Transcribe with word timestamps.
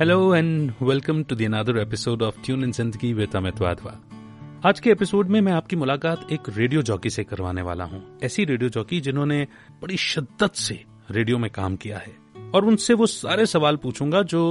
Hello 0.00 0.34
and 0.34 0.72
welcome 0.82 1.22
to 1.22 1.36
the 1.36 1.42
another 1.42 1.78
episode 1.78 2.22
of 2.22 2.36
tune 2.44 2.62
in 2.64 2.70
Zindagi 2.72 3.12
with 3.12 3.34
Amit 3.36 3.60
Wadhwa 3.60 3.90
आज 4.66 4.80
के 4.80 4.90
episode 4.90 5.28
में 5.28 5.40
मैं 5.40 5.52
आपकी 5.52 5.76
मुलाकात 5.76 6.32
एक 6.32 6.40
रेडियो 6.48 6.82
जॉकी 6.82 7.10
से 7.10 7.24
करवाने 7.24 7.62
वाला 7.62 7.84
हूँ। 7.84 8.18
ऐसी 8.22 8.44
रेडियो 8.44 8.70
जॉकी 8.70 9.00
जिन्होंने 9.00 9.46
बड़ी 9.82 9.96
शिद्दत 9.96 10.54
से 10.54 10.78
रेडियो 11.10 11.38
में 11.38 11.50
काम 11.50 11.76
किया 11.76 11.98
है। 11.98 12.16
और 12.54 12.64
उनसे 12.64 12.94
वो 12.94 13.06
सारे 13.06 13.46
सवाल 13.46 13.76
पूछूँगा 13.76 14.22
जो 14.22 14.42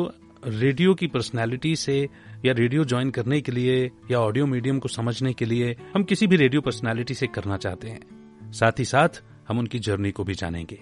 रेडियो 0.47 0.93
की 0.93 1.07
पर्सनैलिटी 1.07 1.75
से 1.75 2.00
या 2.45 2.54
रेडियो 2.54 2.84
ज्वाइन 2.84 3.11
करने 3.11 3.41
के 3.41 3.52
लिए 3.52 3.91
या 4.11 4.20
ऑडियो 4.20 4.45
मीडियम 4.45 4.79
को 4.79 4.89
समझने 4.89 5.34
के 5.34 5.45
लिए 5.45 5.75
हम 5.95 6.04
किसी 6.04 6.27
भी 6.27 6.36
रेडियो 6.36 6.61
पर्सनैलिटी 6.61 7.13
से 7.13 7.27
करना 7.27 7.57
चाहते 7.57 7.88
हैं। 7.88 8.52
साथ 8.52 8.79
ही 8.79 8.86
साथ 8.86 9.23
हम 9.47 9.59
उनकी 9.59 9.79
जर्नी 9.79 10.11
को 10.11 10.23
भी 10.23 10.34
जानेंगे। 10.34 10.79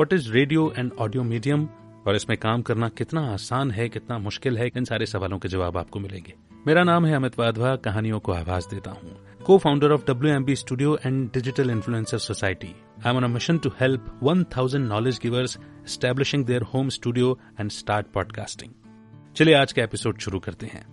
What 0.00 0.12
is 0.12 0.32
radio 0.32 0.72
and 0.78 0.92
audio 0.98 1.22
medium 1.22 1.68
और 2.06 2.16
इसमें 2.16 2.36
काम 2.38 2.62
करना 2.62 2.88
कितना 2.88 3.20
आसान 3.32 3.70
है, 3.70 3.88
कितना 3.88 4.18
मुश्किल 4.18 4.58
है, 4.58 4.70
इन 4.76 4.84
सारे 4.84 5.06
सवालों 5.06 5.38
के 5.38 5.48
जवाब 5.48 5.76
आपको 5.76 6.00
मिलेंगे। 6.00 6.34
मेरा 6.66 6.82
नाम 6.84 7.06
है 7.06 7.14
अमित 7.16 7.38
वाधवा, 7.38 7.74
कहानियों 7.76 8.20
को 8.20 8.32
आवाज़ 8.32 8.68
देता 8.70 8.90
हूँ। 8.90 9.16
Cofounder 9.58 9.92
of 9.92 10.10
M 10.26 10.44
B 10.44 10.56
studio 10.56 10.96
and 10.96 11.28
digital 11.32 11.70
influencer 11.70 12.18
society 12.18 12.74
I 13.06 13.10
am 13.10 13.16
on 13.16 13.30
mission 13.30 13.58
to 13.58 13.70
help 13.80 14.06
one 14.22 14.42
thousand 14.56 14.86
knowledge 14.88 15.18
givers 15.22 15.56
establishing 15.58 16.44
their 16.44 16.62
home 16.64 16.88
studio 16.88 17.38
and 17.60 17.70
start 17.70 18.06
podcasting 18.14 18.72
चलिए, 19.36 19.54
आज 19.54 19.72
का 19.72 19.82
एपिसोड 19.82 20.18
शुरू 20.18 20.38
करते 20.38 20.66
हैं। 20.66 20.84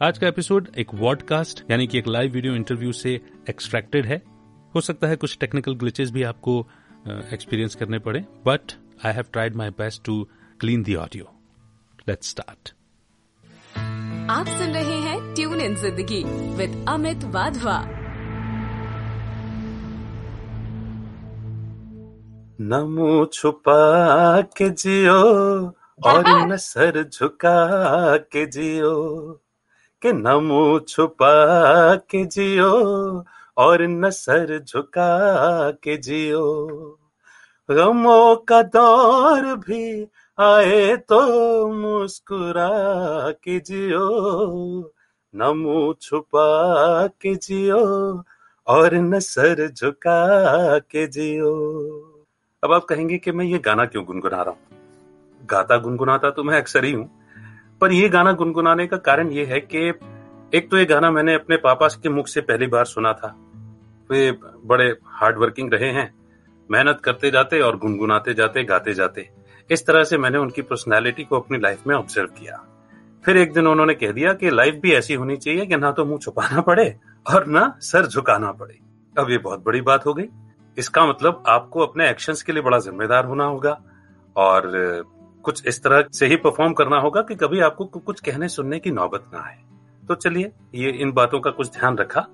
आज 0.00 0.18
का 0.18 0.28
एपिसोड 0.28 0.68
एक 0.78 0.94
वॉडकास्ट 0.94 1.64
यानी 1.70 1.86
कि 1.86 1.98
एक 1.98 2.08
लाइव 2.08 2.32
वीडियो 2.32 2.54
इंटरव्यू 2.54 2.92
से 2.92 3.20
एक्सट्रैक्टेड 3.50 4.06
है। 4.06 4.22
हो 4.74 4.80
सकता 4.80 5.08
है 5.08 5.16
कुछ 5.16 5.36
टेक्निकल 5.40 5.74
ग्लिचेस 5.74 6.10
भी 6.10 6.22
आपको 6.22 6.60
एक्सपीरियंस 7.08 7.74
करने 7.74 7.98
पड़े 7.98 8.20
but 8.46 8.72
I 9.06 9.12
have 9.12 9.24
tried 9.32 9.56
my 9.56 9.70
best 9.78 10.04
to 10.04 10.22
clean 10.60 10.82
the 10.82 10.94
audio 10.94 11.24
let's 12.08 12.30
start 12.30 12.72
आप 14.30 14.46
सुन 14.46 14.74
रहे 14.74 14.98
हैं 15.06 15.34
tune 15.34 15.60
in 15.60 15.74
Zindagi 15.76 16.22
with 16.56 16.84
Amit 16.88 17.24
Wadhwa 17.34 17.78
नमो 22.60 23.24
छुपा 23.32 24.40
के 24.56 24.68
जियो 24.70 25.20
और 26.06 26.24
न 26.46 26.56
सर 26.56 27.02
झुका 27.02 28.16
के 28.32 28.44
जियो। 28.46 28.92
के 30.02 30.12
नमो 30.12 30.78
छुपा 30.88 31.32
के 32.10 32.24
जियो 32.24 32.70
और 33.58 33.82
न 33.82 34.10
सर 34.10 34.58
झुका 34.58 35.10
के 35.70 35.96
जियो। 35.96 36.44
गमों 37.70 38.36
का 38.36 38.62
दौर 38.62 39.44
भी 39.56 40.06
आए 40.38 40.96
तो 40.96 41.20
मुस्कुरा 41.68 43.30
के 43.30 43.58
जियो 43.60 44.92
न 45.34 45.52
मुँह 45.56 45.94
छुपा 46.00 47.06
के 47.06 47.34
जियो 47.34 47.78
और 48.66 48.94
न 48.94 49.18
सर 49.18 49.68
झुका 49.68 50.78
के 50.78 51.06
जियो 51.06 51.54
अब 52.64 52.72
आप 52.72 52.84
कहेंगे 52.84 53.18
कि 53.18 53.32
मैं 53.32 53.44
ये 53.44 53.58
गाना 53.58 53.84
क्यों 53.84 54.04
गुनगुना 54.04 54.42
रहा 54.42 54.50
हूँ? 54.50 54.58
गाता 55.46 55.76
गुनगुनाता 55.76 56.30
तो 56.30 56.44
मैं 56.44 56.58
अक्सर 56.58 56.84
ही 56.84 56.92
हूँ, 56.92 57.10
पर 57.80 57.92
यह 57.92 58.08
गाना 58.08 58.32
गुनगुनाने 58.32 58.86
का 58.86 58.96
कारण 58.96 59.30
ये 59.30 59.44
है 59.44 59.60
कि 59.60 59.88
एक 60.54 60.70
तो 60.70 60.78
ये 60.78 60.84
गाना 60.84 61.10
मैंने 61.10 61.34
अपने 61.34 61.56
पापा 61.56 61.88
के 61.88 62.08
मुख 62.08 62.26
से 62.26 62.40
पहली 62.40 62.66
बार 62.66 62.84
सुना 62.84 63.12
था। 63.12 63.34
वे 64.10 64.32
बड़े 64.64 64.96
हार्ड 65.06 65.38
वर्किंग 65.38 65.72
रहे 65.72 65.90
हैं 65.90 66.19
मेहनत 66.70 67.00
करते 67.04 67.30
जाते 67.30 67.60
और 67.60 67.76
गुनगुनाते 67.76 68.34
जाते, 68.34 68.64
गाते 68.64 68.94
जाते। 68.94 69.28
इस 69.70 69.86
तरह 69.86 70.04
से 70.04 70.18
मैंने 70.18 70.38
उनकी 70.38 70.62
पर्सनैलिटी 70.62 71.24
को 71.24 71.40
अपनी 71.40 71.58
लाइफ 71.58 71.86
में 71.86 71.94
ऑब्ज़र्व 71.96 72.28
किया। 72.28 72.64
फिर 73.24 73.36
एक 73.36 73.52
दिन 73.52 73.66
उन्होंने 73.66 73.94
कह 73.94 74.12
दिया 74.12 74.32
कि 74.32 74.50
लाइफ 74.50 74.74
भी 74.74 74.92
ऐसी 74.92 75.14
होनी 75.14 75.36
चाहिए 75.36 75.66
कि 75.66 75.76
ना 75.76 75.90
तो 75.92 76.04
मुँह 76.04 76.18
छुपाना 76.18 76.60
पड़े 76.60 76.94
और 77.26 77.46
ना 77.46 77.74
सर 77.80 78.06
झुकाना 78.06 78.52
पड़े। 78.52 78.78
अब 79.16 79.30
ये 79.30 79.38
बहुत 79.38 79.64
बड़ी 79.64 79.80
बात 79.80 80.06
हो 80.06 80.14
गई। 80.14 80.28
इसका 80.78 81.06
मतलब 81.06 81.42
आपको 81.46 81.80
अपने 81.80 82.08
एक्शंस 82.10 82.42
के 82.42 82.52
लिए 82.52 82.62
बड़ा 82.62 82.78
जिम्मेदार 82.78 83.24
होना 83.24 83.44
होगा 83.44 83.80
और 84.36 84.70
कुछ 85.44 85.66
इस 85.66 85.82
तरह 85.82 86.04
से 86.12 86.26
ही 86.26 86.36
परफॉर्म 86.36 86.72
करना 86.72 86.96
होगा 86.96 87.22
कि 87.22 87.34
कभी 87.34 87.60
आपको 87.60 87.84
कुछ 87.84 88.20
कहने 88.20 88.48
सुनने 88.48 88.78
की 88.78 88.90
नौबत 88.90 89.24
ना 89.34 89.40
आए। 89.40 89.58
तो 90.08 90.14
चलिए, 90.14 90.52
ये 90.74 90.90
इन 90.90 91.12
बातों 91.12 91.40
का 91.40 91.50
कुछ 91.50 91.70
ध्यान 91.72 91.96
रखा। 91.98 92.26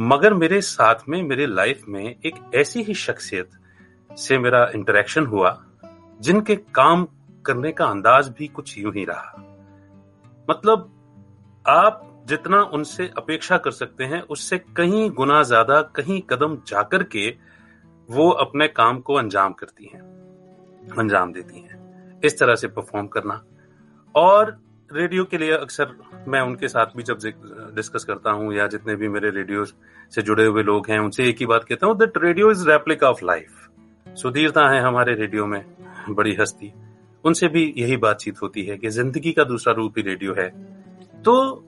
मगर 0.00 0.34
मेरे 0.34 0.60
साथ 0.60 1.08
में, 1.08 1.22
मेरे 1.22 1.46
लाइफ 1.46 1.82
में 1.88 2.04
एक 2.04 2.34
ऐसी 2.54 2.82
ही 2.82 2.94
शख्सियत 2.94 3.50
से 4.18 4.38
मेरा 4.38 4.64
इंटरेक्शन 4.74 5.26
हुआ, 5.26 5.58
जिनके 6.20 6.56
काम 6.56 7.06
करने 7.44 7.72
का 7.72 7.86
अंदाज 7.86 8.28
भी 8.28 8.46
कुछ 8.48 8.76
यूँ 8.78 8.92
ही 8.94 9.04
रहा। 9.04 9.32
मतलब 10.48 10.90
आप 11.64 12.00
जितना 12.26 12.60
उनसे 12.64 13.10
अपेक्षा 13.18 13.56
कर 13.58 13.70
सकते 13.72 14.04
हैं, 14.04 14.20
उससे 14.22 14.58
कहीं 14.76 15.08
गुना 15.12 15.42
ज़्यादा, 15.42 15.80
कहीं 15.82 16.20
कदम 16.30 16.56
जाकर 16.68 17.02
के 17.06 17.28
वो 18.08 18.28
अपने 18.30 18.68
काम 18.70 18.98
को 19.00 19.14
अंजाम 19.14 19.52
करती 19.52 19.84
हैं, 19.84 20.00
अंजाम 20.98 21.32
देती 21.32 21.60
हैं, 21.60 22.20
इस 22.20 22.38
तरह 22.38 22.54
से 22.54 22.68
परफॉर्म 22.68 23.06
करना। 23.08 23.42
और 24.14 24.56
रेडियो 24.90 25.24
के 25.24 25.38
लिए 25.38 25.52
अक्सर 25.52 25.94
मैं 26.28 26.40
उनके 26.40 26.68
साथ 26.68 26.96
भी 26.96 27.02
जब 27.02 27.18
डिस्कस 27.74 28.04
करता 28.04 28.30
हूँ, 28.30 28.52
या 28.54 28.66
जितने 28.68 28.96
भी 28.96 29.08
मेरे 29.08 29.30
रेडियो 29.32 29.64
से 29.64 30.22
जुड़े 30.22 30.44
हुए 30.44 30.62
लोग 30.62 30.86
हैं, 30.88 30.98
उनसे 31.00 31.28
एक 31.28 31.36
ही 31.40 31.46
बात 31.46 31.64
कहता 31.64 31.86
हूँ 31.86 31.96
that 31.98 32.18
radio 32.18 32.50
is 32.50 32.68
replica 32.68 33.10
of 33.10 33.24
life 33.24 33.63
सुधीरता 34.14 34.68
है 34.68 34.80
हमारे 34.80 35.14
रेडियो 35.14 35.46
में, 35.46 35.64
बड़ी 36.10 36.34
हस्ती। 36.34 36.72
उनसे 37.24 37.48
भी 37.48 37.62
यही 37.78 37.96
बातचीत 37.96 38.42
होती 38.42 38.62
है 38.62 38.76
कि 38.78 38.88
ज़िंदगी 38.88 39.32
का 39.32 39.44
दूसरा 39.44 39.72
रूप 39.74 39.94
ही 39.98 40.02
रेडियो 40.02 40.34
है। 40.34 40.48
तो 41.24 41.64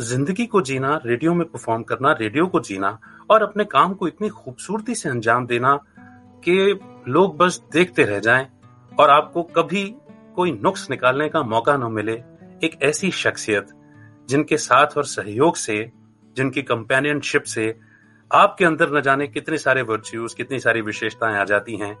ज़िंदगी 0.00 0.46
को 0.46 0.60
जीना, 0.62 1.00
रेडियो 1.06 1.34
में 1.34 1.46
परफॉर्म 1.46 1.82
करना, 1.82 2.12
रेडियो 2.12 2.46
को 2.46 2.60
जीना 2.60 2.98
और 3.30 3.42
अपने 3.42 3.64
काम 3.64 3.94
को 3.94 4.08
इतनी 4.08 4.28
खूबसूरती 4.28 4.94
से 4.94 5.08
अंजाम 5.08 5.46
देना 5.46 5.76
कि 6.44 6.80
लोग 7.08 7.36
बस 7.36 7.60
देखते 7.72 8.04
रह 8.04 8.18
जाएँ 8.18 8.46
और 8.92 9.10
आपको 9.10 9.42
कभी 9.42 9.84
कोई 10.36 10.52
नुक्स 10.52 10.90
निकालने 10.90 11.28
का 11.28 11.42
मौका 11.42 11.76
न 11.76 11.92
मिले। 11.92 12.12
एक 12.64 12.78
ऐसी 12.82 13.10
शख्सियत 13.10 13.68
जिनके 14.28 14.56
साथ 14.56 14.96
और 14.96 15.04
सहयोग 15.04 15.56
से, 15.56 15.90
जिनकी 16.36 16.62
कंपेनियनशिप 16.62 17.42
से 17.42 17.74
आपके 18.32 18.64
अंदर 18.64 18.90
न 18.90 19.00
जाने 19.00 19.26
कितने 19.28 19.58
सारे 19.58 19.82
वर्च्यूज 19.82 20.34
कितनी 20.34 20.58
सारी 20.60 20.80
विशेषताएँ 20.80 21.36
आ 21.36 21.44
जाती 21.44 21.76
हैं। 21.76 21.94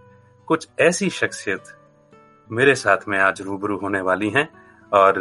कुछ 0.48 0.68
ऐसी 0.80 1.08
शख्सियत 1.10 1.64
मेरे 2.50 2.74
साथ 2.74 3.08
में 3.08 3.18
आज 3.18 3.40
रूबरू 3.42 3.76
होने 3.78 4.00
वाली 4.00 4.30
हैं 4.30 4.48
और 4.92 5.18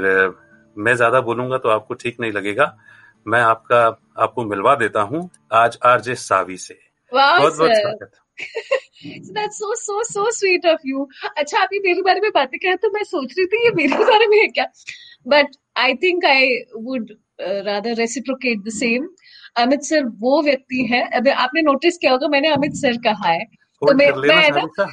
मैं 0.78 0.96
ज़्यादा 0.96 1.22
बोलूँगा 1.22 1.58
तो 1.58 1.70
आपको 1.70 1.94
ठीक 1.94 2.20
नहीं 2.20 2.32
लगेगा। 2.32 2.76
मैं 3.26 3.42
आपका 3.42 3.82
आपको 4.24 4.46
मिलवा 4.46 4.76
देता 4.76 5.02
हूँ 5.02 5.30
आज 5.54 5.78
आरजे 5.86 6.16
सावी 6.16 6.58
से। 6.58 6.80
बहुत 7.12 7.58
बहुत 7.58 7.72
स्वागत। 7.72 8.12
That's 9.36 9.58
so 9.62 9.74
so 9.80 9.96
so 10.08 10.24
sweet 10.36 10.66
of 10.66 10.86
you 10.86 11.06
अच्छा 11.38 11.60
आप 11.60 11.74
ये 11.74 11.80
मेरे 11.80 12.02
बारे 12.02 12.22
में 12.22 12.30
बातें 12.36 12.60
करें 12.60 12.78
तो 12.78 12.90
मैं 12.92 13.04
सोच 13.04 13.34
रही 13.38 13.46
थी 13.46 13.64
ये 13.66 13.72
मेरे 13.76 14.04
बारे 14.04 14.28
में 14.28 14.38
है 14.38 14.48
क्या? 14.48 14.66
But 15.28 15.56
I 15.78 15.94
think 16.04 16.26
I 16.26 16.48
would 16.78 17.12
rather 17.68 17.96
reciprocate 17.96 18.64
the 18.64 18.70
same 18.70 19.08
Amit 19.56 19.82
sir 19.84 20.06
वो 20.20 20.42
व्यक्ति 20.42 20.84
है। 20.92 21.02
अभी 21.10 21.30
आपने 21.30 21.62
नोटिस 21.62 21.98
किया 21.98 22.12
होगा 22.12 22.28
मैंने 22.28 22.48
अमित 22.48 22.74
सर 22.74 22.98
कहा 22.98 23.30
है। 23.30 23.44
होल्ड 23.82 24.02
तो 24.02 24.22
मैं 24.22 24.28
मैं 24.28 24.86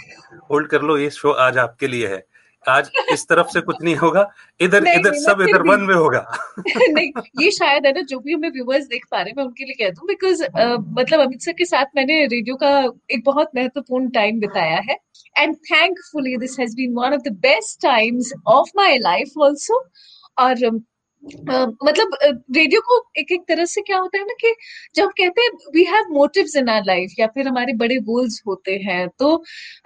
होल्ड 0.50 0.68
कर 0.68 0.82
लो 0.82 0.98
ये 0.98 1.10
शो 1.10 1.30
आज 1.30 1.58
आपके 1.58 1.86
लिए 1.86 2.06
है। 2.06 2.22
आज 2.64 2.90
इस 3.12 3.24
तरफ़ 3.28 3.46
से 3.46 3.60
कुछ 3.60 3.76
नहीं 3.82 3.94
होगा 3.96 4.26
इधर 4.60 4.86
इधर 4.88 5.14
सब 5.14 5.40
इधर 5.40 5.62
वन 5.62 5.80
में 5.80 5.94
होगा। 5.94 6.20
नहीं 6.68 7.10
ये 7.40 7.50
शायद 7.50 7.86
है 7.86 7.92
ना 7.92 8.00
जो 8.00 8.18
भी 8.18 8.32
हमें 8.32 8.48
व्यूवर्स 8.50 8.86
देख 8.86 9.04
पा 9.10 9.16
रहे 9.16 9.30
हैं 9.30 9.34
मैं 9.36 9.44
उनके 9.44 9.64
लिए 9.64 9.84
कह 9.84 9.90
दूँ 9.90 10.06
बिकॉज़ 10.06 10.42
uh, 10.42 10.78
मतलब 10.98 11.20
अमित 11.20 11.42
सर 11.42 11.52
के 11.52 11.64
साथ 11.64 11.84
मैंने 11.96 12.20
रेडियो 12.26 12.56
का 12.56 12.72
एक 13.10 13.22
बहुत 13.24 13.50
महत्वपूर्ण 13.56 14.10
टाइम 14.10 14.40
बिताया 14.40 14.80
है। 14.90 14.96
And 15.38 15.54
thankfully 15.70 16.36
this 16.36 16.58
has 16.60 16.76
been 16.76 16.94
one 16.94 17.14
of 17.14 17.20
the 17.20 17.32
best 17.40 17.80
times 17.82 18.32
of 18.46 18.70
my 18.76 18.98
life 18.98 19.42
also 19.44 19.82
और 20.38 20.54
मतलब 21.24 22.16
रेडियो 22.56 22.80
को 22.80 22.98
एक 23.18 23.32
एक 23.32 23.42
तरह 23.48 23.64
से 23.64 23.80
क्या 23.80 23.98
होता 23.98 24.18
है 24.18 24.24
ना 24.24 24.34
कि 24.40 24.54
जब 24.94 25.02
हम 25.02 25.10
कहते 25.10 25.42
हैं 25.42 25.50
we 25.74 25.84
have 25.84 26.12
motives 26.12 26.56
in 26.56 26.68
our 26.68 26.82
life 26.86 27.14
या 27.18 27.26
फिर 27.26 27.48
हमारे 27.48 27.72
बड़े 27.72 27.96
गोल्स 28.00 28.42
होते 28.46 28.76
हैं 28.84 29.08
तो 29.18 29.34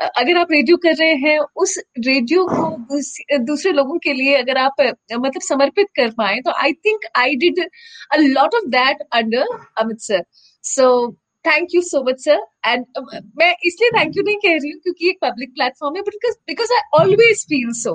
अगर 0.00 0.36
आप 0.36 0.52
रेडियो 0.52 0.76
कर 0.76 0.94
रहे 0.94 1.14
हैं 1.14 1.38
उस 1.56 1.78
रेडियो 1.98 2.44
को 2.44 2.68
दूस, 2.86 3.16
दूसरे 3.40 3.72
लोगों 3.72 3.98
के 3.98 4.12
लिए 4.12 4.34
अगर 4.34 4.58
आप 4.58 4.80
मतलब 4.80 5.40
समर्पित 5.40 5.86
कर 5.96 6.10
पाए 6.10 6.40
तो 6.40 6.52
I 6.62 6.72
think 6.86 7.06
I 7.16 7.36
did 7.36 7.64
a 8.12 8.16
lot 8.16 8.54
of 8.54 8.68
that 8.68 9.06
under 9.12 9.58
Amit 9.78 10.00
sir 10.00 10.24
so 10.64 11.16
thank 11.44 11.74
you 11.74 11.80
so 11.82 12.02
much 12.08 12.20
sir 12.24 12.40
and 12.66 12.84
मैं 13.38 13.54
इसलिए 13.64 13.90
थैंक 13.90 14.16
यू 14.16 14.22
नहीं 14.22 14.36
कह 14.36 14.52
रही 14.52 14.70
हूँ 14.70 14.80
क्योंकि 14.80 15.08
एक 15.08 15.18
पब्लिक 15.22 15.52
प्लेटफॉर्म 15.54 15.96
है 15.96 16.02
because 16.02 16.34
because 16.46 16.72
I 16.72 17.02
always 17.02 17.44
feel 17.44 17.72
so 17.82 17.94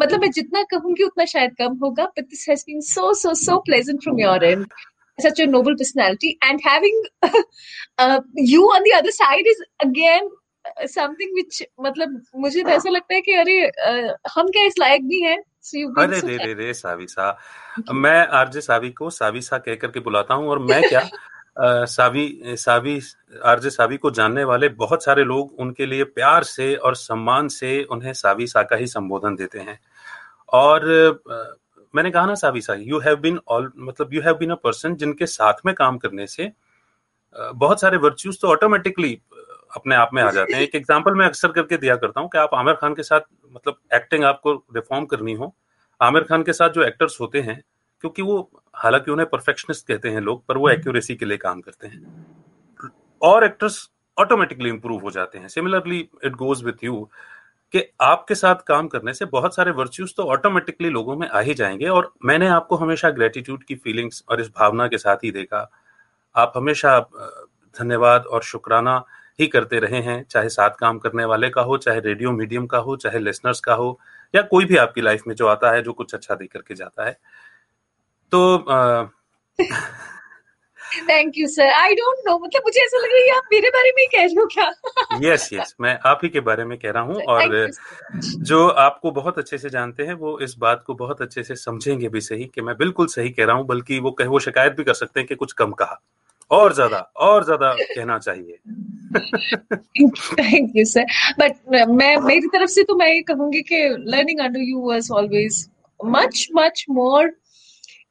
मतलब 0.00 0.20
मैं 0.20 0.30
जितना 0.30 0.62
कहूँगी 0.70 1.04
उतना 1.04 1.24
शायद 1.34 1.54
कम 1.58 1.78
होगा 1.84 2.04
but 2.04 2.24
this 2.24 2.48
has 2.48 2.64
been 2.66 2.80
so 2.80 3.12
so 3.22 3.34
so 3.44 3.58
pleasant 3.58 4.02
from 4.02 4.20
your 4.20 4.44
end 4.44 4.66
such 5.18 5.40
a 5.42 5.44
noble 5.46 5.76
personality. 5.80 6.30
And 6.42 6.62
having 6.66 6.96
uh, 7.98 8.20
you 8.52 8.62
on 8.76 8.82
the 8.82 8.94
other 8.94 9.12
side 9.18 9.50
is 9.52 9.60
again 9.80 10.30
something 10.88 11.34
which 11.34 11.62
मतलब 11.80 12.20
मुझे 12.36 12.62
तो 12.62 12.68
ऐसा 12.68 12.90
लगता 12.90 13.14
है 13.14 13.20
कि 13.20 13.32
अरे 13.32 13.56
हम 14.34 14.48
क्या 14.48 14.64
इस 14.64 14.74
लायक 14.78 15.04
भी 15.08 15.20
हैं? 15.22 15.36
So 15.66 15.78
you've 15.78 15.92
been 15.98 16.04
अरे 16.04 16.20
so 16.20 16.26
रे 16.28 16.36
रे 16.36 16.44
kind. 16.44 16.58
रे 16.58 16.72
साविसा 16.74 17.28
मैं 17.92 18.16
आरजे 18.38 18.60
सावी 18.60 18.90
को 18.90 19.10
साविसा 19.10 19.58
कह 19.58 19.74
करके 19.74 20.00
बुलाता 20.00 20.34
हूँ 20.34 20.48
और 20.48 20.58
मैं 20.58 20.82
क्या? 20.88 21.00
अ, 21.00 21.08
सावी 21.56 22.56
सावी, 22.58 23.00
आरजे 23.44 23.70
सावी 23.70 23.96
को 23.96 24.10
जानने 24.10 24.44
वाले 24.44 24.68
बहुत 24.70 25.04
सारे 25.04 25.24
लोग 25.24 25.60
उनके 25.60 25.86
लिए 25.86 26.04
प्यार 26.04 26.44
से 26.44 26.74
और 26.76 26.94
सम्मान 26.96 27.48
से 27.50 27.82
उन्हें 27.86 28.12
साविसा 28.14 28.62
का 28.62 28.76
ही 28.76 28.86
संबोधन 28.88 29.36
देते 29.36 29.58
हैं। 29.60 29.78
और 30.54 30.84
मैंने 31.94 32.10
कहा 32.10 32.26
ना 32.26 32.34
साविसा 32.36 32.74
यू 32.74 32.98
हैव 33.00 33.16
बीन 33.18 33.38
ऑल 33.48 33.70
मतलब 33.78 34.14
you 34.14 34.22
have 34.22 34.34
been 34.34 34.50
a 34.50 34.54
person 34.64 34.94
जिनके 34.96 35.26
साथ 35.28 35.66
में 35.66 35.74
काम 35.74 35.98
करने 35.98 36.26
से 36.26 36.50
बहुत 37.36 37.80
सारे 37.80 37.96
वर्च्यूज 37.98 38.40
तो 38.40 38.48
ऑटोमेटिकली 38.48 39.18
अपने 39.76 39.94
आप 39.94 40.10
में 40.14 40.22
आ 40.22 40.30
जाते 40.30 40.52
हैं। 40.52 40.62
एक 40.62 40.74
एग्ज़ाम्पल 40.74 41.14
मैं 41.14 41.26
अक्सर 41.26 41.52
करके 41.52 41.76
दिया 41.76 41.96
करता 41.96 42.20
हूँ 42.20 42.28
कि 42.28 42.38
आप 42.38 42.50
आमिर 42.54 42.74
खान 42.74 42.94
के 42.94 43.02
साथ 43.02 43.20
मतलब 43.52 43.78
एक्टिंग 43.94 44.24
आपको 44.24 44.52
रिफॉर्म 44.74 45.04
करनी 45.06 45.32
हो, 45.34 45.54
आमिर 46.00 46.22
खान 46.24 46.42
के 46.42 46.52
साथ 46.52 46.70
जो 46.70 46.82
एक्टर्स 46.84 47.20
होते 47.20 47.40
हैं 47.40 47.62
क्योंकि 48.04 48.22
वो 48.22 48.50
हालाँकि 48.76 49.10
उन्हें 49.10 49.28
परफेक्शनिस्ट 49.28 49.86
कहते 49.88 50.08
हैं 50.08 50.20
लोग 50.20 50.44
पर 50.46 50.56
वो 50.56 50.68
एक्यूरेसी 50.70 51.14
के 51.16 51.24
लिए 51.24 51.36
काम 51.36 51.60
करते 51.60 51.86
हैं। 51.86 52.24
और 53.22 53.44
एक्टर्स 53.44 53.78
ऑटोमेटिकली 54.18 54.68
इंप्रूव 54.68 55.00
हो 55.02 55.10
जाते 55.10 55.38
हैं। 55.38 55.48
Similarly 55.48 55.98
it 56.24 56.32
goes 56.32 56.62
with 56.64 56.84
you 56.84 57.08
कि 57.74 57.82
आपके 58.00 58.34
साथ 58.34 58.54
काम 58.66 58.88
करने 58.88 59.14
से 59.14 59.24
बहुत 59.24 59.54
सारे 59.54 59.70
वर्च्यूज 59.70 60.14
तो 60.16 60.22
ऑटोमेटिकली 60.22 60.90
लोगों 60.90 61.16
में 61.16 61.28
आ 61.28 61.40
ही 61.40 61.54
जाएँगे। 61.54 61.88
और 61.88 62.12
मैंने 62.24 62.48
आपको 62.48 62.76
हमेशा 62.76 63.10
ग्रेटिट्यूड 63.10 63.64
की 63.64 63.74
फीलिंग्स 63.74 64.22
और 64.28 64.40
इस 64.40 64.48
भावना 64.48 64.88
के 64.88 64.98
साथ 64.98 65.24
ही 65.24 65.30
देखा। 65.30 65.68
आप 66.34 66.52
हमेशा 66.56 66.98
धन्यवाद 67.76 68.26
और 68.26 68.42
शुक्राना 68.42 69.02
ही 69.40 69.46
करते 69.46 69.78
रहे 69.78 70.00
हैं 70.02 70.22
चाहे 70.30 70.48
साथ 70.48 70.70
काम 70.70 70.98
करने 70.98 71.24
वाले 71.24 71.48
का 71.50 71.62
हो 71.62 71.76
चाहे 71.76 72.00
रेडियो 72.00 72.32
मीडियम 72.32 72.66
का 72.66 72.78
हो 72.78 72.96
चाहे 72.96 73.18
लिसनर्स 73.18 73.60
का 73.60 73.74
हो 73.74 73.98
या 74.34 74.42
कोई 74.42 74.64
भी 74.64 74.76
आपकी 74.76 75.00
लाइफ 75.00 75.22
में 75.26 75.34
जो 75.34 75.46
आता 75.46 75.70
है 75.70 75.82
जो 75.82 75.92
कुछ 75.92 76.14
अच्छा 76.14 76.34
दे 76.34 76.46
करके 76.46 76.74
जाता 76.74 77.06
है। 77.06 77.16
तो 78.34 78.58
thank 81.08 81.32
you 81.38 81.46
sir 81.46 81.66
I 81.66 81.94
don't 81.94 82.16
know 82.28 82.38
मतलब 82.38 82.62
मुझे 82.64 82.80
ऐसा 82.80 82.98
लग 82.98 83.12
रहा 83.12 83.22
है 83.24 83.36
आप 83.36 83.42
मेरे 83.52 83.68
बारे 83.68 83.90
में 83.90 84.02
ही 84.02 84.06
कह 84.06 84.24
रहे 84.24 84.34
हो 84.34 84.46
क्या? 84.46 84.70
यस 85.32 85.48
यस 85.52 85.74
मैं 85.80 85.98
आप 86.06 86.20
ही 86.24 86.28
के 86.28 86.40
बारे 86.40 86.64
में 86.64 86.78
कह 86.78 86.90
रहा 86.90 87.02
हूँ 87.02 87.22
और 87.22 87.70
जो 88.42 88.68
आपको 88.68 89.10
बहुत 89.10 89.38
अच्छे 89.38 89.58
से 89.58 89.70
जानते 89.70 90.02
हैं 90.02 90.14
वो 90.14 90.38
इस 90.38 90.54
बात 90.58 90.84
को 90.86 90.94
बहुत 90.94 91.22
अच्छे 91.22 91.42
से 91.42 91.56
समझेंगे 91.56 92.08
भी 92.08 92.20
सही 92.20 92.44
कि 92.44 92.60
मैं 92.60 92.76
बिल्कुल 92.76 93.06
सही 93.06 93.30
कह 93.30 93.44
रहा 93.44 93.56
हूँ 93.56 93.66
बल्कि 93.66 93.98
वो 93.98 94.10
कह 94.10 94.24
वो 94.24 94.38
शिकायत 94.38 94.72
भी 94.72 94.84
कर 94.84 94.94
सकते 94.94 95.20
हैं 95.20 95.26
कि 95.26 95.34
कुछ 95.34 95.52
कम 95.52 95.72
कहा। 95.72 96.00
और 96.50 96.72
ज़्यादा 96.74 96.98
और 97.16 97.44
ज़्यादा 97.44 97.72
कहना 97.80 98.18
चाहिए। 98.18 98.58
थैंक 100.40 100.72
यू 100.76 100.84
सर 100.84 101.04
बट 101.38 101.52
मैं 101.88 102.16
मेरी 102.16 102.46
तरफ़ 102.46 102.70
से 102.70 102.82
तो 102.82 102.96
मैं 102.96 103.08
ये 103.08 103.22
कहूँगी 103.22 103.62
कि 103.62 103.88
learning 104.06 104.40
under 104.40 104.60
you 104.60 104.90
was 104.90 105.08
always 105.12 105.68
much 106.04 106.48
much 106.56 106.84
more 106.90 107.30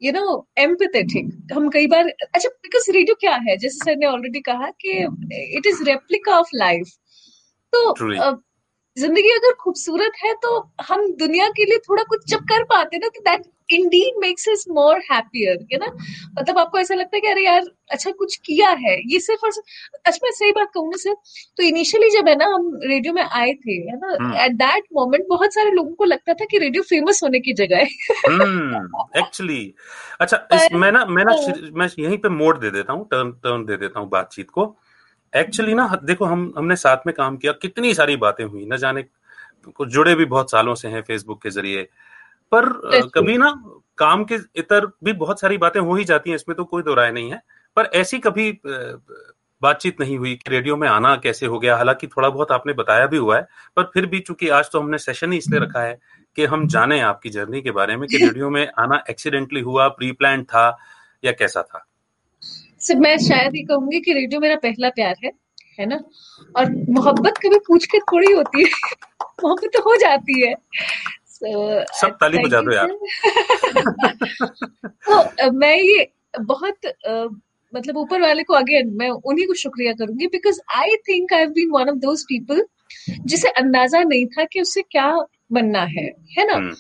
you 0.04 0.12
know 0.12 0.24
empathetic 0.60 1.54
हम 1.54 1.70
कई 1.70 1.88
बार 1.88 2.08
अच्छा 2.08 2.50
बिकॉज़ 2.50 2.92
रेडियो 2.92 3.16
क्या 3.20 3.36
है? 3.36 3.58
जैसे 3.58 3.78
सर 3.86 3.96
ने 3.98 4.06
ऑलरेडी 4.06 4.40
कहा 4.42 4.70
कि 4.82 4.92
it 5.58 5.68
is 5.68 5.84
replica 5.84 6.38
of 6.40 6.50
life 6.56 6.88
तो 7.74 7.92
ज़िंदगी 8.98 9.30
अगर 9.30 9.54
खूबसूरत 9.54 10.14
है 10.24 10.34
तो 10.34 10.58
हम 10.90 11.08
दुनिया 11.18 11.48
के 11.50 11.66
लिए 11.66 11.78
थोड़ा 11.90 12.04
कुछ 12.04 12.28
जब 12.30 12.40
कर 12.50 12.64
पाते 12.64 12.98
ना 12.98 13.08
तो 13.08 13.22
that 13.22 13.46
indeed 13.76 14.20
makes 14.22 14.48
us 14.50 14.66
more 14.72 15.00
happier 15.12 15.66
you 15.72 15.80
ना 15.80 15.92
मतलब 16.40 16.58
आपको 16.60 16.80
ऐसा 16.80 16.96
लगता 16.96 17.16
है 17.18 17.22
कि 17.22 17.28
अरे 17.28 17.46
यार 17.46 17.66
अच्छा 17.92 18.12
कुछ 18.12 18.36
किया 18.46 18.70
है? 18.70 18.96
ये 19.08 19.20
सिर्फ़ 19.20 19.46
और 19.46 19.52
अच्छा 20.06 20.20
मैं 20.24 20.32
सही 20.32 20.52
बात 20.52 20.70
कहूँ 20.74 20.88
ना 20.88 20.98
सर 20.98 21.14
तो 21.58 21.64
इनिशियली 21.64 22.10
जब 22.10 22.28
है 22.28 22.36
ना 22.36 22.46
हम 22.46 22.70
रेडियो 22.84 23.14
में 23.14 23.22
आए 23.24 23.54
थे 23.56 23.74
है 23.90 23.98
ना 23.98 24.14
हम्म। 24.14 24.34
एट 24.36 24.52
दैट 24.58 24.84
मोमेंट 24.94 25.26
बहुत 25.30 25.54
सारे 25.54 25.72
लोगों 25.72 25.94
को 25.96 26.06
लगता 26.06 26.34
था 26.34 26.46
कि 26.52 26.58
रेडियो 26.58 26.84
फ़ेमस 26.84 27.20
होने 27.24 27.40
की 27.40 27.54
जगह 27.54 27.78
है। 27.78 27.88
हम्म 28.28 29.20
एक्चुअली 29.20 29.74
अच्छा 30.22 30.38
इस 30.54 30.68
मैं 30.74 30.92
ना 30.92 31.06
मैं 31.06 31.24
ना 31.26 31.32
हाँ। 31.32 31.72
मैं 31.74 31.88
यहीं 32.00 32.18
पे 32.18 32.30
मोड़ 32.30 32.58
दे 32.58 32.72
देता 32.72 32.94
हूँ 32.94 33.08
टर्न 33.12 33.32
टर्न 33.44 33.66
दे 33.66 33.78
देता 33.78 34.00
हूँ 34.00 34.10
बातचीत 34.10 34.50
को। 34.50 34.76
एक्चुअली 35.34 35.74
ना 35.74 35.88
देखो 36.04 36.26
हम 36.26 36.54
हमने 36.58 36.76
साथ 36.76 37.06
में 37.08 37.14
काम 37.16 37.38
किया 37.38 37.52
कितनी 37.62 37.94
सारी 37.94 38.16
बातें 38.18 38.44
हुई 38.46 38.66
न 38.66 38.78
जाने 38.78 39.04
कुछ 39.72 39.90
जुड़े 39.90 40.16
भी 40.16 40.26
बहुत 40.26 40.52
सालों 40.52 40.76
से 40.76 40.88
हैं 40.88 41.02
फेसबुक 41.02 41.42
के 41.44 41.50
ज़रिए। 41.50 41.88
पर 42.56 42.66
कभी 43.16 43.38
ना 43.38 43.64
काम 43.98 44.24
के 44.24 44.36
इतर 44.56 44.86
भी 45.04 45.14
बहुत 45.14 45.40
सारी 45.40 45.58
बातें 45.58 45.80
हो 45.80 45.96
ही 45.96 46.04
जाती 46.04 46.30
हैं 46.30 46.36
इसमें 46.36 46.56
तो 46.58 46.64
कोई 46.64 46.84
दो 46.84 46.94
राय 46.94 47.12
नहीं 47.12 47.32
है। 47.32 47.42
पर 47.76 47.86
ऐसी 47.86 48.20
कभी 48.20 48.52
बातचीत 49.62 50.00
नहीं 50.00 50.18
हुई 50.18 50.36
कि 50.36 50.50
रेडियो 50.52 50.76
में 50.76 50.88
आना 50.88 51.16
कैसे 51.16 51.46
हो 51.46 51.60
गया 51.60 51.76
हालाँकि 51.76 52.08
थोड़ा 52.08 52.30
बहुत 52.30 52.52
आपने 52.52 52.74
बताया 52.74 53.08
भी 53.08 53.18
हुआ 53.18 53.36
है 53.38 53.48
पर 53.76 53.84
फिर 53.84 54.06
भी 54.06 54.20
चूँकि 54.20 54.50
आज 54.50 54.70
तो 54.72 54.80
हमने 54.80 54.98
सेशन 54.98 55.32
ही 55.32 55.38
इसलिए 55.38 55.60
रखा 55.60 55.82
है 55.82 56.00
कि 56.36 56.46
हम 56.46 56.68
जाने 56.68 57.00
आपकी 57.02 57.30
जर्नी 57.30 57.62
के 57.62 57.72
बारे 57.72 57.98
में 57.98 58.10
कि 58.10 58.18
रेडियो 58.26 58.50
में 58.50 58.68
आना 58.80 59.04
एक्सीडेंटली 59.10 59.62
हुआ 59.62 59.88
प्री 59.88 60.12
प्लान 60.12 60.44
था 60.44 60.78
या 61.26 61.32
कैसा 61.32 61.62
था। 61.62 61.86
सिर्फ़ 62.80 63.02
मैं 63.02 63.18
शायद 63.18 63.56
ही 63.56 63.64
कहूँगी 63.64 64.00
कि 64.02 64.14
रेडियो 64.14 64.42
मेरा 64.42 64.56
पहला 64.56 64.90
प्यार 64.90 65.16
है 65.26 65.32
है 65.80 65.86
ना? 65.86 66.00
और 66.56 66.70
मोहब्बत 66.90 67.38
कभी 67.38 67.60
पूछ 67.60 67.86
के 67.86 68.00
थोड़ी 68.00 68.32
होती 68.32 68.64
है 68.64 68.70
मोहब्बत 69.44 69.70
तो 69.74 69.82
हो 69.82 69.96
जाती 69.96 70.48
है। 70.48 70.56
सब 71.46 72.18
ताली 72.22 72.38
बजा 72.38 72.62
दो 72.62 72.74
यार। 72.74 72.88
तो 75.10 75.52
मैं 75.52 75.78
ये 75.78 76.12
बहुत 76.40 76.78
मतलब 77.74 77.98
ऊपर 77.98 78.22
वाले 78.22 78.44
को 78.44 78.54
अगेन 78.54 78.90
मैं 78.94 79.10
उन्हीं 79.10 79.48
को 79.48 79.54
शुक्रिया 79.54 79.94
करूँगी 79.94 80.28
because 80.28 80.60
I 80.76 80.90
think 81.10 81.34
I 81.34 81.40
have 81.40 81.50
been 81.50 81.72
one 81.72 81.90
of 81.90 81.98
those 81.98 82.24
people 82.24 82.66
जिसे 83.10 83.50
अंदाज़ा 83.50 84.04
नहीं 84.04 84.26
था 84.26 84.46
कि 84.46 84.62
उससे 84.62 84.82
क्या 84.82 85.18
बनना 85.52 85.82
है 85.82 86.12
है 86.40 86.48
ना 86.48 86.54
हम्म, 86.54 86.74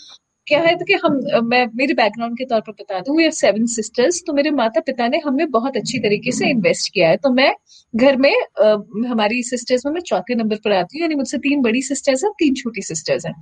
क्या 0.47 0.59
है 0.61 0.75
तो 0.77 0.85
कि 0.85 0.93
हम 1.03 1.19
मैं 1.45 1.65
मेरे 1.75 1.93
बैकग्राउंड 1.93 2.37
के 2.37 2.45
तौर 2.45 2.61
पर 2.61 2.71
बता 2.79 2.99
दूँ 2.99 3.15
वी 3.17 3.23
हैव 3.23 3.31
सेवन 3.33 3.65
सिस्टर्स 3.73 4.21
तो 4.27 4.33
मेरे 4.33 4.51
माता 4.51 4.81
पिता 4.87 5.07
ने 5.07 5.17
हमें 5.25 5.45
बहुत 5.51 5.77
अच्छी 5.77 5.99
तरीके 5.99 6.31
से 6.31 6.49
इन्वेस्ट 6.49 6.91
किया 6.93 7.09
है। 7.09 7.17
तो 7.17 7.29
मैं 7.33 7.51
घर 7.93 8.17
में 8.17 8.31
अ, 8.31 8.65
हमारी 9.09 9.41
सिस्टर्स 9.43 9.85
में 9.85 9.93
मैं 9.93 10.01
चौथे 10.01 10.35
नंबर 10.35 10.55
पर 10.65 10.71
आती 10.73 10.97
हूँ 10.97 11.01
यानी 11.03 11.15
मुझसे 11.15 11.37
तीन 11.47 11.61
बड़ी 11.61 11.81
सिस्टर्स 11.81 12.23
हैं 12.23 12.31
तीन 12.39 12.53
छोटी 12.55 12.81
सिस्टर्स 12.81 13.25
हैं। 13.25 13.33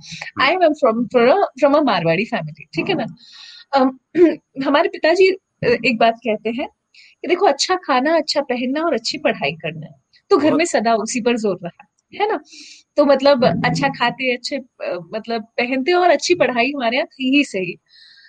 I 0.42 0.52
am 0.54 0.72
from 0.74 1.04
from 1.14 1.74
a 1.74 1.80
Marwari 1.82 2.24
family 2.24 2.64
ठीक 2.74 2.88
है 2.88 2.94
ना? 2.94 3.06
हमारे 4.66 4.88
पिताजी 4.88 5.28
एक 5.66 5.96
बात 5.98 6.14
कहते 6.24 6.50
हैं 6.60 6.68
कि 7.24 7.28
देखो 7.28 7.46
अच्छा 7.46 7.76
खाना 7.86 8.16
अच्छा 8.16 8.40
पहनना 8.50 8.82
और 8.86 8.94
अच्छी 8.94 9.18
पढ़ाई 9.26 9.52
करना 9.62 9.88
तो 10.30 10.36
घर 10.38 10.54
में 10.54 10.64
सदा 10.66 10.94
उसी 11.04 11.20
पर 11.20 11.36
ज़ोर 11.38 11.58
रहा। 11.64 11.86
है 12.12 12.28
ना? 12.28 12.38
तो 12.96 13.04
मतलब 13.06 13.44
अच्छा 13.66 13.88
खाते 13.90 14.32
अच्छे 14.34 14.58
मतलब 15.14 15.42
पहनते 15.58 15.92
और 15.94 16.10
अच्छी 16.10 16.34
पढ़ाई 16.36 16.72
हमारे 16.74 16.96
यहाँ 16.96 17.06
थी 17.08 17.30
ही 17.36 17.44
सही। 17.46 17.74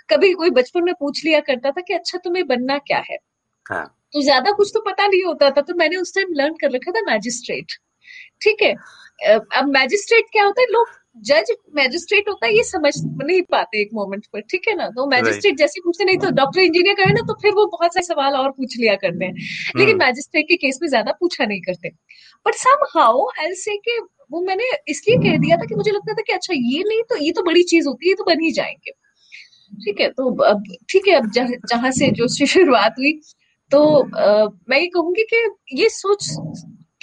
कभी 0.09 0.33
कोई 0.35 0.49
बचपन 0.51 0.83
में 0.85 0.93
पूछ 0.99 1.23
लिया 1.25 1.39
करता 1.43 1.71
था 1.71 1.81
कि 1.83 1.93
अच्छा 1.93 2.17
तुम्हें 2.19 2.45
बनना 2.47 2.77
क्या 2.81 2.99
है? 3.11 3.17
हाँ। 3.65 3.85
तो 4.13 4.21
ज़्यादा 4.23 4.51
कुछ 4.53 4.71
तो 4.75 4.81
पता 4.83 5.07
नहीं 5.07 5.23
होता 5.25 5.49
था 5.51 5.61
तो 5.63 5.75
मैंने 5.75 5.97
उस 5.97 6.15
टाइम 6.15 6.33
लर्न 6.35 6.53
कर 6.61 6.71
रखा 6.71 6.91
था 6.91 7.01
मैजिस्ट्रेट 7.07 7.73
ठीक 8.41 8.63
है? 8.63 8.73
अब 9.53 9.69
मैजिस्ट्रेट 9.71 10.25
क्या 10.33 10.45
होता 10.45 10.61
है? 10.61 10.67
लोग 10.71 10.87
जज 11.15 11.51
मैजिस्ट्रेट 11.75 12.29
होता 12.29 12.45
है 12.47 12.55
ये 12.55 12.63
समझ 12.63 12.91
नहीं 13.23 13.41
पाते 13.51 13.81
एक 13.81 13.89
मोमेंट 13.93 14.25
पर 14.33 14.41
ठीक 14.41 14.67
है 14.67 14.75
ना? 14.75 14.87
तो 14.89 15.05
मैजिस्ट्रेट 15.07 15.57
जैसे 15.57 15.81
पूछते 15.81 16.05
नहीं 16.05 16.17
तो 16.17 16.29
डॉक्टर 16.31 16.61
इंजीनियर 16.61 16.95
कहे 16.95 17.13
ना 17.13 17.21
तो 17.27 17.33
फिर 17.33 17.51
वो 17.53 17.65
बहुत 17.67 17.93
सारे 17.93 18.05
सवाल 18.05 18.35
और 18.35 18.51
पूछ 18.51 18.77
लिया 18.77 18.95
करते 18.95 19.25
हैं। 19.25 19.33
लेकिन 19.33 19.89
हम्म, 19.89 20.03
मैजिस्ट्रेट 20.05 20.45
के 20.49 20.55
केस 20.55 20.79
में 20.81 20.89
ज़्यादा 20.89 21.11
पूछा 21.11 21.45
नहीं 21.45 21.61
करते। 21.61 21.89
But 22.45 22.55
some 22.55 22.85
how 22.95 23.27
I 23.39 23.53
say 23.55 23.77
कि 23.77 23.99
वो 24.31 24.41
मैंने 24.41 24.69
इसलिए 24.89 25.17
कह 25.17 25.37
दिया 25.37 25.57
था 25.57 25.65
कि 25.65 25.75
मुझे 25.75 25.91
लगता 25.91 26.13
था 26.13 26.21
कि 26.21 26.33
अच्छा 26.33 26.53
ये 26.53 26.83
नहीं 26.83 27.03
तो 27.03 27.17
ये 27.17 27.31
तो 27.31 27.43
बड़ी 27.43 27.63
चीज़ 27.63 27.87
होती 27.87 28.05
है 28.05 28.11
ये 28.11 28.15
तो 28.15 28.23
बन 28.23 28.41
ही 28.41 28.51
जाएँगे। 28.51 28.91
ठीक 29.73 30.01
है 30.01 30.09
तो 30.09 30.29
अब 30.43 30.63
ठीक 30.89 31.07
है 31.07 31.15
अब 31.15 31.31
जह- 31.31 31.91
से 31.91 32.11
जो 32.11 32.27
शुरुआत 32.47 32.95
हुई 32.99 33.13
तो 33.71 33.81
अ, 33.97 34.47
मैं 34.69 34.79
ये 34.79 34.87
कहूँगी 34.87 35.23
कि 35.33 35.49
ये 35.81 35.89
सोच 35.89 36.27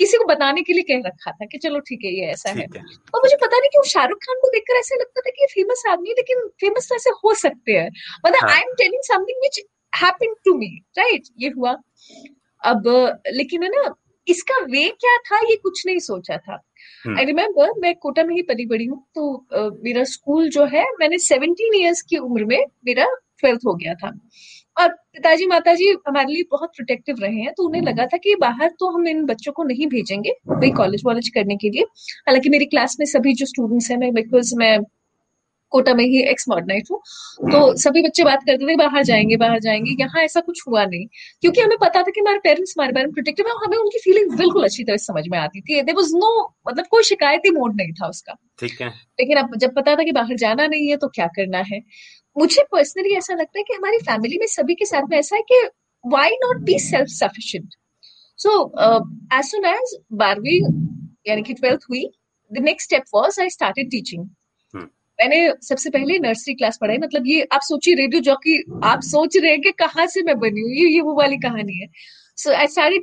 किसी 0.00 0.16
को 0.16 0.25
बताने 0.25 0.62
के 0.62 0.73
लिए 0.73 0.83
कह 0.83 1.02
रखा 1.07 1.30
था 1.30 1.47
कि 1.47 1.59
चलो 1.59 1.80
ठीक 1.88 2.04
है 2.04 2.11
ये 2.14 2.26
ऐसा 2.33 2.50
है। 2.50 2.66
है। 2.75 2.83
और 3.14 3.23
मुझे 3.23 3.37
पता 3.37 3.59
नहीं 3.59 3.71
क्यों 3.71 3.83
शाहरुख 3.88 4.19
खान 4.19 4.37
को 4.42 4.49
देखकर 4.50 4.78
ऐसे 4.78 4.97
लगता 5.00 5.21
था 5.21 5.30
कि 5.30 5.42
ये 5.42 5.47
फ़ेमस 5.54 5.83
आदमी 5.88 6.11
लेकिन 6.11 6.47
फ़ेमस 6.61 6.88
तो 6.88 6.95
ऐसे 6.95 7.11
हो 7.25 7.35
सकते 7.35 7.73
हैं। 7.73 7.88
मतलब। 8.26 8.49
I 8.50 8.61
am 8.61 8.73
telling 8.78 9.02
something 9.04 9.40
which 9.40 9.61
happened 9.92 10.35
to 10.45 10.54
me 10.54 10.71
right 10.99 11.28
ये 11.38 11.49
हुआ। 11.49 11.76
अब 12.62 12.88
लेकिन 13.33 13.62
है 13.62 13.69
ना 13.69 13.95
इसका 14.26 14.59
वे 14.64 14.88
क्या 15.00 15.16
था 15.26 15.38
ये 15.40 15.57
कुछ 15.57 15.87
नहीं 15.87 15.99
सोचा 15.99 16.37
था। 16.37 16.61
हम्म। 17.04 17.19
आई 17.19 17.25
रिमेम्बर 17.25 17.73
मैं 17.78 17.95
कोटा 17.97 18.25
में 18.25 18.35
ही 18.35 18.42
पली 18.42 18.66
बड़ी 18.66 18.85
हूँ 18.85 19.02
तो 19.14 19.47
मेरा 19.85 20.04
स्कूल 20.04 20.49
जो 20.50 20.64
है 20.66 20.85
मैंने 21.00 21.19
17 21.19 21.75
ईयर्स 21.75 22.02
की 22.02 22.16
उम्र 22.19 22.45
में 22.45 22.59
मेरा 22.87 23.07
ट्वेल्थ 23.38 23.61
हो 23.66 23.75
गया 23.75 23.95
था। 23.95 24.11
और 24.76 24.88
पिताजी 24.88 25.46
माताजी 25.46 25.88
हमारे 26.08 26.32
लिए 26.32 26.44
बहुत 26.50 26.70
प्रोटेक्टिव 26.76 27.16
रहे 27.20 27.40
हैं 27.40 27.52
तो 27.56 27.64
उन्हें 27.64 27.82
लगा 27.82 28.06
था 28.06 28.16
कि 28.16 28.34
बाहर 28.40 28.70
तो 28.80 28.90
हम 28.90 29.08
इन 29.08 29.24
बच्चों 29.26 29.52
को 29.52 29.64
नहीं 29.64 29.86
भेजेंगे 29.88 30.32
भाई 30.50 30.70
कॉलेज 30.72 31.02
वॉलेज 31.06 31.28
करने 31.28 31.56
के 31.56 31.70
लिए। 31.70 31.82
हालाँकि 32.28 32.48
मेरी 32.48 32.64
क्लास 32.66 32.96
में 33.00 33.06
सभी 33.06 33.34
जो 33.34 33.46
स्टूडेंट्स 33.46 33.90
हैं 33.90 33.98
मैं 33.98 34.12
बिकॉज़ 34.14 34.54
मैं 34.58 34.78
कोटा 35.72 35.92
में 35.94 36.04
ही 36.04 36.22
एक्स 36.22 36.44
मॉड 36.48 36.66
नाइट 36.68 36.84
हूँ 36.90 36.98
तो 37.50 37.58
सभी 37.78 38.02
बच्चे 38.02 38.24
बात 38.24 38.40
करते 38.46 38.66
थे 38.66 38.76
बाहर 38.76 39.02
जाएँगे 39.04 39.36
बाहर 39.36 39.58
जाएँगे 39.60 39.94
यहाँ 40.00 40.22
ऐसा 40.22 40.40
कुछ 40.40 40.62
हुआ 40.68 40.84
नहीं। 40.84 41.06
क्योंकि 41.42 41.60
हमें 41.60 41.76
पता 41.78 42.02
था 42.02 42.10
कि 42.10 42.20
हमारे 42.20 42.38
पेरेंट्स 42.38 42.74
हमारे 42.78 42.92
बारे 42.92 43.06
में 43.06 43.12
प्रोटेक्टिव 43.14 43.46
है 43.48 43.54
हमें 43.64 43.76
उनकी 43.78 43.98
फीलिंग 43.98 44.36
बिल्कुल 44.38 44.64
अच्छी 44.64 44.84
तरह 44.84 44.96
समझ 44.96 45.24
में 45.28 45.38
आती 45.38 45.60
थी। 45.60 45.80
देर 45.82 45.94
वॉज़ 45.94 46.14
नो 46.16 46.32
मतलब 46.68 46.86
कोई 46.90 47.02
शिकायती 47.02 47.50
मोड 47.50 47.76
नहीं 47.76 47.92
था 47.92 48.08
उसका। 48.08 48.34
ठीक 48.60 48.80
है। 48.82 48.88
लेकिन 48.88 49.36
अब 49.36 49.56
जब 49.56 49.74
पता 49.74 49.94
था 49.96 50.02
कि 50.02 50.12
बाहर 50.12 50.36
जाना 50.36 50.66
नहीं 50.66 50.88
है 50.90 50.96
तो 50.96 51.08
क्या 51.08 51.26
करना 51.26 51.58
है? 51.58 51.80
मुझे 52.37 52.62
पर्सनली 52.72 53.14
ऐसा 53.16 53.34
लगता 53.34 53.58
है 53.58 53.62
कि 53.62 53.75
हमारी 53.75 53.99
फैमिली 53.99 54.38
में 54.38 54.46
सभी 54.46 54.75
के 54.75 54.84
साथ 54.84 55.08
में 55.10 55.16
ऐसा 55.18 55.37
है 55.37 55.42
कि 55.42 55.62
why 56.04 56.37
not 56.44 56.62
be 56.64 56.78
self 56.78 57.08
sufficient 57.08 57.75
so 58.38 58.52
as 59.38 59.44
soon 59.44 59.64
as 59.66 59.96
बारहवीं 60.12 60.60
यानी 61.26 61.42
कि 61.42 61.54
ट्वेल्थ 61.54 61.80
हुई 61.90 62.04
the 62.50 62.62
next 62.64 62.88
step 62.88 63.04
was 63.14 63.40
I 63.40 63.50
started 63.50 63.90
teaching 63.90 64.28
मैंने 65.18 65.38
सबसे 65.62 65.90
पहले 65.90 66.18
नर्सरी 66.18 66.54
क्लास 66.54 66.78
पढ़ाई 66.80 66.99
मतलब 66.99 67.26
ये 67.26 67.46
आप 67.52 67.60
सोचिए 67.62 67.94
रेडियो 67.94 68.20
जॉकी 68.22 68.56
आप 68.84 69.00
सोच 69.04 69.37
रहे 69.37 69.50
हैं 69.50 69.60
कि 69.62 69.70
कहाँ 69.78 70.06
से 70.06 70.22
मैं 70.22 70.38
बनी 70.38 70.60
हुई 70.60 70.78
ये 70.80 70.88
ये 70.88 71.00
वो 71.00 71.14
वाली 71.14 71.37
कहानी 71.38 71.78
है। 71.78 71.87
सो 72.42 72.52
आई 72.52 72.66
स्टार्टेड 72.66 73.02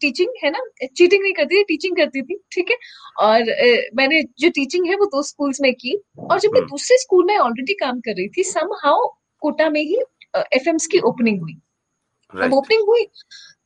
टीचिंग 0.00 0.28
है 0.44 0.50
ना? 0.50 0.60
चीटिंग 0.86 1.22
नहीं 1.22 1.32
करती 1.32 1.58
थी 1.58 1.64
टीचिंग 1.68 1.96
करती 1.96 2.22
थी 2.22 2.36
ठीक 2.52 2.70
है? 2.70 2.76
और 3.18 3.40
uh, 3.40 3.96
मैंने 3.96 4.22
जो 4.40 4.48
टीचिंग 4.50 4.86
है 4.88 4.96
वो 4.96 5.06
दो 5.06 5.22
स्कूल्स 5.22 5.60
में 5.60 5.72
की 5.74 5.96
और 6.20 6.38
जब 6.40 6.52
मैं 6.52 6.60
हम्म। 6.60 6.70
दूसरे 6.70 6.98
स्कूल 6.98 7.24
में 7.26 7.36
ऑलरेडी 7.38 7.74
काम 7.80 8.00
कर 8.00 8.16
रही 8.16 8.28
थी 8.28 8.42
सम 8.44 8.74
हाउ 8.84 9.06
कोटा 9.42 9.68
में 9.70 9.80
ही 9.80 9.96
एफ़ 10.36 10.68
uh, 10.68 10.86
की 10.86 10.98
ओपनिंग 11.00 11.40
हुई। 11.40 11.56
अब 12.32 12.52
ओपनिंग 12.54 12.86
हुई 12.88 13.06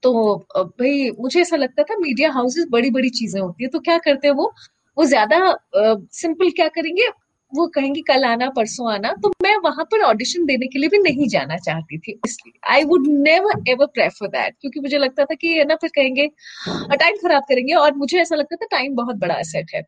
तो 0.02 0.12
भाई 0.56 1.10
मुझे 1.20 1.40
ऐसा 1.40 1.56
लगता 1.56 1.82
था 1.82 1.96
मीडिया 1.98 2.30
हाउसेस 2.32 2.66
बड़ी 2.70 2.90
बड़ी 2.90 3.10
चीज़ें 3.10 3.40
होती 3.40 3.64
है 3.64 3.70
तो 3.70 3.80
क्या 3.80 3.98
करते 3.98 4.28
हैं 4.28 4.34
वो? 4.34 4.52
वो 4.96 5.04
ज़्यादा 5.04 5.38
सिंपल 5.76 6.50
क्या 6.50 6.68
करेंगे? 6.68 7.08
वो 7.56 7.66
कहेंगे, 7.68 8.00
कल 8.02 8.24
आना, 8.24 8.48
परसों 8.50 8.92
आना। 8.92 9.12
तो 9.22 9.28
मैं 9.42 9.56
वहाँ 9.64 9.84
पर 9.86 10.02
ऑडिशन 10.04 10.44
देने 10.46 10.66
के 10.66 10.78
लिए 10.78 10.88
भी 10.88 10.98
नहीं 11.00 11.28
जाना 11.28 11.56
चाहती 11.58 11.98
थी, 11.98 12.18
इसलिए। 12.26 12.58
I 12.72 12.84
would 12.84 13.06
never 13.08 13.62
ever 13.70 13.86
prefer 13.88 14.28
that 14.28 14.54
क्योंकि 14.60 14.80
मुझे 14.80 14.98
लगता 14.98 15.24
था 15.24 15.34
कि 15.36 15.64
ना, 15.64 15.74
फिर 15.76 15.90
कहेंगे 15.94 16.26
टाइम 16.68 17.16
खराब 17.18 17.42
करेंगे। 17.48 17.74
और 17.74 17.94
मुझे 17.96 18.20
ऐसा 18.20 18.36
लगता 18.36 18.56
था 18.56 18.66
टाइम 18.70 18.94
बहुत 18.96 19.16
बड़ा 19.16 19.34
एसेट 19.36 19.74
है 19.74 19.82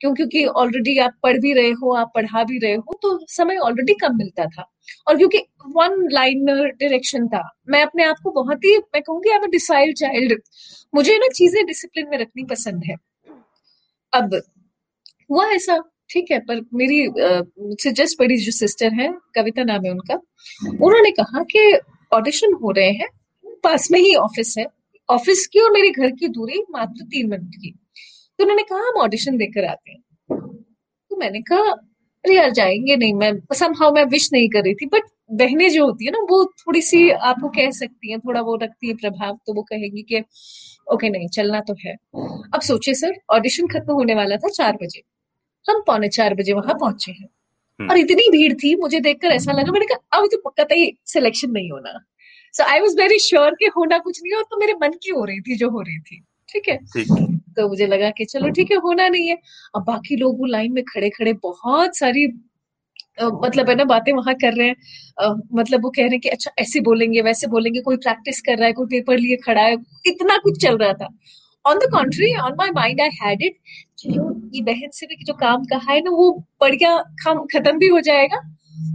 क्यों 0.00 0.14
क्योंकि 0.14 0.44
ऑलरेडी 0.46 0.98
आप 0.98 1.14
पढ़ 1.22 1.38
भी 1.38 1.52
रहे 1.54 1.70
हो, 1.72 1.94
आप 1.94 2.12
पढ़ा 2.14 2.44
भी 2.44 2.58
रहे 2.58 2.74
हो 2.74 2.98
तो 3.02 3.18
समय 3.28 3.56
ऑलरेडी 3.58 3.94
कम 4.00 4.16
मिलता 4.16 4.46
था। 4.48 4.64
और 5.06 5.16
क्योंकि 5.16 5.38
वन 5.68 6.08
लाइनर 6.12 6.66
डायरेक्शन 6.70 7.26
था, 7.28 7.42
मैं 7.68 7.82
अपने 7.82 8.04
आप 8.04 8.16
को 8.24 8.30
बहुत 8.32 8.64
ही, 8.64 8.76
मैं 8.78 9.02
कहूँगी 9.02 9.30
आई 9.30 9.36
एम 9.36 9.50
डिसाइल्ड 9.50 9.96
चाइल्ड 9.96 10.40
मुझे 10.92 11.16
ना, 11.18 11.28
चीज़ें 11.30 11.64
डिसिप्लिन 11.66 12.08
में 12.10 12.18
रखनी 12.18 12.44
पसंद 12.46 12.84
है। 12.84 12.96
अब, 14.12 14.40
हुआ 15.30 15.46
ऐसा 15.50 15.82
ठीक 16.10 16.30
है, 16.30 16.38
पर 16.38 16.60
मेरी 16.74 17.06
मुझसे 17.08 17.90
जस्ट 17.92 18.18
बड़ी 18.18 18.36
जो 18.36 18.52
सिस्टर 18.52 18.92
है, 18.92 19.08
कविता 19.34 19.64
नाम 19.64 19.84
है 19.84 19.90
उनका, 19.90 20.14
उन्होंने 20.82 21.10
कहा 21.10 21.42
कि 21.42 21.78
ऑडिशन 22.12 22.54
हो 22.54 22.70
रहे 22.70 22.90
हैं, 22.90 23.08
पास 23.64 23.90
में 23.90 24.00
ही 24.00 24.14
ऑफ़िस 24.14 24.54
है 24.58 24.66
ऑफ़िस 25.08 25.46
की 25.46 25.60
और 25.60 25.72
मेरे 25.72 25.90
घर 25.90 26.10
की 26.10 26.28
दूरी 26.28 26.62
मात्र 26.70 27.04
तीन 27.04 27.30
मिनट 27.30 27.54
की। 27.54 27.70
तो 28.38 28.44
उन्होंने 28.44 28.62
कहा, 28.62 28.78
हम 28.78 29.00
ऑडिशन 29.02 29.36
देकर 29.36 29.64
आते 29.64 29.92
हैं। 29.92 30.00
तो 31.10 31.16
मैंने 31.16 31.40
कहा, 31.40 31.70
अरे 32.24 32.36
यार, 32.36 32.50
जाएँगे 32.50 32.96
नहीं, 32.96 33.14
मैं 33.14 33.32
समहाउ 33.54 33.92
मैं 33.94 34.04
विश 34.04 34.28
नहीं 34.32 34.48
कर 34.48 34.62
रही 34.62 34.74
थी 34.74 34.86
बट 34.86 35.02
बहने 35.32 35.70
जो 35.70 35.84
होती 35.86 36.04
है 36.04 36.10
ना, 36.10 36.18
वो 36.30 36.44
थोड़ी 36.44 36.82
सी 36.82 37.10
आपको 37.10 37.48
कह 37.48 37.70
सकती 37.70 38.12
है, 38.12 38.18
थोड़ा 38.18 38.40
वो 38.40 38.56
रखती 38.56 38.88
है 38.88 38.94
प्रभाव 38.94 39.38
तो 39.46 39.54
वो 39.54 39.62
कहेगी 39.62 40.02
कि, 40.02 40.22
ओके, 40.92 41.08
नहीं, 41.08 41.28
चलना 41.28 41.60
तो 41.60 41.74
है। 41.86 41.94
अब 42.54 42.60
सोचिए 42.60 42.94
सर 42.94 43.14
ऑडिशन 43.30 43.66
खत्म 43.66 43.92
होने 43.92 44.14
वाला 44.14 44.36
था 44.36 44.48
चार 44.48 44.76
बजे। 44.82 45.02
हम 45.68 45.82
पौने 45.86 46.08
चार 46.08 46.34
बजे 46.34 46.52
वहाँ 46.52 46.74
पहुँचे 46.74 47.12
हैं। 47.12 47.28
हम्म। 47.80 47.90
और 47.90 47.98
इतनी 47.98 48.30
भीड़ 48.32 48.52
थी 48.54 48.74
मुझे 48.76 49.00
देखकर 49.00 49.28
ऐसा 49.28 49.52
लगा 49.52 49.72
मैंने 49.72 49.86
कहा 49.86 50.18
अब 50.18 50.26
तो 50.26 50.50
कतई 50.50 50.92
सिलेक्शन 51.06 51.50
नहीं 51.50 51.70
होना। 51.70 51.98
So 52.54 52.64
I 52.64 52.80
was 52.80 52.96
very 52.96 53.18
sure 53.18 53.54
कि 53.54 53.66
होना 53.76 53.98
कुछ 53.98 54.20
नहीं 54.22 54.34
और 54.36 54.42
तो 54.42 54.56
मेरे 54.56 54.72
मन 54.72 54.90
की 55.02 55.10
हो 55.10 55.24
रही 55.24 55.40
थी 55.40 55.56
जो 55.56 55.70
हो 55.70 55.80
रही 55.80 55.98
थी। 55.98 56.22
ठीक 56.48 56.68
है? 56.68 56.76
तो 57.56 57.68
मुझे 57.68 57.86
लगा 57.86 58.10
कि 58.10 58.24
चलो 58.24 58.50
ठीक 58.50 58.70
है 58.70 58.76
होना 58.76 59.08
नहीं 59.08 59.28
है। 59.28 59.36
अब 59.76 59.84
बाकी 59.84 60.16
लोग 60.16 60.40
वो 60.40 60.46
लाइन 60.46 60.72
में 60.72 60.84
खड़े 60.84 61.10
खड़े 61.10 61.32
बहुत 61.32 61.96
सारी 61.96 62.26
अ, 63.18 63.24
मतलब 63.24 63.68
है 63.68 63.74
ना 63.74 63.84
बातें 63.84 64.12
वहाँ 64.12 64.34
कर 64.34 64.52
रहे 64.52 64.66
हैं। 64.68 64.76
अ, 65.18 65.34
मतलब 65.54 65.82
वो 65.84 65.90
कह 65.90 66.02
रहे 66.02 66.10
हैं 66.10 66.20
कि 66.20 66.28
अच्छा 66.28 66.50
ऐसे 66.58 66.80
बोलेंगे 66.80 67.20
वैसे 67.22 67.46
बोलेंगे 67.46 67.80
कोई 67.80 67.96
प्रैक्टिस 67.96 68.40
कर 68.40 68.56
रहा 68.58 68.66
है 68.66 68.72
कोई 68.72 68.86
पेपर 68.86 69.18
लिए 69.18 69.36
खड़ा 69.36 69.62
है 69.62 69.76
इतना 70.06 70.36
कुछ 70.36 70.62
चल 70.62 70.76
रहा 70.78 70.92
था। 70.92 71.08
On 71.64 71.78
the 71.78 71.90
contrary 71.92 72.34
on 72.38 72.54
my 72.58 72.70
mind 72.74 73.00
I 73.00 73.08
had 73.22 73.42
it 73.42 73.56
चलो 73.98 74.30
ये 74.54 74.62
बहन 74.62 74.90
से 74.92 75.06
भी 75.06 75.24
जो 75.24 75.32
काम 75.36 75.64
कहा 75.64 75.92
है 75.92 76.00
ना, 76.00 76.10
वो 76.10 76.30
बढ़िया 76.60 76.96
खम 77.24 77.44
खत्म 77.52 77.78
भी 77.78 77.88
हो 77.88 78.00
जाएगा। 78.02 78.40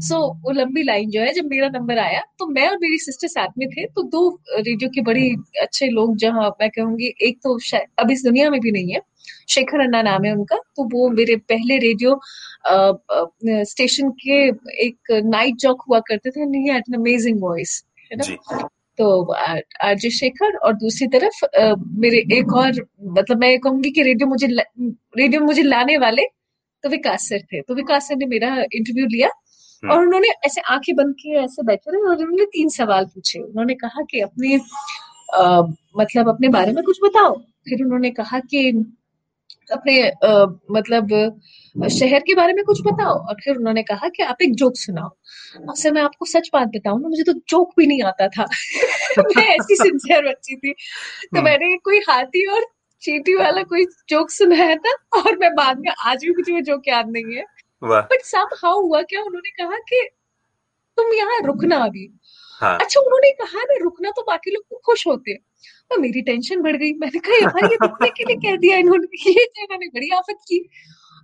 सो 0.02 0.18
वो 0.44 0.52
लंबी 0.52 0.84
लाइन 0.84 1.10
जो 1.10 1.22
है, 1.22 1.34
जब 1.34 1.46
मेरा 1.46 1.68
नंबर 1.70 1.98
आया 2.00 2.22
तो 2.40 2.46
मैं 2.48 2.68
और 2.70 2.78
मेरी 2.78 2.98
सिस्टर 3.00 3.28
साथ 3.28 3.48
में 3.58 3.68
थे 3.70 3.86
तो 3.88 4.04
दो 4.06 4.30
रेडियो 4.58 4.90
के 4.90 5.02
बड़े 5.02 5.30
अच्छे 5.62 5.88
लोग, 5.90 6.16
जहाँ 6.18 6.50
मैं 6.62 6.70
कहूँगी, 6.70 7.14
एक 7.22 7.40
तो 7.44 7.58
अब 8.00 8.12
इस 8.12 8.24
दुनिया 8.24 8.50
में 8.50 8.60
भी 8.62 8.72
नहीं 8.72 8.94
है, 8.94 9.02
शेखर 9.50 9.80
अन्ना 9.80 10.02
नाम 10.02 10.26
है 10.26 10.32
उनका 10.34 10.58
तो 10.76 10.84
वो 10.90 11.10
मेरे 11.10 11.36
पहले 11.50 11.78
रेडियो 11.80 12.20
स्टेशन 13.66 14.10
के 14.22 14.38
एक 14.86 15.12
नाइट 15.26 15.56
जॉक 15.60 15.84
हुआ 15.90 16.00
करते 16.08 16.32
थे 16.32 16.42
एन 16.42 16.94
अमेजिंग 16.96 17.42
वॉइस 17.42 17.84
है 18.12 18.18
ना? 18.18 18.68
तो 19.00 19.08
आरजे 19.34 20.10
शेखर 20.12 20.56
और 20.58 20.74
दूसरी 20.76 21.08
तरफ़ 21.16 21.40
मेरे 22.00 22.18
एक 22.38 22.54
और 22.58 22.72
मतलब 23.18 23.38
मैं 23.40 23.58
कहूँगी 23.60 23.92
कि 23.92 24.04
रेडियो 24.04 24.28
मुझे 24.30 24.48
रेडियो 25.18 25.42
मुझे 25.42 25.64
लाने 25.64 25.98
वाले 25.98 26.26
तो 26.84 26.90
विकास 26.90 27.28
सर 27.30 27.40
थे। 27.54 27.62
तो 27.62 27.76
विकास 27.76 28.08
सर 28.08 28.16
ने 28.16 28.26
मेरा 28.28 28.56
इंटरव्यू 28.74 29.06
लिया 29.08 29.28
हम्म। 29.84 29.94
और 29.94 30.02
उन्होंने 30.06 30.30
ऐसे 30.46 30.62
आँखें 30.74 30.96
बंद 30.96 31.16
किए 31.20 31.40
ऐसे 31.44 31.64
बैठे 31.64 31.92
रहे 31.92 32.02
और 32.10 32.16
उन्होंने 32.18 32.46
तीन 32.54 32.70
सवाल 32.70 33.06
पूछे। 33.06 33.40
उन्होंने 33.40 33.76
कहा 33.76 34.04
कि 34.12 34.22
अपने 34.22 34.56
अ, 35.34 35.62
मतलब 35.98 36.30
अपने 36.30 36.50
बारे 36.50 36.72
में 36.74 36.84
कुछ 36.84 37.00
बताओ। 37.04 37.34
फिर 37.70 37.84
उन्होंने 37.86 38.10
कहा 38.12 38.40
कि 38.42 38.72
अपने 39.72 40.02
अ, 40.02 40.60
मतलब 40.72 41.40
शहर 41.92 42.20
के 42.20 42.36
बारे 42.36 42.54
में 42.54 42.66
कुछ 42.66 42.82
बताओ। 42.82 43.28
और 43.28 43.36
फिर 43.44 43.56
उन्होंने 43.56 43.84
कहा 43.84 44.10
कि 44.10 44.24
आप 44.24 44.38
एक 44.42 44.56
जोक 44.56 44.76
सुनाओ। 44.76 45.10
और 45.70 45.76
सर 45.76 45.92
मैं 45.92 46.02
आपको 46.02 46.26
सच 46.26 46.50
बात 46.54 46.68
बताऊँ 46.68 47.02
ना 47.02 47.10
मुझे 47.10 47.24
तो 47.24 47.34
जोक 47.34 47.74
भी 47.80 47.88
नहीं 47.88 48.04
आता 48.04 48.28
था। 48.28 48.46
मैं 49.38 49.48
ऐसी 49.48 49.76
सिंसियर 49.76 50.28
बच्ची 50.30 50.56
थी। 50.56 50.72
तो 50.72 51.38
हम्म। 51.38 51.46
मैंने 51.46 51.78
कोई 51.78 51.98
हाथी 51.98 52.46
और 52.46 52.66
चीटी 53.02 53.36
वाला 53.36 53.64
कोई 53.64 53.86
जोक 53.86 54.30
सुनाया 54.30 54.76
था 54.76 54.94
और 55.20 55.38
मैं 55.38 55.56
बाद 55.56 55.80
में 55.80 55.92
आज 56.06 56.26
भी 56.26 56.32
मुझे 56.32 56.54
वो 56.54 56.60
जोक 56.60 56.82
याद 56.88 57.10
नहीं 57.10 57.36
है। 57.36 57.44
बट 58.02 58.22
सम 58.22 58.46
हाउ 58.64 58.82
हुआ 58.82 59.02
क्या 59.02 59.22
उन्होंने 59.22 59.50
कहा 59.50 59.78
कि 59.78 60.10
तुम 60.98 61.14
यहाँ 61.14 61.40
रुकना 61.46 61.78
अभी। 61.78 62.20
हाँ। 62.62 62.78
अच्छा 62.80 63.02
उन्होंने 63.02 63.32
कहा 63.32 63.64
ना 63.64 63.76
रुकना 63.82 64.10
तो 64.10 64.22
बाकी 64.22 64.52
लोग 64.52 64.82
खुश 64.86 65.08
होते। 65.08 65.32
हैं 65.32 65.40
तो 65.90 65.98
मेरी 66.02 66.22
टेंशन 66.22 66.62
बढ़ 66.62 66.76
गई। 66.76 66.94
मैंने 66.94 67.20
कहा 67.20 67.36
यार 67.36 67.72
ये 67.72 67.78
रुकने 67.82 68.10
के 68.10 68.24
लिए 68.24 68.36
कह 68.36 68.56
दिया 68.58 68.78
इन्होंने 68.78 69.08
ये 69.32 69.44
इन्होंने 69.44 69.88
बड़ी 69.88 70.10
आफत 70.10 70.38
की। 70.48 70.60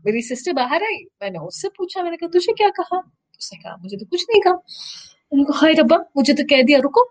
मेरी 0.05 0.21
सिस्टर 0.21 0.53
बाहर 0.53 0.83
आई 0.83 0.97
मैंने 1.21 1.39
उससे 1.39 1.67
पूछा 1.67 2.03
मैंने 2.03 2.17
कहा 2.17 2.29
तुझे 2.29 2.53
क्या 2.53 2.69
कहा? 2.69 2.97
उसने 3.39 3.59
कहा 3.59 3.75
मुझे 3.77 3.97
तो 3.97 4.05
कुछ 4.05 4.25
नहीं 4.29 4.41
कहा। 4.41 4.53
मैंने 4.53 5.43
कहा 5.43 5.59
हाय 5.59 5.73
रब्बा 5.73 5.97
मुझे 6.17 6.33
तो 6.33 6.43
कह 6.43 6.61
दिया 6.61 6.79
रुको। 6.79 7.01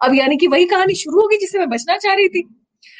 अब 0.00 0.14
यानी 0.14 0.36
कि 0.36 0.46
वही 0.46 0.64
कहानी 0.64 0.94
शुरू 0.94 1.20
होगी 1.20 1.36
जिससे 1.36 1.58
मैं 1.58 1.68
बचना 1.68 1.96
चाह 1.96 2.14
रही 2.14 2.28
थी। 2.28 2.42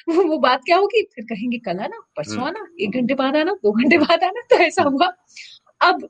वो 0.08 0.23
वो 0.23 0.38
बात 0.38 0.64
क्या 0.64 0.76
होगी? 0.76 1.02
फिर 1.14 1.25
कहेंगे 1.25 1.58
कल 1.58 1.78
आना 1.78 2.00
परसों 2.16 2.35
हम्म। 2.35 2.47
आना 2.47 2.66
एक 2.80 2.90
घंटे 2.90 3.14
बाद 3.14 3.37
आना 3.37 3.52
दो 3.52 3.73
घंटे 3.73 3.99
बाद 3.99 4.25
आना। 4.25 4.40
तो 4.50 4.56
ऐसा 4.56 4.82
हुआ। 4.82 5.06
अब 5.80 6.08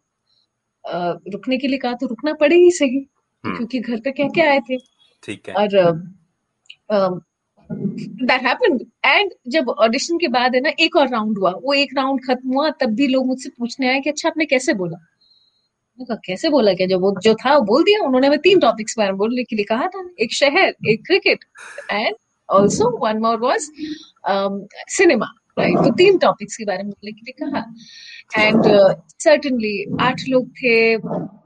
अ, 0.84 0.98
रुकने 1.32 1.58
के 1.58 1.68
लिए 1.68 1.78
कहा 1.78 1.92
तो 1.92 2.06
रुकना 2.06 2.32
पड़े 2.32 2.56
ही 2.56 2.70
सही 2.70 2.98
हम्म। 3.44 3.56
क्योंकि 3.56 3.80
घर 3.80 4.00
पे 4.00 4.10
कह 4.10 4.28
क्या 4.28 4.50
आए 4.50 4.60
थे। 4.60 4.76
ठीक 5.22 5.48
है। 5.48 5.54
और 5.54 5.76
दैट 7.72 8.42
हैपेंड 8.42 8.80
एंड 9.04 9.30
जब 9.48 9.68
ऑडिशन 9.68 10.18
के 10.18 10.28
बाद 10.28 10.54
है 10.54 10.60
ना, 10.60 10.70
एक 10.80 10.96
और 10.96 11.08
राउंड 11.08 11.38
हुआ। 11.38 11.50
वो 11.50 11.74
एक 11.74 11.90
राउंड 11.96 12.20
खत्म 12.26 12.48
हुआ, 12.48 12.70
तब 12.70 12.86
भी 12.86 13.06
लोग 13.06 13.26
मुझसे 13.26 13.50
पूछने 13.58 13.88
आए 13.88 14.00
कि 14.00 14.10
अच्छा 14.10 14.28
आपने 14.28 14.44
कैसे 14.44 14.74
बोला? 14.74 14.98
कहा, 16.00 16.16
कैसे 16.24 16.48
बोला 16.48 16.72
क्या? 16.74 16.86
जब 16.86 17.00
वो, 17.00 17.14
जो 17.22 17.34
था, 17.34 17.54
वो 17.56 17.60
बोल 17.60 17.82
दिया। 17.82 18.04
उन्होंने 18.04 18.28
मैं 18.28 18.38
तीन 18.38 18.60
टॉपिक्स 18.60 18.94
पर 18.94 19.12
बोलने 19.12 19.44
के 19.44 19.56
लिए 19.56 19.64
कहा 19.64 19.86
था। 19.86 20.08
एक 20.20 20.32
शहर, 20.32 20.74
एक 20.88 21.06
cricket 21.06 21.38
and 21.90 22.14
also 22.50 22.98
one 22.98 23.18
more 23.18 23.36
was 23.36 23.70
cinema 24.88 25.26
right 25.58 25.76
तो 25.76 25.90
तीन 25.94 26.18
टॉपिक्स 26.18 26.56
के 26.56 26.64
बारे 26.64 26.82
में 26.82 26.90
बोलने 26.90 27.12
के 27.12 27.22
लिए 27.22 27.34
कहा। 27.44 28.44
एंड 28.44 28.62
सर्टनली 29.20 29.96
आठ 30.00 30.22
लोग 30.28 30.48
थे 30.62 30.74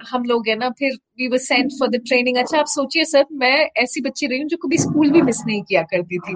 हम 0.08 0.24
लोग 0.24 0.48
है 0.48 0.56
ना 0.56 0.70
फिर 0.70 0.96
we 1.18 1.28
were 1.28 1.38
sent 1.38 1.72
for 1.72 1.88
the 1.88 2.00
training 2.08 2.36
अच्छा 2.36 2.58
आप 2.58 2.66
सोचिए 2.66 3.04
सर 3.04 3.24
मैं 3.32 3.56
ऐसी 3.82 4.00
बच्ची 4.00 4.26
रही 4.26 4.40
हूँ 4.40 4.48
जो 4.48 4.56
कभी 4.56 4.78
स्कूल 4.78 5.10
भी 5.10 5.22
मिस 5.22 5.40
नहीं 5.46 5.62
किया 5.62 5.82
करती 5.82 6.18
थी। 6.18 6.34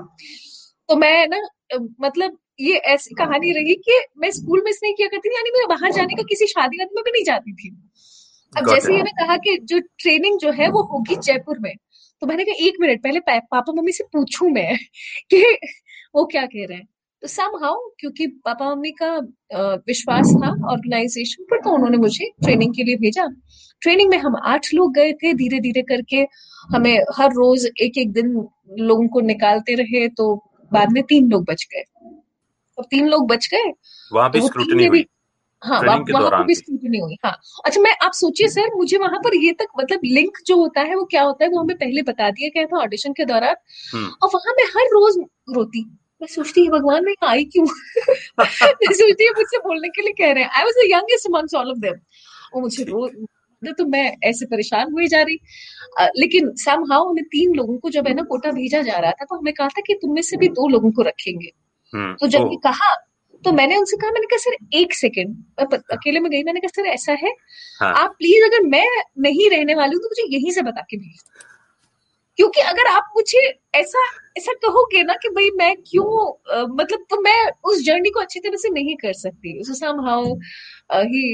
तो 0.89 0.97
मैं 0.97 1.27
ना 1.29 1.41
मतलब 2.01 2.39
ये 2.61 2.77
ऐसी 2.91 3.15
कहानी 3.15 3.53
रही 3.53 3.75
कि 3.75 4.01
मैं 4.19 4.31
स्कूल 4.31 4.63
मिस 4.65 4.81
नहीं 4.83 4.95
किया 4.95 5.09
करती 5.09 5.29
थी 5.29 5.35
यानी 5.35 5.51
मैं 5.51 5.67
बाहर 5.69 5.93
जाने 5.93 6.15
का 6.15 6.23
किसी 6.23 6.47
शादी 6.47 6.79
वादी 6.79 6.95
में 6.95 7.03
भी 7.05 7.11
नहीं 7.11 7.25
जाती 7.25 7.53
थी। 7.53 7.71
अब 8.53 8.69
जैसे 8.69 8.89
it. 8.89 8.97
ये 8.97 9.03
ना 9.03 9.11
कहा 9.17 9.37
कि 9.37 9.57
जो 9.63 9.79
ट्रेनिंग 9.79 10.39
जो 10.39 10.51
है 10.53 10.69
वो 10.69 10.83
होगी 10.83 11.17
जयपुर 11.17 11.59
में 11.59 11.75
तो 12.23 12.27
मैंने 12.27 12.45
कहा 12.45 12.67
एक 12.67 12.75
मिनट 12.81 13.03
पहले 13.03 13.21
पापा 13.21 13.73
मम्मी 13.73 13.93
से 13.93 14.05
पूछूँ 14.05 14.51
मैं 14.51 14.77
कि 15.31 15.43
वो 16.15 16.25
क्या 16.25 16.47
कह 16.47 16.67
रहे 16.67 16.77
हैं? 16.79 16.89
तो 17.23 17.29
सम 17.29 17.57
हाउ 17.63 17.77
क्योंकि 18.01 18.27
पापा 18.45 18.71
मम्मी 18.71 18.91
का 19.03 19.09
विश्वास 19.87 20.33
था 20.43 20.51
ऑर्गेनाइजेशन 20.71 21.45
पर 21.51 21.61
तो 21.61 21.71
उन्होंने 21.71 21.99
मुझे 21.99 22.31
ट्रेनिंग 22.45 22.75
के 22.75 22.85
लिए 22.85 22.97
भेजा। 22.97 23.27
ट्रेनिंग 23.83 24.11
में 24.11 24.19
हम 24.19 24.37
आठ 24.45 24.67
लोग 24.75 24.95
गए 24.95 25.13
थे 25.13 25.33
धीरे 25.35 25.61
धीरे 25.61 25.83
करके 25.83 26.27
हमें 26.75 26.95
हर 27.17 27.33
रोज 27.33 27.67
एक 27.83 27.99
एक 27.99 28.13
दिन 28.13 28.33
लोगों 28.81 29.09
को 29.09 29.21
निकालते 29.23 29.75
रहे 29.75 30.09
तो 30.11 30.35
बाद 30.73 30.93
में 30.93 31.03
तीन 31.03 31.29
लोग 31.31 31.45
बच 31.45 31.67
गए। 31.73 31.85
और 32.79 32.85
तीन 32.91 33.09
लोग 33.09 33.27
बच 33.29 33.49
गए 33.53 33.73
वहाँ 34.13 34.31
तो 34.31 34.47
स्क्रूटनी 34.47 34.87
हुई। 34.87 35.07
हाँ 35.63 35.81
वहाँ 35.81 35.99
पर 36.31 36.45
भी 36.45 36.55
स्क्रूटनी 36.55 36.99
हुई 36.99 37.17
हाँ। 37.25 37.33
अच्छा 37.65 37.81
मैं 37.81 37.97
आप 38.05 38.13
सोचिए 38.13 38.49
सर 38.49 38.75
मुझे 38.77 38.99
वहाँ 38.99 39.19
पर 39.19 39.37
ये 39.37 39.53
तक 39.53 39.69
मतलब 39.79 40.01
लिंक 40.05 40.39
जो 40.47 40.57
होता 40.57 40.81
है 40.81 40.97
वो 40.97 41.05
क्या 41.05 41.23
होता 41.23 41.45
है 41.45 41.51
वो 41.51 41.61
हमें 41.61 41.77
पहले 41.77 42.03
बता 42.03 42.31
दिया 42.31 42.49
गया 42.55 42.67
था 42.67 42.81
ऑडिशन 42.81 43.13
के 43.13 43.25
दौरान। 43.25 43.55
हम्म। 43.95 44.11
और 44.23 44.31
वहाँ 44.35 44.55
मैं 44.55 44.65
हर 44.67 44.87
रोज 44.93 45.19
रोती। 45.57 45.85
मैं 46.21 46.27
सोचती 46.27 46.65
है 46.65 46.71
भगवान 46.71 47.05
मैं 47.05 47.15
आई 47.29 47.45
क्यों? 47.45 47.65
मैं 48.39 48.93
सोचती 48.93 49.25
है 49.25 49.31
मुझसे 49.31 49.59
बोलने 49.59 49.89
के 49.89 50.03
लिए 50.03 50.13
कह 50.19 50.33
रहे 50.33 50.45
हैं। 50.45 50.51
I 50.51 50.65
was 50.65 50.75
the 50.75 50.89
youngest 50.93 51.27
amongst 51.27 51.55
all 51.55 51.71
of 51.71 51.79
them 51.79 51.99
वो 52.55 52.61
मुझे 52.61 52.85
रोज 52.85 53.73
तो 53.79 53.85
मैं 53.85 54.05
ऐसे 54.25 54.47
परेशान 54.47 54.93
हुई 54.93 55.07
जा 55.09 55.21
रही। 55.23 55.39
आ, 56.01 56.07
लेकिन 56.17 56.51
सम 56.57 56.85
हाउ 56.93 57.09
हमें 57.09 57.25
तीन 57.25 57.55
लोगों 57.55 57.77
को 57.79 57.91
जब 57.91 58.09
है 58.09 58.15
ना 58.15 58.23
कोटा 58.23 58.51
भेजा 58.53 58.83
जा 58.83 58.99
रहा 58.99 59.11
था 59.11 59.25
तो 59.25 59.37
हमें 59.37 59.53
कहा 59.55 59.69
था 59.69 59.81
कि 59.87 59.95
तुम 59.95 60.15
में 60.15 60.23
से 60.23 60.37
भी 60.37 60.49
दो 60.49 60.69
लोगों 60.69 60.91
को 60.93 61.03
रखेंगे। 61.03 61.51
हम्म, 61.93 62.15
तो 62.15 62.27
जब 62.27 62.49
ये 62.51 62.57
कहा 62.57 62.95
तो 63.45 63.53
मैंने 63.53 63.77
उनसे 63.77 63.97
कहा 63.97 64.11
मैंने 64.11 64.27
कहा 64.27 64.39
सर 64.39 64.57
एक 64.75 64.95
सेकेंड 64.95 65.37
अकेले 65.93 66.21
में 66.21 66.31
गई 66.31 66.43
मैंने 66.43 66.61
कहा 66.61 66.83
सर 66.83 66.89
ऐसा 66.89 67.13
है? 67.13 67.33
हाँ. 67.81 67.93
आप 67.95 68.11
प्लीज़ 68.11 68.45
अगर 68.45 68.67
मैं 68.67 68.87
नहीं 69.19 69.51
रहने 69.51 69.75
वाली 69.75 69.95
हूँ 69.95 70.03
तो 70.03 70.09
मुझे 70.09 70.37
यहीं 70.37 70.53
से 70.53 70.63
बता 70.63 70.85
के 70.91 70.97
भेज 70.97 71.21
क्योंकि 72.39 72.61
अगर 72.61 72.87
आप 72.87 73.13
मुझे 73.17 73.41
ऐसा 73.75 74.05
ऐसा 74.39 74.53
कहोगे 74.63 75.03
ना 75.03 75.15
कि 75.23 75.29
भाई 75.31 75.51
मैं 75.57 75.75
क्यों 75.87 76.07
आ, 76.55 76.63
मतलब 76.63 77.05
तो 77.11 77.21
मैं 77.23 77.51
उस 77.65 77.85
जर्नी 77.85 78.11
को 78.11 78.21
अच्छी 78.21 78.41
तरह 78.41 78.57
से 78.57 78.71
नहीं 78.71 78.97
कर 78.97 79.13
सकती। 79.13 79.63
So 79.65 79.75
somehow 80.07 80.35
he 80.95 81.25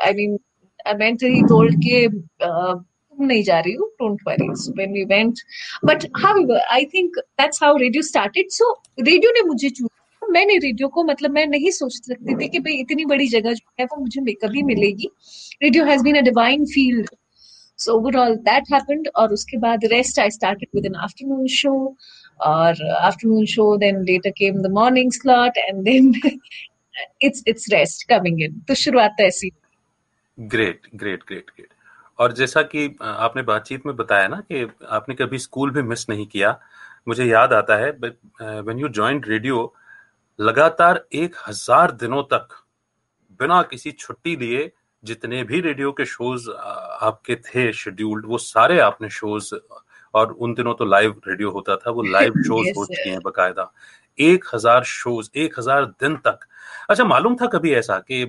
I 0.00 0.12
mean 0.14 0.38
I 0.86 0.94
meant 0.94 1.22
he 1.24 1.42
told 1.48 1.76
के 1.86 2.06
तुम 2.08 3.24
नहीं 3.26 3.42
जा 3.44 3.58
रही 3.60 3.72
हूँ 3.74 3.88
don't 4.00 4.20
worry 4.28 4.48
when 4.48 4.92
we 4.92 5.04
went 5.06 5.40
but 5.84 6.06
how 6.18 6.46
I 6.72 6.84
think 6.94 7.18
that's 7.18 7.62
how 7.62 7.76
radio 7.78 8.02
started 8.02 8.50
so 8.50 8.72
radio 9.00 9.32
ने 9.32 9.42
मुझे 9.48 9.70
चूज़ 9.70 9.88
मैंने 10.22 10.56
रेडियो 10.58 10.88
को 10.88 11.02
मतलब 11.04 11.30
मैं 11.30 11.46
नहीं 11.46 11.70
सोच 11.70 11.92
सकती 11.94 12.34
थी 12.34 12.48
कि 12.48 12.58
भाई 12.58 12.74
इतनी 12.80 13.04
बड़ी 13.04 13.26
जगह 13.28 13.52
जो 13.52 13.70
है 13.80 13.84
वो 13.84 14.00
मुझे 14.00 14.32
कभी 14.42 14.62
मिलेगी। 14.62 15.08
Radio 15.62 15.84
has 15.84 16.02
been 16.02 16.16
a 16.16 16.20
divine 16.22 16.64
field 16.66 17.10
so 17.84 17.92
overall 17.92 18.34
that 18.48 18.72
happened 18.72 19.08
और 19.16 19.32
उसके 19.32 19.58
बाद 19.58 19.84
rest 19.92 20.18
I 20.20 20.30
started 20.30 20.68
with 20.74 20.86
an 20.86 20.94
afternoon 21.04 21.46
show 21.56 21.74
और 22.40 22.82
afternoon 22.90 23.46
show 23.46 23.76
then 23.76 24.02
later 24.04 24.30
came 24.38 24.62
the 24.62 24.70
morning 24.72 25.12
slot 25.12 25.58
and 25.58 25.82
then 25.84 26.12
it's 27.22 27.44
it's 27.48 27.68
rest 27.72 28.08
coming 28.08 28.42
in 28.42 28.60
तो 28.68 28.74
शुरुआत 28.74 29.14
तो 29.18 29.24
ऐसी 29.24 29.50
great 30.38 30.86
great 30.94 31.22
great 31.28 31.50
great 31.56 31.68
और 32.18 32.32
जैसा 32.32 32.62
कि 32.62 32.86
आपने 33.02 33.42
बातचीत 33.42 33.86
में 33.86 33.94
बताया 33.96 34.26
ना 34.28 34.40
कि 34.52 34.66
आपने 34.90 35.14
कभी 35.14 35.38
स्कूल 35.38 35.70
भी 35.70 35.82
मिस 35.82 36.08
नहीं 36.08 36.26
किया, 36.26 36.58
मुझे 37.08 37.24
याद 37.24 37.52
आता 37.52 37.76
है 37.76 37.90
व्हेन 37.90 38.78
यू 38.78 38.88
जॉइंट 38.98 39.28
रेडियो 39.28 39.74
लगातार 40.38 41.04
एक 41.14 41.36
हज़ार 41.48 41.92
दिनों 41.92 42.22
तक 42.32 42.48
बिना 43.40 43.62
किसी 43.62 43.90
छुट्टी 43.92 44.36
लिए 44.36 44.70
जितने 45.04 45.42
भी 45.44 45.60
रेडियो 45.60 45.92
के 45.92 46.04
शोज़ 46.06 46.50
आपके 46.50 47.34
थे 47.36 47.72
शेड्यूल्ड 47.72 48.26
वो 48.26 48.38
सारे 48.38 48.78
आपने 48.80 49.08
शोज़ 49.10 49.54
और 50.14 50.32
उन 50.32 50.54
दिनों 50.54 50.74
तो 50.74 50.84
लाइव 50.84 51.20
रेडियो 51.28 51.50
होता 51.50 51.76
था 51.76 51.90
वो 51.90 52.02
लाइव 52.02 52.34
शोज़ 52.46 52.72
हो 52.76 52.84
चुके 52.86 53.10
हैं 53.10 53.20
बकायदा। 53.24 53.72
एक 54.18 54.44
हज़ार 54.54 54.84
शोज़ 54.84 55.28
एक 55.38 55.58
हज़ार 55.58 55.84
दिन 55.84 56.16
तक। 56.26 56.38
अच्छा 56.90 57.04
मालूम 57.04 57.36
था 57.36 57.46
कभी 57.46 57.72
ऐसा 57.74 57.98
कि 58.10 58.22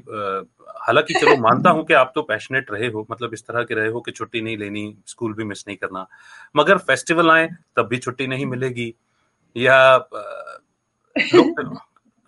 हालाँकि 0.87 1.13
चलो 1.13 1.35
मानता 1.37 1.69
हूँ 1.69 1.85
कि 1.85 1.93
आप 1.93 2.11
तो 2.15 2.21
पैशनेट 2.21 2.71
रहे 2.71 2.87
हो 2.87 3.05
मतलब 3.11 3.33
इस 3.33 3.45
तरह 3.47 3.63
के 3.63 3.75
रहे 3.75 3.87
हो 3.87 4.01
कि 4.01 4.11
छुट्टी 4.11 4.41
नहीं 4.41 4.57
लेनी 4.57 4.85
स्कूल 5.07 5.33
भी 5.33 5.43
मिस 5.43 5.63
नहीं 5.67 5.77
करना 5.77 6.07
मगर 6.55 6.77
फेस्टिवल 6.89 7.31
आए 7.31 7.47
तब 7.77 7.87
भी 7.87 7.97
छुट्टी 7.97 8.27
नहीं 8.27 8.45
मिलेगी 8.45 8.93
या 9.55 9.77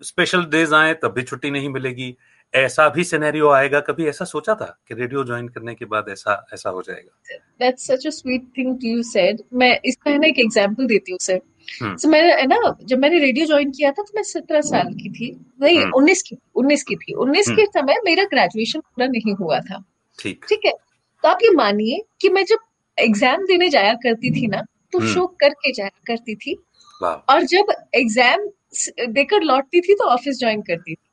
स्पेशल 0.02 0.44
डेज़ 0.44 0.74
आए 0.80 0.94
तब 0.94 1.12
भी 1.12 1.22
छुट्टी 1.22 1.50
नहीं 1.50 1.68
मिलेगी 1.68 2.16
ऐसा 2.54 2.88
भी 2.88 3.04
सिनेरियो 3.04 3.48
आएगा 3.50 3.80
कभी 3.80 4.06
ऐसा 4.08 4.24
सोचा 4.24 4.54
था 4.54 4.66
कि 4.88 4.94
रेडियो 4.94 5.24
ज्वाइन 5.24 5.48
करने 5.48 5.74
के 5.74 5.84
बाद 5.84 6.06
ऐसा 6.10 6.46
ऐसा 6.54 6.70
हो 6.70 6.82
जाएगा? 6.82 7.36
That's 7.60 7.86
such 7.86 8.06
a 8.06 8.10
sweet 8.10 8.46
thing 8.58 8.84
you 8.84 9.02
said 9.02 9.42
मैं 9.52 9.78
इसका 9.84 10.10
है 10.10 10.18
ना 10.18 10.26
एक 10.26 10.38
एग्जांपल 10.38 10.86
देती 10.86 11.12
हूँ 11.12 11.18
सर 11.22 11.40
so, 11.96 12.06
मैंने 12.06 12.32
है 12.32 12.46
ना 12.46 12.76
जब 12.82 12.98
मैंने 12.98 13.18
रेडियो 13.18 13.46
ज्वाइन 13.46 13.70
किया 13.70 13.90
था 13.90 14.02
तो 14.02 14.12
मैं 14.16 14.22
सत्रह 14.22 14.60
साल 14.62 14.92
की 14.94 15.10
थी। 15.10 15.30
नहीं 15.60 15.78
हम्म। 15.78 15.92
उन्नीस 15.96 16.22
की 16.22 16.36
उन्नीस 16.56 16.82
की 16.82 16.96
थी। 16.96 17.14
उन्नीस 17.14 17.46
के 17.46 17.62
हम्म। 17.62 17.80
समय 17.80 18.00
मेरा 18.04 18.24
ग्रेजुएशन 18.24 18.80
पूरा 18.80 19.06
नहीं 19.08 19.34
हुआ 19.34 19.58
था। 19.60 19.82
ठीक। 20.18 20.44
ठीक 20.48 20.66
है? 20.66 20.72
तो 21.24 21.28
आप 21.28 21.38
ये 21.42 21.50
मानिए 21.54 22.02
कि 22.20 22.28
मैं 22.28 22.44
जब 22.44 22.58
एग्ज़ाम 22.98 23.44
देने 23.46 23.68
जाया 23.70 23.94
करती 24.02 24.30
थी 24.32 24.46
ना 24.46 24.62
तो 24.92 25.00
शो 25.06 25.26
करके 25.40 25.72
जाया 25.72 25.90
करती 26.06 26.34
थी। 26.36 26.56
और 27.02 27.42
जब 27.44 27.72
एग्ज़ाम 27.94 28.48
देकर 29.12 29.42
लौटती 29.42 29.80
थी 29.80 29.94
तो 29.94 30.04
ऑफ़िस 30.10 30.38
ज्वाइन 30.40 30.62
करती 30.62 30.94
थी। 30.94 31.05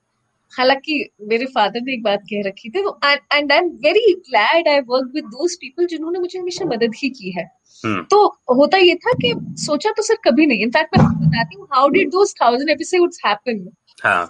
हालाँकि 0.58 0.96
मेरे 1.30 1.46
फादर 1.46 1.82
ने 1.82 1.94
एक 1.94 2.04
बात 2.04 2.22
कह 2.30 2.42
रखी 2.48 2.70
थी 2.70 2.80
and 2.80 3.52
I 3.52 3.58
am 3.58 3.70
very 3.86 4.14
glad 4.30 4.68
I 4.68 4.80
work 4.88 5.12
with 5.16 5.26
those 5.26 5.56
people 5.56 5.86
जिन्होंने 5.86 6.20
मुझे 6.20 6.40
हमेशा 6.40 6.66
मदद 6.66 6.96
ही 6.98 7.10
की 7.10 7.32
है 7.32 7.46
hmm. 7.84 8.10
तो 8.10 8.26
होता 8.56 8.78
ये 8.78 8.96
था 8.96 9.14
कि 9.22 9.34
सोचा 9.62 9.92
तो 9.92 10.04
सर 10.04 10.18
कभी 10.26 10.46
नहीं 10.46 10.64
इनफैक्ट 10.64 10.98
मैं 10.98 11.08
बताती 11.20 11.60
हूँ 11.60 11.68
how 11.74 11.90
did 11.90 12.10
those 12.10 12.34
thousand 12.42 12.70
episodes 12.70 13.22
happen 13.26 13.66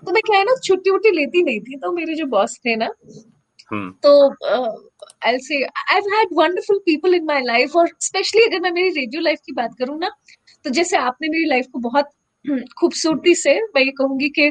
तो 0.05 0.11
मैं 0.11 0.21
क्या 0.21 0.37
है 0.37 0.43
ना 0.43 0.55
छुट्टी 0.63 0.89
वुट्टी 0.89 1.11
लेती 1.11 1.43
नहीं 1.43 1.59
थी 1.61 1.77
तो 1.77 1.91
मेरे 1.91 2.15
जो 2.15 2.25
बॉस 2.27 2.59
थे 2.65 2.75
ना 2.75 2.87
hmm. 2.87 3.89
तो 4.03 4.29
I 5.27 5.37
say 5.39 5.63
I 5.63 6.01
had 6.13 6.33
wonderful 6.33 6.79
people 6.85 7.15
in 7.15 7.25
my 7.25 7.41
life 7.43 7.75
और 7.75 7.89
स्पेशली 8.01 8.45
अगर 8.45 8.59
मैं 8.59 8.71
मेरी 8.71 8.89
रेडियो 8.89 9.21
लाइफ 9.21 9.39
की 9.45 9.53
बात 9.53 9.75
करूँ 9.79 9.99
ना 9.99 10.11
तो 10.65 10.69
जैसे 10.69 10.97
आपने 10.97 11.27
मेरी 11.27 11.45
लाइफ 11.45 11.65
को 11.73 11.79
बहुत 11.79 12.09
खूबसूरती 12.79 13.35
से 13.35 13.53
मैं 13.75 13.81
ये 13.81 13.91
कहूँगी 13.91 14.29
कि 14.29 14.47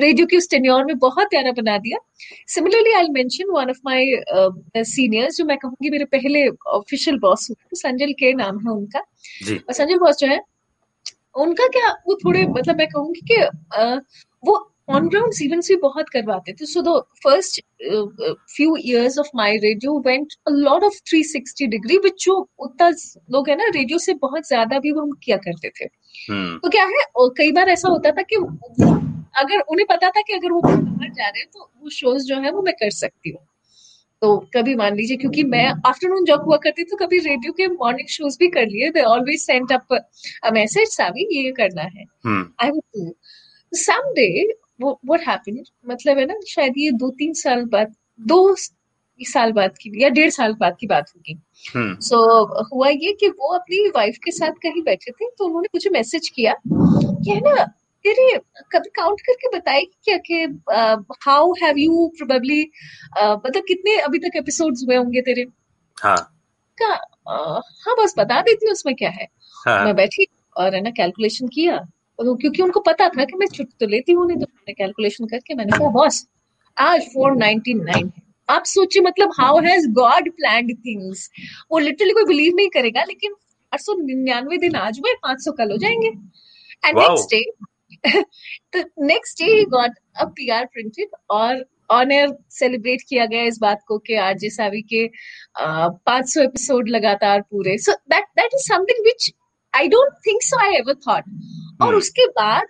रेडियो 0.00 0.26
की 0.26 0.36
उस 0.36 0.50
टेन्योर 0.50 0.84
में 0.84 0.98
बहुत 0.98 1.26
प्यारा 1.30 1.52
बना 1.52 1.76
दिया। 1.78 1.98
Similarly 2.48 2.92
I 2.92 3.08
mention 3.08 3.50
one 3.50 3.70
of 3.70 3.78
my 3.86 4.84
seniors 4.84 5.36
जो 5.36 5.44
मैं 5.44 5.56
कहूँगी 5.58 5.90
मेरे 5.90 6.04
पहले 6.04 6.48
ऑफिशियल 6.48 7.18
बॉस 7.18 7.48
हुए 7.50 7.76
संजल 7.76 8.12
के 8.12 8.32
नाम 8.34 8.58
है 8.58 8.72
उनका। 8.72 9.00
और 9.50 9.74
संजल 9.74 9.98
बॉस 9.98 10.16
जो 10.16 10.26
है 10.26 10.40
उनका 11.36 11.66
क्या 11.68 11.90
वो 12.08 12.14
थोड़े 12.24 12.46
मतलब 12.46 12.76
मैं 12.76 12.86
कहूँगी 12.88 13.20
कि 13.20 13.36
uh, 13.80 14.00
वो 14.46 14.72
ऑन 14.88 15.08
ग्राउंड 15.08 15.32
इवेंट्स 15.42 15.68
भी 15.68 15.76
बहुत 15.76 16.08
करवाते 16.08 16.52
थे। 16.52 16.66
So 16.66 16.82
the 16.82 17.00
first 17.24 17.60
few 18.56 18.76
years 18.76 19.18
of 19.18 19.28
my 19.36 19.56
radio 19.56 19.98
went 20.06 20.32
a 20.48 20.50
lot 20.50 20.84
of 20.84 20.94
360 21.12 21.66
degree 21.66 21.98
which 21.98 22.24
जो 22.24 22.48
उतना 22.58 22.88
लोग 23.32 23.48
है 23.48 23.56
ना 23.56 23.64
रेडियो 23.74 23.98
से 23.98 24.14
बहुत 24.14 24.48
ज़्यादा 24.48 24.78
भी 24.78 24.92
वो 24.92 25.02
हम 25.02 25.12
किया 25.24 25.36
करते 25.36 25.70
थे. 25.70 25.88
तो 26.30 26.68
क्या 26.68 26.84
है 26.84 27.04
कई 27.38 27.52
बार 27.52 27.68
ऐसा 27.68 27.88
होता 27.88 28.10
था 28.10 28.22
कि 28.22 28.36
अगर 29.38 29.60
उन्हें 29.60 29.86
पता 29.86 30.08
था 30.10 30.20
कि 30.20 30.32
अगर 30.32 30.52
वो 30.52 30.60
बाहर 30.60 31.10
जा 31.10 31.28
रहे 31.28 31.40
हैं 31.40 31.48
तो 31.54 31.70
वो 31.82 31.90
शोज़ 31.90 32.26
जो 32.26 32.36
है 32.40 32.50
वो 32.52 32.62
मैं 32.62 32.74
कर 32.74 32.90
सकती 32.92 33.30
हूँ। 33.30 33.40
तो 34.22 34.36
कभी 34.54 34.74
मान 34.74 34.94
लीजिए 34.96 35.16
क्योंकि 35.16 35.42
मैं 35.44 35.66
आफ्टरनून 35.86 36.24
जॉब 36.24 36.44
हुआ 36.44 36.56
करती 36.56 36.82
थी 36.82 36.90
तो 36.90 36.96
कभी 36.96 37.18
रेडियो 37.18 37.52
के 37.52 37.66
मॉर्निंग 37.68 38.08
शोज़ 38.08 38.36
भी 38.40 38.48
कर 38.48 38.66
लिए। 38.66 38.90
They 38.90 39.02
always 39.04 39.40
sent 39.40 39.72
up 39.72 39.92
a 39.92 40.50
message 40.52 40.88
Savi 40.88 41.26
ये 41.36 41.52
करना 41.52 41.82
है। 41.82 42.04
I 42.62 42.70
would 42.70 42.82
do 42.96 43.14
some 43.72 44.12
day 44.14 44.28
what 44.82 45.28
happened 45.28 45.64
मतलब 45.88 46.18
है 46.18 46.24
ना 46.26 46.34
शायद 46.48 46.74
ये 46.78 46.90
दो 46.94 47.10
तीन 47.18 47.32
साल 47.34 47.64
बाद 47.72 47.94
दो 48.20 48.54
साल 49.24 49.52
बाद 49.52 49.70
की 49.70 50.02
या 50.02 50.08
डेढ़ 50.08 50.30
साल 50.30 50.54
बाद 50.54 50.76
की 50.80 50.86
बात 50.86 51.10
होगी। 51.16 51.38
सो 51.66 51.80
hmm. 51.80 52.62
so, 52.62 52.66
हुआ 52.72 52.88
ये 52.88 53.12
कि 53.12 53.28
वो 53.28 53.54
अपनी 53.54 53.88
वाइफ 53.88 54.18
के 54.24 54.30
साथ 54.30 54.50
कहीं 54.50 54.82
बैठे 54.82 55.10
थे 55.10 55.28
तो 55.38 55.44
उन्होंने 55.44 55.68
मुझे 55.74 55.90
मैसेज 55.90 56.28
किया 56.28 56.54
कि 56.54 57.30
है 57.30 57.40
ना 57.40 57.64
तेरे 58.04 58.38
कभी 58.72 58.90
काउंट 58.96 59.20
करके 59.20 59.56
बताएगी 59.56 59.98
क्या 60.04 60.16
कि 60.16 60.42
हाउ 61.22 61.52
हैव 61.52 61.78
यू 61.78 62.12
प्रोबेबली 62.18 62.70
मतलब 63.22 63.62
कितने 63.68 63.96
अभी 63.96 64.18
तक 64.18 64.36
एपिसोड्स 64.36 64.84
हुए 64.88 64.96
होंगे 64.96 65.20
तेरे? 65.20 65.46
हाँ। 66.02 66.36
का 66.82 66.94
uh, 66.94 67.62
हाँ 67.86 68.04
बस 68.04 68.14
बता 68.18 68.40
देती 68.40 68.66
हूँ 68.66 68.72
उसमें 68.72 68.94
क्या 68.94 69.10
है। 69.10 69.28
हाँ. 69.66 69.84
मैं 69.84 69.96
बैठी 69.96 70.26
और 70.56 70.74
है 70.74 70.80
ना 70.80 70.90
कैलकुलेशन 70.90 71.48
किया। 71.48 71.86
क्योंकि 72.20 72.62
उनको 72.62 72.80
पता 72.80 73.08
था 73.08 73.24
कि 73.24 73.36
मैं 73.36 73.46
छुट्टी 73.46 73.76
तो 73.80 73.86
लेती 73.86 74.12
हूँ 74.12 74.26
नहीं 74.26 74.36
तो 74.36 74.46
मैंने 74.54 74.72
कैलकुलेशन 74.72 75.26
करके 75.26 75.54
मैंने 75.54 75.78
कहा 75.78 75.88
बॉस 75.88 76.26
आज 76.78 77.00
फोर 77.02 77.36
नाइनटी 77.36 77.74
नाइन 77.74 78.12
आप 78.48 78.64
सोचिए 78.64 79.02
मतलब 79.02 79.32
how 79.38 79.58
has 79.60 79.88
God 79.92 80.30
plan 80.30 80.68
things 80.86 81.28
वो 81.72 81.78
लिटरली 81.78 82.12
कोई 82.12 82.24
बिलीव 82.24 82.54
नहीं 82.56 82.68
करेगा 82.68 83.04
लेकिन 83.04 83.34
आठ 83.72 83.80
सौ 83.80 83.94
निन्यानवे 84.00 84.58
दिन 84.58 84.76
आज 84.76 84.98
हुए 84.98 85.14
पाँच 85.22 85.44
सौ 85.44 85.52
कल 85.52 85.70
हो 85.70 85.76
जाएँगे। 85.76 86.08
एंड 86.84 86.98
नेक्स्ट 86.98 87.34
डे 87.34 88.20
तो 88.72 89.06
next 89.06 89.42
day 89.42 89.64
got 89.70 89.98
a 90.16 90.24
P 90.36 90.48
R 90.50 90.64
printed 90.72 91.16
और 91.30 91.64
ऑन 91.90 92.12
एयर 92.12 92.36
सेलिब्रेट 92.50 93.02
किया 93.08 93.24
गया 93.26 93.42
इस 93.44 93.58
बात 93.60 93.82
को 93.88 93.98
कि 93.98 94.14
आरजे 94.20 94.50
सावी 94.50 94.82
के 94.92 95.06
पाँच 95.60 96.28
सौ 96.28 96.42
एपिसोड 96.42 96.88
लगातार 96.88 97.40
पूरे। 97.40 97.76
So 97.78 97.92
that 98.10 98.24
that 98.36 98.54
is 98.54 98.66
something 98.68 99.04
which 99.04 99.30
I 99.74 99.88
don't 99.88 100.12
think 100.26 100.42
so 100.42 100.58
I 100.58 100.74
ever 100.74 100.94
thought 101.08 101.24
और 101.82 101.88
हम्म 101.88 101.98
उसके 101.98 102.26
बाद 102.26 102.66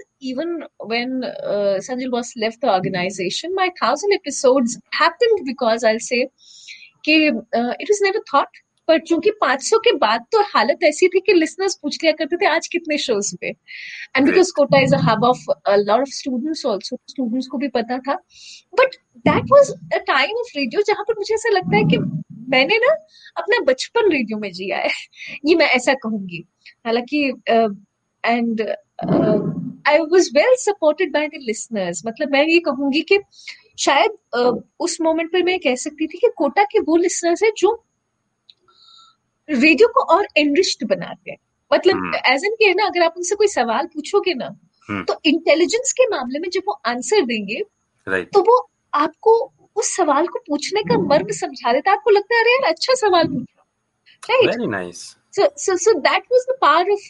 when 0.91 1.25
uh, 1.25 1.79
Sanjay 1.87 2.11
Boss 2.11 2.33
left 2.37 2.61
the 2.61 2.71
organization, 2.73 3.55
my 3.55 3.71
thousand 3.81 4.13
episodes 4.13 4.79
happened 4.91 5.45
because 5.45 5.85
I'll 5.85 6.01
say 6.01 6.29
कि 7.05 7.31
uh, 7.31 7.75
it 7.81 7.89
was 7.89 8.01
never 8.03 8.23
thought. 8.31 8.63
पर 8.89 8.99
चूँकि 8.99 9.31
500 9.31 9.79
के 9.85 9.93
बाद 9.93 10.25
तो 10.33 10.41
हालत 10.41 10.79
ऐसी 10.85 11.09
थी 11.09 11.21
कि 11.21 11.33
लिसनर्स 11.33 11.75
पूछ 11.75 11.99
लिया 12.03 12.13
करते 12.13 12.37
थे 12.37 12.47
आज 12.47 12.67
कितने 12.67 12.99
शोज़ 12.99 13.37
पे? 13.41 13.49
And 14.17 14.27
because 14.27 14.53
Kota 14.57 14.79
is 14.79 14.95
a 14.95 14.99
hub 14.99 15.25
of 15.25 15.39
lot 15.69 16.01
of 16.01 16.09
students 16.09 16.67
also 16.67 16.99
students 17.09 17.47
को 17.47 17.59
भी 17.59 17.69
पता 17.69 17.99
था. 17.99 18.15
But 18.75 18.97
that 19.17 19.45
was 19.53 19.71
a 19.95 19.99
time 19.99 20.37
of 20.37 20.59
radio 20.59 20.83
जहाँ 20.83 21.05
पर 21.05 21.15
मुझे 21.19 21.35
ऐसा 21.35 21.49
लगता 21.49 21.77
है 21.77 21.85
कि 21.85 21.99
मैंने 22.49 22.77
ना 22.77 22.93
अपना 23.37 23.65
बचपन 23.65 24.11
रेडियो 24.13 24.39
में 24.39 24.53
जिया 24.53 24.79
है। 24.79 24.91
ये 25.47 25.55
मैं 25.55 25.67
ऐसा 25.67 25.95
कहूँगी। 25.95 26.45
हालाँकि 26.87 27.43
and 28.25 28.77
I 28.99 29.99
was 29.99 30.31
well 30.37 30.55
supported 30.59 31.13
by 31.13 31.29
the 31.29 31.31
listeners 31.43 32.03
मतलब 32.07 32.29
मैं 32.33 32.47
ये 32.47 32.59
कहूँगी 32.59 33.01
कि 33.03 33.19
शायद 33.79 34.11
uh, 34.39 34.63
उस 34.81 35.01
मोमेंट 35.01 35.33
पर 35.33 35.43
मैं 35.43 35.59
कह 35.61 35.75
सकती 35.75 36.07
थी 36.07 36.19
कि 36.19 36.29
कोटा 36.37 36.63
के 36.65 36.81
वो 36.81 36.97
लिसनर्स 36.97 37.43
है 37.43 37.51
जो 37.59 37.83
रेडियो 39.51 39.89
को 39.89 40.01
और 40.15 40.27
एनरिच्ड 40.37 40.85
बनाते 40.89 41.31
हैं। 41.31 41.39
मतलब 41.73 42.15
एज 42.27 42.45
एन 42.45 42.55
के 42.55 42.75
ना 42.75 42.87
अगर 42.87 43.03
आप 43.03 43.15
उनसे 43.17 43.35
कोई 43.35 43.47
सवाल 43.47 43.87
पूछोगे 43.87 44.35
ना 44.35 44.47
हम्म। 44.89 45.05
तो 45.05 45.21
इंटेलिजेंस 45.25 45.93
के 45.93 46.07
मामले 46.07 46.39
में 46.39 46.49
जब 46.51 46.63
वो 46.69 46.81
आंसर 46.87 47.25
देंगे 47.25 47.63
राइट 48.09 48.31
तो 48.33 48.41
वो 48.41 48.71
आपको 48.95 49.53
उस 49.77 49.97
सवाल 49.97 50.27
को 50.27 50.39
पूछने 50.39 50.83
का 50.83 50.99
मर्म 50.99 51.31
समझा 51.31 51.73
देता 51.73 51.91
है। 51.91 51.97
आपको 51.97 52.11
लगता 52.11 52.35
है 52.35 52.41
अरे 52.41 52.51
यार 52.51 52.71
अच्छा 52.73 52.95
सवाल 52.95 53.29
पूछा 53.29 53.67
right 54.31 54.51
very 54.51 54.67
nice 54.67 55.17
so 55.37 55.47
so 55.63 55.75
so 55.77 55.93
that 56.05 56.23
was 56.35 56.45
the 56.51 56.55
power 56.61 56.85
of 56.93 57.03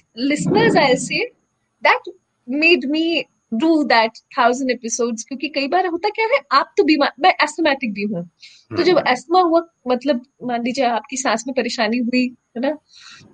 that 1.86 2.12
made 2.48 2.86
me 2.90 3.06
do 3.52 3.72
that 3.90 4.18
thousand 4.36 4.72
episodes 4.72 5.24
क्योंकि 5.24 5.48
कई 5.48 5.68
बार 5.68 5.86
होता 5.86 6.08
क्या 6.10 6.26
है 6.26 6.40
आप 6.52 6.72
तो 6.76 6.84
बीमार 6.84 7.12
मैं 7.20 7.30
एस्थमेटिक 7.42 7.92
भी 7.94 8.02
हूँ। 8.04 8.22
तो 8.70 8.82
जब 8.82 8.96
हम्म। 8.98 9.08
एस्थमा 9.08 9.40
हुआ 9.40 9.60
मतलब 9.88 10.24
मान 10.44 10.62
लीजिए 10.62 10.84
आपकी 10.86 11.16
सांस 11.16 11.44
में 11.46 11.54
परेशानी 11.56 11.98
हुई 11.98 12.24
है 12.56 12.62
ना? 12.62 12.76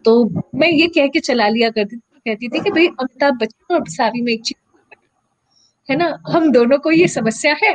तो 0.05 0.25
मैं 0.55 0.69
ये 0.71 0.87
कह 0.89 1.07
के 1.07 1.21
चला 1.21 1.49
लिया 1.49 1.71
करती 1.71 1.97
थी 1.97 2.01
कहती 2.27 2.49
थी 2.49 2.61
कि 2.65 2.71
भाई 2.71 2.87
अमिताभ 2.87 3.39
बच्चन 3.39 3.75
और 3.75 3.89
सावी 3.89 4.21
में 4.23 4.33
एक 4.33 4.43
चीज़ 4.43 4.59
है। 5.89 5.97
ना? 5.97 6.17
हम 6.29 6.51
दोनों 6.53 6.79
को 6.79 6.91
ये 6.91 7.09
समस्या 7.09 7.55
है 7.63 7.73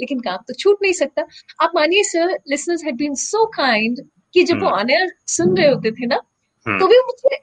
लेकिन 0.00 0.20
काम 0.20 0.38
तो 0.48 0.54
छूट 0.54 0.78
नहीं 0.82 0.92
सकता। 0.92 1.22
आप 1.60 1.72
मानिए 1.74 2.02
sir 2.04 2.38
listeners 2.48 2.84
had 2.84 2.96
been 2.96 3.14
so 3.14 3.44
kind 3.56 4.00
कि 4.34 4.42
जब 4.44 4.60
वो 4.60 4.66
हम्म। 4.66 4.78
ऑन 4.80 4.90
एयर 4.90 5.12
सुन 5.28 5.56
रहे 5.56 5.68
होते 5.68 5.90
थे 5.90 6.06
ना 6.06 6.16
तो 6.16 6.70
हम्म 6.70 6.86
भी 6.88 6.98
मुझे 7.00 7.36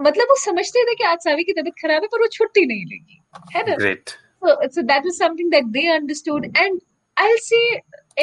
मतलब 0.00 0.26
वो 0.30 0.36
समझते 0.36 0.84
थे 0.84 0.94
कि 0.94 1.04
आज 1.04 1.18
सावी 1.18 1.44
की 1.44 1.52
तबीयत 1.52 1.74
खराब 1.82 2.02
है 2.02 2.08
पर 2.12 2.20
वो 2.20 2.26
छुट्टी 2.26 2.66
नहीं 2.66 2.84
लेगी। 2.84 3.20
है 3.56 3.62
ना? 3.70 3.74
Great 3.74 4.08
so 4.08 4.68
so 4.68 4.82
that 4.82 5.06
was 5.06 5.18
something 5.18 5.50
that 5.50 5.64
they 5.64 5.86
understood 5.88 6.46
and 6.56 6.80
I 7.18 7.28
will 7.28 7.38
say 7.38 7.74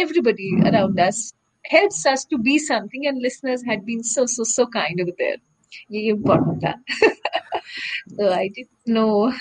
everybody 0.01 0.67
around 0.67 0.99
us 0.99 1.33
helps 1.73 2.07
us 2.07 2.27
to 2.31 2.37
be 2.37 2.59
something 2.59 3.05
and 3.05 3.21
listeners 3.21 3.63
had 3.67 3.83
been 3.83 4.01
so 4.01 4.25
so 4.27 4.43
so 4.43 4.65
kind 4.65 5.01
with 5.01 5.13
their 5.17 5.37
ये 5.91 6.01
important 6.01 6.65
था 6.65 6.73
so 8.09 8.29
I 8.29 8.49
did 8.49 8.67
no 8.89 9.31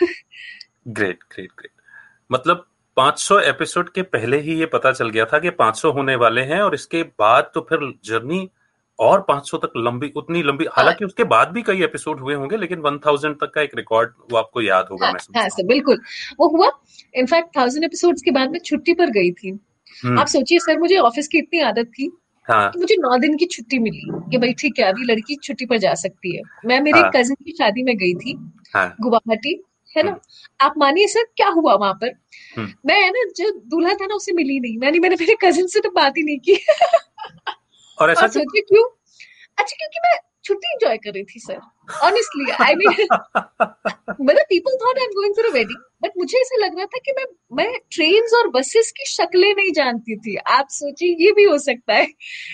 great 0.88 1.18
great 1.33 1.51
great 1.59 1.70
मतलब 2.33 2.66
500 2.99 3.40
episode 3.42 3.92
के 3.92 4.03
पहले 4.03 4.40
ही 4.40 4.55
ये 4.55 4.66
पता 4.66 4.92
चल 4.92 5.11
गया 5.11 5.25
था 5.25 5.38
कि 5.38 5.51
500 5.51 5.94
होने 5.94 6.16
वाले 6.16 6.40
हैं 6.40 6.61
और 6.61 6.75
इसके 6.75 7.03
बाद 7.03 7.51
तो 7.55 7.61
फिर 7.61 7.92
जर्नी. 8.05 8.51
और 8.98 9.24
500 9.30 9.59
तक 9.59 9.72
लंबी 9.76 10.12
उतनी 10.16 10.42
लंबी 10.42 10.64
हालाँकि 10.72 11.04
उसके 11.04 11.24
बाद 11.24 11.48
भी 11.48 11.62
कई 11.62 11.83
एपिसोड 11.83 12.20
हुए 12.20 12.35
होंगे 12.35 12.57
लेकिन 12.57 12.80
1000 12.80 13.35
तक 13.35 13.52
का 13.54 13.62
एक 13.62 13.70
रिकॉर्ड 13.74 14.11
वो 14.33 14.38
आपको 14.38 14.62
याद 14.62 14.88
होगा 14.90 15.07
हाँ 15.07 15.12
मैं 15.12 15.40
हाँ 15.40 15.48
सर 15.48 15.66
बिल्कुल। 15.66 16.00
वो 16.40 16.48
हुआ 16.48 16.70
इनफैक्ट 17.14 17.57
थाउज़ेंड 17.57 17.85
एपिसोड्स 17.85 18.22
के 18.22 18.30
बाद 18.30 18.50
मैं 18.50 18.59
छुट्टी 18.59 18.94
पर 18.94 19.11
गई 19.11 19.33
थी। 19.33 19.59
आप 20.18 20.26
सोचिए 20.26 20.59
सर 20.59 20.78
मुझे 20.78 20.96
ऑफ़िस 20.98 21.28
की 21.28 21.38
इतनी 21.38 21.61
आदत 21.61 21.90
थी 21.98 22.11
हाँ। 22.48 22.70
कि 22.70 22.78
मुझे 22.78 22.94
नौ 22.98 23.18
दिन 23.18 23.37
की 23.37 23.44
छुट्टी 23.46 23.78
मिली 23.78 24.30
कि 24.30 24.38
भाई 24.38 24.52
ठीक 24.52 24.78
है 24.78 24.85
अभी 24.85 25.04
लड़की 25.04 25.37
छुट्टी 25.37 25.66
पर 25.66 25.78
जा 25.78 25.94
सकती 25.94 26.37
है। 26.37 26.42
मैं 26.66 26.80
मेरे 26.80 27.00
हाँ। 27.00 27.11
कजिन 27.16 27.35
की 27.35 27.52
शादी 27.52 27.83
में 27.83 27.96
गई 27.96 28.14
थी 28.14 28.37
हाँ। 28.74 28.94
गुवाहाटी 29.00 29.62
है 29.96 30.02
ना? 30.02 30.11
हम्म। 30.11 30.66
आप 30.66 30.74
मानिए 30.78 31.07
सर 31.07 31.24
क्या 31.37 31.48
हुआ 31.48 31.74
वहाँ 31.74 31.94
पर? 31.94 32.12
हम्म। 32.59 32.72
मैं 32.87 33.00
है 33.02 33.11
ना 33.11 33.24
जो 33.37 33.50
दूल्हा 33.50 33.94
था 33.94 34.07
ना 34.07 34.14
उसे 34.14 34.33
मिली 34.33 34.61
नहीं। 34.61 34.78
मैंने 34.78 34.98
मैंने 34.98 35.16
मेरे 35.20 35.37
कजिन 35.44 35.66
से 35.66 35.80
तो 35.80 35.90
बात 35.90 36.16
ही 36.16 36.22
नहीं 36.22 36.38
की। 36.38 36.54
और 37.98 38.11
ऐसा 38.11 38.26
क्यों? 38.26 38.42
सोचिए 38.42 38.62
क्यों? 38.62 38.85
अच्छा 39.59 39.76
क्योंकि 39.76 40.00
मैं 40.04 40.18
छुट्टी 40.44 40.68
एंजॉय 40.68 40.96
कर 40.96 41.12
रही 41.12 41.22
थी 41.24 41.40
सर 41.40 41.59
ऑनेस्टली 42.07 42.50
आई 42.64 42.74
मीन 42.74 43.07
मतलब 44.20 44.44
people 44.48 44.76
thought 44.83 44.98
I 44.98 45.04
am 45.04 45.11
going 45.11 45.35
for 45.35 45.46
a 45.46 45.52
wedding 45.52 45.83
but 46.02 46.18
मुझे 46.18 46.38
ऐसा 46.38 46.64
लग 46.64 46.76
रहा 46.76 46.87
था 46.87 46.98
कि 47.04 47.12
मैं 47.12 47.24
मैं 47.57 47.72
ट्रेन्स 47.92 48.35
और 48.35 48.48
बसेस 48.48 48.90
की 48.90 49.07
शक्लें 49.07 49.52
नहीं 49.54 49.72
जानती 49.72 50.16
थी। 50.16 50.37
आप 50.37 50.66
सोचिए 50.70 51.16
ये 51.24 51.33
भी 51.33 51.44
हो 51.44 51.59
सकता 51.59 51.94
है। 51.94 52.07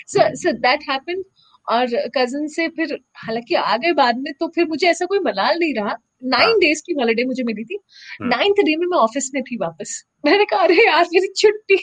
सो 0.07 0.35
सो 0.35 0.51
दैट 0.51 0.83
हैपेंड 0.89 1.23
और 1.67 1.85
कजिन 2.17 2.47
से 2.47 2.67
फिर 2.67 2.97
हालाँकि 3.15 3.55
आ 3.55 3.75
गए 3.77 3.91
बाद 3.93 4.17
में 4.17 4.33
तो 4.39 4.47
फिर 4.47 4.67
मुझे 4.67 4.87
ऐसा 4.87 5.05
कोई 5.05 5.19
मलाल 5.19 5.59
नहीं 5.59 5.73
रहा। 5.75 5.87
हाँ। 5.87 5.97
नाइन 6.23 6.59
डेज़ 6.59 6.81
की 6.85 6.93
हॉलीडे 6.93 7.23
मुझे 7.23 7.43
मिली 7.43 7.63
थी। 7.63 7.79
नाइन्थ 8.21 8.63
डे 8.65 8.75
में 8.75 8.87
मैं 8.87 8.97
ऑफ़िस 8.97 9.31
में 9.33 9.43
थी 9.43 9.57
वापस। 9.57 10.03
मैंने 10.25 10.45
कहा 10.45 10.59
अरे 10.59 10.85
यार 10.87 11.05
मेरी 11.13 11.33
छुट्टी। 11.37 11.75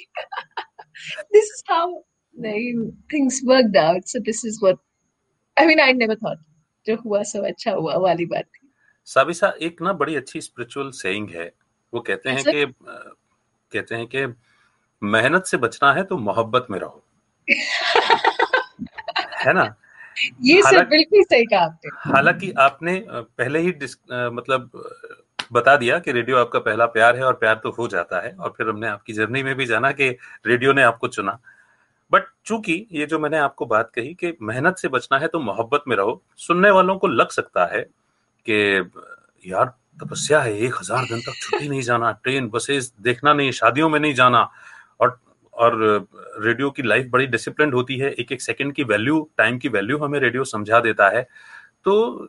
This 1.33 1.45
is 1.45 1.63
how 1.71 1.91
things 3.13 3.41
worked 3.45 3.77
out 3.77 4.05
so 4.05 4.19
this 4.21 4.45
is 4.47 4.59
what 4.63 4.79
I 5.57 5.67
mean 5.67 5.81
I 5.81 5.93
never 5.95 6.17
thought 6.17 6.39
जो 6.87 6.97
हुआ 6.97 7.23
सब 7.25 7.47
अच्छा 7.47 7.73
हुआ 7.73 7.97
वाली 7.99 8.27
बात 8.27 8.45
थी। 8.45 8.71
साबिसा 9.09 9.53
एक 9.63 9.83
ना 9.83 9.93
बड़ी 9.95 10.17
अच्छी 10.17 10.41
स्पिरिचुअल 10.41 10.91
सेइंग 10.91 11.29
है। 11.31 11.53
वो 11.93 12.01
कहते 12.01 12.31
हैं 12.31 12.43
सर 12.43 12.53
कि 12.53 12.65
कहते 13.73 13.95
हैं 13.95 14.07
कि 14.07 14.27
मेहनत 15.03 15.45
से 15.45 15.57
बचना 15.57 15.93
है 15.93 16.03
तो 16.03 16.17
मोहब्बत 16.19 16.67
में 16.71 16.79
रहो। 16.79 17.05
है 19.39 19.53
ना? 19.53 19.75
ये 20.43 20.61
हालाँकि 20.61 20.91
बिल्कुल 20.91 21.23
सही 21.23 21.45
कहा 21.45 21.61
आपने। 21.61 21.91
हालाँकि 22.11 22.51
आपने 22.61 23.03
पहले 23.11 23.59
ही 23.59 23.69
मतलब 24.11 24.71
बता 25.53 25.77
दिया 25.77 25.99
कि 25.99 26.13
रेडियो 26.13 26.37
आपका 26.37 26.59
पहला 26.59 26.87
प्यार 26.87 27.17
है 27.17 27.23
और 27.23 27.35
प्यार 27.35 27.55
तो 27.55 27.71
हो 27.71 27.87
जाता 27.89 28.21
है 28.21 28.33
और 28.33 28.55
फिर 28.57 28.69
हमने 28.69 28.87
आपकी 28.89 29.13
जर्नी 29.13 29.43
में 29.43 29.55
भी 29.55 29.67
जाना 29.67 29.93
कि 29.93 30.09
रेडियो 30.47 30.73
ने 30.73 30.83
आपको 30.83 31.09
चुना। 31.09 31.39
बट 32.13 32.23
चूँकि 32.45 32.87
ये 32.93 33.07
जो 33.07 33.19
मैंने 33.19 33.39
आपको 33.39 33.67
बात 33.67 33.91
कही 33.95 34.15
कि 34.15 34.37
मेहनत 34.43 34.77
से 34.77 34.89
बचना 34.89 35.19
है 35.19 35.29
तो 35.29 35.41
मोहब्बत 35.41 35.85
में 35.89 35.97
रहो। 35.97 36.23
सुनने 36.37 36.71
वालों 36.71 36.97
को 36.99 37.07
लग 37.07 37.29
सकता 37.29 37.67
है 37.67 37.83
कि, 38.47 38.91
यार, 39.51 39.67
तपस्या 40.03 40.41
है, 40.41 40.59
एक 40.59 40.75
हज़ार 40.75 41.05
दिन 41.05 41.21
तक 41.21 41.33
छुट्टी 41.43 41.69
नहीं 41.69 41.83
जाना, 41.83 42.13
ट्रेन, 42.13 42.49
बसेस, 42.49 42.95
देखना 43.01 43.33
नहीं, 43.33 43.51
शादियों 43.51 43.89
में 43.89 44.01
नहीं 44.01 44.15
जाना। 44.15 44.51
और 45.01 45.21
और 45.55 46.07
रेडियो 46.39 46.71
की 46.71 46.83
लाइफ 46.83 47.07
बड़ी 47.11 47.27
डिसिप्लिन 47.27 47.73
होती 47.73 47.99
है। 47.99 48.11
एक 48.11 48.33
एक 48.33 48.43
सेकंड 48.43 48.73
की 48.73 48.85
वैल्यू 48.85 49.31
टाइम 49.39 49.59
की 49.59 49.69
वैल्यू 49.69 49.99
हमें 49.99 50.21
रेडियो 50.21 50.45
समझा 50.45 50.81
देता 50.81 51.09
है। 51.09 51.23
तो 51.85 52.29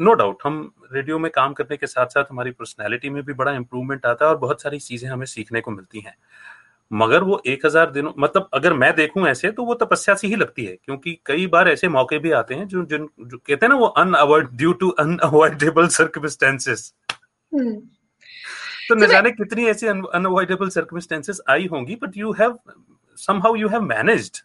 नो 0.00 0.10
no 0.10 0.18
डाउट 0.18 0.38
हम 0.44 0.74
रेडियो 0.92 1.18
में 1.18 1.30
काम 1.34 1.52
करने 1.52 1.76
के 1.76 1.86
साथ 1.86 2.06
साथ 2.06 2.24
हमारी 2.30 2.50
पर्सनैलिटी 2.50 3.10
में 3.10 3.22
भी 3.22 3.32
बड़ा 3.32 3.52
इंप्रूवमेंट 3.52 4.06
आता 4.06 4.24
है 4.24 4.30
और 4.30 4.36
बहुत 4.36 4.62
सारी 4.62 4.78
चीज़ें 4.78 5.10
हमें 5.10 5.26
सीखने 5.26 5.60
को 5.60 5.70
मिलती 5.70 6.00
हैं। 6.00 6.16
मगर 6.90 7.22
वो 7.22 7.40
एक 7.46 7.64
हज़ार 7.66 7.90
दिनों 7.90 8.12
मतलब 8.18 8.48
अगर 8.54 8.72
मैं 8.74 8.94
देखूँ 8.94 9.26
ऐसे 9.28 9.50
तो 9.50 9.64
वो 9.64 9.74
तपस्या 9.76 10.14
से 10.14 10.28
ही 10.28 10.36
लगती 10.36 10.64
है 10.64 10.76
क्योंकि 10.76 11.18
कई 11.26 11.46
बार 11.46 11.68
ऐसे 11.68 11.88
मौके 11.88 12.18
भी 12.18 12.30
आते 12.32 12.54
हैं 12.54 12.66
जो 12.68 12.84
जिन 12.84 13.08
जो 13.20 13.38
कहते 13.38 13.66
हैं 13.66 13.68
ना 13.68 13.76
वो 13.76 13.86
unavoid 13.98 14.48
due 14.52 14.72
to 14.74 14.88
unavoidable 15.00 15.88
circumstances 15.90 16.92
hmm. 17.52 17.74
तो 18.88 18.94
न 18.94 19.06
जाने 19.06 19.30
कितनी 19.32 19.66
ऐसी 19.66 19.86
अनअवॉइडेबल 19.86 20.68
सर्कमस्टेंसेस 20.70 21.40
आई 21.50 21.66
होंगी 21.66 21.96
but 22.02 22.16
you 22.16 22.32
have 22.32 22.58
somehow 23.18 23.56
you 23.56 23.68
have 23.68 23.82
managed 23.84 24.38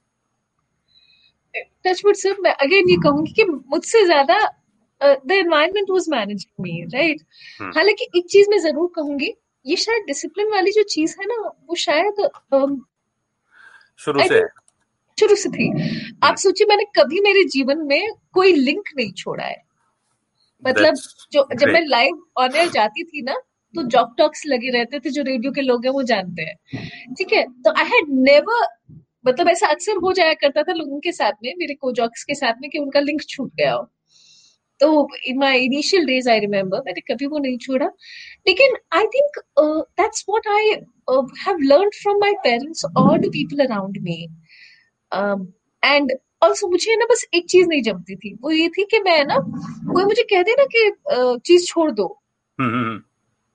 touch wood 1.85 2.15
sir 2.15 2.35
मैं 2.41 2.53
अगेन 2.55 2.89
ये 2.89 2.95
कहूँगी 3.03 3.31
कि 3.33 3.43
मुझसे 3.43 4.05
ज़्यादा 4.05 4.39
the 5.01 5.31
environment 5.31 5.89
was 5.89 6.05
managing 6.09 6.63
me 6.63 6.81
right. 6.93 7.21
हालाँकि 7.75 8.07
एक 8.17 8.25
चीज़ 8.29 8.49
मैं 8.49 8.59
ज़रूर 8.61 8.91
कहूँगी 8.95 9.33
ये 9.65 9.75
शायद 9.75 10.03
डिसिप्लिन 10.07 10.47
वाली 10.47 10.71
जो 10.71 10.83
चीज़ 10.83 11.15
है 11.19 11.25
ना 11.25 11.47
वो 11.67 11.75
शायद 11.75 12.29
um, 12.53 12.79
शुरू 13.99 14.27
से। 14.27 14.41
शुरू 15.17 15.35
से 15.35 15.49
थी। 15.49 15.69
आप 16.23 16.35
सोचिए 16.35 16.67
मैंने 16.67 16.83
कभी 16.95 17.19
मेरे 17.19 17.43
जीवन 17.43 17.85
में 17.87 18.09
कोई 18.33 18.53
लिंक 18.53 18.89
नहीं 18.97 19.11
छोड़ा 19.13 19.43
है। 19.43 19.61
मतलब 20.63 20.93
जो 21.31 21.47
जब 21.55 21.67
मैं 21.67 21.81
लाइव 21.87 22.23
ऑन 22.37 22.55
एयर 22.55 22.69
जाती 22.69 23.03
थी 23.03 23.21
ना 23.21 23.33
तो 23.73 23.83
जॉक 23.83 24.15
टॉक्स 24.17 24.43
लगे 24.45 24.69
रहते 24.69 24.99
थे 24.99 25.09
जो 25.09 25.23
रेडियो 25.23 25.51
के 25.51 25.61
लोग 25.61 25.85
हैं 25.85 25.91
वो 25.91 26.03
जानते 26.03 26.41
हैं। 26.41 27.15
ठीक 27.17 27.33
है 27.33 27.43
तो 27.61 27.71
आई 27.71 27.85
हैड 27.85 28.09
नेवर 28.09 28.67
मतलब 29.27 29.47
ऐसा 29.47 29.67
अक्सर 29.67 29.97
हो 29.97 30.11
जाया 30.13 30.33
करता 30.33 30.63
था 30.63 30.73
लोगों 30.73 30.99
के 30.99 31.11
साथ 31.11 31.31
में 31.43 31.53
मेरे 31.57 31.73
को 31.73 31.91
जॉक्स 31.91 32.23
के 32.23 32.35
साथ 32.35 32.53
में 32.61 32.69
कि 32.69 32.79
उनका 32.79 32.99
लिंक 32.99 33.21
छूट 33.29 33.51
गया 33.55 33.73
हो। 33.73 33.89
तो 34.81 35.07
in 35.27 35.37
my 35.39 35.57
initial 35.59 36.05
days 36.05 36.29
I 36.29 36.39
remember 36.39 36.81
मैंने 36.85 37.01
कभी 37.13 37.25
वो 37.25 37.39
नहीं 37.39 37.57
छोड़ा। 37.57 37.85
लेकिन 38.47 38.75
I 38.93 39.05
think 39.15 39.39
that's 39.59 40.25
what 40.29 40.47
I 40.55 40.69
have 41.45 41.57
learned 41.63 41.93
from 42.01 42.19
my 42.19 42.33
parents 42.43 42.85
और 42.97 43.17
the 43.19 43.29
people 43.33 43.65
around 43.65 43.97
me 44.01 44.21
and 45.83 46.11
also 46.43 46.67
मुझे 46.69 46.95
ना 46.95 47.05
बस 47.05 47.25
एक 47.33 47.45
चीज़ 47.49 47.67
नहीं 47.67 47.81
जमती 47.83 48.15
थी। 48.15 48.33
वो 48.41 48.51
ये 48.51 48.67
थी 48.69 48.83
कि 48.91 48.99
मैं 48.99 49.23
ना 49.25 49.35
कोई 49.93 50.03
मुझे 50.03 50.23
कह 50.23 50.43
दे 50.43 50.51
ना 50.59 50.65
कि 50.75 50.89
uh, 50.89 51.39
चीज़ 51.45 51.65
छोड़ 51.65 51.91
दो। 51.91 52.05
हम्म, 52.59 52.69
हम्म, 52.69 52.85
हम्म। 52.85 52.99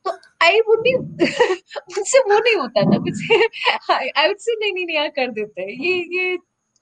तो 0.04 0.10
आई 0.46 0.60
वुड 0.68 0.80
बी 0.82 0.92
मुझसे 0.96 2.18
वो 2.18 2.38
नहीं 2.38 2.54
होता 2.56 2.82
था। 2.82 2.98
मुझसे 2.98 3.36
आई 3.92 4.28
वुड 4.28 4.36
से 4.38 4.54
नहीं 4.60 4.72
नहीं 4.72 4.84
नहीं 4.86 4.96
यार 4.96 5.08
कर 5.16 5.30
देते 5.30 5.62
ये 5.86 5.96
ये 6.18 6.36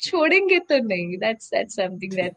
छोड़ेंगे 0.05 0.59
तो 0.59 0.79
नहीं। 0.87 1.17
दैट्स 1.19 1.51
दैट्स 1.51 1.77
समथिंग 1.77 2.13
दैट 2.13 2.35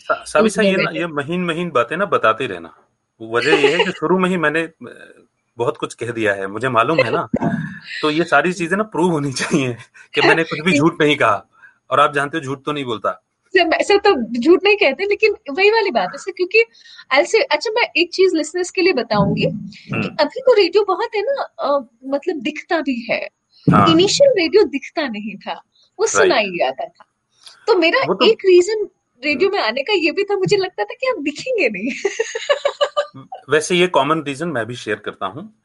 सा- 0.00 0.26
साविसा 0.26 0.62
ये 0.62 0.76
ना 0.76 0.90
ये 0.90 1.06
महीन 1.06 1.44
महीन 1.44 1.70
बातें 1.70 1.96
ना 1.96 2.06
बताते 2.06 2.46
रहना। 2.46 2.74
वजह 3.20 3.54
ये 3.54 3.76
है 3.76 3.84
कि 3.84 3.90
शुरू 3.90 4.18
में 4.18 4.28
ही 4.30 4.36
मैंने 4.36 4.68
बहुत 5.58 5.76
कुछ 5.76 5.94
कह 5.94 6.10
दिया 6.10 6.32
है। 6.34 6.46
मुझे 6.46 6.68
मालूम 6.68 6.98
है 6.98 7.10
ना 7.10 7.28
तो 8.02 8.10
ये 8.10 8.24
सारी 8.24 8.52
चीज़ें 8.52 8.76
ना 8.76 8.82
प्रूव 8.82 9.10
होनी 9.10 9.32
चाहिए 9.32 9.76
कि 10.14 10.20
मैंने 10.20 10.44
कुछ 10.44 10.60
भी 10.60 10.72
झूठ 10.72 10.94
नहीं 11.00 11.16
कहा। 11.16 11.46
और 11.90 12.00
आप 12.00 12.14
जानते 12.14 12.38
हो 12.38 12.44
झूठ 12.44 12.64
तो 12.64 12.72
नहीं 12.72 12.84
बोलता। 12.84 13.22
सर 13.56 13.96
तो 13.96 14.40
झूठ 14.40 14.60
नहीं 14.64 14.76
कहते 14.76 15.04
लेकिन 15.04 15.34
वही 15.50 15.70
वाली 15.70 15.90
बात 15.90 16.08
है। 16.08 16.18
सर 16.18 16.30
क्योंकि 16.30 16.64
ऐसे 17.12 17.42
अच्छा 17.42 17.70
मैं 17.70 17.88
एक 17.96 18.12
चीज़ 18.12 18.36
लिसनर्स 18.36 18.70
के 18.70 18.82
लिए 18.82 18.92
बताऊँगी 18.92 19.42
कि 19.42 19.90
हम्म, 19.94 20.16
अभी 20.20 20.40
तो 20.40 20.52
रेडियो 20.52 20.84
बहुत 20.84 21.08
है 21.16 21.22
ना 21.26 21.88
मतलब 22.04 22.36
दिखता 22.36 22.80
भी 22.80 23.06
है। 23.10 23.28
हाँ। 23.72 23.90
इनिशियल 23.90 24.30
रेडियो 24.30 24.64
दिखता 24.64 25.08
नहीं 25.08 25.36
था। 25.36 25.62
वो 25.98 26.06
सुनाई 26.06 26.58
आता 26.66 26.84
था। 26.84 27.04
तो 27.66 27.74
मेरा 27.74 28.00
तो- 28.00 28.28
एक 28.28 28.38
रीजन 28.44 28.88
रेडियो 29.24 29.50
में 29.50 29.60
आने 29.60 29.82
का 29.82 29.92
ये 29.92 30.10
भी 30.10 30.24
था 30.24 30.36
मुझे 30.36 30.56
लगता 30.56 30.84
था 30.84 30.94
कि 30.94 31.06
आप 31.06 31.16
दिखेंगे 31.18 31.68
नहीं। 31.68 31.90
वैसे 33.50 33.74
ये 33.74 33.86
कॉमन 33.86 34.22
रीजन 34.22 34.48
मैं 34.48 34.66
भी 34.66 34.74
शेयर 34.74 34.96
करता 34.96 35.26
हूँ। 35.26 35.62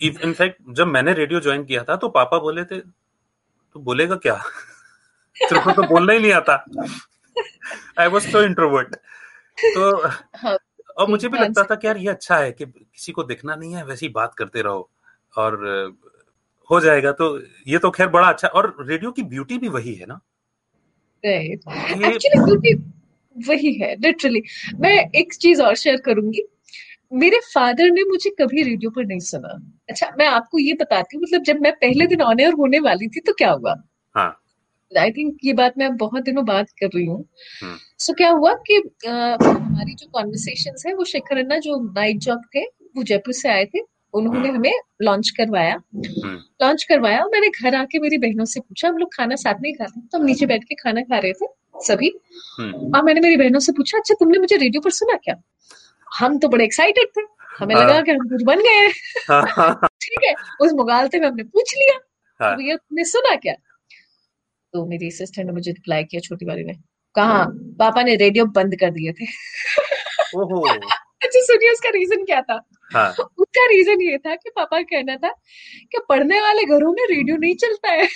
इनफैक्ट 0.00 0.62
जब 0.70 0.86
मैंने 0.86 1.12
रेडियो 1.12 1.40
ज्वाइन 1.40 1.64
किया 1.64 1.84
था 1.84 1.96
तो 1.96 2.08
पापा 2.08 2.38
बोले 2.38 2.64
थे 2.64 2.80
तो 3.72 3.80
बोलेगा 3.80 4.16
क्या? 4.16 4.34
तेरे 5.48 5.60
को 5.60 5.72
तो 5.72 5.82
बोलना 5.82 6.12
ही 6.12 6.18
नहीं 6.18 6.32
आता। 6.32 6.64
आई 7.98 8.06
वॉज़ 8.06 8.28
सो 8.28 8.42
इंट्रोवर्ट 8.42 8.94
तो 9.64 10.08
हाँ 10.08 10.58
और 10.96 11.08
मुझे 11.08 11.28
भी 11.28 11.38
हाँ, 11.38 11.46
लगता 11.46 11.62
था 11.62 11.74
कि 11.74 11.86
यार 11.86 11.96
ये 11.96 12.08
अच्छा 12.08 12.36
है 12.36 12.52
कि 12.52 12.66
किसी 12.66 13.12
को 13.12 13.22
दिखना 13.22 13.54
नहीं 13.54 13.74
है 13.74 13.84
वैसे 13.84 14.06
ही 14.06 14.12
बात 14.12 14.34
करते 14.34 14.62
रहो। 14.62 14.90
और 15.36 15.56
हो 16.72 16.80
जाएगा 16.80 17.12
तो 17.12 17.26
ये 17.68 17.78
तो 17.78 17.90
खैर 17.90 18.08
बड़ा 18.08 18.28
अच्छा 18.28 18.48
और 18.48 18.74
रेडियो 18.80 19.10
की 19.12 19.22
ब्यूटी 19.22 19.58
भी 19.58 19.68
वही 19.68 19.94
है 19.94 20.06
ना? 20.06 20.20
एक्चुअली 21.24 22.44
ब्यूटी 22.44 22.74
वही 23.36 23.72
है 23.74 23.94
लिटरली 23.96 24.42
मैं 24.80 24.94
एक 25.16 25.34
चीज़ 25.34 25.62
और 25.62 25.74
शेयर 25.74 26.00
करूँगी। 26.00 26.42
मेरे 27.12 27.38
फादर 27.54 27.90
ने 27.90 28.02
मुझे 28.04 28.30
कभी 28.30 28.62
रेडियो 28.62 28.90
पर 28.90 29.04
नहीं 29.06 29.18
सुना। 29.18 29.48
अच्छा 29.88 30.10
मैं 30.18 30.26
आपको 30.26 30.58
ये 30.58 30.72
बताती 30.72 31.16
हूँ 31.16 31.22
मतलब 31.22 31.42
जब 31.42 31.60
मैं 31.60 31.72
पहले 31.72 32.06
दिन 32.06 32.22
ऑन 32.22 32.40
एयर 32.40 32.52
होने 32.52 32.78
वाली 32.80 33.08
थी 33.08 33.20
तो 33.20 33.32
क्या 33.32 33.50
हुआ? 33.50 33.74
हाँ। 34.14 34.38
आई 34.92 35.10
थिंक 35.10 35.36
ये 35.44 35.52
बात 35.52 35.78
मैं 35.78 35.96
बहुत 35.96 36.22
दिनों 36.22 36.44
बाद 36.44 36.66
कर 36.80 36.86
रही 36.86 37.04
हूँ। 37.06 37.24
हम्म। 37.62 37.76
सो 37.98 38.12
क्या 38.12 38.30
हुआ 38.30 38.52
कि 38.66 38.76
अ, 39.06 39.10
हमारी 39.44 39.94
जो 39.94 40.06
कॉन्वर्सेशन 40.12 40.74
है 40.86 40.94
वो 40.94 41.04
शेखर 41.04 41.38
अन्ना 41.38 41.58
जो 41.58 41.80
नाइट 41.92 42.18
जॉब 42.18 42.42
थे 42.54 42.64
वो 42.96 43.02
जयपुर 43.02 43.34
से 43.34 43.48
आए 43.48 43.64
थे। 43.64 43.78
उन्होंने 44.14 44.48
हमें 44.48 44.72
लॉन्च 45.02 45.30
करवाया। 45.30 45.74
हम्म, 45.74 46.36
लॉन्च 46.62 46.84
करवाया 46.84 47.20
और 47.20 47.30
मैंने 47.32 47.48
घर 47.48 47.74
आके 47.74 47.98
मेरी 47.98 48.18
बहनों 48.18 48.44
से 48.44 48.60
पूछा 48.60 48.88
हम 48.88 48.96
लोग 48.98 49.14
खाना 49.14 49.36
साथ 49.36 49.54
में 49.54 49.68
ही 49.70 49.74
खाते 49.74 50.00
हैं। 50.00 50.06
तो 50.08 50.18
हम 50.18 50.24
नीचे 50.24 50.46
बैठ 50.46 50.64
के 50.64 50.74
खाना 50.74 51.02
खा 51.02 51.18
रहे 51.18 51.32
थे 51.32 51.46
सभी। 51.84 52.12
हम्म, 52.58 52.96
और 52.96 53.02
मैंने 53.02 53.20
मेरी 53.20 53.36
बहनों 53.36 53.60
से 53.60 53.72
पूछा 53.72 53.98
अच्छा 53.98 54.14
तुमने 54.14 54.38
मुझे 54.38 54.56
रेडियो 54.56 54.80
पर 54.80 54.90
सुना 54.90 55.16
क्या? 55.24 55.34
हम 56.08 56.38
तो 56.38 56.48
बड़े 56.48 56.64
एक्साइटेड 56.64 57.08
थे। 57.16 57.20
हमें 57.58 57.74
हाँ। 57.74 57.84
लगा 57.84 58.00
कि 58.00 58.10
हम 58.10 58.28
कुछ 58.28 58.42
बन 58.42 58.60
गए 58.60 58.76
हैं। 58.76 58.92
हाँ, 59.30 59.42
हाँ, 59.48 59.88
ठीक 60.02 60.24
है 60.24 60.34
उस 60.60 60.72
मुगालते 60.72 61.20
में 61.20 61.26
हमने 61.28 61.42
पूछ 61.42 61.74
लिया 61.76 61.98
हाँ। 62.40 62.56
भैया 62.56 62.76
तुमने 62.76 63.04
सुना 63.04 63.34
क्या? 63.36 63.54
तो 64.74 64.84
मेरी 64.86 65.10
सिस्टर 65.10 65.44
ने 65.44 65.52
मुझे 65.52 65.70
रिप्लाई 65.70 66.04
किया 66.04 66.20
छोटी 66.20 66.46
वाली 66.46 66.64
ने। 66.64 66.72
कहा 67.14 67.44
पापा 67.78 68.02
ने 68.02 68.14
रेडियो 68.16 68.44
बंद 68.52 68.76
कर 68.76 68.90
दिए 68.90 69.12
थे। 69.12 69.26
ओहो। 70.36 70.66
अच्छा 71.22 71.40
सुनिए 71.40 71.70
उसका 71.70 71.88
रीजन 71.88 72.24
क्या 72.24 72.40
था? 72.40 72.60
हाँ। 72.94 73.10
उसका 73.38 73.66
रीजन 73.66 74.02
ये 74.02 74.18
था 74.18 74.34
कि 74.34 74.50
पापा 74.56 74.82
कहना 74.82 75.16
था 75.16 75.28
कि 75.92 75.98
पढ़ने 76.08 76.40
वाले 76.40 76.64
घरों 76.64 76.92
में 76.92 77.06
रेडियो 77.10 77.36
नहीं 77.36 77.54
चलता 77.54 77.90
है। 77.90 78.06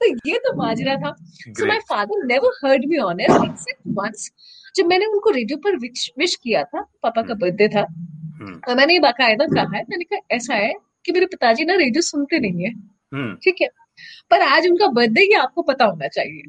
तो 0.00 0.30
ये 0.30 0.38
तो 0.38 0.56
माजरा 0.56 0.96
था। 0.96 1.14
So 1.48 1.66
my 1.66 1.78
father 1.78 2.24
never 2.26 2.50
heard 2.64 2.84
me 2.86 2.98
on 2.98 3.20
air 3.20 3.44
except 3.44 3.80
once 3.88 4.30
जब 4.76 4.86
मैंने 4.86 5.06
उनको 5.06 5.30
रेडियो 5.30 5.58
पर 5.58 5.76
विश 5.76 6.10
विश 6.18 6.34
किया 6.36 6.64
था 6.64 6.80
पापा 7.02 7.22
का 7.22 7.34
बर्थडे 7.34 7.68
था। 7.68 7.80
हम्म। 7.80 8.60
और 8.68 8.76
मैंने 8.76 8.92
ये 8.92 8.98
बाकायदा 8.98 9.44
कहा 9.44 9.76
है 9.76 9.82
मैंने 9.90 10.04
कहा 10.04 10.36
ऐसा 10.36 10.54
है 10.54 10.72
कि 11.06 11.12
मेरे 11.12 11.26
पिताजी 11.26 11.64
ना 11.64 11.74
रेडियो 11.74 12.02
सुनते 12.02 12.38
नहीं 12.38 12.64
है। 12.64 12.70
हम्म। 13.14 13.34
ठीक 13.34 13.56
है? 13.62 13.68
पर 14.30 14.42
आज 14.42 14.66
उनका 14.68 14.86
बर्थडे 14.86 15.20
ही 15.20 15.32
आपको 15.32 15.62
पता 15.62 15.84
होना 15.84 16.08
चाहिए। 16.08 16.42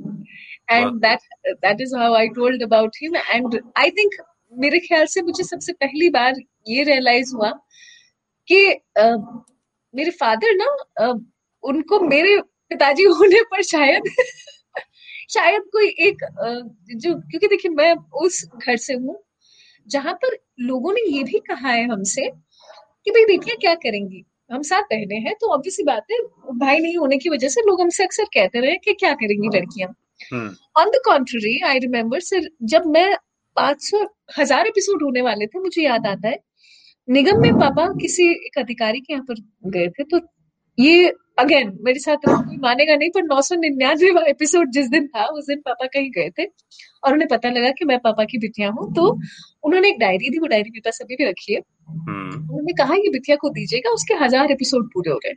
And 0.70 1.00
that 1.02 1.20
that 1.58 1.82
is 1.82 1.96
how 1.98 2.14
I 2.16 2.28
told 2.36 2.64
about 2.64 2.96
him 3.02 3.16
and 3.18 3.60
I 3.80 3.92
think 3.92 4.16
मेरे 4.54 4.80
ख्याल 4.80 5.06
से 5.08 5.22
मुझे 5.22 5.44
सबसे 5.46 5.74
पहली 5.76 6.10
बार 6.12 6.36
ये 6.70 6.84
रियलाइज़ 6.84 7.36
हुआ 7.36 7.52
कि 8.48 8.62
अ, 8.98 9.06
मेरे 9.94 10.12
फादर 10.14 10.56
ना 10.56 10.66
अ, 11.00 11.14
उनको 11.64 12.00
मेरे 12.08 12.38
पिताजी 12.72 13.04
होने 13.14 13.42
पर 13.52 13.62
शायद 13.66 14.04
शायद 15.30 15.64
कोई 15.74 15.88
एक 16.08 16.24
अ, 16.24 16.50
जो 16.96 17.14
क्योंकि 17.22 17.48
देखिए 17.48 17.72
मैं 17.74 17.94
उस 18.24 18.44
घर 18.58 18.78
से 18.80 18.94
हूँ 18.96 19.18
जहाँ 19.88 20.14
पर 20.24 20.38
लोगों 20.64 20.94
ने 20.94 21.02
ये 21.10 21.24
भी 21.24 21.40
कहा 21.50 21.70
है 21.72 21.86
हमसे 21.90 22.30
कि 22.30 23.12
भाई 23.12 23.26
बेटियाँ 23.26 23.58
क्या 23.62 23.74
करेंगी? 23.78 24.24
हम 24.52 24.62
साथ 24.64 24.84
बहने 24.92 25.16
हैं 25.20 25.34
तो 25.42 25.48
ऑब्वियसली 25.54 25.86
बात 25.86 26.06
है 26.12 26.18
भाई 26.60 26.80
नहीं 26.80 26.98
होने 26.98 27.18
की 27.18 27.30
वजह 27.30 27.50
से 27.50 27.62
लोग 27.62 27.82
हमसे 27.82 28.04
अक्सर 28.04 28.26
कहते 28.34 28.62
रहे 28.62 28.78
कि 28.86 28.94
क्या 28.96 29.14
करेंगी 29.16 29.58
लड़कियाँ? 29.58 29.94
On 30.34 30.90
the 30.90 31.02
contrary 31.06 31.58
I 31.66 31.80
remember 31.80 32.20
sir 32.22 32.50
जब 32.66 32.86
मैं 32.88 33.16
पाँच 33.58 33.82
सौ 33.84 34.06
हज़ार 34.40 34.68
एपिसोड 34.68 35.04
होने 35.04 35.22
वाले 35.22 35.48
थे 35.48 35.60
मुझे 35.60 35.84
याद 35.84 36.08
आता 36.08 36.30
है 36.30 36.40
निगम 37.08 37.42
में 37.42 37.54
पापा 37.54 37.88
किसी 38.02 38.30
एक 38.32 38.58
अधिकारी 38.58 39.00
के 39.00 39.14
यहाँ 39.14 39.26
पर 39.26 39.42
गए 39.70 39.88
थे 39.90 40.04
तो 40.04 40.20
ये 40.78 41.08
अगेन 41.40 41.72
मेरे 41.82 42.00
साथ 42.00 42.26
कोई 42.26 42.58
मानेगा 42.58 42.96
नहीं 42.96 43.10
पर 43.10 43.24
नौ 43.24 43.42
सौ 43.42 43.56
निन्यानवे 43.56 44.30
एपिसोड 44.30 44.72
जिस 44.72 44.90
दिन 44.90 45.08
था 45.08 45.26
उस 45.34 45.46
दिन 45.46 45.62
पापा 45.66 45.86
कहीं 45.88 46.10
गए 46.12 46.30
थे 46.30 46.46
और 47.04 47.14
उन्हें 47.14 47.28
पता 47.28 47.50
लगा 47.50 47.70
कि 47.72 47.86
मैं 47.86 47.98
पापा 48.00 48.24
की 48.24 48.38
बिटिया 48.38 48.70
हूँ 48.70 48.94
तो 48.94 49.08
उन्होंने 49.64 49.90
एक 49.90 50.00
डायरी 50.00 50.30
दी 50.30 50.40
वो 50.40 50.48
डायरी 50.48 50.70
मेरे 50.70 50.82
पास 50.86 51.00
अभी 51.02 51.16
भी 51.16 51.26
रखी 51.26 51.54
है। 51.54 51.60
हम्म। 51.90 52.36
उन्होंने 52.36 52.74
कहा 52.74 52.96
ये 52.96 53.10
बिटिया 53.10 53.38
को 53.38 53.50
दीजिएगा 53.50 53.92
उसके 53.92 54.14
हज़ार 54.24 54.52
एपिसोड 54.52 54.90
पूरे 54.94 55.12
हो 55.12 55.18
गए। 55.26 55.34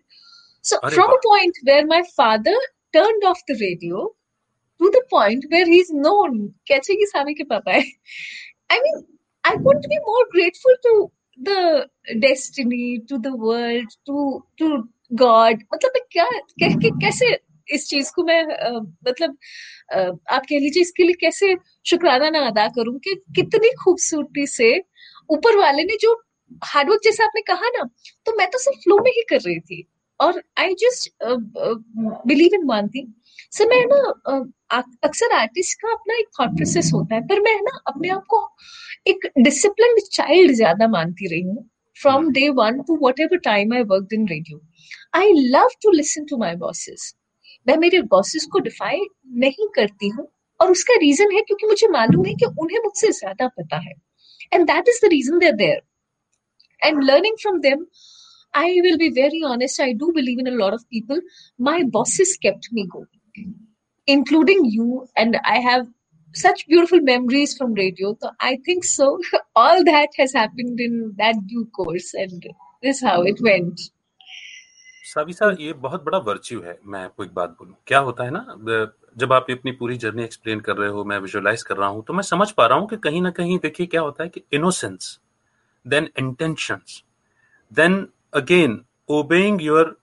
So 0.65 0.89
from 0.89 1.13
a 1.13 1.21
point 1.25 1.59
where 1.65 1.87
my 1.87 2.03
father 2.17 2.67
turn 2.93 3.27
off 3.27 3.43
the 3.51 3.57
radio 3.61 4.09
to 4.83 4.89
the 4.89 5.03
point 5.11 5.45
where 5.53 5.69
he 5.69 5.81
is 5.81 5.93
known 5.95 6.39
कैसे 6.69 6.95
की 6.95 7.07
सामी 7.07 7.35
के 7.35 7.45
पापा 7.45 7.73
है 7.73 7.83
I 8.73 8.79
mean 8.79 9.03
I 9.45 9.57
would 9.57 9.77
be 9.87 9.99
more 9.99 10.25
grateful 10.25 10.75
to 10.75 11.11
the 11.39 11.87
destiny 12.17 12.97
to 13.11 13.19
the 13.19 13.27
world 13.41 13.89
to 14.07 14.39
to 14.59 14.77
God 15.13 15.63
मतलब 15.75 15.91
मैं 15.97 16.03
क्या 16.13 16.25
कै, 16.61 16.69
कै, 16.91 17.37
इस 17.69 17.89
चीज़ 17.89 18.13
को 18.17 18.25
मैं 18.25 18.43
अ, 18.45 18.71
मतलब 19.09 19.37
अ, 19.93 19.99
आप 20.31 20.43
कह 20.49 20.59
लीजिए 20.59 20.83
इसके 20.83 21.03
लिए 21.05 21.15
कैसे 21.21 21.57
शुक्राना 21.87 22.31
ना 22.31 22.41
अदा 22.47 22.67
करूँ 22.69 22.99
कि 22.99 23.15
कितनी 23.37 23.71
खूबसूरती 23.85 24.47
से 24.47 24.79
ऊपर 25.31 25.57
वाले 25.57 25.85
ने 25.85 25.97
जो 26.01 26.23
हार्डवर्क 26.65 27.01
जैसे 27.05 27.25
आपने 27.25 27.41
कहा 27.43 27.69
ना 27.79 27.85
तो 28.27 28.37
मैं 28.39 28.49
तो 28.51 28.59
सिर्फ़ 28.59 28.79
फ्लो 28.79 28.99
में 28.99 29.11
ही 29.11 29.23
कर 29.31 29.41
रही 29.41 29.61
थी। 29.61 29.87
और 30.21 30.43
I 30.59 30.75
just 30.75 31.11
believe 32.27 32.55
in 32.55 32.67
one 32.67 32.89
thing 32.89 33.09
sir 33.51 33.67
मैं 33.69 33.85
ना 33.87 34.43
अक्सर 35.05 35.33
आर्टिस्ट 35.37 35.79
का 35.83 35.93
अपना 35.93 36.15
एक 36.19 36.29
थॉट 36.41 36.57
प्रोसेस 36.57 36.91
होता 36.95 37.15
है, 37.15 37.21
पर 37.23 37.41
मैं 37.41 37.55
ना 37.63 37.79
अपने 37.89 38.09
आप 38.09 38.25
को 38.29 38.41
एक 39.07 39.27
डिसिप्लिन 39.39 39.99
चाइल्ड 40.13 40.53
ज़्यादा 40.57 40.89
मानती 40.89 41.29
रही 41.31 41.43
हूँ 41.43 41.69
from 41.97 42.31
day 42.33 42.49
one 42.59 42.81
to 42.89 42.99
whatever 43.21 43.39
time 43.45 43.73
I 43.75 43.83
work 43.91 44.15
in 44.15 44.27
radio 44.29 44.61
I 45.15 45.33
love 45.49 45.69
to 45.83 45.91
listen 45.93 46.25
to 46.31 46.37
my 46.39 46.55
bosses 46.65 47.15
मैं 47.67 47.77
मेरे 47.79 48.01
बॉसेस 48.13 48.47
को 48.53 48.59
डिफाई 48.61 49.01
नहीं 49.43 49.69
करती 49.75 50.09
हूँ, 50.09 50.27
और 50.61 50.71
उसका 50.71 50.95
रीजन 51.01 51.35
है 51.35 51.41
क्योंकि 51.43 51.67
मुझे 51.67 51.89
मालूम 51.91 52.25
है 52.27 52.35
कि 52.35 52.47
उन्हें 52.47 52.79
मुझसे 52.85 53.11
ज़्यादा 53.13 53.49
पता 53.61 53.77
है। 53.77 53.93
And 54.55 54.67
that 54.67 54.89
is 54.89 55.07
the 55.07 55.09
reason 55.11 55.39
there 55.39 55.53
there 55.57 55.81
and 56.83 57.03
learning 57.05 57.37
from 57.43 57.61
them 57.61 57.87
i 58.55 58.71
will 58.85 58.97
be 59.01 59.07
very 59.17 59.39
honest, 59.51 59.81
i 59.81 59.93
do 60.01 60.07
believe 60.15 60.41
in 60.41 60.49
a 60.49 60.57
lot 60.57 60.75
of 60.75 60.83
people. 60.91 61.21
My 61.59 61.77
kept 62.43 62.67
me 62.73 62.87
going. 62.87 63.22
Including 64.09 64.65
you, 64.65 65.09
and 65.17 65.39
i 65.45 65.59
have 65.61 65.87
such 66.35 66.67
beautiful 66.67 67.01
memories 67.01 67.57
from 67.57 67.75
radio, 67.75 68.17
so 68.21 68.31
i 68.41 68.57
think 68.67 68.85
so. 68.85 69.19
All 69.57 69.85
that 69.85 70.09
has 70.19 70.33
happened 70.35 70.81
in 70.81 71.15
that 71.19 71.43
due 71.47 71.67
course, 71.67 72.15
and 72.15 72.47
this 72.83 72.97
is 72.97 73.03
how 73.03 73.23
it 73.23 73.41
went. 73.41 73.91
साविसा 75.05 75.51
ये 75.61 75.73
बहुत 75.73 76.05
बड़ा 76.05 76.19
virtue 76.19 76.61
है, 76.61 76.79
मैं 76.87 77.03
आपको 77.05 77.25
एक 77.25 77.33
बात 77.35 77.51
बोलूँ। 77.51 77.75
क्या 77.87 77.99
होता 77.99 78.25
है 78.25 78.31
ना 78.31 78.93
जब 79.19 79.33
आप 79.33 79.47
अपनी 79.51 79.73
पूरी 79.73 79.97
जर्नी 79.97 80.23
एक्सप्लेन 80.25 80.61
कर 80.61 80.77
रहे 80.77 80.89
हो, 80.91 81.05
मैं 81.05 81.19
विजुअलाइज 81.19 81.63
कर 81.63 81.77
रहा 81.77 81.89
हूँ 81.89 82.05
तो 82.09 82.13
मैं 82.13 82.23
समझ 82.23 82.51
पा 82.51 82.67
रहा 82.67 82.79
हूँ 82.79 82.89
कि 82.89 82.97
कहीं 82.97 83.23
ना 83.23 83.31
कहीं 83.31 83.59
देखिए 83.59 83.87
क्या 83.87 84.01
होता 84.01 84.23
है 84.23 84.29
कि 84.29 84.43
innocence 84.53 85.19
then 85.87 86.09
intentions 86.19 87.03
then 87.73 88.09
again 88.35 88.85
obeying 89.09 89.63
your 89.63 89.97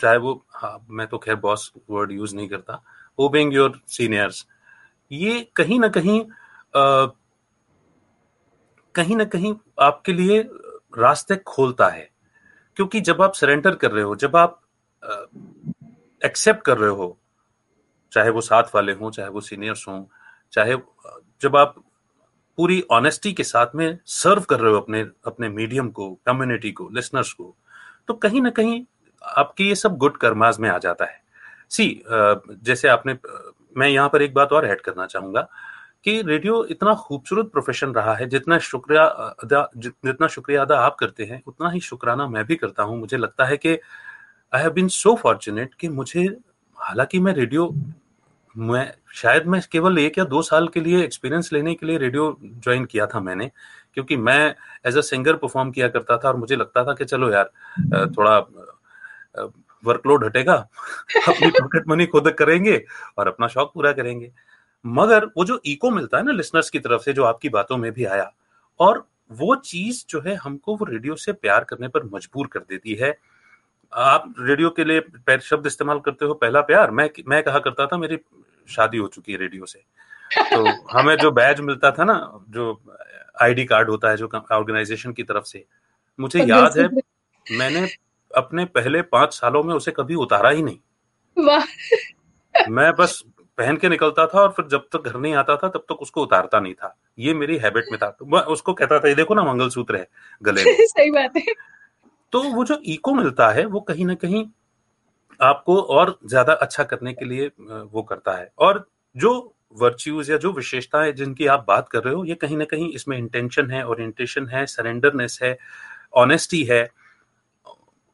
चाहे 0.00 0.16
वो 0.16 0.46
हाँ 0.54 0.86
मैं 0.90 1.06
तो 1.06 1.18
खैर 1.18 1.36
बॉस 1.36 1.72
वर्ड 1.90 2.12
यूज़ 2.12 2.36
नहीं 2.36 2.48
करता 2.48 2.82
ओबेइंग 3.18 3.54
योर 3.54 3.80
सीनियर्स 3.88 4.46
ये 5.12 5.52
कहीं 5.56 5.80
ना 5.80 5.88
कहीं 5.88 6.20
आ, 6.76 7.06
कहीं 8.94 9.16
ना 9.16 9.24
कहीं 9.24 9.54
आपके 9.80 10.12
लिए 10.12 10.50
रास्ते 10.98 11.36
खोलता 11.36 11.88
है। 11.88 12.10
क्योंकि 12.76 13.00
जब 13.00 13.22
आप 13.22 13.34
सरेंडर 13.34 13.74
कर 13.74 13.90
रहे 13.90 14.04
हो 14.04 14.16
जब 14.16 14.36
आप 14.36 14.60
एक्सेप्ट 16.24 16.62
कर 16.62 16.78
रहे 16.78 16.90
हो 16.90 17.18
चाहे 18.12 18.30
वो 18.30 18.40
साथ 18.40 18.62
वाले 18.74 18.92
हों 18.92 19.10
चाहे 19.10 19.28
वो 19.28 19.40
सीनियर्स 19.40 19.88
हों 19.88 20.04
चाहे 20.52 20.76
जब 21.42 21.56
आप 21.56 21.74
पूरी 22.56 22.84
ऑनेस्टी 22.90 23.32
के 23.32 23.44
साथ 23.44 23.66
में 23.74 23.98
सर्व 24.06 24.42
कर 24.42 24.60
रहे 24.60 24.72
हो 24.72 24.80
अपने 24.80 25.00
अपने 25.26 25.48
मीडियम 25.48 25.88
को 25.90 26.14
कम्युनिटी 26.26 26.72
को 26.72 26.88
लिसनर्स 26.88 27.32
को 27.32 27.56
तो 28.08 28.14
कहीं 28.14 28.40
ना 28.40 28.50
कहीं 28.50 28.86
आपके 29.22 29.64
ये 29.64 29.74
सब 29.74 29.96
गुड 29.96 30.16
कर्माज 30.16 30.58
में 30.60 30.68
आ 30.70 30.78
जाता 30.78 31.04
है। 31.04 31.20
सी 31.70 32.02
जैसे 32.06 32.88
आपने 32.88 33.16
मैं 33.76 33.88
यहाँ 33.88 34.08
पर 34.08 34.22
एक 34.22 34.34
बात 34.34 34.52
और 34.52 34.66
ऐड 34.66 34.80
करना 34.80 35.06
चाहूँगा 35.06 35.48
कि 36.04 36.20
रेडियो 36.22 36.64
इतना 36.70 36.94
खूबसूरत 36.96 37.50
प्रोफेशन 37.52 37.92
रहा 37.94 38.14
है, 38.14 38.26
जितना 38.28 38.58
शुक्रिया 38.60 39.04
अदा 39.04 39.68
जितना 39.76 40.26
शुक्रिया 40.26 40.62
अदा 40.62 40.78
आप 40.80 40.96
करते 41.00 41.24
हैं, 41.24 41.42
उतना 41.46 41.70
ही 41.70 41.80
शुक्राना 41.80 42.26
मैं 42.28 42.44
भी 42.46 42.56
करता 42.56 42.82
हूँ। 42.82 42.98
मुझे 43.00 43.16
लगता 43.16 43.44
है 43.44 43.56
कि 43.56 43.78
I 44.52 44.62
have 44.62 44.70
been 44.72 44.88
so 44.88 45.14
fortunate 45.16 45.74
कि 45.74 45.88
मुझे, 45.90 46.22
हालाँकि 46.78 47.18
मैं 47.18 47.32
रेडियो 47.34 47.74
मैं, 48.56 48.92
शायद 49.14 49.46
मैं 49.46 49.60
केवल 49.72 49.98
एक 49.98 50.18
या 50.18 50.24
दो 50.24 50.40
साल 50.42 50.68
के 50.68 50.80
लिए 50.80 51.02
एक्सपीरियंस 51.04 51.52
लेने 51.52 51.74
के 51.74 51.86
लिए 51.86 51.98
रेडियो 51.98 52.36
ज्वाइन 52.44 52.84
किया 52.84 53.06
था 53.06 53.20
मैंने, 53.20 53.50
क्योंकि 53.94 54.16
मैं 54.18 54.54
एज 54.86 54.96
अ 54.96 55.00
सिंगर 55.02 55.36
परफॉर्म 55.36 55.70
किया 55.70 55.88
करता 55.88 56.16
था 56.18 56.28
और 56.28 56.36
मुझे 56.36 56.56
लगता 56.56 56.84
था 56.84 56.94
कि 56.94 57.04
चलो 57.04 57.30
यार 57.32 57.50
थोड़ा 58.08 58.38
वर्कलोड 59.34 60.24
हटेगा 60.24 60.54
अपनी 61.28 61.50
पॉकेट 61.60 61.88
मनी 61.88 62.06
खुद 62.06 62.30
करेंगे 62.30 62.84
और 63.18 63.28
अपना 63.28 63.48
शौक 63.48 63.72
पूरा 63.74 63.92
करेंगे। 63.92 64.30
मगर 64.84 65.24
वो 65.24 65.44
जो 65.44 65.60
इको 65.64 65.90
मिलता 65.90 66.18
है 66.18 66.24
ना 66.24 66.32
लिसनर्स 66.32 66.70
की 66.70 66.78
तरफ़ 66.78 67.02
से 67.02 67.12
जो 67.12 67.24
आपकी 67.24 67.48
बातों 67.48 67.76
में 67.76 67.90
भी 67.92 68.04
आया 68.04 68.32
और 68.80 69.04
वो 69.30 69.54
चीज़ 69.54 70.04
जो 70.08 70.20
है 70.20 70.34
हमको 70.34 70.76
वो 70.76 70.84
रेडियो 70.84 71.14
से 71.14 71.32
प्यार 71.32 71.64
करने 71.64 71.88
पर 71.88 72.04
मजबूर 72.04 72.46
कर 72.46 72.60
देती 72.60 72.94
है। 72.94 73.14
आप 73.92 74.34
रेडियो 74.38 74.70
के 74.70 74.84
लिए 74.84 75.38
शब्द 75.38 75.66
इस्तेमाल 75.66 76.00
करते 76.00 76.24
हो 76.24 76.34
पहला 76.34 76.60
प्यार 76.60 76.90
मैं 76.90 77.08
मैं 77.28 77.42
कहा 77.42 77.58
करता 77.58 77.86
था 77.86 77.96
मेरी 77.96 78.18
शादी 78.68 78.98
हो 78.98 79.06
चुकी 79.06 79.32
है 79.32 79.38
रेडियो 79.38 79.66
से। 79.66 79.78
तो 80.54 80.64
हमें 80.98 81.16
जो 81.16 81.30
बैज 81.30 81.60
मिलता 81.60 81.90
था 81.90 82.04
ना 82.04 82.44
जो 82.48 82.82
आईडी 83.42 83.64
कार्ड 83.64 83.90
होता 83.90 84.10
है 84.10 84.16
जो 84.16 84.28
ऑर्गेनाइजेशन 84.52 85.12
की 85.12 85.22
तरफ़ 85.22 85.44
से 85.44 85.64
मुझे 86.18 86.44
याद 86.44 86.78
है 86.78 86.88
मैंने 87.46 87.86
अपने 88.30 88.64
पहले 88.64 89.02
पाँच 89.02 89.34
सालों 89.34 89.62
में 89.62 89.74
उसे 89.74 89.90
कभी 89.90 90.14
उतारा 90.14 90.50
ही 90.50 90.62
नहीं। 90.62 90.78
मैं 92.54 92.92
बस 92.92 93.22
पहन 93.58 93.76
के 93.76 93.88
निकलता 93.88 94.26
था 94.26 94.40
और 94.40 94.50
फिर 94.50 94.66
जब 94.66 94.86
तक 94.92 95.02
घर 95.02 95.16
नहीं 95.16 95.34
आता 95.34 95.56
था 95.56 95.68
तब 95.68 95.84
तक 95.88 96.02
उसको 96.02 96.22
उतारता 96.22 96.60
नहीं 96.60 96.74
था। 96.74 96.94
ये 97.18 97.34
मेरी 97.34 97.56
हैबिट 97.56 97.84
में 97.92 97.98
था। 97.98 98.16
मैं 98.22 98.40
उसको 98.54 98.72
कहता 98.72 98.98
था 98.98 99.08
ये 99.08 99.14
देखो 99.14 99.34
ना 99.34 99.42
मंगलसूत्र 99.44 99.96
है 99.96 100.06
गले 100.42 100.64
में। 100.64 100.76
सही 100.86 101.10
बात 101.10 101.36
है। 101.36 101.54
तो 102.32 102.42
वो 102.42 102.64
जो 102.64 102.80
इको 102.84 103.14
मिलता 103.14 103.50
है 103.50 103.64
वो 103.66 103.80
कहीं 103.80 104.04
ना 104.06 104.14
कहीं 104.14 104.44
आपको 105.40 105.80
और 105.80 106.18
ज़्यादा 106.26 106.52
अच्छा 106.52 106.84
करने 106.84 107.12
के 107.12 107.24
लिए 107.24 107.50
वो 107.60 108.02
करता 108.02 108.32
है। 108.32 108.50
और 108.58 108.86
जो 109.16 109.32
वर्च्यूज 109.76 110.30
या 110.30 110.36
जो 110.36 110.52
विशेषताएँ 110.52 111.12
जिनकी 111.12 111.46
आप 111.46 111.64
बात 111.68 111.88
कर 111.88 112.02
रहे 112.04 112.14
हो 112.14 112.24
ये 112.24 112.34
कहीं 112.34 112.56
ना 112.56 112.64
कहीं 112.64 112.90
इसमें 112.92 113.16
इंटेंशन 113.18 113.70
है 113.70 113.86
ओरिएंटेशन 113.86 114.46
है 114.48 114.64
सरेंडरनेस 114.66 115.38
है 115.42 115.56
ऑनेस्टी 116.16 116.62
है 116.64 116.82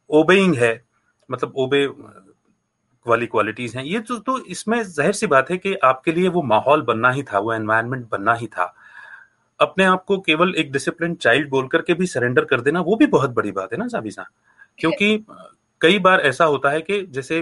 ओबेइंग 0.09 0.55
है 0.55 0.71
मतलब 1.29 1.53
ओबे 1.57 1.85
वाली 3.05 3.25
क्वालिटीज 3.27 3.75
हैं। 3.75 3.83
ये 3.83 3.99
तो, 3.99 4.17
तो 4.17 4.37
इसमें 4.39 4.81
ज़ाहिर 4.83 5.13
सी 5.13 5.27
बात 5.27 5.51
है 5.51 5.57
कि 5.57 5.73
आपके 5.85 6.11
लिए 6.11 6.27
वो 6.29 6.41
माहौल 6.43 6.81
बनना 6.81 7.11
ही 7.11 7.23
था 7.23 7.39
वो 7.39 7.53
एनवायरनमेंट 7.53 8.07
बनना 8.09 8.33
ही 8.33 8.47
था। 8.47 8.73
अपने 9.59 9.83
आप 9.85 10.03
को 10.05 10.17
केवल 10.19 10.53
एक 10.55 10.71
डिसिप्लिन 10.71 11.15
चाइल्ड 11.15 11.49
बोल 11.49 11.67
करके 11.67 11.93
भी 11.93 12.07
सरेंडर 12.07 12.45
कर 12.45 12.61
देना 12.61 12.81
वो 12.81 12.95
भी 12.95 13.05
बहुत 13.07 13.29
बड़ी 13.29 13.51
बात 13.51 13.73
है 13.73 13.79
ना 13.79 13.87
साबिसा 13.87 14.25
क्योंकि 14.79 15.25
कई 15.81 15.99
बार 15.99 16.19
ऐसा 16.21 16.45
होता 16.45 16.69
है 16.69 16.81
कि 16.81 17.01
जैसे 17.09 17.39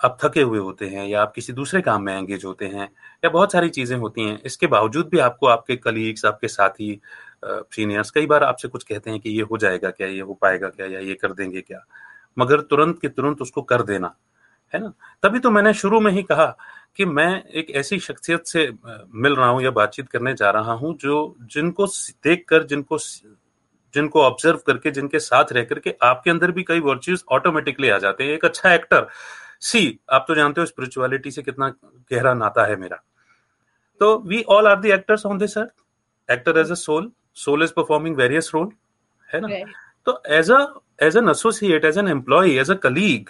आप 0.00 0.16
थके 0.24 0.40
हुए 0.40 0.58
होते 0.58 0.88
हैं 0.88 1.06
या 1.06 1.22
आप 1.22 1.32
किसी 1.34 1.52
दूसरे 1.52 1.80
काम 1.80 2.02
में 2.02 2.12
एंगेज 2.14 2.44
होते 2.44 2.66
हैं 2.66 2.88
या 3.24 3.30
बहुत 3.30 3.52
सारी 3.52 3.68
चीज़ें 3.68 3.96
होती 3.96 4.24
हैं 4.24 4.38
इसके 4.46 4.66
बावजूद 4.66 5.08
भी 5.08 5.18
आपको 5.18 5.46
आपके 5.46 5.76
कलीग्स 5.76 6.24
आपके 6.24 6.48
साथी 6.48 7.00
सीनियर्स 7.46 8.10
कई 8.10 8.26
बार 8.26 8.44
आपसे 8.44 8.68
कुछ 8.68 8.84
कहते 8.84 9.10
हैं 9.10 9.20
कि 9.20 9.30
ये 9.30 9.42
हो 9.42 9.58
जाएगा 9.58 9.90
क्या, 9.90 10.08
ये 10.08 10.20
हो 10.20 10.34
पाएगा 10.34 10.68
क्या, 10.68 10.86
या 10.86 11.00
ये 11.00 11.14
कर 11.14 11.32
देंगे 11.32 11.60
क्या? 11.60 11.84
मगर 12.36 12.60
तुरंत 12.62 12.98
के 13.02 13.08
तुरंत 13.08 13.42
उसको 13.42 13.62
कर 13.64 13.82
देना, 13.84 14.14
है 14.74 14.80
ना? 14.80 14.92
तभी 15.22 15.38
तो 15.38 15.50
मैंने 15.50 15.72
शुरू 15.74 16.00
में 16.00 16.10
ही 16.12 16.22
कहा 16.24 16.46
कि 16.96 17.04
मैं 17.06 17.42
एक 17.44 17.70
ऐसी 17.76 17.98
शख्सियत 18.00 18.46
से 18.46 18.70
मिल 19.14 19.34
रहा 19.34 19.48
हूँ 19.48 19.62
या 19.62 19.70
बातचीत 19.72 20.08
करने 20.08 20.34
जा 20.34 20.50
रहा 20.50 20.72
हूँ 20.74 20.96
जो 20.98 21.36
जिनको 21.52 21.86
देख 22.24 22.44
कर 22.48 22.62
जिनको 22.64 22.98
जिनको 23.94 24.22
ऑब्ज़र्व 24.22 24.58
करके, 24.66 24.90
जिनके 24.90 25.18
साथ 25.18 25.52
रह 25.52 25.64
करके 25.64 25.94
आपके 26.02 26.30
अंदर 26.30 26.50
भी 26.50 26.62
कई 26.62 26.80
वर्च्यूज 26.82 27.22
ऑटोमेटिकली 27.32 27.88
आ 27.88 27.98
जाते 27.98 28.24
हैं। 28.24 28.30
एक 28.30 28.44
अच्छा 28.44 28.72
एक्टर 28.74 29.06
सी, 29.60 29.98
आप 30.12 30.24
तो 30.28 30.34
जानते 30.34 30.60
हो 30.60 30.66
स्पिरिचुअलिटी 30.66 31.30
से 31.30 31.42
कितना 31.42 31.68
गहरा 32.10 32.34
नाता 32.34 32.64
है 32.66 32.76
मेरा। 32.76 32.96
तो 34.00 34.16
we 34.26 34.42
all 34.48 34.66
are 34.66 34.80
the 34.80 34.90
actors 34.92 35.26
on 35.26 35.38
this 35.38 35.56
earth 35.58 35.72
actor 36.28 36.58
as 36.58 36.70
a 36.70 36.74
soul 36.76 37.10
soul 37.36 37.62
is 37.62 37.72
performing 37.76 38.16
various 38.16 38.50
role 38.54 38.68
है 39.34 39.40
ना? 39.40 39.48
तो 40.04 40.22
as 40.26 40.50
a 40.50 40.80
as 41.02 41.16
an 41.16 41.28
associate 41.28 41.84
as 41.84 41.98
an 41.98 42.08
employ 42.08 42.58
as 42.58 42.70
a 42.70 42.74
colleague 42.74 43.28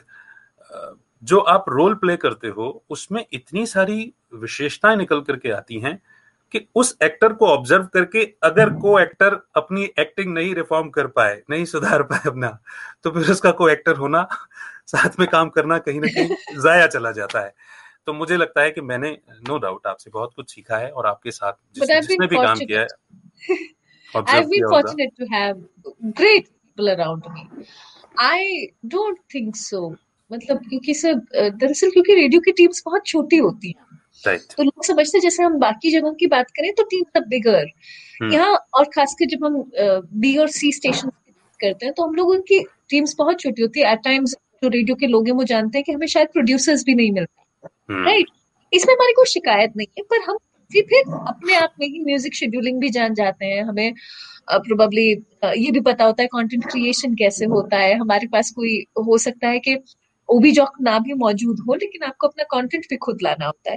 जो 1.24 1.38
आप 1.38 1.64
रोल 1.68 1.94
प्ले 1.94 2.16
करते 2.16 2.48
हो 2.48 2.84
उसमें 2.90 3.26
इतनी 3.32 3.66
सारी 3.66 4.12
विशेषताएँ 4.34 4.96
निकल 4.96 5.20
करके 5.20 5.50
आती 5.50 5.80
हैं 5.80 6.02
कि 6.52 6.68
उस 6.74 6.98
एक्टर 7.02 7.32
को 7.32 7.46
ऑब्ज़र्व 7.46 7.84
करके 7.84 8.34
अगर 8.42 8.70
को 8.70 9.00
एक्टर 9.00 9.40
अपनी 9.54 9.84
एक्टिंग 9.98 10.34
नहीं 10.34 10.54
रिफॉर्म 10.54 10.90
कर 10.90 11.06
पाए 11.06 11.42
नहीं 11.50 11.64
सुधार 11.64 12.02
पाए 12.02 12.20
अपना 12.26 12.58
तो 13.02 13.10
फिर 13.10 13.30
उसका 13.30 13.50
को 13.50 13.68
एक्टर 13.68 13.96
होना 13.96 14.28
साथ 14.86 15.08
में 15.18 15.28
काम 15.28 15.48
करना 15.48 15.78
कहीं 15.78 16.00
ना 16.00 16.06
कहीं 16.06 16.60
जाया 16.62 16.86
चला 16.86 17.12
जाता 17.12 17.40
है। 17.40 17.54
तो 18.06 18.12
मुझे 18.12 18.36
लगता 18.36 18.60
है 18.60 18.70
कि 18.70 18.80
मैंने 18.80 19.18
नो 19.48 19.56
no 19.56 19.62
डाउट 19.62 19.86
आपसे 19.86 20.10
बहुत 20.10 20.32
कुछ 20.36 20.54
सीखा 20.54 20.76
है 20.76 20.90
और 20.90 21.06
आपके 21.06 21.30
साथ 21.30 21.52
जिस, 21.74 22.08
जिसने 22.08 22.26
भी 22.26 22.36
काम 22.36 22.58
किया 22.58 22.80
है। 22.80 22.86
I've 24.16 24.50
been 24.50 24.68
fortunate 24.68 25.14
to 25.16 25.26
have 25.26 25.56
great 26.14 26.48
people 26.62 26.88
around 26.88 27.24
me. 27.34 27.48
I 28.18 28.70
don't 28.88 29.18
think 29.30 29.56
so. 29.56 29.96
मतलब 30.30 30.58
क्योंकि 30.68 30.94
सर 30.94 31.14
दरअसल 31.34 31.90
क्योंकि 31.90 32.14
रेडियो 32.14 32.40
की 32.40 32.52
टीम्स 32.52 32.82
बहुत 32.86 33.06
छोटी 33.06 33.36
होती 33.36 33.68
हैं 33.68 33.98
right. 34.24 34.56
तो 34.56 34.62
लोग 34.62 34.84
समझते 34.84 35.18
हैं 35.18 35.22
जैसे 35.22 35.42
हम 35.42 35.58
बाकी 35.58 35.90
जगहों 35.90 36.12
की 36.14 36.26
बात 36.26 36.50
करें 36.56 36.72
तो 36.74 36.82
टीम 36.84 37.04
सब 37.16 37.28
बिगर 37.28 37.62
hmm. 37.62 38.32
यहाँ 38.32 38.56
और 38.74 38.84
खासकर 38.94 39.26
जब 39.26 39.44
हम 39.44 39.62
बी 40.20 40.36
और 40.36 40.48
सी 40.48 40.72
स्टेशन 40.72 41.08
करते 41.60 41.86
हैं 41.86 41.92
तो 41.94 42.06
हम 42.06 42.14
लोगों 42.14 42.40
की 42.50 42.62
टीम्स 42.90 43.14
बहुत 43.18 43.40
छोटी 43.40 43.62
होती 43.62 43.80
है 43.80 43.92
एट 43.92 44.02
टाइम्स 44.04 44.34
जो 44.62 44.68
रेडियो 44.68 44.96
के 44.96 45.06
लोग 45.06 45.28
हैं 45.28 45.34
वो 45.34 45.44
जानते 45.52 45.78
हैं 45.78 45.84
कि 45.84 45.92
हमें 45.92 46.06
शायद 46.06 46.28
प्रोड्यूसर्स 46.32 46.84
भी 46.84 46.94
नहीं 46.94 47.12
मिलते 47.12 48.02
राइट 48.02 48.26
hmm. 48.26 48.34
इसमें 48.72 48.94
हमारी 48.94 49.12
कोई 49.12 49.32
शिकायत 49.32 49.76
नहीं 49.76 49.86
है 49.98 50.04
पर 50.10 50.30
हम 50.30 50.38
फिर 50.70 51.12
अपने 51.28 51.54
आप 51.54 51.74
में 51.80 51.86
ही 51.86 52.04
म्यूज़िक 52.04 52.34
शेड्यूलिंग 52.34 52.80
भी 52.80 52.90
जान 52.90 53.14
जाते 53.14 53.46
हैं 53.46 53.62
हमें। 53.64 53.92
प्रोबेबली 54.50 55.10
ये 55.56 55.70
भी 55.70 55.80
पता 55.82 56.04
होता 56.04 56.22
है 56.22 56.28
कंटेंट 56.28 56.64
क्रिएशन 56.70 57.14
कैसे 57.14 57.44
होता 57.46 57.78
है। 57.78 57.94
हमारे 57.98 58.26
पास 58.32 58.50
कोई 58.56 58.78
हो 59.06 59.18
सकता 59.18 59.48
है 59.48 59.58
कि 59.58 59.76
ओबी 60.28 60.50
जॉक 60.52 60.72
ना 60.82 60.98
भी 60.98 61.14
मौजूद 61.14 61.60
हो, 61.68 61.74
लेकिन 61.74 62.02
आपको 62.02 62.26
अपना 62.26 62.44
कंटेंट 62.50 62.86
भी 62.90 62.96
खुद 62.96 63.18
लाना 63.22 63.46
होता 63.46 63.70
है। 63.70 63.76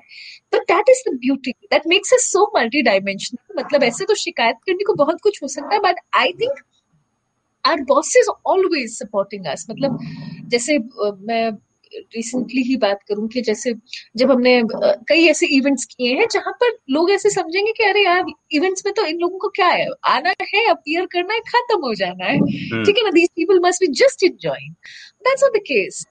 तो 0.51 0.59
that 0.63 0.89
is 0.89 1.03
the 1.09 1.13
beauty 1.17 1.51
that 1.51 1.87
makes 1.87 2.13
us 2.13 2.31
so 2.31 2.45
multidimensional 2.81 3.59
मतलब 3.59 3.83
ऐसे 3.83 4.05
तो 4.05 4.15
शिकायत 4.15 4.57
करने 4.65 4.83
को 4.83 4.93
बहुत 5.03 5.21
कुछ 5.23 5.41
हो 5.43 5.47
सकता 5.47 5.73
है 5.73 5.79
but 5.81 5.99
I 6.17 6.31
think 6.41 6.59
our 7.65 7.81
boss 7.87 8.15
is 8.17 8.29
always 8.45 8.97
supporting 8.97 9.45
us 9.45 9.65
मतलब 9.69 9.99
जैसे 10.47 10.77
मैं 10.77 11.51
रिसेंटली 11.95 12.61
ही 12.61 12.75
बात 12.77 12.99
करूँ 13.07 13.27
कि 13.27 13.41
जैसे 13.41 13.73
जब 14.15 14.31
हमने 14.31 14.61
कई 15.09 15.25
ऐसे 15.27 15.47
इवेंट्स 15.47 15.85
किए 15.85 16.13
हैं 16.15 16.27
जहाँ 16.31 16.53
पर 16.53 16.77
लोग 16.89 17.11
ऐसे 17.11 17.29
समझेंगे 17.29 17.71
कि 17.71 17.83
अरे 17.83 18.03
यार 18.03 18.23
इवेंट्स 18.51 18.85
में 18.85 18.93
तो 18.93 19.05
इन 19.05 19.19
लोगों 19.19 19.39
को 19.39 19.47
क्या 19.47 19.67
है? 19.67 19.87
आना 20.05 20.33
है 20.53 20.65
अपियर 20.69 21.05
करना 21.05 21.33
है 21.33 21.39
खत्म 21.39 21.79
हो 21.81 21.93
जाना 21.93 22.25
है। 22.25 22.37
हम्म। 22.37 22.83
ठीक 22.85 22.97
है 22.97 23.03
ना? 23.03 23.11
These 23.11 23.29
people 23.35 23.59
must 23.59 23.81
be 23.81 23.87
just 23.87 24.23
enjoying 24.23 24.73
that's 25.27 25.43
not 25.43 25.53
the 25.53 25.61
case 25.67 26.05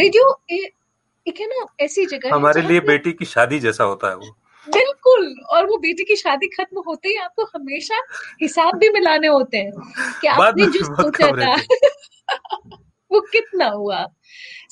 radio 0.00 0.40
एक 0.50 1.40
है 1.40 1.46
ना 1.46 1.64
ऐसी 1.80 2.06
जगह 2.06 2.34
हमारे 2.34 2.62
लिए 2.62 2.80
बेटी 2.80 3.12
की 3.12 3.24
शादी 3.24 3.58
जैसा 3.60 3.84
होता 3.84 4.08
है 4.08 4.16
वो। 4.16 4.36
बिल्कुल 4.66 5.34
और 5.50 5.66
वो 5.66 5.76
बेटी 5.78 6.04
की 6.04 6.16
शादी 6.16 6.46
खत्म 6.46 6.82
होते 6.86 7.08
ही 7.08 7.14
आपको 7.16 7.44
हमेशा 7.44 8.00
हिसाब 8.42 8.78
भी 8.78 8.88
मिलाने 8.88 9.26
होते 9.26 9.58
हैं 9.58 9.72
कि 10.20 10.26
आपने 10.26 10.66
जो 10.66 10.84
सोचा 10.84 11.30
था। 11.36 11.56
वो 13.12 13.20
कितना 13.20 13.66
हुआ? 13.66 14.04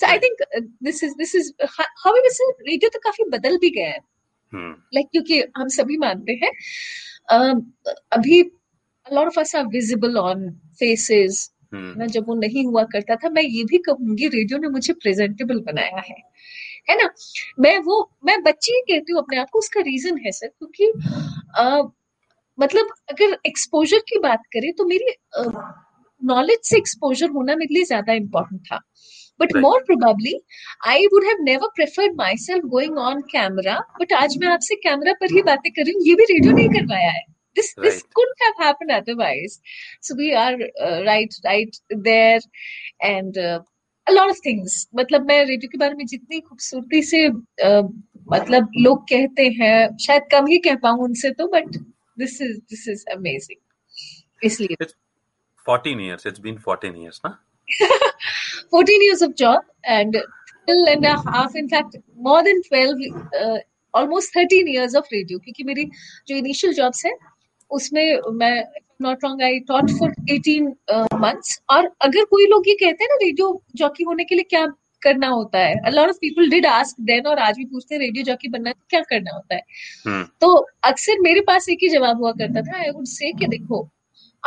So 0.00 0.06
I 0.06 0.18
think 0.18 0.44
this 0.82 1.04
is 1.04 1.14
this 1.18 1.34
is 1.34 1.52
however 1.70 2.30
sir 2.30 2.52
radio 2.68 2.88
तो 2.88 2.98
काफ़ी 2.98 3.24
बदल 3.24 3.56
भी 3.56 3.70
गया 3.70 3.88
है। 3.88 3.98
Like 4.52 5.06
hmm. 5.06 5.12
क्योंकि 5.12 5.42
हम 5.56 5.68
सभी 5.68 5.96
मानते 5.96 6.32
हैं 6.32 6.50
uh, 7.32 7.60
अभी 8.12 8.42
lot 9.12 9.26
of 9.26 9.40
us 9.40 9.56
are 9.56 9.66
visible 9.66 10.16
on 10.18 10.50
faces 10.78 11.52
ना 11.74 12.06
जब 12.06 12.28
वो 12.28 12.34
नहीं 12.34 12.66
हुआ 12.66 12.82
करता 12.84 13.16
था 13.16 13.28
मैं 13.28 13.42
ये 13.42 13.64
भी 13.64 13.78
कहूँगी 13.78 14.28
रेडियो 14.28 14.58
ने 14.58 14.68
मुझे 14.68 14.92
प्रेजेंटेबल 14.92 15.60
बनाया 15.60 16.00
है। 16.00 16.16
है 16.90 16.96
ना? 17.02 17.10
मैं 17.60 17.78
वो 17.78 18.10
मैं 18.24 18.42
बच्ची 18.42 18.72
ही 18.72 18.80
कहती 18.80 19.12
हूँ 19.12 19.20
अपने 19.22 19.38
आप 19.38 19.50
को 19.52 19.58
उसका 19.58 19.80
रीजन 19.80 20.18
है 20.18 20.32
सर 20.32 20.46
क्योंकि 20.46 20.92
uh, 21.60 21.90
मतलब 22.60 22.94
अगर 23.08 23.36
एक्सपोजर 23.46 23.98
की 23.98 24.18
बात 24.18 24.42
करें 24.52 24.72
तो 24.72 24.84
मेरी 24.84 25.12
नॉलेज 26.26 26.58
से 26.70 26.76
एक्सपोजर 26.76 27.30
होना 27.36 27.56
मेरे 27.56 27.74
लिए 27.74 27.84
ज़्यादा 27.84 28.12
इंपॉर्टेंट 28.22 28.60
था। 28.66 28.80
But 29.40 29.56
more 29.56 29.82
probably 29.86 30.34
I 30.88 31.06
would 31.12 31.24
have 31.24 31.42
never 31.44 31.68
preferred 31.76 32.16
myself 32.42 32.64
going 32.74 32.98
on 32.98 33.20
camera 33.32 33.78
but 34.00 34.12
आज 34.24 34.36
मैं 34.40 34.48
आपसे 34.48 34.74
कैमरा 34.84 35.12
पर 35.20 35.34
ही 35.34 35.42
बातें 35.48 35.70
कर 35.72 35.82
रही 35.82 35.92
हूँ 35.94 36.02
ये 36.06 36.14
भी 36.14 36.24
रेडियो 36.32 36.52
नहीं 36.52 36.68
करवाया 36.78 37.10
है। 37.10 37.24
This 37.56 37.68
right. 37.68 37.84
this 37.84 38.02
couldn't 38.16 38.42
have 38.44 38.58
happened 38.62 38.90
otherwise. 38.94 39.52
So 40.02 40.14
we 40.16 40.26
are 40.34 40.56
uh, 40.86 40.98
right 41.04 41.36
right 41.44 41.78
there 42.06 42.40
and 43.10 43.38
uh, 43.38 43.60
a 44.06 44.16
lot 44.16 44.32
of 44.32 44.42
things. 44.46 44.74
मतलब 44.96 45.24
मैं 45.28 45.38
रेडियो 45.44 45.70
के 45.72 45.78
बारे 45.78 45.94
में 45.94 46.04
जितनी 46.06 46.40
खूबसूरती 46.40 47.02
से 47.12 47.22
uh, 47.68 47.84
मतलब 48.32 48.68
लोग 48.78 49.02
कहते 49.12 49.48
हैं 49.60 49.96
शायद 50.06 50.28
कम 50.32 50.46
ही 50.46 50.58
कह 50.68 50.76
पाऊँ 50.82 51.02
उनसे 51.04 51.30
तो 51.40 51.46
but 51.54 51.76
this 52.18 52.40
is 52.42 52.56
this 52.70 52.86
is 52.88 53.04
amazing 53.16 54.46
इसलिए। 54.50 54.86
14 55.66 56.00
years. 56.00 56.26
It's 56.26 56.38
been 56.38 56.58
14 56.58 56.96
years, 56.96 57.20
ना? 57.24 57.38
14 58.70 59.02
years 59.06 59.22
of 59.22 59.34
job 59.34 59.62
and 59.84 60.16
12 60.68 60.88
and 60.88 61.04
a 61.04 61.16
half 61.30 61.56
in 61.56 61.68
fact 61.68 61.96
more 62.16 62.42
than 62.42 62.62
12 62.62 62.94
uh, 63.40 63.58
almost 63.94 64.32
13 64.32 64.68
years 64.68 64.94
of 64.94 65.04
radio. 65.12 65.38
क्योंकि 65.38 65.64
मेरी 65.64 65.84
जो 66.28 66.36
इनिशियल 66.36 66.74
जॉब्स 66.74 67.04
है 67.06 67.12
उसमें 67.70 68.20
मैं 68.32 68.64
not 69.02 69.24
wrong 69.24 69.42
I 69.42 69.58
taught 69.68 69.90
for 69.90 70.14
18 70.30 71.20
months 71.20 71.60
और 71.70 71.90
अगर 72.00 72.24
कोई 72.24 72.46
लोग 72.46 72.68
ये 72.68 72.74
कहते 72.74 73.04
हैं 73.04 73.08
ना 73.10 73.16
रेडियो 73.22 73.62
जॉकी 73.76 74.04
होने 74.04 74.24
के 74.24 74.34
लिए 74.34 74.44
क्या 74.50 74.66
करना 75.02 75.28
होता 75.28 75.58
है? 75.58 75.74
A 75.88 75.90
lot 75.90 76.10
of 76.10 76.18
people 76.20 76.48
did 76.52 76.66
ask 76.66 77.02
then 77.10 77.26
और 77.26 77.38
आज 77.38 77.56
भी 77.56 77.64
पूछते 77.64 77.94
हैं 77.94 78.00
रेडियो 78.02 78.24
जॉकी 78.24 78.48
बनना 78.48 78.72
क्या 78.90 79.00
करना 79.10 79.34
होता 79.34 79.54
है? 79.54 79.62
हम्म। 80.06 80.24
तो 80.40 80.54
अक्सर 80.84 81.20
मेरे 81.20 81.40
पास 81.40 81.68
एक 81.68 81.78
ही 81.82 81.88
जवाब 81.88 82.16
हुआ 82.16 82.32
करता 82.32 82.62
था 82.62 82.78
आई 82.78 82.90
वुड 82.90 83.04
से 83.06 83.32
कि 83.32 83.46
देखो 83.46 83.88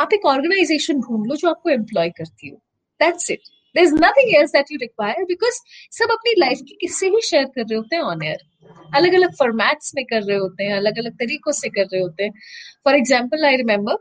आप 0.00 0.12
एक 0.14 0.26
ऑर्गेनाइजेशन 0.26 1.00
ढूंढ 1.00 1.26
लो 1.26 1.36
जो 1.36 1.48
आपको 1.50 1.70
एम्प्लॉय 1.70 2.10
करती 2.18 2.48
हो। 2.48 2.56
That's 3.00 3.30
it 3.30 3.40
there 3.74 3.86
is 3.86 3.94
nothing 3.94 4.34
else 4.36 4.50
that 4.50 4.72
you 4.72 4.78
require 4.80 5.24
because 5.24 5.60
सब 5.98 6.12
अपनी 6.12 6.34
लाइफ 6.38 6.58
की 6.68 6.76
किस्से 6.80 7.08
ही 7.08 7.20
शेयर 7.22 7.44
कर 7.46 7.60
रहे 7.62 7.76
होते 7.76 7.96
हैं 7.96 8.02
ऑन 8.04 8.22
एयर 8.22 8.48
अलग 8.96 9.14
अलग 9.14 9.34
फॉर्मेट्स 9.38 9.92
में 9.96 10.04
कर 10.04 10.22
रहे 10.22 10.36
होते 10.36 10.64
हैं 10.64 10.76
अलग 10.76 10.98
अलग 10.98 11.12
तरीकों 11.18 11.52
से 11.52 11.68
कर 11.68 11.84
रहे 11.84 12.00
होते 12.02 12.24
हैं। 12.24 12.32
फॉर 12.84 12.94
एग्ज़ाम्पल 12.96 13.44
आई 13.44 13.56
रिमेम्बर 13.56 13.96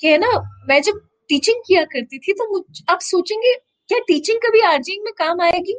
कि 0.00 0.08
है 0.08 0.18
ना, 0.18 0.30
मैं 0.68 0.80
जब 0.82 1.00
टीचिंग 1.30 1.60
किया 1.66 1.82
करती 1.84 2.18
थी 2.18 2.32
तो 2.32 2.64
आप 2.90 3.00
सोचेंगे, 3.00 3.54
क्या 3.90 3.98
टीचिंग 4.08 4.38
कभी 4.40 4.60
आर्जिंग 4.66 5.04
में 5.04 5.12
काम 5.18 5.40
आएगी? 5.40 5.76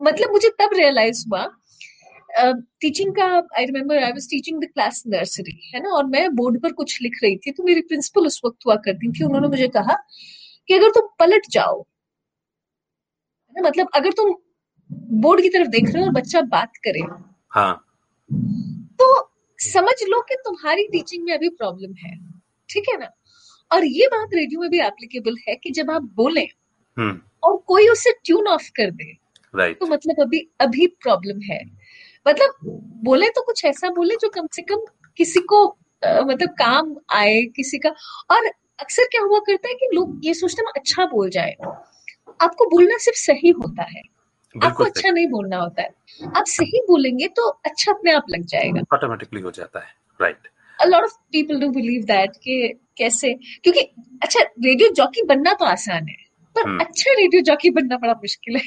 मतलब 0.00 0.30
मुझे 0.32 0.48
तब 0.60 0.70
रियलाइज़ 0.74 1.24
हुआ 1.28 1.42
टीचिंग 2.36 3.12
का 3.14 3.26
I 3.58 3.64
remember 3.66 3.96
I 3.98 4.12
was 4.12 4.28
teaching 4.30 4.60
the 4.62 4.66
class 4.66 5.02
nursery 5.06 5.58
है 5.74 5.80
ना? 5.82 5.90
और 5.90 6.04
मैं 6.06 6.28
बोर्ड 6.36 6.60
पर 6.62 6.72
कुछ 6.72 6.98
लिख 7.02 7.18
रही 7.22 7.36
थी 7.36 7.50
तो 7.52 7.62
मेरी 7.64 7.80
प्रिंसिपल 7.82 8.26
उस 8.26 8.40
वक्त 8.44 8.66
हुआ 8.66 8.74
करती 8.86 9.12
थी 9.12 9.24
उन्होंने 9.24 9.48
मुझे 9.48 9.68
कहा 9.76 9.96
कि 10.68 10.74
अगर 10.74 10.90
तुम 10.90 11.08
पलट 11.18 11.46
जाओ 11.50 11.80
है 13.56 13.62
ना? 13.62 13.68
मतलब 13.68 13.88
अगर 13.94 14.12
तुम 14.12 14.34
बोर्ड 15.20 15.40
की 15.42 15.48
तरफ़ 15.48 15.68
देख 15.68 15.88
रहे 15.90 16.00
हो 16.00 16.06
और 16.06 16.12
बच्चा 16.14 16.40
बात 16.50 16.76
करे 16.84 17.00
हाँ। 17.50 17.74
तो 19.00 19.06
समझ 19.58 19.94
लो 20.08 20.20
कि 20.28 20.34
तुम्हारी 20.44 20.86
टीचिंग 20.92 21.24
में 21.24 21.32
अभी 21.34 21.48
प्रॉब्लम 21.50 21.94
है 21.96 22.14
ठीक 22.68 22.88
है 22.90 22.96
ना? 22.98 23.10
और 23.70 23.84
ये 23.84 24.06
बात 24.06 24.34
रेडियो 24.34 24.60
में 24.60 24.68
भी 24.70 24.80
एप्लीकेबल 24.80 25.36
है 25.48 25.54
कि 25.56 25.70
जब 25.70 25.90
आप 25.90 26.02
बोले 26.16 26.46
हम्म। 26.96 27.20
और 27.44 27.56
कोई 27.66 27.88
उसे 27.88 28.12
ट्यून 28.24 28.46
ऑफ़ 28.48 28.70
कर 28.76 28.90
दे 28.90 29.10
राइट 29.54 29.78
तो 29.80 29.86
मतलब 29.86 30.20
अभी 30.22 30.38
अभी 30.60 30.86
प्रॉब्लम 31.02 31.40
है। 31.42 31.58
मतलब 32.28 32.54
बोले 33.04 33.28
तो 33.28 33.42
कुछ 33.42 33.64
ऐसा 33.64 33.90
बोले 33.90 34.14
जो 34.14 34.28
कम 34.28 34.46
से 34.52 34.62
कम 34.62 34.80
किसी 35.16 35.40
को 35.40 35.66
अ, 36.02 36.20
मतलब 36.20 36.48
काम 36.48 36.96
आए 37.10 37.42
किसी 37.42 37.78
का। 37.78 37.88
और 38.30 38.46
अक्सर 38.80 39.04
क्या 39.04 39.22
हुआ 39.22 39.38
करता 39.38 39.68
है 39.68 39.74
कि 39.74 39.88
लोग 39.94 40.20
ये 40.24 40.34
सोचते 40.34 40.62
हैं 40.62 40.72
अच्छा 40.76 41.04
बोल 41.06 41.30
जाए। 41.30 41.56
आपको 42.40 42.66
बोलना 42.66 42.96
सिर्फ़ 42.98 43.18
सही 43.18 43.50
होता 43.50 43.82
है। 43.82 44.02
आपको 44.64 44.84
अच्छा 44.84 45.10
नहीं 45.10 45.26
बोलना 45.26 45.56
होता 45.56 45.82
है। 45.82 45.88
आप 46.36 46.44
सही 46.46 46.80
बोलेंगे 46.80 47.28
तो 47.28 47.48
अच्छा 47.48 47.92
अपने 47.92 48.12
आप 48.12 48.24
लग 48.30 48.44
जाएगा। 48.44 48.80
ऑटोमेटिकली 48.92 49.40
हो 49.40 49.50
जाता 49.50 49.80
है। 49.80 49.86
Right 50.20 50.38
a 50.78 50.88
lot 50.88 51.00
of 51.00 51.12
people 51.34 51.60
do 51.62 51.68
believe 51.72 52.02
that 52.06 52.36
कि 52.36 52.74
कैसे? 52.96 53.34
क्योंकि 53.34 53.80
अच्छा 54.22 54.40
रेडियो 54.40 54.88
जॉकी 54.88 55.22
बनना 55.22 55.52
तो 55.52 55.64
आसान 55.64 56.08
है। 56.08 56.25
पर 56.56 56.68
हम्म। 56.68 56.80
अच्छा 56.80 57.12
रेडियो 57.12 57.42
जॉकी 57.42 57.70
बनना 57.70 57.96
बड़ा 57.96 58.12
मुश्किल 58.14 58.56
है। 58.56 58.62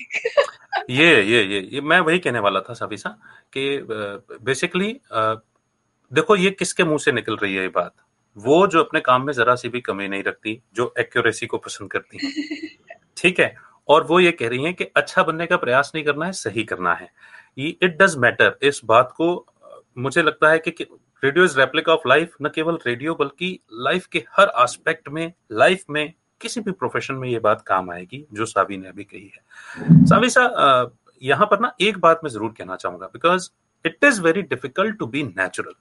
ये 0.90 1.22
ये 1.24 1.44
ये 1.44 1.60
ये 1.74 1.82
मैं 1.84 2.00
वही 2.02 2.20
कहने 2.20 2.40
वाला 2.40 2.60
था 2.70 2.74
सफीसा 2.74 3.10
कि 3.54 3.66
बेसिकली 3.90 4.92
देखो 6.12 6.36
ये 6.36 6.52
किसके 6.52 6.84
मुँह 6.84 6.98
से 6.98 7.12
निकल 7.12 7.36
रही 7.36 7.56
है 7.56 7.62
ये 7.62 7.68
बात? 7.76 7.94
वो 8.38 8.66
जो 8.68 8.84
अपने 8.84 9.00
काम 9.02 9.26
में 9.26 9.34
जरा 9.34 9.56
सी 9.56 9.70
भी 9.70 9.82
कमी 9.82 10.08
नहीं 10.08 10.24
रखती 10.24 10.62
जो 10.76 10.94
एक्यूरेसी 11.00 11.46
को 11.48 11.58
पसंद 11.58 11.92
करती 11.92 12.20
हैं। 12.24 12.98
ठीक 13.18 13.40
है? 13.40 13.56
और 13.90 14.04
वो 14.04 14.20
ये 14.20 14.32
कह 14.32 14.50
रही 14.50 14.64
है 14.64 14.74
कि 14.74 14.84
अच्छा 14.98 15.24
बनने 15.24 15.46
का 15.46 15.58
प्रयास 15.58 15.92
नहीं 15.96 16.06
करना 16.06 16.26
है 16.26 16.32
सही 16.34 16.64
करना 16.64 16.94
है। 16.94 17.10
इट 17.58 17.98
डज 18.02 18.16
मैटर 18.18 18.58
इस 18.64 18.82
बात 18.86 19.14
को 19.18 19.30
मुझे 19.98 20.22
लगता 20.22 20.50
है 20.52 20.60
कि 20.60 20.72
radio 21.24 21.46
is 21.46 21.58
replica 21.60 21.94
of 21.94 22.08
life 22.08 22.36
न 22.42 22.50
केवल 22.56 22.78
रेडियो 22.88 23.16
बल्कि 23.16 23.60
लाइफ 23.80 24.06
के 24.12 24.24
हर 24.38 24.52
एस्पेक्ट 24.64 25.10
में 25.10 25.32
लाइफ 25.52 25.84
में 25.90 26.14
किसी 26.42 26.62
भी 26.62 26.72
प्रोफेशन 26.74 27.16
में 27.16 27.28
ये 27.30 27.40
बात 27.40 27.62
काम 27.68 27.92
आएगी 27.92 28.26
जो 28.34 28.46
सावी 28.46 28.78
ने 28.78 28.88
अभी 28.88 29.04
कही 29.04 29.32
है। 29.36 30.06
सावी 30.06 30.30
सा 30.30 30.44
यहाँ 31.22 31.46
पर 31.52 31.60
ना 31.60 31.74
एक 31.82 31.98
बात 32.00 32.20
मैं 32.24 32.32
ज़रूर 32.32 32.54
कहना 32.58 32.76
चाहूँगा 32.76 33.08
because 33.08 33.50
it 33.86 34.04
is 34.04 34.22
very 34.22 34.42
difficult 34.44 34.98
to 35.00 35.06
be 35.08 35.24
natural 35.24 35.74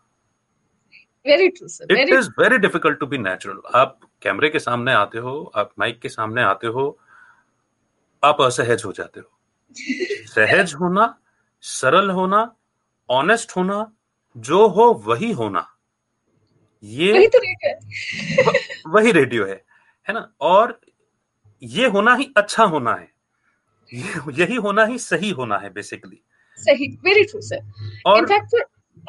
it 1.27 2.09
is 2.09 2.29
very 2.39 2.59
difficult 2.59 2.99
to 3.01 3.07
be 3.07 3.19
natural 3.19 3.61
आप 3.79 3.99
कैमरे 4.23 4.49
के 4.49 4.59
सामने 4.59 4.93
आते 4.93 5.19
हो 5.19 5.41
आप 5.57 5.71
माइक 5.79 6.01
के 6.01 6.09
सामने 6.09 6.43
आते 6.43 6.67
हो 6.67 6.99
आप 8.23 8.41
असहज 8.43 8.83
हो 8.85 8.93
जाते 8.93 9.21
हो। 9.21 9.31
सहज 10.29 10.75
होना 10.75 11.15
सरल 11.65 12.11
होना 12.11 12.41
ऑनेस्ट 13.09 13.57
होना 13.57 13.91
जो 14.37 14.67
हो 14.69 14.93
वही 15.07 15.31
होना। 15.33 15.67
ये 16.83 17.13
वही 17.13 17.27
तो 17.27 17.39
रेडियो 17.39 17.69
है। 17.69 18.53
वही 18.87 19.13
रेडियो 19.13 19.47
है। 19.47 19.63
है 20.09 20.15
ना? 20.15 20.29
और 20.41 20.81
ये 21.63 21.87
होना 21.87 22.15
ही 22.15 22.33
अच्छा 22.37 22.65
होना 22.65 22.95
है। 22.95 23.09
यही 24.33 24.55
होना 24.55 24.85
ही 24.85 24.99
सही 24.99 25.31
होना 25.31 25.59
है 25.59 25.71
बेसिकली 25.71 26.21
सही 26.59 26.87
वेरी 27.05 27.25
ट्रू 27.25 27.41
सर 27.41 28.03
और 28.07 28.19
इनफैक्ट 28.19 28.55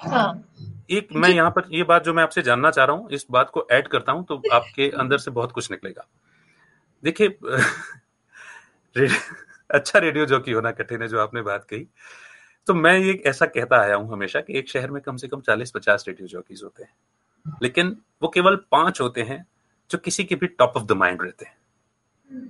हाँ। 0.01 0.53
एक 0.91 1.07
मैं 1.13 1.29
यहाँ 1.29 1.49
पर 1.51 1.67
ये 1.71 1.83
बात 1.83 2.03
जो 2.03 2.13
मैं 2.13 2.23
आपसे 2.23 2.41
जानना 2.41 2.71
चाह 2.71 2.85
रहा 2.85 2.95
हूँ 2.95 3.09
इस 3.11 3.25
बात 3.31 3.49
को 3.49 3.67
ऐड 3.71 3.87
करता 3.87 4.11
हूँ 4.11 4.25
तो 4.25 4.41
आपके 4.53 4.89
अंदर 4.89 5.17
से 5.17 5.31
बहुत 5.31 5.51
कुछ 5.51 5.71
निकलेगा। 5.71 6.07
देखिए 7.03 7.27
अच्छा 9.69 9.99
रेडियो 9.99 10.25
जॉकी 10.25 10.51
होना 10.51 10.71
कठिन 10.71 11.01
है 11.01 11.07
जो 11.07 11.19
आपने 11.19 11.41
बात 11.41 11.63
कही। 11.63 11.87
तो 12.67 12.73
मैं 12.73 12.97
ये 12.99 13.13
ऐसा 13.25 13.45
कहता 13.45 13.81
आया 13.81 13.95
हूँ 13.95 14.11
हमेशा 14.11 14.41
कि 14.41 14.57
एक 14.59 14.69
शहर 14.69 14.91
में 14.91 15.01
कम 15.01 15.17
से 15.17 15.27
कम 15.27 15.41
चालीस 15.41 15.71
पचास 15.71 16.05
रेडियो 16.07 16.27
जॉकीज 16.27 16.61
होते 16.63 16.83
हैं। 16.83 16.93
लेकिन 17.63 17.97
वो 18.21 18.29
केवल 18.29 18.55
पाँच 18.71 19.01
होते 19.01 19.21
हैं 19.21 19.45
जो 19.91 19.97
किसी 19.97 20.23
के 20.23 20.35
भी 20.35 20.47
टॉप 20.47 20.73
ऑफ़ 20.77 20.83
द 20.83 20.91
माइंड 20.91 21.21
रहते 21.21 21.45
हैं। 21.45 21.57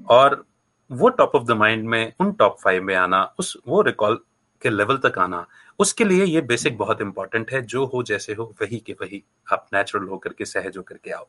और 0.03 0.45
वो 0.91 1.09
टॉप 1.09 1.35
ऑफ़ 1.35 1.43
द 1.43 1.51
माइंड 1.51 1.87
में 1.89 2.13
उन 2.19 2.31
टॉप 2.31 2.57
फाइव 2.63 2.83
में 2.83 2.95
आना 2.95 3.35
उस 3.39 3.57
वो 3.67 3.81
रिकॉल 3.81 4.15
के 4.61 4.69
लेवल 4.69 4.97
तक 4.97 5.17
आना 5.19 5.47
उसके 5.79 6.03
लिए 6.03 6.25
ये 6.25 6.41
बेसिक 6.41 6.77
बहुत 6.77 7.01
इंपॉर्टेंट 7.01 7.51
है। 7.51 7.61
जो 7.61 7.85
हो 7.85 8.03
जैसे 8.03 8.33
हो 8.33 8.55
वही 8.61 8.77
के 8.77 8.93
वही। 8.93 9.23
आप 9.53 9.67
नेचुरल 9.73 10.07
होकर 10.07 10.33
के 10.33 10.45
सहज 10.45 10.77
होकर 10.77 10.97
के 10.97 11.11
आओ। 11.11 11.27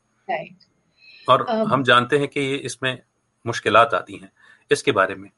और 1.29 1.47
Um, 1.51 1.73
हम 1.73 1.83
जानते 1.83 2.19
हैं 2.19 2.29
कि 2.29 2.41
ये 2.41 2.57
इसमें 2.57 3.03
मुश्किल 3.47 3.77
आती 3.77 4.17
हैं 4.17 4.31
इसके 4.73 4.93
बारे 4.93 5.15
में। 5.15 5.31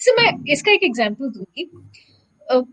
सर 0.00 0.12
मैं 0.12 0.52
इसका 0.52 0.72
एक 0.72 0.82
एग्जांपल 0.82 1.30
दूँगी। 1.30 1.70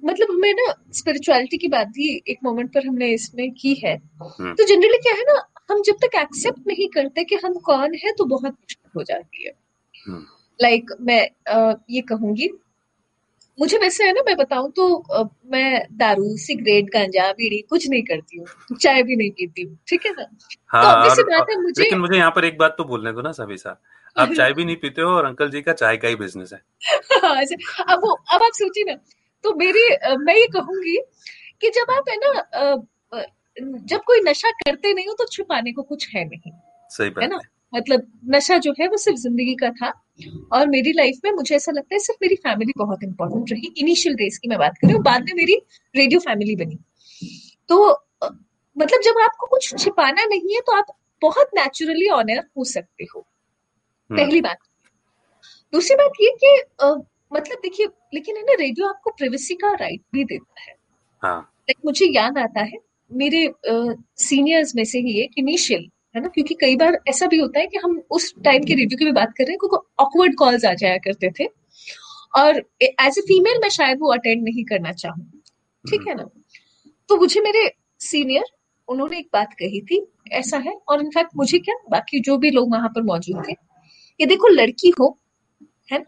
मतलब 0.04 0.28
हमें 0.32 0.54
ना 0.54 0.74
स्पिरिचुअलिटी 0.94 1.58
की 1.58 1.68
बात 1.68 1.88
भी 1.88 2.24
एक 2.28 2.40
मोमेंट 2.44 2.74
पर 2.74 2.88
हमने 2.88 3.08
इसमें 3.08 3.52
की 3.52 3.74
है। 3.74 3.96
हम्म। 4.24 4.54
तो 4.54 4.64
जनरली 4.64 4.98
क्या 4.98 5.14
है 5.14 5.22
ना 5.22 5.53
हम 5.70 5.82
जब 5.82 5.96
तक 6.02 6.16
एक्सेप्ट 6.16 6.68
नहीं 6.68 6.88
करते 6.90 7.24
कि 7.24 7.36
हम 7.36 7.54
कौन 7.66 7.94
है 7.96 8.12
तो 8.12 8.26
बहुत 8.26 8.52
मुश्किल 8.52 8.90
हो 8.98 9.04
जाती 9.04 9.46
है। 9.46 9.52
लाइक 10.60 10.92
मैं 11.02 11.22
अ, 11.48 11.76
ये 11.90 12.02
कहूँगी 12.02 12.50
मुझे 13.58 13.78
वैसे 13.78 14.04
है 14.04 14.14
ना 14.14 14.22
मैं 14.28 14.36
बताऊँ 14.38 14.72
तो 14.72 14.94
अ, 14.96 15.24
मैं 15.48 15.82
दारू 15.98 16.36
सिगरेट 16.38 16.86
गांजा 16.86 17.32
बीड़ी 17.32 17.62
कुछ 17.70 17.88
नहीं 17.90 18.04
करती 18.04 18.38
हूँ 18.38 18.78
चाय 18.78 19.04
भी 19.04 19.16
नहीं 19.16 19.32
पीती 19.32 19.62
हूँ 19.64 19.78
ठीक 19.88 20.06
है 20.06 20.12
ना? 20.12 20.26
हाँ 20.70 20.84
obvious 20.86 21.16
सी 21.16 21.22
और, 21.24 21.30
बात 21.30 21.50
है, 21.50 21.62
मुझे- 21.62 21.80
लेकिन 21.80 22.00
मुझे 22.00 22.18
यहाँ 22.18 22.32
पर 22.32 22.46
एक 22.46 22.58
बात 22.58 22.76
तो 22.78 22.84
बोलने 22.84 23.12
दो 23.14 23.22
ना 23.22 23.32
सभी 23.32 23.58
साहब 23.58 23.78
आप 24.16 24.34
चाय 24.38 24.54
भी 24.54 24.66
नहीं 24.66 24.76
पीते 24.76 25.02
हो 25.02 25.10
और 25.10 25.26
अंकल 25.26 25.50
जी 25.50 25.62
का 25.62 25.74
चाय 25.74 25.98
का 25.98 26.08
ही 26.08 26.16
बिज़नेस 26.16 26.54
है। 26.54 26.60
अच्छा, 27.22 27.84
अब 27.84 28.00
वो 28.06 28.12
अब 28.34 28.44
आप 28.44 28.52
सोचिए 28.54 28.84
ना 28.84 28.96
तो 29.44 29.54
मेरी 29.56 29.88
मैं 30.18 30.36
ये 30.36 30.48
कहूँगी 30.48 30.98
कि 31.62 31.70
जब 31.70 31.92
आप 31.92 32.10
है 32.10 32.18
ना 32.18 32.74
जब 33.58 34.02
कोई 34.04 34.22
नशा 34.22 34.52
करते 34.52 34.94
नहीं 34.94 35.08
हो 35.08 35.14
तो 35.14 35.26
छुपाने 35.26 35.72
को 35.72 35.82
कुछ 35.84 36.08
है 36.16 36.24
नहीं। 36.26 36.52
सही 36.90 37.12
है 37.22 37.28
ना? 37.28 37.40
मतलब 37.74 38.08
नशा 38.30 38.58
जो 38.58 38.72
है 38.80 38.88
वो 38.88 38.98
सिर्फ़ 38.98 39.18
ज़िंदगी 39.18 39.56
का 39.56 39.70
था 39.72 39.90
और 40.54 40.68
मेरी 40.68 40.92
लाइफ 40.94 41.20
में 41.26 41.32
मुझे 41.32 41.56
ऐसा 41.56 41.72
लगता 41.72 41.96
है 41.96 42.00
सिर्फ़ 42.00 42.18
मेरी 42.22 42.36
फैमिली 42.36 42.74
बहुत 42.78 43.04
इंपॉर्टेंट 43.04 43.52
रही। 43.52 43.74
इनिशियल 43.78 44.16
डेज़ 44.16 44.40
की 44.40 44.48
मैं 44.48 44.60
बात 44.60 44.78
कर 44.78 44.88
रही 44.88 44.96
हूँ 44.96 45.04
बाद 45.04 45.24
में 45.24 45.34
मेरी 45.34 45.56
रेडियो 45.96 46.20
फैमिली 46.20 46.56
बनी। 46.56 46.78
तो 47.70 47.90
मतलब 48.76 49.02
जब 49.02 49.20
आपको 49.24 49.48
कुछ 49.48 49.74
छिपाना 49.80 50.26
नहीं 50.26 50.56
है 50.56 50.62
तो 50.62 50.76
आप 50.78 50.96
बहुत 51.22 51.50
नेचुरली 51.56 52.10
ऑनर 52.10 52.44
हो 52.58 52.64
सकते 52.64 53.06
हो। 53.06 53.20
हम्म, 53.20 54.18
पहली 54.18 54.42
बात। 54.42 54.58
दूसरी 55.74 55.96
बात 55.96 56.12
ये 56.22 56.32
कि 56.40 56.56
अ, 56.80 56.86
मतलब 57.34 57.58
देखिए 57.58 57.88
लेकिन 58.14 58.38
है 58.38 58.44
ना 58.44 58.54
रेडियो 58.60 58.88
आपको 58.88 59.12
प्रिवेसी 59.12 59.56
का 59.56 59.74
राइट 59.74 60.02
भी 60.14 60.24
देता 60.24 60.62
है। 60.62 60.76
हाँ। 61.24 61.50
मुझे 61.86 62.06
याद 62.06 62.38
आता 62.38 62.62
है 62.62 62.78
मेरे 63.14 63.50
सीनियर्स 64.20 64.76
में 64.76 64.84
से 64.86 65.00
ही 65.00 65.20
एक 65.22 65.32
इनिशियल 65.38 65.90
है 66.16 66.22
ना? 66.22 66.28
क्योंकि 66.28 66.56
कई 66.62 66.76
बार 66.76 67.00
ऐसा 67.10 67.28
भी 67.28 67.38
होता 67.38 67.60
है 67.60 67.68
कि 67.68 67.78
हम 67.78 68.02
उस 68.12 68.34
टाइम 68.46 68.64
के 68.64 68.76
रिव्यू 68.76 68.98
की 68.98 69.06
भी 69.06 69.12
बात 69.12 69.34
कर 69.38 69.44
रहे 69.44 69.52
हैं 69.52 69.60
क्योंकि 69.60 69.78
ऑकवर्ड 70.04 70.36
कॉल्स 70.38 70.66
आ 70.66 70.74
जाया 70.74 70.98
करते 71.06 71.30
थे। 71.40 71.48
और 72.34 72.58
एज 72.82 73.18
ए 73.18 73.22
फीमेल 73.22 73.60
मैं 73.62 73.70
शायद 73.70 74.00
वो 74.02 74.12
अटेंड 74.14 74.44
नहीं 74.44 74.64
करना 74.66 74.92
चाहूँ। 74.94 75.26
ठीक 75.86 76.08
है 76.08 76.16
ना? 76.16 76.28
तो 77.10 77.18
मुझे 77.18 77.42
मेरे 77.42 77.70
सीनियर 78.02 78.44
उन्होंने 78.88 79.18
एक 79.18 79.28
बात 79.34 79.54
कही 79.54 79.82
थी 79.82 80.06
ऐसा 80.32 80.58
है। 80.58 80.74
और 80.90 81.02
इनफैक्ट 81.02 81.32
मुझे 81.38 81.60
क्या 81.60 81.76
बाकी 81.92 82.20
जो 82.20 82.38
भी 82.38 82.52
लोग 82.52 82.72
वहाँ 82.72 82.90
पर 82.90 83.02
मौजूद 83.04 83.44
थे 83.50 83.56
ये 84.20 84.26
देखो 84.26 84.48
लड़की 84.48 84.94
हो 85.00 85.18
है 85.92 86.00
ना? 86.00 86.06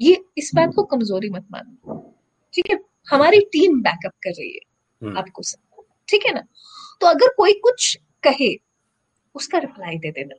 ये 0.00 0.24
इस 0.38 0.50
बात 0.54 0.74
को 0.76 0.82
कमज़ोरी 0.84 1.30
मत 1.30 1.46
मानो। 1.52 1.98
ठीक 2.54 2.70
है? 2.70 2.78
हमारी 3.10 3.40
टीम 3.52 3.80
बैकअप 3.82 4.12
कर 4.22 4.30
रही 4.30 4.48
है 4.48 4.60
हम्म, 5.02 5.18
आपको 5.18 5.42
सब। 5.42 5.58
ठीक 6.08 6.26
है 6.26 6.32
ना? 6.34 6.42
तो 7.00 7.06
अगर 7.06 7.32
कोई 7.36 7.52
कुछ 7.62 7.96
कहे 8.24 8.54
उसका 9.34 9.58
रिप्लाई 9.58 9.98
दे 9.98 10.10
देना। 10.10 10.34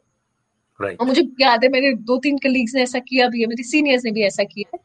राइट 0.80 0.99
और 0.99 1.07
मुझे 1.07 1.22
याद 1.41 1.63
है 1.63 1.70
मेरे 1.70 1.91
दो 2.05 2.18
तीन 2.24 2.38
कलीग्स 2.38 2.76
ने 2.76 2.82
ऐसा 2.82 2.99
किया 3.01 3.28
भी 3.30 3.41
है 3.41 3.47
मेरे 3.47 3.63
सीनियर्स 3.63 4.05
ने 4.05 4.11
भी 4.11 4.24
ऐसा 4.26 4.43
किया 4.45 4.70
है। 4.74 4.80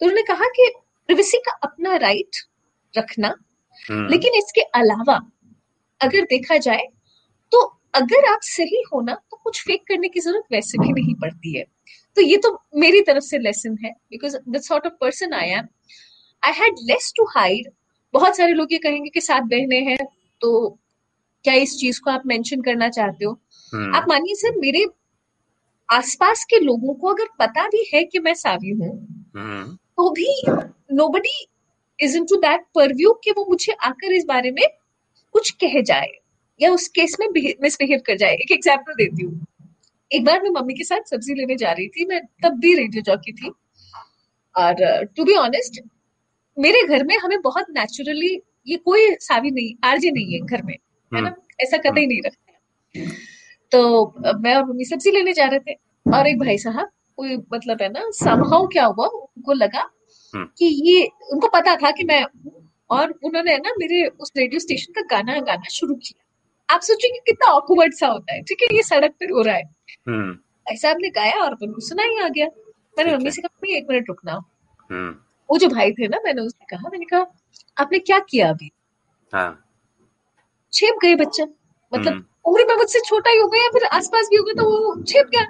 तो 0.00 0.06
उन्होंने 0.06 0.22
कहा 0.24 0.48
कि 0.56 0.70
प्रिवेसी 1.08 1.38
का 1.46 1.52
अपना 1.62 1.96
राइट 1.98 2.36
रखना 2.94 3.28
हम्म, 3.80 4.08
लेकिन 4.10 4.34
इसके 4.38 4.60
अलावा 4.78 5.18
अगर 6.00 6.24
देखा 6.30 6.56
जाए 6.58 6.86
तो 7.52 7.60
अगर 7.94 8.28
आप 8.32 8.40
सही 8.42 8.82
हो 8.92 9.00
ना 9.00 9.14
तो 9.30 9.36
कुछ 9.44 9.62
फेक 9.66 9.82
करने 9.88 10.08
की 10.08 10.20
ज़रूरत 10.20 10.44
वैसे 10.52 10.78
भी 10.78 10.92
नहीं 10.92 11.14
पड़ती 11.20 11.56
है। 11.58 11.64
तो 12.16 12.22
ये 12.22 12.36
तो 12.36 12.50
मेरी 12.76 13.00
तरफ़ 13.02 13.24
से 13.24 13.38
लेसन 13.38 13.76
है 13.84 13.90
because 14.10 14.36
the 14.48 14.60
sort 14.62 14.86
of 14.86 14.92
person 15.00 15.32
I 15.34 15.48
am 15.50 15.68
I 16.42 16.52
had 16.52 16.76
less 16.84 17.12
to 17.16 17.24
hide 17.36 17.70
बहुत 18.14 18.36
सारे 18.36 18.52
लोग 18.52 18.72
ये 18.72 18.78
कहेंगे 18.78 19.10
कि 19.10 19.20
सात 19.20 19.42
बहनें 19.44 19.84
हैं 19.86 19.98
तो 20.42 20.78
क्या 21.44 21.54
इस 21.56 21.76
चीज़ 21.78 22.00
को 22.00 22.10
आप 22.10 22.22
मेंशन 22.26 22.60
करना 22.62 22.88
चाहते 22.90 23.24
हो? 23.24 23.32
हम्म, 23.72 23.94
आप 23.96 24.04
मानिए 24.08 24.34
सर 24.36 24.58
मेरे 24.60 24.84
आसपास 25.88 26.44
के 26.44 26.58
लोगों 26.60 26.94
को 26.94 27.08
अगर 27.08 27.28
पता 27.38 27.66
भी 27.68 27.84
है 27.94 28.02
कि 28.04 28.18
मैं 28.18 28.34
सावी 28.34 28.70
हूँ 28.72 28.90
हम्म, 29.36 29.64
तो 29.72 30.10
भी 30.10 30.42
nobody 30.92 31.46
is 31.98 32.16
into 32.24 32.36
that 32.38 32.64
purview 32.74 33.12
कि 33.24 33.30
वो 33.30 33.44
मुझे 33.48 33.72
आकर 33.84 34.12
इस 34.12 34.24
बारे 34.24 34.50
में 34.50 34.64
कुछ 35.34 35.50
कह 35.62 35.80
जाए 35.82 36.10
या 36.60 36.70
उस 36.72 36.86
केस 36.88 37.16
में 37.20 37.26
मिसबिहेव 37.62 38.00
कर 38.06 38.16
जाए। 38.16 38.34
एक 38.34 38.52
एग्ज़ाम्पल 38.52 38.94
देती 38.94 39.24
हूँ। 39.24 39.46
एक 40.10 40.24
बार 40.24 40.42
मैं 40.42 40.50
मम्मी 40.50 40.74
के 40.74 40.84
साथ 40.84 41.10
सब्ज़ी 41.10 41.34
लेने 41.34 41.56
जा 41.56 41.72
रही 41.72 41.88
थी 41.88 42.04
मैं 42.06 42.20
तब 42.44 42.58
भी 42.60 42.74
रेडियो 42.74 43.02
जॉकी 43.02 43.32
थी। 43.32 43.50
और 44.54 45.04
टू 45.16 45.24
बी 45.24 45.34
ऑनेस्ट 45.36 45.80
मेरे 46.56 46.82
घर 46.86 47.04
में 47.04 47.16
हमें 47.18 47.40
बहुत 47.42 47.66
नेचुरली 47.70 48.36
ये 48.66 48.76
कोई 48.76 49.14
सावी 49.20 49.50
नहीं 49.50 49.74
आरजे 49.88 50.10
नहीं 50.10 50.32
है 50.32 50.40
घर 50.40 50.62
में 50.62 50.74
है 51.12 51.20
ना? 51.20 51.34
ऐसा 51.60 51.76
कतई 51.76 52.06
नहीं 52.06 52.20
रखते 52.26 53.06
तो 53.72 54.14
मैं 54.38 54.54
और 54.54 54.64
मम्मी 54.64 54.84
सब्ज़ी 54.84 55.10
लेने 55.10 55.32
जा 55.32 55.46
रहे 55.46 55.58
थे 55.58 55.74
और 56.16 56.26
एक 56.26 56.38
भाई 56.38 56.58
साहब 56.58 56.90
कोई 57.16 57.36
मतलब 57.54 57.82
है 57.82 57.88
ना 57.88 58.10
समहाउ 58.14 58.66
क्या 58.66 58.84
हुआ 58.84 59.06
उनको 59.06 59.52
लगा 59.52 59.88
हम्म। 60.34 60.44
कि 60.58 60.66
ये 60.88 61.04
उनको 61.32 61.48
पता 61.48 61.74
था 61.76 61.90
कि 61.90 62.04
मैं 62.04 62.24
और 62.90 63.10
उन्होंने 63.24 63.56
ना 63.56 63.74
मेरे 63.78 64.04
उस 64.20 64.32
रेडियो 64.36 64.60
स्टेशन 64.60 64.92
का 64.92 65.02
गाना 65.10 65.38
गाना 65.40 65.68
शुरू 65.70 65.94
किया। 65.94 66.74
आप 66.74 66.80
सोचिए 66.80 67.10
कि 67.10 67.18
कितना 67.26 67.50
ऑकवर्ड 67.52 67.94
सा 67.94 68.06
होता 68.06 68.34
है 68.34 68.42
ठीक 68.42 68.62
है 68.62 68.76
ये 68.76 68.82
सड़क 68.82 69.12
पर 69.12 69.30
हो 69.30 69.42
रहा 69.42 69.54
है। 69.54 69.62
हम्म, 70.08 70.32
भाई 70.32 70.76
साहब 70.76 70.96
ने 71.00 71.08
गाया 71.10 71.42
और 71.44 71.56
सुना 71.62 72.02
ही 72.02 72.18
आ 72.18 72.28
गया। 72.28 72.46
मैंने 72.98 73.16
मम्मी 73.16 73.30
से 73.30 73.42
कहा 73.42 73.76
एक 73.76 73.86
मिनट 73.90 74.08
रुकना। 74.08 74.32
हम्म, 74.90 75.14
वो 75.50 75.58
जो 75.58 75.68
भाई 75.68 75.92
थे 75.92 76.08
ना 76.08 76.18
मैंने 76.24 76.42
उससे 76.42 76.64
कहा 76.70 76.88
मैंने 76.88 77.04
कहा 77.04 77.26
आपने 77.76 77.98
क्या 77.98 78.18
किया 78.18 78.48
अभी? 78.50 78.70
हाँ। 79.32 79.64
छेप 80.72 80.98
गए 81.02 81.14
बच्चा। 81.16 81.44
मतलब 81.92 82.12
हम्म, 82.12 82.24
उम्र 82.44 82.64
में 82.68 82.74
मुझसे 82.76 83.00
छोटा 83.06 83.30
ही 83.30 83.38
हो 83.38 83.46
गया 83.48 83.68
फिर 83.68 83.84
आसपास 83.92 84.28
भी 84.30 84.36
हो 84.36 84.44
गया 84.44 84.62
तो 84.62 84.68
वो 84.70 85.02
छेप 85.02 85.30
गया। 85.34 85.40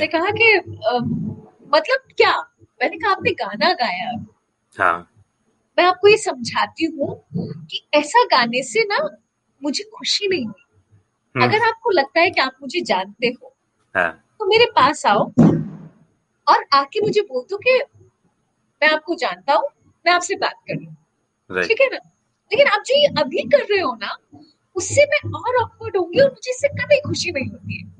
है। 0.00 0.06
कहा 0.06 0.30
कि 0.30 0.56
मतलब 1.74 1.98
क्या? 2.16 2.32
मैंने 2.80 2.96
कहा 2.98 3.10
आपने 3.12 3.30
गाना 3.40 3.72
गाया 3.72 4.10
हाँ। 4.76 5.08
मैं 5.78 5.84
आपको 5.84 6.08
ये 6.08 6.16
समझाती 6.16 6.84
हूँ 6.84 7.14
कि 7.70 7.80
ऐसा 7.94 8.24
गाने 8.24 8.62
से 8.62 8.82
ना 8.84 8.98
मुझे 9.62 9.84
खुशी 9.94 10.28
नहीं 10.28 10.44
हुई। 10.46 10.62
हम्म, 11.34 11.44
अगर 11.44 11.66
आपको 11.68 11.90
लगता 11.90 12.20
है 12.20 12.30
कि 12.30 12.40
आप 12.40 12.56
मुझे 12.62 12.80
जानते 12.80 13.26
हो 13.28 13.54
हाँ। 13.94 14.10
तो 14.38 14.46
मेरे 14.46 14.64
पास 14.76 15.06
आओ 15.06 15.24
और 16.46 16.64
आके 16.74 17.00
मुझे 17.00 17.20
बोल 17.20 17.44
दो 17.50 17.56
कि 17.66 17.78
मैं 18.82 18.88
आपको 18.88 19.14
जानता 19.14 19.54
हूँ 19.54 19.68
मैं 20.06 20.12
आपसे 20.12 20.34
बात 20.34 20.54
करूँ 20.70 20.96
राइट 21.50 21.68
ठीक 21.68 21.80
है 21.80 21.86
ना? 21.86 21.98
लेकिन 22.50 22.66
आप 22.66 22.82
जो 22.86 22.98
ये 23.00 23.06
अभी 23.06 23.42
कर 23.42 23.58
रहे 23.58 23.80
हो 23.80 23.94
ना 23.94 24.16
उससे 24.76 25.04
मैं 25.04 25.30
और 25.38 25.62
ऑकवर्ड 25.62 25.96
होंगी 25.96 26.20
और 26.20 26.30
मुझे 26.30 26.50
इससे 26.50 26.68
कभी 26.68 27.00
खुशी 27.00 27.32
नहीं 27.32 27.48
होती 27.50 27.78
है। 27.78 27.90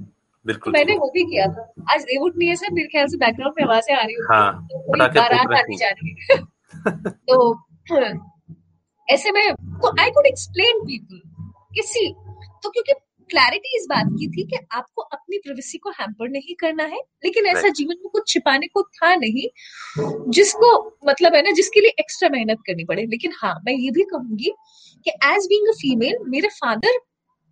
तो 0.47 0.71
मैंने 0.71 0.97
वो 0.97 1.11
भी 1.15 1.25
किया 1.25 1.47
था। 1.47 1.73
आज 1.93 2.03
रेवुड 2.03 2.33
नहीं 2.37 2.49
है 2.49 2.57
सर 2.57 2.73
मेरे 2.73 2.89
ख्याल 2.89 3.07
से 3.07 3.17
बैकग्राउंड 3.17 3.55
में 3.59 3.65
आवाज़ें 3.65 3.95
आ 3.97 4.03
रही 4.03 4.15
होंगी। 4.15 4.35
हाँ, 4.35 4.69
तो 4.73 4.97
बारात 4.99 5.47
रहे 5.51 5.77
जा 5.77 5.89
रही 5.89 6.17
है। 6.31 6.37
तो 7.11 7.55
ऐसे 9.09 9.31
में 9.31 9.55
तो 9.55 10.03
आई 10.03 10.11
कुड 10.11 10.27
एक्सप्लेन 10.27 10.81
पीपल 10.81 11.21
कि 11.75 11.83
सी 11.83 12.15
तो 12.63 12.71
क्योंकि 12.71 12.93
क्लैरिटी 13.33 13.77
इस 13.77 13.87
बात 13.91 14.07
की 14.07 14.29
थी 14.29 14.43
कि 14.45 14.57
आपको 14.73 15.03
अपनी 15.03 15.39
प्रिवेसी 15.39 15.79
को 15.79 15.91
हैम्पर 15.91 16.29
नहीं 16.29 16.55
करना 16.55 16.85
है 16.85 16.99
लेकिन 17.25 17.47
ऐसा 17.47 17.69
जीवन 17.69 17.95
में 17.95 18.09
कुछ 18.13 18.29
छिपाने 18.29 18.67
को 18.67 18.83
था 18.83 19.15
नहीं 19.15 19.49
जिसको 20.31 20.75
मतलब 21.09 21.35
है 21.35 21.43
ना 21.43 21.51
जिसके 21.51 21.81
लिए 21.81 21.95
एक्स्ट्रा 22.01 22.29
मेहनत 22.29 22.59
करनी 22.67 22.85
पड़े। 22.85 23.07
लेकिन 23.07 23.33
हाँ 23.37 23.55
मैं 23.67 23.73
ये 23.73 23.91
भी 23.91 24.03
कहूँगी 24.03 24.53
कि 25.07 25.11
एज 25.11 25.47
बींग 25.47 25.69
अ 25.69 25.73
फीमेल 25.73 26.19
मेरे 26.29 26.49
फादर 26.49 26.99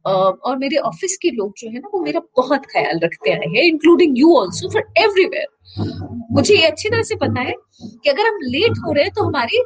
और 0.04 0.56
मेरे 0.58 0.76
ऑफ़िस 0.78 1.16
के 1.22 1.30
लोग 1.30 1.52
जो 1.58 1.68
है 1.70 1.78
ना, 1.78 1.88
वो 1.94 2.00
मेरा 2.00 2.20
बहुत 2.36 2.66
ख्याल 2.66 2.98
रखते 3.02 3.32
आए 3.32 3.48
हैं 3.56 3.62
including 3.64 4.18
you 4.18 4.34
also 4.36 4.68
for 4.68 4.84
everywhere 4.98 5.46
मुझे 6.32 6.54
ये 6.54 6.66
अच्छी 6.66 6.88
तरह 6.88 7.02
से 7.02 7.16
पता 7.16 7.40
है 7.40 7.52
कि 7.82 8.10
अगर 8.10 8.26
हम 8.26 8.38
लेट 8.44 8.78
हो 8.86 8.92
रहे 8.92 9.04
हैं 9.04 9.12
तो 9.14 9.24
हमारी 9.24 9.62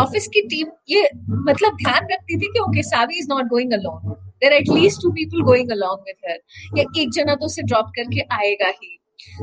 ऑफ़िस 0.00 0.26
की 0.34 0.40
टीम 0.48 0.68
ये 0.88 1.08
मतलब 1.48 1.76
ध्यान 1.76 2.06
रखती 2.12 2.36
थी 2.36 2.52
कि 2.52 2.58
okay 2.60 2.82
Saavi 2.82 3.18
is 3.18 3.26
not 3.30 3.48
going 3.48 3.72
alone 3.72 4.12
there 4.42 4.52
at least 4.52 5.02
two 5.02 5.10
people 5.12 5.42
going 5.44 5.70
along 5.70 6.08
with 6.08 6.30
her 6.30 6.78
या 6.78 6.84
एक 7.02 7.10
जना 7.14 7.34
तो 7.34 7.46
उसे 7.46 7.62
ड्रॉप 7.62 7.92
करके 7.96 8.20
आएगा 8.36 8.68
ही। 8.68 8.98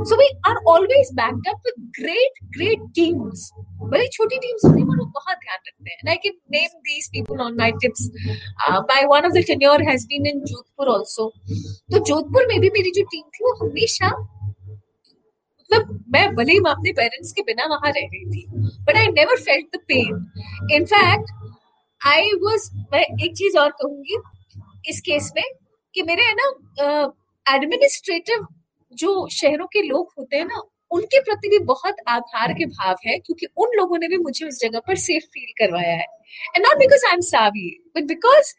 So 0.09 0.15
we 0.17 0.27
are 0.47 0.55
always 0.67 1.09
backed 1.15 1.47
up 1.49 1.61
with 1.65 1.75
great 1.99 2.39
great 2.57 2.79
teams 2.95 3.49
बड़ी 3.83 4.07
छोटी 4.13 4.37
टीम्स 4.37 4.65
होती 4.65 4.79
है, 4.79 4.85
वो 4.87 5.05
बहुत 5.07 5.37
ध्यान 5.37 5.59
रखते 5.67 5.91
हैं। 5.91 6.09
I 6.09 6.15
can 6.23 6.33
name 6.51 6.79
these 6.79 7.07
people 7.11 7.41
on 7.41 7.55
my 7.57 7.71
tips 7.81 8.09
my 8.89 9.05
one 9.11 9.25
of 9.25 9.33
the 9.33 9.43
tenure 9.47 9.83
has 9.89 10.05
been 10.07 10.25
in 10.27 10.39
Jodhpur 10.41 10.89
also 10.93 11.29
तो 11.91 11.99
जोधपुर 12.09 12.47
में 12.47 12.59
भी 12.59 12.69
मेरी 12.69 12.91
जो 12.91 13.03
टीम 13.05 13.23
थी, 13.23 13.43
वो 13.43 13.53
हमेशा 13.61 14.09
मतलब 15.59 16.03
मैं 16.13 16.25
भले 16.35 16.53
ही 16.53 16.59
अपने 16.67 16.91
पेरेंट्स 16.93 17.31
के 17.33 17.41
बिना 17.47 17.65
वहाँ 17.69 17.91
रह 17.91 18.05
रही 18.05 18.25
थी 18.25 18.45
but 18.85 18.97
I 18.97 19.07
never 19.09 19.41
felt 19.41 19.75
the 19.75 19.79
pain 19.87 20.75
in fact 20.75 21.31
I 22.01 22.31
was 22.43 22.69
मैं 22.93 23.01
एक 23.01 23.35
चीज़ 23.37 23.57
और 23.59 23.71
कहूँगी 23.81 24.17
इस 24.89 25.01
केस 25.01 25.31
में 25.35 25.43
कि 25.95 26.01
मेरे, 26.03 26.23
है 26.23 26.33
ना 26.35 26.45
एडमिनिस्ट्रेटिव 27.45 28.47
जो 28.93 29.27
शहरों 29.31 29.67
के 29.67 29.81
लोग 29.87 30.13
होते 30.19 30.37
हैं 30.37 30.45
ना 30.45 30.61
उनके 30.91 31.21
प्रति 31.21 31.49
भी 31.49 31.59
बहुत 31.65 31.95
आभार 32.07 32.53
के 32.53 32.65
भाव 32.65 32.95
है 33.05 33.17
क्योंकि 33.19 33.47
उन 33.57 33.77
लोगों 33.77 33.97
ने 33.97 34.07
भी 34.07 34.17
मुझे 34.17 34.47
उस 34.47 34.59
जगह 34.61 34.79
पर 34.87 34.95
सेफ़ 34.95 35.25
फील 35.33 35.51
करवाया 35.57 35.93
है। 35.93 36.05
And 36.55 36.65
not 36.65 36.77
because 36.79 37.05
I 37.05 37.13
am 37.13 37.21
Saavi 37.27 37.69
but 37.95 38.03
because 38.07 38.53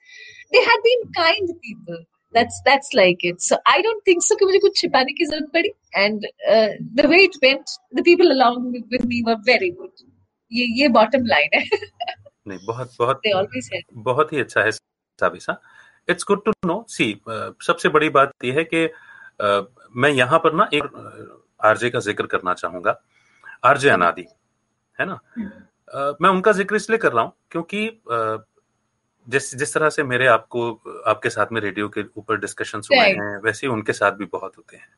they 0.53 0.59
had 0.71 0.81
been 0.81 1.05
kind 1.19 1.55
people 1.55 2.05
that's 2.35 2.59
that's 2.67 2.93
like 2.97 3.25
it. 3.29 3.41
So 3.45 3.57
i 3.71 3.73
don't 3.85 4.03
think 4.09 4.21
so 4.25 4.37
कि 4.39 4.45
मुझे 4.45 4.59
कुछ 4.59 4.77
छिपाने 4.81 5.13
की 5.13 5.25
ज़रूरत 5.27 5.49
पड़ी। 5.55 5.71
And 6.03 6.27
uh, 6.53 6.69
the 6.99 7.09
way 7.13 7.19
it 7.29 7.39
went 7.45 7.73
the 7.99 8.05
people 8.09 8.35
along 8.35 8.69
with, 8.75 9.07
me 9.13 9.23
were 9.29 9.37
very 9.49 9.71
good. 9.79 10.05
ये 10.53 10.67
ये 10.81 10.89
bottom 10.89 11.27
line 11.33 11.55
है। 11.55 11.65
नहीं 12.49 12.59
बहुत 12.67 12.95
बहुत 12.99 13.21
they 13.27 13.33
always 13.39 13.71
help 13.75 13.85
बहुत 14.09 14.33
ही 14.33 14.41
अच्छा 14.41 14.63
है 14.63 14.71
साबिसा। 14.71 15.61
It's 16.09 16.25
good 16.29 16.45
to 16.45 16.53
know 16.67 16.85
see 16.89 17.09
सबसे 17.67 17.89
बड़ी 17.89 18.09
बात 18.19 18.33
यह 18.45 18.55
है 18.55 18.65
कि 18.75 18.87
uh, 18.87 19.63
मैं 19.97 20.11
यहाँ 20.11 20.39
पर 20.39 20.55
ना 20.55 20.69
एक 20.75 20.85
आरजे 21.65 21.91
का 21.91 21.99
ज़िक्र 21.99 22.27
करना 22.27 22.55
चाहूँगा। 22.55 23.01
आरजे 23.65 23.89
अनादि 23.89 24.27
है 25.01 25.07
ना? 25.07 25.19
uh, 25.39 26.15
मैं 26.23 26.31
उनका 26.31 26.53
ज़िक्र 26.53 26.77
इसलिए 26.77 26.99
कर 26.99 27.13
रहा 27.13 27.25
हूँ 27.25 27.33
क्योंकि 27.51 28.03
uh, 28.13 28.39
जिस 29.29 29.55
जिस 29.55 29.75
तरह 29.75 29.91
से 29.91 30.03
मेरे 30.03 30.27
आपको 30.27 30.71
आपके 31.07 31.31
साथ 31.31 31.47
में 31.53 31.61
रेडियो 31.61 31.89
के 31.89 32.05
ऊपर 32.17 32.39
डिस्कशंस 32.41 32.89
हुए 32.93 33.07
हैं 33.07 33.37
वैसे 33.43 33.67
ही 33.67 33.73
उनके 33.73 33.93
साथ 33.93 34.13
भी 34.13 34.25
बहुत 34.25 34.57
होते 34.57 34.77
हैं। 34.77 34.89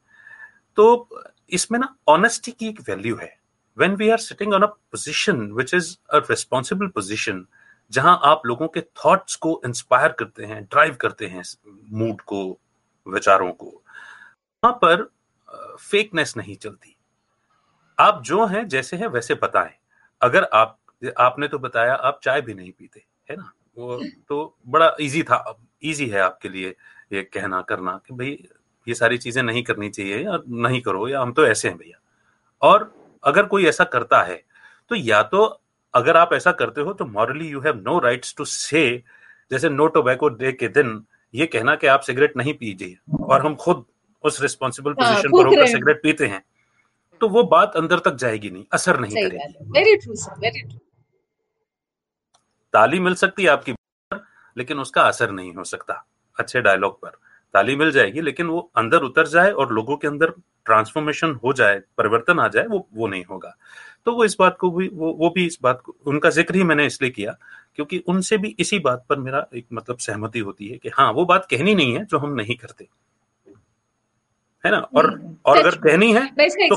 तो 0.77 1.09
इसमें 1.51 1.79
ना 1.79 1.95
ऑनेस्टी 2.09 2.53
की 2.53 2.69
एक 2.69 2.81
वैल्यू 2.81 3.17
है। 3.17 3.43
When 3.79 3.97
we 3.97 4.09
are 4.11 4.19
sitting 4.19 4.55
on 4.55 4.63
a 4.63 4.69
position 4.95 5.39
which 5.55 5.73
is 5.75 5.87
a 6.15 6.21
responsible 6.21 6.91
position 6.99 7.43
जहाँ 7.93 8.21
आप 8.25 8.43
लोगों 8.47 8.69
के 8.69 8.81
थॉट्स 8.81 9.37
को 9.37 9.61
इंस्पायर 9.67 10.13
करते 10.13 10.45
हैं 10.45 10.63
ड्राइव 10.65 10.97
करते 11.01 11.27
हैं 11.27 11.43
मूड 11.91 12.21
को 12.21 12.59
विचारों 13.07 13.51
को 13.53 13.82
वहाँ 14.63 14.79
पर 14.85 15.03
फेकनेस 15.81 16.37
नहीं 16.37 16.55
चलती। 16.57 16.95
आप 17.99 18.23
जो 18.23 18.45
हैं, 18.47 18.67
जैसे 18.69 18.97
हैं, 18.97 19.07
वैसे 19.07 19.35
बताएँ। 19.35 19.73
अगर 20.21 20.45
आप, 20.55 20.79
आपने 21.19 21.49
तो 21.49 21.59
बताया, 21.59 21.95
आप 21.95 22.21
चाय 22.23 22.41
भी 22.41 22.55
नहीं 22.55 22.71
पीते, 22.71 23.03
है 23.29 23.37
ना? 23.37 23.53
वो 23.79 24.01
तो 24.29 24.57
बड़ा 24.69 24.95
इजी 25.01 25.23
था 25.23 25.59
इजी 25.83 26.07
है 26.07 26.21
आपके 26.21 26.49
लिए 26.49 26.75
ये 27.13 27.23
कहना, 27.25 27.61
करना 27.63 27.99
कि 28.07 28.15
भाई, 28.15 28.31
ये 28.87 28.95
सारी 28.95 29.19
चीज़ें 29.19 29.43
नहीं 29.43 29.63
करनी 29.63 29.89
चाहिए 29.91 30.19
या 30.19 30.39
नहीं 30.49 30.81
करो, 30.83 31.09
या 31.09 31.21
हम 31.21 31.33
तो 31.33 31.47
ऐसे 31.47 31.69
हैं 31.69 31.77
भैया। 31.79 31.99
और 32.63 32.93
अगर 33.23 33.47
कोई 33.47 33.67
ऐसा 33.67 33.85
करता 33.87 34.23
है 34.23 34.43
तो 34.91 34.95
या 34.97 35.23
तो 35.25 35.43
अगर 35.95 36.17
आप 36.17 36.33
ऐसा 36.33 36.53
करते 36.53 36.81
हो 36.81 36.93
तो 36.93 37.05
morally 37.07 37.49
you 37.49 37.61
have 37.61 37.77
no 37.79 37.99
rights 37.99 38.35
to 38.37 38.45
say 38.47 38.83
जैसे 39.51 39.69
नो 39.69 39.87
टोबैको 39.89 40.29
डे 40.31 40.53
के 40.53 40.69
दिन, 40.69 41.03
ये 41.35 41.47
कहना 41.47 41.75
कि 41.77 41.87
आप 41.87 42.01
सिगरेट 42.01 42.37
नहीं 42.37 42.55
पीजिए, 42.55 42.97
और 43.21 43.47
हम 43.47 43.55
खुद 43.57 43.85
उस 44.25 44.41
रिस्पॉन्सिबल 44.43 44.93
पोजिशन 44.93 45.15
हाँ, 45.15 45.23
पर 45.35 45.47
होकर 45.47 45.67
सिगरेट 45.69 46.03
पीते 46.03 46.27
हैं 46.27 46.43
तो 47.21 47.29
वो 47.29 47.43
बात 47.49 47.77
अंदर 47.77 47.99
तक 48.01 48.15
जाएगी 48.17 48.51
नहीं 48.51 48.65
असर 48.73 49.01
नहीं 49.01 49.15
करेगी। 49.17 49.71
Very 49.73 49.97
true 49.97 50.15
sir 50.17 50.39
very 50.41 50.61
true 50.61 50.79
ताली 52.75 53.01
मिल 53.01 53.15
सकती 53.17 53.43
है 53.43 53.49
आपकी 53.49 53.75
लेकिन 54.57 54.79
उसका 54.79 55.03
असर 55.05 55.31
नहीं 55.33 55.53
हो 55.55 55.65
सकता 55.67 56.05
अच्छे 56.37 56.61
डायलॉग 56.61 57.01
पर। 57.01 57.11
ताली 57.55 57.75
मिल 57.77 57.91
जाएगी 57.93 58.21
लेकिन 58.21 58.47
वो 58.47 58.71
अंदर 58.77 59.03
उतर 59.03 59.27
जाए 59.27 59.51
और 59.53 59.73
लोगों 59.73 59.97
के 59.97 60.09
अंदर 60.09 60.31
ट्रांसफॉर्मेशन 60.67 61.33
हो 61.45 61.53
जाए 61.53 61.81
परिवर्तन 61.99 62.39
आ 62.41 62.47
जाए 62.49 62.67
वो 62.67 62.87
वो 62.95 63.07
नहीं 63.07 63.25
होगा। 63.25 63.55
तो 64.07 64.13
वो 64.13 64.25
इस 64.25 64.37
बात 64.41 64.57
को 64.61 64.71
भी 64.71 64.89
वो 64.89 65.13
वो 65.13 65.31
भी 65.31 65.45
इस 65.47 65.59
बात 65.63 65.81
को 65.81 65.97
उनका 66.07 66.31
ज़िक्र 66.31 66.55
ही 66.55 66.63
मैंने 66.65 66.87
इसलिए 66.87 67.11
किया 67.11 67.37
क्योंकि 67.77 67.99
उनसे 68.09 68.39
भी 68.39 68.55
इसी 68.59 68.79
बात 68.81 69.05
पर 69.09 69.19
मेरा 69.19 69.47
एक 69.55 69.67
मतलब 69.73 69.99
सहमति 69.99 70.39
होती 70.41 70.69
है 70.69 70.79
कि 70.79 70.91
हाँ 70.95 71.11
वो 71.13 71.25
बात 71.25 71.47
कहनी 71.51 71.75
नहीं 71.75 71.95
है 71.95 72.05
जो 72.05 72.19
हम 72.19 72.35
नहीं 72.35 72.57
करते। 72.57 72.89
है 74.65 74.71
ना? 74.71 74.79
और 74.97 75.07
और 75.47 75.59
अगर 75.59 75.77
कहनी 75.81 76.13
है 76.13 76.27
तो 76.29 76.77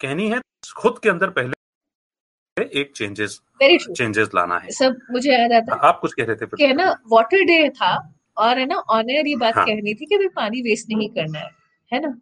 कहनी 0.00 0.28
है 0.28 0.40
खुद 0.76 0.98
के 1.02 1.08
अंदर 1.08 1.30
पहले 1.30 2.68
एक 2.80 2.92
चेंजेस 2.96 3.40
चेंजेस 3.62 4.28
लाना 4.34 4.58
है। 4.58 4.70
सब 4.70 4.96
मुझे 5.10 5.32
याद 5.32 5.52
आता 5.52 5.74
है। 5.74 5.80
आप 5.88 5.98
कुछ 6.00 6.12
कह 6.14 6.24
रहे 6.24 6.36
थे 6.36 6.46
कि 6.56 6.72
ना 6.74 6.90
वाटर 7.12 7.44
डे 7.44 7.68
था 7.70 7.92
और 8.36 8.58
है 8.58 8.66
ना 8.66 8.76
ऑनर 8.90 9.26
ये 9.28 9.36
बात 9.36 9.56
हाँ. 9.56 9.64
कहनी 9.66 9.94
थी 9.94 10.06
कि 10.06 10.16
भाई 10.16 10.28
पानी 10.36 10.62
वेस्ट 10.62 10.86
नहीं 10.90 11.08
करना 11.10 11.38
है 11.38 11.50
है 11.92 12.00
ना? 12.00 12.14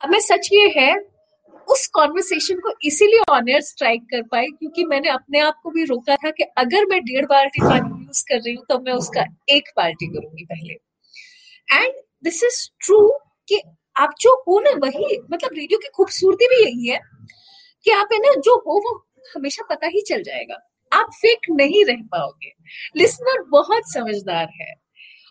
अब 0.00 0.10
मैं 0.10 0.20
सच 0.20 0.48
ये 0.52 0.68
है 0.76 0.92
उस 1.68 1.86
कॉन्वर्सेशन 1.94 2.60
को 2.60 2.72
इसीलिए 2.84 3.20
ऑनर 3.30 3.60
स्ट्राइक 3.60 4.02
कर 4.10 4.22
पाई 4.22 4.46
क्योंकि 4.48 4.84
मैंने 4.84 5.08
अपने 5.08 5.40
आप 5.40 5.60
को 5.62 5.70
भी 5.70 5.84
रोका 5.84 6.16
था 6.16 6.30
कि 6.30 6.44
अगर 6.58 6.86
मैं 6.86 7.00
डेढ़ 7.04 7.26
बाल्टी 7.26 7.62
पानी 7.62 8.04
यूज़ 8.04 8.22
कर 8.28 8.36
रही 8.36 8.54
हूँ 8.54 8.64
तो 8.68 8.78
मैं 8.78 8.92
उसका 8.92 9.24
एक 9.48 9.68
बाल्टी 9.76 10.06
करूँगी 10.06 10.44
पहले। 10.44 10.72
एंड 11.74 11.92
दिस 12.24 12.42
इज़ 12.44 12.58
ट्रू 12.80 12.98
कि 13.48 13.60
आप 14.00 14.14
जो 14.20 14.34
हो 14.48 14.60
ना, 14.60 14.70
वही 14.84 15.18
मतलब 15.32 15.50
रेडियो 15.54 15.78
की 15.78 15.88
खूबसूरती 15.96 16.46
भी 16.48 16.64
यही 16.64 16.88
है 16.88 16.98
कि 17.86 17.90
आप 17.90 18.08
है 18.12 18.18
ना, 18.18 18.34
जो 18.36 18.56
हो, 18.58 18.78
वो 18.80 19.04
हमेशा 19.36 19.64
पता 19.70 19.86
ही 19.86 20.02
चल 20.08 20.22
जाएगा। 20.22 20.56
आप 20.92 21.10
फेक 21.14 21.50
नहीं 21.50 21.84
रह 21.84 22.02
पाओगे। 22.12 22.52
लिसनर 22.96 23.42
बहुत 23.50 23.92
समझदार 23.92 24.48
है। 24.62 24.72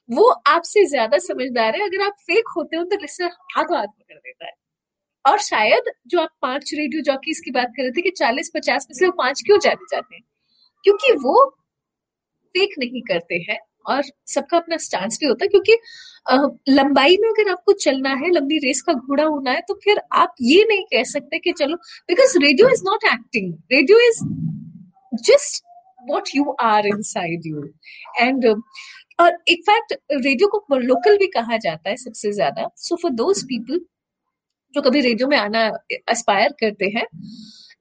वो 0.09 0.29
आपसे 0.47 0.85
ज़्यादा 0.85 1.17
समझदार 1.17 1.75
है। 1.75 1.83
अगर 1.85 2.05
आप 2.05 2.15
फेक 2.21 2.49
होते 2.57 2.77
हो 2.77 2.83
तो 2.83 2.97
लिसनर 3.01 3.31
हाथों 3.57 3.77
हाथ 3.77 3.87
पकड़ 3.87 4.17
देता 4.17 4.45
है। 4.45 4.51
और 5.25 5.39
शायद 5.39 5.91
जो 6.07 6.21
आप 6.21 6.29
पाँच 6.41 6.71
रेडियो 6.73 7.01
जॉकीज 7.03 7.39
की 7.39 7.51
बात 7.51 7.73
कर 7.77 7.83
रहे 7.83 7.91
थे 7.91 8.01
कि 8.01 8.11
चालीस, 8.11 8.51
पचास 8.55 8.87
में 8.91 8.97
से 8.99 9.05
वो 9.05 9.11
पाँच 9.17 9.41
क्यों 9.45 9.59
जाने 9.59 9.85
जाते 9.91 10.15
हैं? 10.15 10.23
क्योंकि 10.83 11.13
वो 11.13 11.45
फेक 12.55 12.75
नहीं 12.79 13.01
करते 13.01 13.35
हैं। 13.49 13.59
और 13.85 14.03
सबका 14.27 14.57
अपना 14.57 14.77
स्टांस 14.79 15.17
भी 15.21 15.27
होता 15.27 15.45
है, 15.45 15.47
क्योंकि 15.49 15.77
लंबाई 16.69 17.17
में 17.17 17.27
अगर 17.29 17.51
आपको 17.51 17.73
चलना 17.75 18.13
है, 18.15 18.31
लंबी 18.31 18.57
रेस 18.59 18.81
का 18.81 18.93
घोड़ा 18.93 19.23
होना 19.23 19.51
है 19.51 19.61
तो 19.67 19.73
फिर 19.83 20.01
आप 20.15 20.35
ये 20.41 20.63
नहीं 20.69 20.83
कह 20.85 21.03
सकते 21.11 21.39
कि 21.39 21.51
चलो 21.53 21.75
because 22.09 22.37
radio 22.39 22.69
is 22.69 22.83
not 22.85 23.03
acting 23.13 23.53
radio 23.71 23.99
is 24.09 24.23
just 25.23 25.63
what 26.09 26.29
you 26.35 26.55
are 26.61 26.87
inside 27.03 27.45
you 27.45 27.63
and 28.19 28.45
और 29.19 29.37
इनफैक्ट 29.49 29.93
रेडियो 30.11 30.47
को 30.49 30.77
लोकल 30.79 31.17
भी 31.17 31.27
कहा 31.29 31.57
जाता 31.59 31.89
है 31.89 31.95
सबसे 31.97 32.31
ज़्यादा. 32.33 32.67
सो 32.77 32.95
फॉर 32.95 33.11
दोज 33.13 33.43
पीपल 33.45 33.79
जो 34.73 34.81
कभी 34.81 34.99
रेडियो 35.01 35.27
में 35.27 35.37
आना 35.37 35.65
एस्पायर 35.91 36.51
करते 36.59 36.85
हैं, 36.95 37.05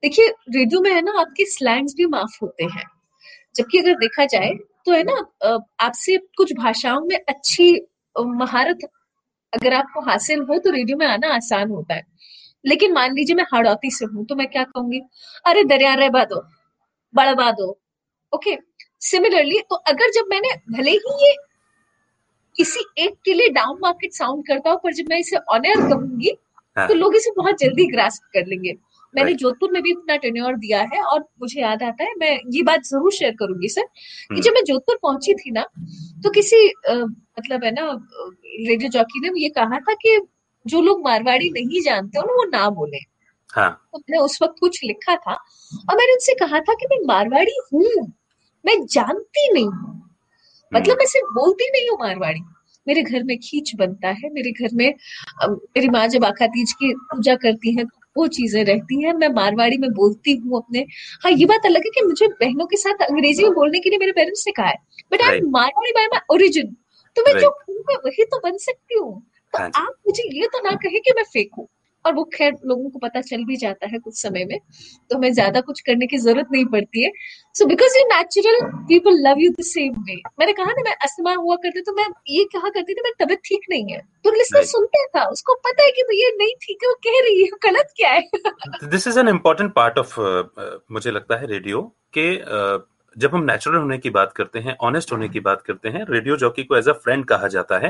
देखिए 0.03 0.27
रेडियो 0.27 0.81
में 0.81 0.91
है 0.91 1.01
ना, 1.01 1.11
आपके 1.21 1.45
स्लैंग्स 1.47 1.93
भी 1.97 2.05
माफ़ 2.07 2.37
होते 2.41 2.63
हैं. 2.65 2.83
जबकि 3.55 3.77
अगर 3.79 3.93
देखा 3.97 4.25
जाए 4.27 4.49
तो 4.85 4.91
है 4.91 5.03
ना 5.03 5.13
आपसे 5.81 6.17
कुछ 6.37 6.53
भाषाओं 6.53 7.01
में 7.01 7.15
अच्छी 7.19 7.73
महारत 8.15 8.79
अगर 9.53 9.73
आपको 9.73 10.01
हासिल 10.01 10.39
हो 10.49 10.57
तो 10.59 10.71
रेडियो 10.71 10.97
में 10.97 11.05
आना 11.07 11.33
आसान 11.35 11.69
होता 11.71 11.95
है। 11.95 12.03
लेकिन 12.65 12.93
मान 12.93 13.13
लीजिए 13.15 13.35
मैं 13.35 13.45
हड़ौती 13.53 13.91
से 13.91 14.05
हूँ 14.05 14.25
तो 14.25 14.35
मैं 14.35 14.47
क्या 14.47 14.63
कहूँगी? 14.63 14.99
अरे 15.45 15.63
दरिया 15.63 15.93
रहबा 15.95 16.23
दो 16.25 16.41
बड़बा 17.13 17.51
दो 17.51 17.69
ओके? 18.33 18.57
सिमिलरली 19.01 19.59
तो 19.69 19.75
अगर 19.75 20.11
जब 20.11 20.25
मैंने 20.29 20.49
भले 20.71 20.91
ही 20.91 21.25
ये 21.25 21.35
किसी 22.55 22.79
एक 22.97 23.13
के 23.25 23.33
लिए 23.33 23.49
डाउन 23.49 23.77
मार्केट 23.81 24.13
साउंड 24.13 24.45
करता 24.47 24.69
हूँ 24.71 24.79
पर 24.83 24.93
जब 24.93 25.09
मैं 25.09 25.19
इसे 25.19 25.37
ऑनर 25.37 25.89
कहूँगी 25.89 26.35
हाँ. 26.77 26.87
तो 26.87 26.93
लोग 26.93 27.15
इसे 27.15 27.31
बहुत 27.37 27.59
जल्दी 27.59 27.85
ग्रास्प 27.91 28.23
कर 28.33 28.45
लेंगे। 28.45 28.73
मैंने 29.13 29.33
जोधपुर 29.33 29.71
में 29.71 29.81
भी 29.81 29.91
अपना 29.91 30.15
टेन्योर 30.17 30.55
दिया 30.57 30.81
है 30.93 31.01
और 31.03 31.19
मुझे 31.41 31.59
याद 31.61 31.83
आता 31.83 32.03
है 32.03 32.13
मैं 32.19 32.31
ये 32.53 32.61
बात 32.63 32.83
ज़रूर 32.85 33.11
शेयर 33.13 33.35
करूँगी 33.39 33.67
सर 33.67 33.81
कि 33.81 34.27
हम्म। 34.29 34.41
जब 34.41 34.53
मैं 34.53 34.63
जोधपुर 34.63 34.99
पहुँची 35.03 35.33
थी 35.35 35.51
ना 35.51 35.65
तो 36.23 36.29
किसी 36.29 36.67
आ, 36.67 36.93
मतलब 36.93 37.63
है 37.63 37.71
ना 37.71 37.91
रेडियो 38.59 38.89
जॉकी 38.89 39.19
ने 39.19 39.39
ये 39.41 39.49
कहा 39.51 39.79
था 39.79 39.93
कि 39.95 40.19
जो 40.65 40.81
लोग 40.81 41.03
मारवाड़ी 41.05 41.49
नहीं 41.51 41.81
जानते 41.81 42.19
हो 42.19 42.25
ना 42.25 42.33
वो 42.33 42.45
ना 42.47 42.69
बोले 42.71 42.97
हाँ. 43.49 43.69
तो 43.93 43.97
मैंने 43.99 44.17
उस 44.19 44.41
वक्त 44.41 44.55
कुछ 44.59 44.83
लिखा 44.83 45.15
था 45.17 45.33
और 45.33 45.95
मैंने 45.95 46.13
उनसे 46.13 46.33
कहा 46.35 46.59
था 46.59 46.73
कि 46.73 46.87
मैं 46.87 47.05
मारवाड़ी 47.07 47.57
हूँ 47.73 48.07
मैं 48.65 48.75
जानती 48.87 49.51
नहीं 49.53 49.65
हूँ 49.65 49.95
मतलब 50.71 50.89
हम्म। 50.89 50.97
मैं 50.97 51.05
सिर्फ़ 51.07 51.33
बोलती 51.33 51.69
नहीं 51.71 51.89
हूँ 51.89 51.97
मारवाड़ी 51.99 52.41
मेरे 52.87 53.01
घर 53.03 53.23
में 53.23 53.37
खींच 53.39 53.71
बनता 53.75 54.09
है 54.13 54.29
मेरे 54.33 54.51
घर 54.51 54.69
में 54.73 54.87
मेरी 55.49 55.89
माँ 55.89 56.07
जब 56.07 56.25
आखा 56.25 56.47
तीज 56.47 56.71
की 56.73 56.93
पूजा 57.05 57.35
करती 57.37 57.73
है 57.73 57.83
वो 58.19 58.27
चीज़ें 58.27 58.63
रहती 58.65 59.01
हैं। 59.03 59.13
मैं 59.13 59.29
मारवाड़ी 59.33 59.77
में 59.77 59.89
बोलती 59.93 60.35
हूँ 60.35 60.57
अपने। 60.57 60.85
हाँ 61.23 61.31
ये 61.31 61.45
बात 61.45 61.65
अलग 61.65 61.85
है 61.85 61.91
कि 61.95 62.05
मुझे 62.05 62.27
बहनों 62.27 62.65
के 62.65 62.77
साथ 62.77 63.03
अंग्रेज़ी 63.09 63.43
में 63.43 63.53
बोलने 63.53 63.79
के 63.79 63.89
लिए 63.89 63.99
मेरे 63.99 64.11
पेरेंट्स 64.11 64.43
ने 64.47 64.51
कहा 64.51 64.67
है। 64.67 64.77
But 65.11 65.21
I 65.21 65.37
am 65.37 65.49
Marwari 65.49 65.91
by 65.91 66.05
my 66.05 66.35
origin 66.35 66.75
तो 67.15 67.21
मैं 67.21 67.39
जो 67.41 67.49
हूँ 67.49 67.75
मैं 67.89 67.95
वही 68.05 68.25
तो 68.25 68.39
बन 68.39 68.57
सकती 68.57 68.99
हूँ। 68.99 69.11
तो 69.53 69.59
हाँ 69.59 69.69
आप 69.75 69.93
मुझे 70.07 70.23
ये 70.39 70.47
तो 70.47 70.59
ना 70.63 70.75
कहे 70.83 70.99
कि 70.99 71.11
मैं 71.15 71.23
फेक 71.23 71.49
हूँ। 71.57 71.67
और 72.05 72.13
वो 72.15 72.23
खैर 72.33 72.53
लोगों 72.65 72.89
को 72.89 72.99
पता 72.99 73.21
चल 73.21 73.43
भी 73.45 73.55
जाता 73.57 73.87
है 73.87 73.99
कुछ 73.99 74.21
समय 74.21 74.45
में 74.45 74.57
तो 75.09 75.17
हमें 75.17 75.33
ज़्यादा 75.33 75.61
कुछ 75.61 75.81
करने 75.81 76.07
की 76.07 76.17
ज़रूरत 76.17 76.47
नहीं 76.51 76.65
पड़ती 76.67 77.03
है। 77.03 77.11
So 77.55 77.65
because 77.65 77.97
you 77.97 78.03
natural 78.07 78.59
people 78.87 79.17
love 79.27 79.39
you 79.39 79.49
the 79.51 79.63
same 79.65 79.93
way 80.03 80.15
मैंने 80.39 80.53
कहा 80.53 80.73
ना 80.73 80.83
मैं 80.85 80.95
अस्थमा 81.03 81.33
हुआ 81.35 81.55
करती 81.63 81.81
तो 81.81 81.93
मैं 81.95 82.05
ये 82.29 82.43
कहा 82.53 82.69
करती 82.69 82.93
थी 82.93 83.01
मेरी 83.01 83.23
तबीयत 83.23 83.39
ठीक 83.45 83.65
नहीं 83.69 83.93
है। 83.93 83.99
तो 84.23 84.31
लिस्टर 84.37 84.63
सुनता 84.65 85.05
था 85.15 85.25
उसको 85.31 85.55
पता 85.65 85.83
है 85.83 85.91
कि 85.91 86.21
ये 86.21 86.29
नहीं 86.37 86.53
ठीक 86.61 86.83
है 86.83 86.89
वो 86.89 86.95
कह 87.05 87.19
रही 87.23 87.41
है 87.41 87.49
गलत 87.65 87.93
क्या 87.97 88.11
है? 88.11 88.21
This 88.85 89.07
is 89.07 89.19
an 89.19 89.27
important 89.29 89.73
part 89.73 89.97
of 89.97 90.19
मुझे 90.91 91.11
लगता 91.11 91.39
है 91.39 91.47
रेडियो 91.47 91.81
के 92.17 92.29
uh, 92.37 92.79
जब 93.15 93.35
हम 93.35 93.43
नेचुरल 93.43 93.77
होने 93.77 93.97
की 93.97 94.09
बात 94.11 94.33
करते 94.33 94.59
हैं 94.59 94.75
ऑनेस्ट 94.83 95.11
होने 95.11 95.27
की 95.29 95.39
बात 95.41 95.61
करते 95.61 95.89
हैं 95.89 96.05
रेडियो 96.09 96.35
जॉकी 96.37 96.63
को 96.63 96.77
एज 96.77 96.87
अ 96.89 96.93
फ्रेंड 96.95 97.25
कहा 97.27 97.47
जाता 97.49 97.77
है। 97.79 97.89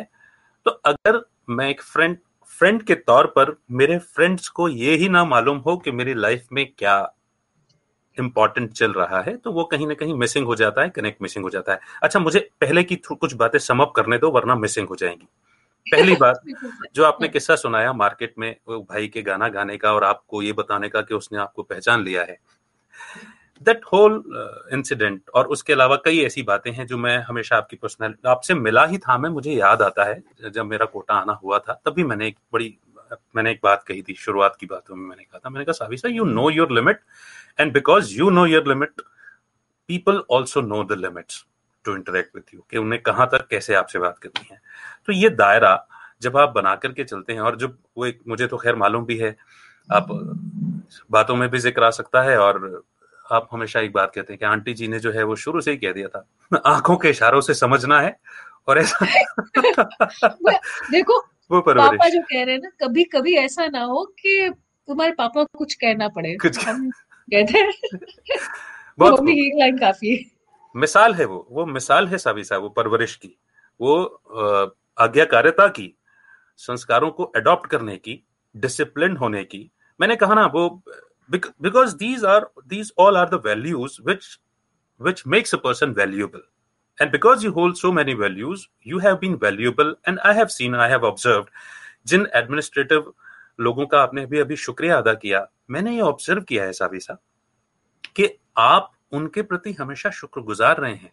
तो 0.66 0.72
अगर 0.86 1.20
मैं 1.50 1.70
एक 1.70 1.82
फ्रेंड 1.84 2.18
फ्रेंड 2.60 2.84
के 2.84 2.96
तौर 2.96 3.28
पर 3.28 3.56
मेरे 3.72 3.98
फ्रेंड्स 3.98 4.48
को 4.48 4.70
ये 4.70 4.96
ही 4.96 5.10
ना 5.10 5.26
मालूम 5.26 5.58
हो 5.58 5.78
कि 5.78 5.92
मेरी 5.92 6.14
लाइफ 6.14 6.48
में 6.52 6.66
क्या 6.78 7.14
इंपॉर्टेंट 8.20 8.72
चल 8.72 8.92
रहा 8.92 9.22
है 9.22 9.38
तो 9.38 9.52
वो 9.52 9.64
कहीं 9.64 9.88
ना 9.88 9.94
कहीं 9.94 10.14
मिसिंग 10.14 10.46
हो 10.46 10.56
जाता 10.56 10.82
है 10.82 10.90
कनेक्ट 10.90 11.22
मिसिंग 11.22 11.44
हो 11.46 11.50
जाता 11.50 11.74
है। 11.74 11.80
अच्छा 12.04 12.20
मुझे 12.20 12.50
पहले 12.62 12.84
की 12.84 12.96
कुछ 12.96 13.34
बातें 13.34 13.60
समअप 13.60 13.94
करने 13.96 14.18
दो 14.18 14.32
वरना 14.32 14.56
मिसिंग 14.56 14.88
हो 14.88 14.96
जाएँगी। 14.96 15.28
पहली 15.92 16.16
बात 16.20 16.42
जो 16.96 17.04
आपने 17.04 17.28
किस्सा 17.28 17.56
सुनाया 17.56 17.94
मार्केट 17.94 18.34
में 18.40 18.56
वो 18.68 18.80
भाई 18.90 19.08
के 19.08 19.22
गाना 19.22 19.48
गाने 19.48 19.78
का 19.78 19.94
और 19.94 20.04
आपको 20.04 20.42
ये 20.42 20.54
बताने 20.54 20.90
का 20.90 21.02
कि 21.02 21.14
उसने 21.14 21.38
आपको 21.38 21.64
पहचान 21.64 22.04
लिया 22.04 22.22
है। 22.22 22.38
दैट 23.62 23.82
होल 23.94 24.24
इंसिडेंट 24.74 25.30
और 25.36 25.48
उसके 25.48 25.74
अलावा 25.74 25.96
कई 26.06 26.20
ऐसी 26.26 26.44
बातें 26.44 26.72
हैं 26.72 26.86
जो 26.88 26.98
मैं 26.98 27.18
हमेशा 27.24 27.58
आपकी 27.58 27.76
पर्सनल 27.76 28.14
आपसे 28.28 28.54
मिला 28.54 28.86
ही 28.86 28.98
था 28.98 29.18
मैं, 29.18 29.30
मुझे 29.30 29.54
याद 29.54 29.82
आता 29.82 30.04
है, 30.04 30.22
जब 30.50 30.66
मेरा 30.66 30.86
कोटा 30.88 31.14
आना 31.16 31.34
हुआ 31.44 31.60
था 31.60 31.74
तभी 31.86 32.04
मैंने 32.04 32.28
एक 32.28 32.38
बड़ी, 32.54 32.78
मैंने 33.36 33.52
एक 33.52 33.60
बात 33.64 33.84
कही 33.84 34.02
थी, 34.02 34.14
शुरुआत 34.16 34.56
की 34.60 34.66
बातों 34.66 34.96
में 34.96 35.06
मैंने 35.08 35.24
कहा 35.24 35.40
था, 35.40 35.50
मैंने 35.50 35.66
कहा, 35.66 35.74
Saavi 35.74 35.98
sir 35.98 36.10
you 36.10 36.26
know 36.26 36.50
your 36.50 36.72
limit 36.72 37.00
and 37.60 37.74
because 37.74 38.14
you 38.14 38.30
know 38.30 38.46
your 38.46 38.68
limit 38.68 39.02
people 39.90 40.24
also 40.32 40.62
know 40.62 40.84
the 40.84 40.98
limits 41.00 41.46
to 41.86 41.96
interact 41.96 42.36
with 42.36 42.54
you 42.54 42.64
कि 42.72 42.78
उन्हें 42.78 43.02
कहाँ 43.02 43.28
तक, 43.32 43.48
कैसे 43.50 43.74
आपसे 43.76 44.00
बात 44.00 44.18
करनी 44.18 44.48
है? 44.52 44.60
तो 45.06 45.14
ये 45.14 45.30
दायरा 45.32 45.88
जब 46.22 46.38
आप 46.38 46.50
बना 46.50 46.76
करके 46.76 47.04
चलते 47.04 47.34
हैं 47.34 47.42
और 47.42 47.58
जब 47.58 47.78
वो 47.98 48.06
एक, 48.06 48.20
मुझे 48.28 48.48
तो 48.48 48.58
खैर 48.58 48.76
मालूम 48.76 49.06
भी 49.06 49.18
है, 49.18 49.36
आप 49.90 50.08
बातों 51.12 51.36
में 51.36 51.50
भी 51.50 51.60
ज़िक्र 51.60 51.84
आ 51.84 51.90
सकता 51.92 52.22
है 52.22 52.38
और 52.40 52.84
आप 53.32 53.48
हमेशा 53.52 53.80
एक 53.80 53.94
बात 53.94 54.12
कहते 54.16 54.34
हैं 54.34 54.40
कि 54.40 54.46
आंटी 54.46 54.74
जी 54.74 54.88
ने 54.88 55.00
जो 55.00 55.12
है 55.12 55.24
वो 55.24 55.36
शुरू 55.36 55.62
से 55.62 55.72
ही 55.72 55.78
कह 55.78 55.92
दिया 55.92 56.08
था 56.08 56.28
आँखों 56.66 56.98
के 56.98 57.10
इशारों 57.10 57.42
से 57.42 57.54
समझना 57.54 58.02
है 58.02 58.20
और 58.68 58.80
ऐसा 58.80 59.06
देखो 60.92 61.20
वो 61.52 61.62
पापा 61.62 62.10
जो 62.10 62.22
कह 62.22 62.44
रहे 62.44 62.56
हैं 62.56 62.62
ना 62.62 62.88
कभी 62.88 63.04
कभी 63.04 63.36
ऐसा 63.36 63.68
ना 63.68 63.84
हो 63.84 64.06
कि 64.06 64.54
तुम्हारे 64.88 65.12
पापा 65.12 65.44
को 65.44 65.60
कुछ 65.60 65.74
कहना 65.74 66.08
पड़े। 66.08 66.36
कुछ 66.36 66.68
हम 66.68 66.90
कहते 67.34 67.60
हैं 67.60 67.74
बहुत 69.00 69.20
ही 69.20 69.60
लाइन 69.60 69.78
काफ़ी 69.78 70.32
मिसाल 70.76 71.14
है 71.14 71.26
वो 71.26 71.48
वो 71.52 71.66
मिसाल 71.66 72.08
है 72.08 72.18
साबिसा 72.18 72.58
वो 72.58 72.70
परवरिश 72.70 73.16
की 73.16 73.38
वो 73.82 74.04
आज्ञाकारिता 74.98 75.68
की 75.68 76.00
संस्कारों 76.58 77.12
को 77.12 77.24
अडॉप्ट 77.24 77.70
करने 77.70 77.98
की 77.98 78.28
डिसिप्लिन 78.56 79.18
होने 79.18 79.44
की 79.44 79.72
मैंने 80.02 80.16
कहा 80.16 80.34
ना 80.34 80.46
वो 80.46 80.84
because 81.30 81.96
these 81.98 82.26
are 82.26 82.50
these 82.68 82.92
all 83.00 83.18
are 83.18 83.30
the 83.30 83.42
values 83.46 84.02
which 84.08 84.40
which 85.02 85.24
makes 85.28 85.56
a 85.56 85.58
person 85.58 85.92
valuable 85.92 86.42
and 87.02 87.12
because 87.12 87.44
you 87.44 87.50
hold 87.54 87.78
so 87.78 87.90
many 87.92 88.14
values, 88.14 88.64
you 88.84 88.98
have 89.00 89.20
been 89.20 89.36
valuable. 89.38 89.92
And 90.06 90.20
i 90.20 90.34
have 90.34 90.50
seen, 90.52 90.74
i 90.76 90.88
have 90.90 91.06
observed, 91.10 91.48
जिन 92.08 92.28
administrative 92.36 93.14
लोगों 93.60 93.86
का 93.86 94.02
आपने 94.02 94.26
भी 94.26 94.40
अभी 94.40 94.56
शुक्रिया 94.56 94.98
अदा 94.98 95.14
किया, 95.14 95.46
मैंने 95.72 95.94
ये 95.96 96.02
ऑब्ज़र्व 96.02 96.42
किया 96.42 96.64
है 96.64 96.74
साबी 96.74 97.00
साहब, 97.00 97.20
कि 98.16 98.30
आप 98.58 98.92
उनके 99.12 99.42
प्रति 99.42 99.74
हमेशा 99.74 100.10
शुक्रगुजार 100.10 100.78
रहे 100.78 100.94
हैं। 100.94 101.12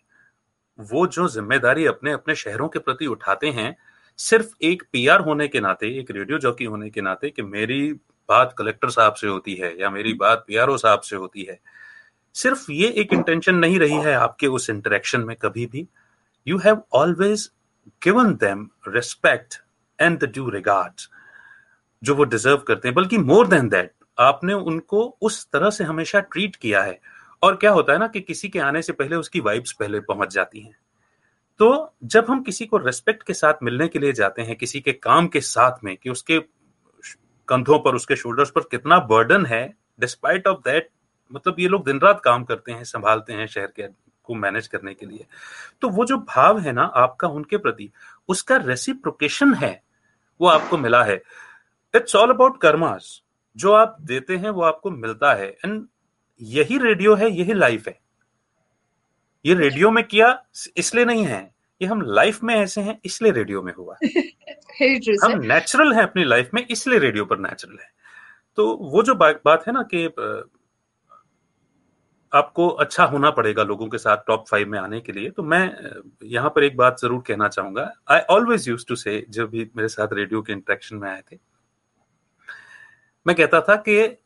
वो 0.79 1.07
जो 1.07 1.29
ज़िम्मेदारी 1.29 1.87
अपने 1.87 2.13
अपने 2.13 2.35
शहरों 2.35 2.69
के 2.69 2.79
प्रति 2.79 3.07
उठाते 3.07 3.51
हैं, 3.51 3.77
सिर्फ़ 4.19 4.55
एक 4.63 4.83
पीआर 4.93 5.21
होने 5.21 5.49
के 5.49 5.61
नाते, 5.61 5.99
एक 6.01 6.11
रेडियो 6.11 6.39
जॉकी 6.39 6.65
होने 6.65 6.91
के 6.91 7.01
नाते 7.01 7.31
कि 7.31 7.43
मेरी 7.43 7.81
बात 8.29 8.55
कलेक्टर 8.59 8.91
साहब 8.91 9.15
से 9.15 9.27
होती 9.27 9.55
है 9.55 9.75
या 9.81 9.91
मेरी 9.91 10.13
बात 10.15 10.45
पीआरओ 10.47 10.77
साहब 10.77 11.01
से 11.01 11.17
होती 11.17 11.43
है, 11.43 11.59
सिर्फ़ 12.35 12.71
ये 12.73 12.89
एक 12.91 13.13
इंटेंशन 13.13 13.55
नहीं 13.55 13.79
रही 13.79 13.99
है 13.99 14.15
आपके 14.15 14.47
उस 14.49 14.71
इंटरेक्शन 14.71 15.21
में 15.21 15.37
कभी 15.37 15.67
भी। 15.67 15.87
You 16.47 16.59
have 16.59 16.83
always 16.95 17.51
given 18.03 18.35
them 18.37 18.69
respect 18.89 19.55
and 19.99 20.19
the 20.19 20.25
due 20.25 20.49
regard 20.51 21.09
जो 22.03 22.15
वो 22.15 22.25
डिजर्व 22.25 22.57
करते 22.59 22.89
हैं। 22.89 22.95
बल्कि 22.95 23.19
मोर 23.19 23.47
देन 23.49 23.69
दैट 23.69 23.93
आपने 24.19 24.53
उनको 24.55 25.05
उस 25.23 25.47
तरह 25.53 25.71
से 25.71 25.85
हमेशा 25.85 26.21
ट्रीट 26.23 26.57
किया 26.57 26.83
है। 26.83 26.99
और 27.43 27.57
क्या 27.57 27.71
होता 27.71 27.93
है 27.93 27.99
ना 27.99 28.07
कि 28.07 28.21
किसी 28.21 28.49
के 28.49 28.59
आने 28.59 28.83
से 28.83 28.93
पहले 28.93 29.17
उसकी 29.17 29.41
वाइब्स 29.41 29.73
पहले 29.73 30.01
पहुँच 30.01 30.33
जाती 30.35 30.61
हैं। 30.61 30.77
तो 31.61 31.95
जब 32.05 32.27
हम 32.29 32.43
किसी 32.43 32.67
को 32.67 32.77
रेस्पेक्ट 32.77 33.23
के 33.23 33.35
साथ 33.35 33.63
मिलने 33.63 33.89
के 33.89 33.99
लिए 33.99 34.13
जाते 34.13 34.43
हैं, 34.43 34.57
किसी 34.57 34.81
के 34.81 34.93
काम 34.93 35.27
के 35.27 35.41
साथ 35.41 35.85
में, 35.85 35.97
कि 35.97 36.11
उसके 36.11 36.39
कंधों 37.49 37.79
पर, 37.79 37.95
उसके 37.95 38.17
शोल्डर्स 38.17 38.51
पर 38.51 38.61
कितना 38.61 38.99
बर्डन 38.99 39.47
है 39.47 39.75
डिस्पाइट 40.01 40.47
ऑफ़ 40.47 40.59
दैट 40.59 40.91
मतलब 41.33 41.57
ये 41.59 41.69
लोग 41.69 41.85
दिन 41.85 42.01
रात 42.01 42.21
काम 42.25 42.45
करते 42.45 42.73
हैं, 42.73 42.85
संभालते 42.85 43.33
हैं 43.33 43.47
शहर 43.47 43.67
के, 43.67 43.83
को 44.25 44.35
मैनेज 44.35 44.67
करने 44.67 44.95
के 44.95 45.07
लिए। 45.07 45.27
तो 45.81 45.89
वो 45.89 46.05
जो 46.05 46.17
भाव 46.17 46.59
है 46.59 46.73
ना, 46.73 46.83
आपका, 46.83 47.29
उनके 47.29 47.57
प्रति, 47.57 47.91
उसका 48.29 48.57
रेसिप्रोकेशन 48.57 49.55
है, 49.55 49.83
वो 50.41 50.49
आपको 50.49 50.79
मिला 50.79 51.05
है। 51.05 51.23
इट्स 51.95 52.17
ऑल 52.17 52.31
अबाउट 52.31 52.61
कर्मास 52.61 53.23
जो 53.57 53.73
आप 53.73 53.97
देते 54.01 54.37
हैं, 54.37 54.51
वो 54.51 54.63
आपको 54.63 54.91
मिलता 54.91 55.35
है। 55.35 55.51
एंड 55.51 55.87
यही 56.41 56.79
रेडियो 56.79 57.15
है, 57.15 57.31
यही 57.31 57.55
लाइफ 57.55 57.89
है। 57.89 58.01
ये 59.47 59.55
रेडियो 59.55 59.91
में 59.91 60.05
किया, 60.05 60.45
इसलिए 60.77 61.05
नहीं 61.05 61.25
है। 61.25 61.55
ये 61.83 61.89
हम 61.89 62.03
लाइफ 62.03 62.43
में 62.43 62.55
ऐसे 62.55 62.81
हैं, 62.81 63.01
इसलिए 63.05 63.33
रेडियो 63.33 63.63
में 63.63 63.75
हुआ। 63.75 63.97
हम 65.25 65.41
नेचुरल 65.45 65.93
हैं 65.95 66.03
अपनी 66.03 66.25
लाइफ 66.25 66.51
में 66.55 66.67
इसलिए 66.67 66.99
रेडियो 66.99 67.25
पर 67.25 67.39
नेचुरल 67.41 67.79
है। 67.81 67.91
तो 68.59 68.67
वो 68.83 69.03
जो 69.03 69.15
बा, 69.15 69.31
बात 69.45 69.67
है 69.67 69.73
ना 69.73 69.83
कि 69.95 70.07
आपको 72.33 72.69
अच्छा 72.83 73.05
होना 73.05 73.31
पड़ेगा 73.31 73.63
लोगों 73.65 73.87
के 73.89 73.99
साथ 73.99 74.17
टॉप 74.27 74.45
फाइव 74.49 74.69
में 74.69 74.79
आने 74.79 75.01
के 75.01 75.13
लिए 75.13 75.31
तो 75.31 75.43
मैं 75.45 75.61
यहाँ 76.31 76.51
पर 76.57 76.65
एक 76.65 76.77
बात 76.77 77.01
ज़रूर 77.01 77.23
कहना 77.27 77.49
चाहूँगा। 77.49 77.91
आई 78.11 78.21
ऑलवेज 78.31 78.69
यूज़ 78.69 78.85
टू 78.89 78.97
से 78.97 79.25
जब 79.31 79.51
भी 79.51 79.71
मेरे 79.77 79.89
साथ 79.89 80.13
रेडियो 80.13 80.43
के 80.43 80.53
इंट्रेक्शन 80.53 80.97
में 80.97 81.09
आए 81.11 81.23
थे 81.33 81.39
मैं 83.27 83.37
कहता 83.37 83.61
था 83.61 83.77
कि 83.89 84.17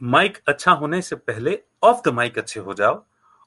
माइक 0.00 0.38
अच्छा 0.48 0.72
होने 0.72 1.00
से 1.02 1.16
पहले 1.16 1.58
ऑफ़ 1.84 2.00
द 2.04 2.12
माइक 2.14 2.38
अच्छे 2.38 2.60
हो 2.60 2.74
जाओ 2.74 3.04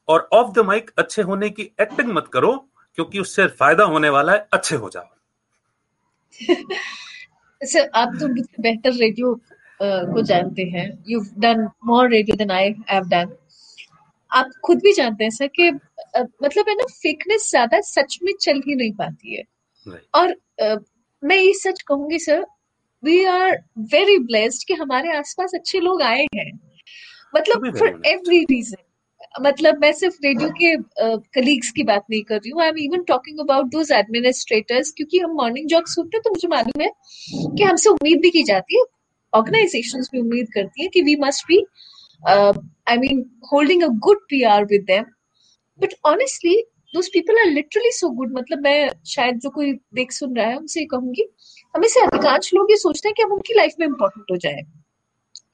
और 0.08 0.28
ऑफ़ 0.32 0.52
द 0.54 0.64
माइक 0.66 0.90
अच्छे 0.98 1.22
होने 1.22 1.50
की 1.50 1.70
एक्टिंग 1.80 2.12
मत 2.12 2.28
करो 2.32 2.52
क्योंकि 2.98 3.18
उससे 3.18 3.46
फ़ायदा 3.48 3.84
होने 3.86 4.08
वाला 4.10 4.32
है 4.32 4.46
अच्छे 4.52 4.76
हो 4.76 4.90
जाओ। 4.90 5.08
सर 7.62 7.90
आप 7.94 8.16
तो 8.20 8.28
बेहतर 8.62 8.92
रेडियो 8.94 9.34
को 9.80 10.22
जानते 10.22 10.62
हैं। 10.68 10.88
You 11.08 11.20
done 11.38 11.68
more 11.86 12.10
radio 12.10 12.36
than 12.36 12.50
I 12.50 12.74
have 12.90 13.04
done 13.08 13.36
आप 14.30 14.50
खुद 14.64 14.78
भी 14.78 14.92
जानते 14.92 15.24
हैं 15.24 15.30
सर 15.30 15.46
कि 15.48 15.70
मतलब 15.70 16.68
है 16.68 16.74
ना 16.74 16.84
फेकनेस 16.92 17.48
ज़्यादा 17.50 17.80
सच 17.82 18.18
में 18.22 18.32
चल 18.40 18.60
ही 18.66 18.74
नहीं 18.74 18.92
पाती 18.94 19.36
है। 19.36 19.44
और 20.14 20.34
मैं 21.22 21.36
ये 21.36 21.52
सच 21.54 21.82
कहूँगी 21.82 22.18
sir 22.18 22.44
we 23.02 23.24
are 23.26 23.56
very 23.92 24.18
blessed 24.20 24.66
कि 24.68 24.74
हमारे 24.74 25.16
आसपास 25.16 25.54
अच्छे 25.54 25.80
लोग 25.80 26.02
आए 26.02 26.26
हैं। 26.34 26.50
मतलब 27.34 27.78
फॉर 27.78 28.00
एवरी 28.06 28.42
रीजन 28.44 28.82
मतलब 29.34 29.78
मैं 29.80 29.92
सिर्फ़ 29.92 30.16
रेडियो 30.24 30.48
के 30.52 30.76
कलीग्स 31.34 31.68
uh, 31.68 31.74
की 31.74 31.82
बात 31.82 32.04
नहीं 32.10 32.22
कर 32.22 32.36
रही 32.36 32.50
हूँ। 32.50 32.62
I 32.62 32.68
am 32.68 32.78
even 32.78 33.02
talking 33.08 33.38
about 33.40 33.66
those 33.72 33.92
administrators 33.92 34.90
क्योंकि 34.96 35.18
हम 35.18 35.36
मॉर्निंग 35.36 35.68
जॉक्स 35.68 35.98
होते 35.98 36.16
हैं 36.16 36.22
तो 36.22 36.30
मुझे 36.30 36.48
मालूम 36.48 36.82
है 36.82 36.90
कि 37.56 37.62
हमसे 37.62 37.90
उम्मीद 37.90 38.20
भी 38.22 38.30
की 38.30 38.42
जाती 38.44 38.78
है। 38.78 38.84
ऑर्गेनाइजेशंस 39.32 40.08
भी 40.12 40.20
उम्मीद 40.20 40.46
करती 40.54 40.82
है 40.82 40.88
कि 40.88 41.02
we 41.02 41.14
must 41.20 41.44
be 41.48 41.58
I 42.22 42.96
mean 42.98 43.24
holding 43.52 43.82
a 43.82 43.88
good 44.06 44.20
P 44.30 44.42
R 44.52 44.64
with 44.64 44.84
them 44.86 45.04
but 45.80 45.94
honestly 46.06 46.56
those 46.94 47.08
people 47.12 47.38
are 47.40 47.46
literally 47.46 47.90
so 47.92 48.08
good 48.12 48.32
मतलब 48.38 48.62
मैं 48.62 48.90
शायद 49.08 49.38
जो 49.40 49.50
कोई 49.50 49.72
देख 49.94 50.12
सुन 50.12 50.36
रहा 50.36 50.46
है 50.46 50.56
उनसे 50.56 50.84
कहूँगी 50.86 51.26
हमें 51.74 51.88
से 51.88 52.00
अधिकांश 52.00 52.50
लोग 52.54 52.70
ये 52.70 52.76
सोचते 52.76 53.08
हैं 53.08 53.14
कि 53.16 53.22
हम 53.22 53.32
उनकी 53.32 53.54
लाइफ 53.56 53.74
में 53.80 53.86
इंपॉर्टेंट 53.86 54.30
हो 54.30 54.36
जाए। 54.36 54.62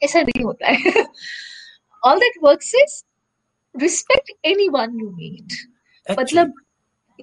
ऐसा 0.02 0.20
नहीं 0.22 0.44
होता 0.44 0.68
है। 0.68 1.04
All 2.02 2.18
that 2.18 2.38
work 2.44 2.60
is 2.74 3.02
respect 3.80 4.30
anyone 4.68 5.00
you 5.00 5.10
meet 5.10 5.52
मतलब 6.18 6.52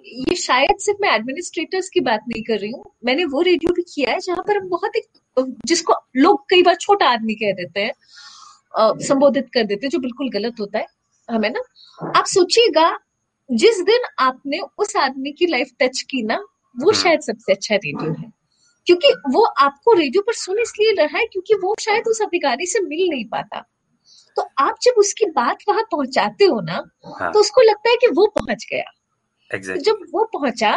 ये 0.05 0.35
शायद 0.35 0.77
सिर्फ़ 0.79 1.01
मैं 1.01 1.09
एडमिनिस्ट्रेटर्स 1.15 1.89
की 1.89 1.99
बात 1.99 2.21
नहीं 2.27 2.43
कर 2.43 2.59
रही 2.59 2.71
हूँ 2.71 2.83
मैंने 3.05 3.25
वो 3.25 3.41
रेडियो 3.41 3.73
भी 3.73 3.81
किया 3.81 4.11
है 4.11 4.19
जहाँ 4.19 4.43
पर 4.47 4.57
हम 4.57 4.69
बहुत 4.69 4.95
एक 4.95 5.05
जिसको 5.65 5.93
लोग 6.15 6.45
कई 6.49 6.63
बार 6.63 6.75
छोटा 6.75 7.05
आदमी 7.05 7.33
कह 7.33 7.51
देते 7.51 7.79
हैं 7.79 7.93
संबोधित 8.99 9.49
कर 9.53 9.63
देते 9.63 9.85
हैं 9.85 9.89
जो 9.89 9.99
बिल्कुल 9.99 10.29
गलत 10.29 10.55
होता 10.59 10.79
है 10.79 10.87
हमें 11.29 11.49
ना। 11.49 11.61
आप 12.19 12.25
सोचिएगा 12.25 12.99
जिस 13.51 13.81
दिन 13.81 13.99
आपने 14.19 14.59
उस 14.77 14.95
आदमी 14.95 15.31
की 15.31 15.45
लाइफ 15.45 15.71
टच 15.79 16.01
की 16.01 16.23
ना 16.23 16.35
वो 16.35 16.89
हम्म। 16.89 17.03
शायद 17.03 17.19
सबसे 17.19 17.53
अच्छा 17.53 17.75
रेडियो 17.75 18.11
है। 18.11 18.31
क्योंकि 18.85 19.13
वो 19.29 19.43
आपको 19.43 19.93
रेडियो 19.93 20.21
पर 20.21 20.33
सुन 20.33 20.59
इसलिए 20.59 20.91
रहा 20.91 21.17
है 21.17 21.25
क्योंकि 21.25 21.53
वो 21.53 21.75
शायद 21.79 22.07
उस 22.07 22.21
अधिकारी 22.21 22.65
से 22.65 22.79
मिल 22.79 23.09
नहीं 23.09 23.25
पाता। 23.25 23.65
तो 24.37 24.47
आप 24.59 24.77
जब 24.83 24.99
उसकी 24.99 25.25
बात 25.31 25.57
वहाँ 25.69 25.83
पहुंचाते 25.91 26.45
हो 26.45 26.59
ना 26.61 26.83
हाँ. 27.11 27.31
तो 27.31 27.39
उसको 27.39 27.61
लगता 27.61 27.89
है 27.89 27.95
कि 27.95 28.07
वो 28.09 28.27
पहुँच 28.29 28.65
गया 28.71 28.83
exactly. 29.51 29.75
तो 29.75 29.83
जब 29.83 30.05
वो 30.13 30.23
पहुँचा 30.33 30.73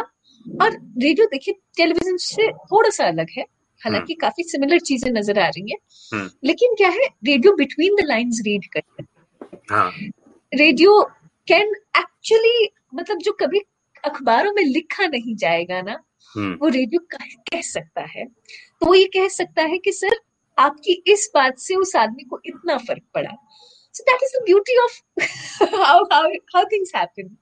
और 0.47 0.73
रेडियो 0.99 1.27
देखिए 1.27 1.55
टेलीविज़न 1.77 2.17
से 2.23 2.51
थोड़ा 2.53 2.91
सा 2.91 3.07
अलग 3.07 3.31
है 3.39 3.45
हालाँकि 3.83 4.13
हम्म। 4.13 4.21
काफ़ी 4.21 4.45
सिमिलर 4.45 4.79
चीज़ें 4.81 5.11
नज़र 5.13 5.39
आ 5.39 5.49
रही 5.49 5.71
हैं 5.71 5.79
हम्म। 6.13 6.31
लेकिन 6.45 6.75
क्या 6.75 6.89
है 6.89 7.07
radio 7.27 7.53
between 7.53 7.97
the 7.97 8.07
lines 8.07 8.41
read 8.47 8.67
करता 8.73 9.03
है 9.03 10.11
रेडियो 10.53 11.03
कैन 11.49 11.75
एक्चुअली 11.99 12.69
मतलब 12.95 13.19
जो 13.19 13.33
कभी 13.41 13.61
अखबारों 14.05 14.53
में 14.53 14.63
लिखा 14.65 15.07
नहीं 15.07 15.35
जाएगा 15.37 15.81
ना 15.83 15.99
हम्म। 16.35 16.57
वो 16.61 16.69
रेडियो 16.69 17.01
कह 17.13 17.61
सकता 17.63 18.03
है 18.09 18.25
तो 18.25 18.87
वो 18.87 18.95
ये 18.95 19.05
कह 19.15 19.29
सकता 19.29 19.63
है 19.63 19.79
कि 19.79 19.93
सर 19.93 20.17
आपकी 20.59 20.93
इस 21.07 21.31
बात 21.35 21.59
से 21.59 21.75
उस 21.75 21.95
आदमी 21.97 22.25
को 22.25 22.41
इतना 22.45 22.77
फ़र्क 22.79 23.03
पड़ा। 23.15 23.31
So 23.95 24.03
that 24.03 24.23
is 24.23 24.37
the 24.37 24.43
beauty 24.45 24.77
of 24.79 25.75
how 25.77 26.05
how 26.13 26.31
how 26.55 26.65
things 26.73 26.93
happen 26.97 27.37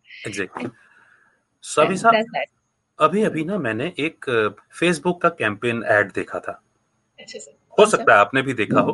सभी 1.65 1.97
साहब 1.97 2.43
अभी 2.99 3.23
अभी 3.25 3.45
ना 3.45 3.59
मैंने 3.59 3.93
एक 3.99 4.25
फेसबुक 4.79 5.21
का 5.23 5.29
कैंपेन 5.29 5.83
एड 5.91 6.13
देखा 6.13 6.39
था। 6.39 6.61
अच्छा 7.21 7.39
हो 7.79 7.87
सकता 7.87 8.13
है 8.15 8.19
आपने 8.19 8.43
भी 8.43 8.55
देखा 8.55 8.81
हो 8.81 8.93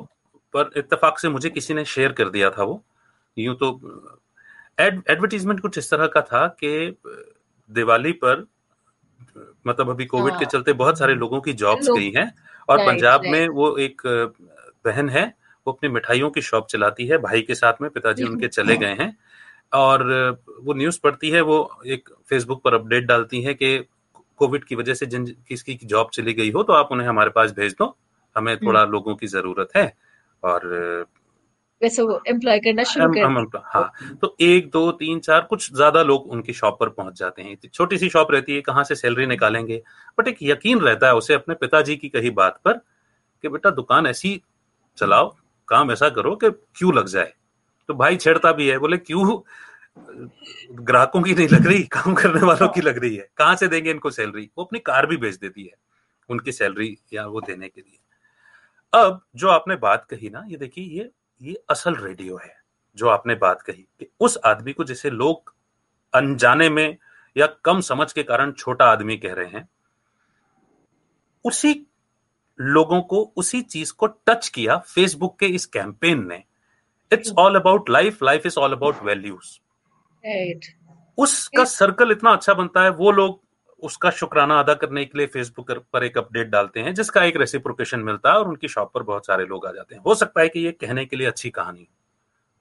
पर 0.55 0.71
इत्तेफाक 0.77 1.19
से 1.19 1.29
मुझे 1.29 1.51
किसी 1.51 1.75
ने 1.75 1.85
शेयर 1.87 2.13
कर 2.13 2.29
दिया 2.29 2.51
था 2.51 2.63
वो। 2.63 2.83
यूँ 3.37 3.55
तो 3.57 3.69
एडवर्टीजमेंट 4.79 5.61
कुछ 5.61 5.79
इस 5.79 5.91
तरह 5.91 6.07
का 6.07 6.21
था 6.23 6.47
कि 6.63 6.97
दिवाली 7.71 8.13
पर 8.25 8.47
मतलब 9.67 9.91
अभी 9.91 10.07
कोविड 10.07 10.33
के 10.33 10.45
हाँ। 10.45 10.51
चलते 10.53 10.73
बहुत 10.75 10.99
सारे 10.99 11.15
लोगों 11.15 11.41
की 11.41 11.53
जॉब्स 11.55 11.89
गई 11.89 12.11
हैं। 12.11 12.33
और 12.71 12.87
पंजाब 12.87 13.23
में 13.25 13.49
वो 13.49 13.77
एक 13.77 14.03
बहन 14.85 15.09
है 15.09 15.35
वो 15.67 15.73
अपनी 15.73 15.91
मिठाइयों 15.91 16.31
की 16.31 16.43
शॉप 16.43 16.67
चलाती 16.67 17.07
है 17.07 17.19
भाई 17.19 17.43
के 17.43 17.55
साथ 17.55 17.73
में 17.83 17.91
पिताजी 17.91 18.25
उनके 18.25 18.49
चले 18.59 18.77
गए 18.77 18.95
हैं। 19.01 19.17
और 19.73 20.03
वो 20.61 20.75
न्यूज़ 20.75 21.01
पढ़ती 21.03 21.31
है 21.31 21.41
वो 21.41 21.81
एक 21.87 22.09
फेसबुक 22.31 22.63
पर 22.63 22.75
अपडेट 22.75 23.05
डालती 23.05 23.43
है 23.43 23.55
कि 23.55 23.85
कोविड 24.37 24.65
की 24.65 24.75
वजह 24.75 24.95
से 24.95 25.07
जिन 25.07 25.27
किसकी 25.49 25.79
जॉब 25.85 26.11
चली 26.15 26.33
गई 26.33 26.51
हो 26.51 26.63
तो 26.63 26.73
आप 26.73 26.89
उन्हें 26.93 27.09
हमारे 27.09 27.31
पास 27.31 27.53
भेज 27.53 27.73
दो 27.79 27.97
हमें 28.37 28.57
थोड़ा 28.57 28.81
हम्म। 28.81 28.93
लोगों 28.93 29.15
की 29.15 29.27
ज़रूरत 29.27 29.69
है। 29.77 29.97
और 30.45 30.61
वैसे 31.83 32.03
वो 32.03 32.21
एम्प्लॉय 32.29 32.59
करना 32.59 32.83
शुरू 32.83 33.07
कर 33.15 33.61
हाँ। 33.67 34.17
तो 34.23 34.37
एक 34.41 34.71
दो 34.71 34.91
तीन 34.93 35.21
चार 35.21 35.41
कुछ 35.41 35.73
ज़्यादा 35.73 36.03
लोग 36.03 36.27
उनकी 36.27 36.53
शॉप 36.53 36.79
पर 36.81 36.89
पहुँच 36.89 37.19
जाते 37.19 37.43
हैं। 37.43 37.57
छोटी 37.69 37.99
सी 37.99 38.09
शॉप 38.09 38.33
रहती 38.33 38.55
है 38.55 38.61
कहाँ 38.61 38.85
से 38.85 38.95
सैलरी 38.95 39.27
निकालेंगे? 39.27 39.83
बट 40.19 40.29
एक 40.29 40.39
यकीन 40.43 40.81
रहता 40.81 41.07
है 41.07 41.15
उसे 41.15 41.35
अपने 41.35 41.55
पिताजी 41.55 41.97
की 41.97 42.09
कही 42.09 42.31
बात 42.33 42.61
पर 42.65 42.73
कि 43.45 43.49
बेटा 43.49 43.71
दुकान 43.71 44.07
ऐसी 44.07 44.41
चलाओ 44.99 45.35
काम 45.69 45.93
ऐसा 45.93 46.09
करो 46.09 46.35
कि 46.37 46.51
क्यों 46.51 46.95
लग 46.95 47.07
जाए? 47.07 47.33
तो 47.89 47.95
भाई 47.95 48.17
छेड़ता 48.17 48.53
भी 48.53 48.69
है 48.69 48.79
बोले 48.79 48.97
क्यों? 48.99 49.41
ग्राहकों 50.81 51.23
की 51.23 51.35
नहीं 51.35 51.49
लग 51.49 51.67
रही 51.67 51.83
काम 51.93 52.15
करने 52.15 52.41
वालों 52.41 52.69
की 52.69 52.81
लग 52.81 52.99
रही 52.99 53.17
है। 53.17 53.29
कहाँ 53.37 53.55
से 53.57 53.69
देंगे 53.69 53.91
इनको 53.91 54.11
सैलरी 54.11 54.49
वो 54.59 54.65
अपनी 54.65 54.79
कार 54.81 55.07
भी 55.07 55.17
बेच 55.17 55.35
देती 55.37 55.65
है 55.65 55.73
उनकी 56.29 56.53
सैलरी 56.53 56.97
या 57.13 57.27
वो 57.27 57.41
देने 57.41 57.69
के 57.69 57.81
लिए। 57.81 57.99
अब 58.93 59.21
जो 59.37 59.49
आपने 59.49 59.77
बात 59.79 60.05
कही 60.11 60.31
ना 60.31 60.45
ये 60.49 60.57
देखिए 60.57 60.85
ये 60.99 61.11
ये 61.43 61.63
असल 61.71 61.95
रेडियो 61.95 62.37
है 62.37 62.61
जो 62.97 63.09
आपने 63.09 63.35
बात 63.35 63.63
कही 63.63 63.87
कि 64.01 64.07
उस 64.21 64.39
आदमी 64.45 64.73
को 64.73 64.85
जिसे 64.85 65.11
लोग 65.11 65.55
अनजाने 66.15 66.69
में 66.69 66.97
या 67.37 67.47
कम 67.65 67.81
समझ 67.81 68.13
के 68.13 68.23
कारण 68.23 68.53
छोटा 68.53 68.85
आदमी 68.85 69.17
कह 69.17 69.35
रहे 69.35 69.47
हैं 69.47 69.69
उसी 71.45 71.87
लोगों 72.61 73.03
को 73.03 73.33
उसी 73.37 73.63
चीज़ 73.63 73.93
को 73.93 74.07
टच 74.07 74.49
किया 74.49 74.77
फेसबुक 74.77 75.39
के 75.39 75.47
इस 75.47 75.67
कैंपेन 75.67 76.29
ने। 76.29 76.45
It's 77.13 77.33
all 77.39 77.57
about 77.57 77.91
life 77.91 78.23
life 78.23 78.47
is 78.47 78.59
all 78.59 78.73
about 78.73 79.03
values 79.03 79.59
उसका 81.19 81.65
सर्कल 81.65 82.13
इतना 82.13 82.31
अच्छा 82.31 82.55
बनता 82.55 82.83
है 82.83 82.91
वो 82.91 83.11
लोग 83.11 83.43
उसका 83.83 84.11
शुक्राना 84.11 84.59
अदा 84.61 84.75
करने 84.75 85.05
के 85.05 85.19
लिए 85.19 85.27
फेसबुक 85.27 85.71
पर 85.93 86.05
एक 86.05 86.19
अपडेट 86.19 86.49
डालते 86.49 86.81
हैं 86.81 86.95
जिसका 86.95 87.25
एक 87.25 87.37
रेसिप्रोकेशन 87.37 88.01
मिलता 88.01 88.33
है 88.33 88.39
और 88.39 88.49
उनकी 88.49 88.69
शॉप 88.69 88.93
पर 88.95 89.03
बहुत 89.03 89.27
सारे 89.27 89.47
लोग 89.47 89.67
आ 89.67 89.73
जाते 89.73 89.95
हैं। 89.95 90.03
हो 90.03 90.15
सकता 90.15 90.41
है 90.41 90.49
कि 90.49 90.61
ये 90.61 90.73
कहने 90.73 91.05
के 91.07 91.17
लिए 91.17 91.27
अच्छी 91.27 91.51
कहानी 91.51 91.87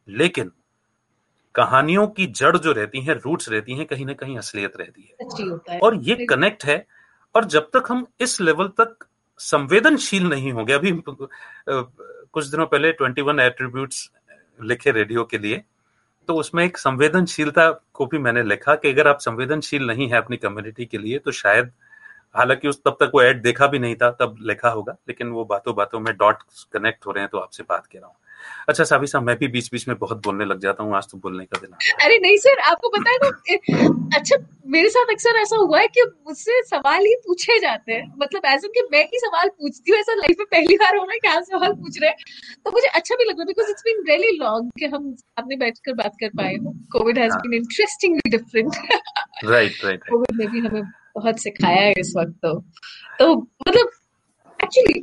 लेकिन 0.07 0.51
कहानियों 1.55 2.07
की 2.07 2.25
जड़ 2.27 2.57
जो 2.57 2.71
रहती 2.71 3.01
है 3.01 3.13
रूट्स 3.15 3.49
रहती 3.49 3.73
हैं 3.73 3.85
कहीं 3.85 4.05
ना 4.05 4.13
कहीं 4.13 4.37
असलियत 4.37 4.77
रहती 4.77 5.09
है। 5.09 5.79
और 5.79 5.95
ये 6.03 6.25
कनेक्ट 6.25 6.65
है 6.65 6.85
और 7.35 7.45
जब 7.45 7.69
तक 7.73 7.83
हम 7.89 8.05
इस 8.21 8.39
लेवल 8.41 8.67
तक 8.79 9.05
संवेदनशील 9.39 10.27
नहीं 10.29 10.51
होंगे 10.51 10.73
अभी 10.73 10.91
कुछ 11.69 12.45
दिनों 12.45 12.65
पहले 12.65 12.91
21 12.93 13.39
एट्रीब्यूट्स 13.39 14.09
लिखे 14.61 14.91
रेडियो 14.91 15.23
के 15.23 15.37
लिए 15.37 15.63
तो 16.29 16.33
उसमें 16.35 16.63
एक 16.65 16.77
संवेदनशीलता 16.77 17.69
को 17.93 18.05
भी 18.05 18.17
मैंने 18.17 18.43
लिखा 18.43 18.75
कि 18.75 18.89
अगर 18.89 19.07
आप 19.07 19.19
संवेदनशील 19.19 19.85
नहीं 19.87 20.07
है 20.09 20.17
अपनी 20.17 20.37
कम्युनिटी 20.37 20.85
के 20.85 20.97
लिए 20.97 21.19
तो 21.19 21.31
शायद, 21.31 21.71
हालाँकि 22.35 22.67
उस 22.67 22.81
तब 22.85 22.97
तक 22.99 23.11
वो 23.15 23.21
ऐड 23.23 23.41
देखा 23.41 23.67
भी 23.67 23.79
नहीं 23.79 23.95
था, 23.95 24.11
तब 24.11 24.35
लिखा 24.41 24.69
होगा, 24.69 24.95
लेकिन 25.07 25.29
वो 25.29 25.45
बातों 25.45 25.75
बातों 25.75 25.99
में 25.99 26.13
डॉट 26.17 26.43
कनेक्ट 26.73 27.05
हो 27.05 27.11
रहे 27.11 27.21
हैं 27.21 27.29
तो 27.31 27.37
आपसे 27.37 27.63
बात 27.63 27.85
कर 27.85 27.99
रहा 27.99 28.07
हूँ। 28.07 28.15
अच्छा 28.69 28.83
साबी 28.83 29.07
साहब 29.07 29.23
मैं 29.23 29.35
भी 29.37 29.47
बीच 29.47 29.69
बीच 29.71 29.87
में 29.87 29.97
बहुत 29.97 30.23
बोलने 30.23 30.45
लग 30.45 30.59
जाता 30.59 30.83
हूँ 30.83 30.95
आज 30.97 31.07
तो 31.11 31.17
बोलने 31.17 31.45
का 31.45 31.59
दिन 31.59 31.71
अरे 32.05 32.17
नहीं 32.19 32.37
सर 32.37 32.59
आपको 32.69 32.89
पता 32.89 33.11
है 33.11 33.17
ना 33.23 33.27
अच्छा 34.17 34.37
मेरे 34.67 34.89
साथ 34.89 35.11
अक्सर 35.11 35.37
ऐसा 35.37 35.57
हुआ 35.57 35.79
है 35.79 35.87
कि 35.87 36.03
मुझसे 36.27 36.61
सवाल 36.63 37.05
ही 37.05 37.13
पूछे 37.25 37.57
जाते 37.59 37.93
हैं। 37.93 38.03
मतलब 38.19 38.41
ऐसा 38.45 38.67
कि 38.67 38.81
मैं 38.91 39.03
ही 39.03 39.19
सवाल 39.19 39.49
पूछती 39.49 39.91
हूँ 39.91 39.99
ऐसा 39.99 40.13
लाइफ 40.13 40.35
में 40.39 40.45
पहली 40.51 40.75
बार 40.77 40.95
हो 40.97 41.03
रहा 41.03 41.13
है 41.13 41.19
कि 41.19 41.27
आप 41.27 41.43
सवाल 41.43 41.73
पूछ 41.73 41.99
रहे 42.01 42.09
हैं। 42.09 42.17
तो 42.65 42.71
मुझे 42.71 42.87
अच्छा 42.87 43.15
भी 43.15 43.23
लग 43.23 43.33
रहा 43.33 43.41
है 43.41 43.45
because 43.47 43.69
it's 43.69 43.83
been 43.85 44.03
really 44.09 44.37
long 44.37 44.71
कि 44.79 44.85
हम 44.85 45.13
सामने 45.15 45.55
बैठकर 45.55 45.93
बात 45.93 46.15
कर 46.21 46.29
पाए 46.37 46.55
Covid 46.91 47.19
has. 47.19 47.35
Been 47.37 47.53
interestingly 47.53 48.29
different 48.37 48.75
right 49.45 49.83
right 49.85 50.03
Covid 50.09 50.39
ने 50.39 50.47
भी 50.47 50.59
हमें 50.67 50.83
बहुत 51.15 51.39
सिखाया 51.39 51.81
है 51.81 51.93
इस 51.99 52.13
वक्त 52.17 52.35
तो। 52.43 52.53
तो 53.19 53.33
मतलब 53.67 53.89
एक्चुअली 54.59 54.99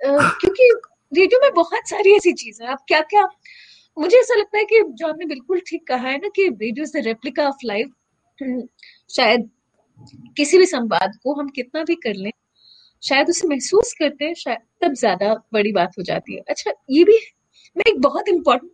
क्योंकि 0.00 0.70
रेडियो 1.12 1.40
में 1.40 1.52
बहुत 1.54 1.88
सारी 1.88 2.14
ऐसी 2.16 2.32
चीज़ें 2.32 2.66
हैं। 2.66 2.72
अब 2.72 2.78
क्या 2.88 3.00
क्या 3.10 3.22
मुझे 3.96 4.16
ऐसा 4.16 4.34
लगता 4.34 4.58
है 4.58 4.64
कि 4.64 4.80
जो 4.90 5.06
आपने 5.08 5.26
बिल्कुल 5.26 5.60
ठीक 5.66 5.86
कहा 5.86 6.08
है 6.08 6.16
ना 6.18 6.28
कि 6.28 6.48
radio 6.48 6.84
is 6.84 6.92
the 6.92 7.02
replica 7.04 7.48
of 7.48 7.66
life 7.66 7.90
शायद 9.10 9.48
किसी 10.36 10.58
भी 10.58 10.66
संवाद 10.66 11.18
को 11.24 11.34
हम 11.34 11.48
कितना 11.48 11.82
भी 11.84 11.94
कर 11.94 12.14
लें 12.14 12.30
शायद 13.02 13.28
उसे 13.28 13.48
महसूस 13.48 13.92
करते 13.98 14.24
हैं 14.24 14.34
शायद 14.34 14.58
तब 14.80 14.94
ज़्यादा 14.94 15.34
बड़ी 15.52 15.72
बात 15.72 15.98
हो 15.98 16.02
जाती 16.02 16.34
है। 16.34 16.42
अच्छा 16.48 16.72
ये 16.90 17.04
भी 17.04 17.18
मैं 17.76 17.90
एक 17.90 18.00
बहुत 18.00 18.28
इम्पोर्टेंट 18.28 18.70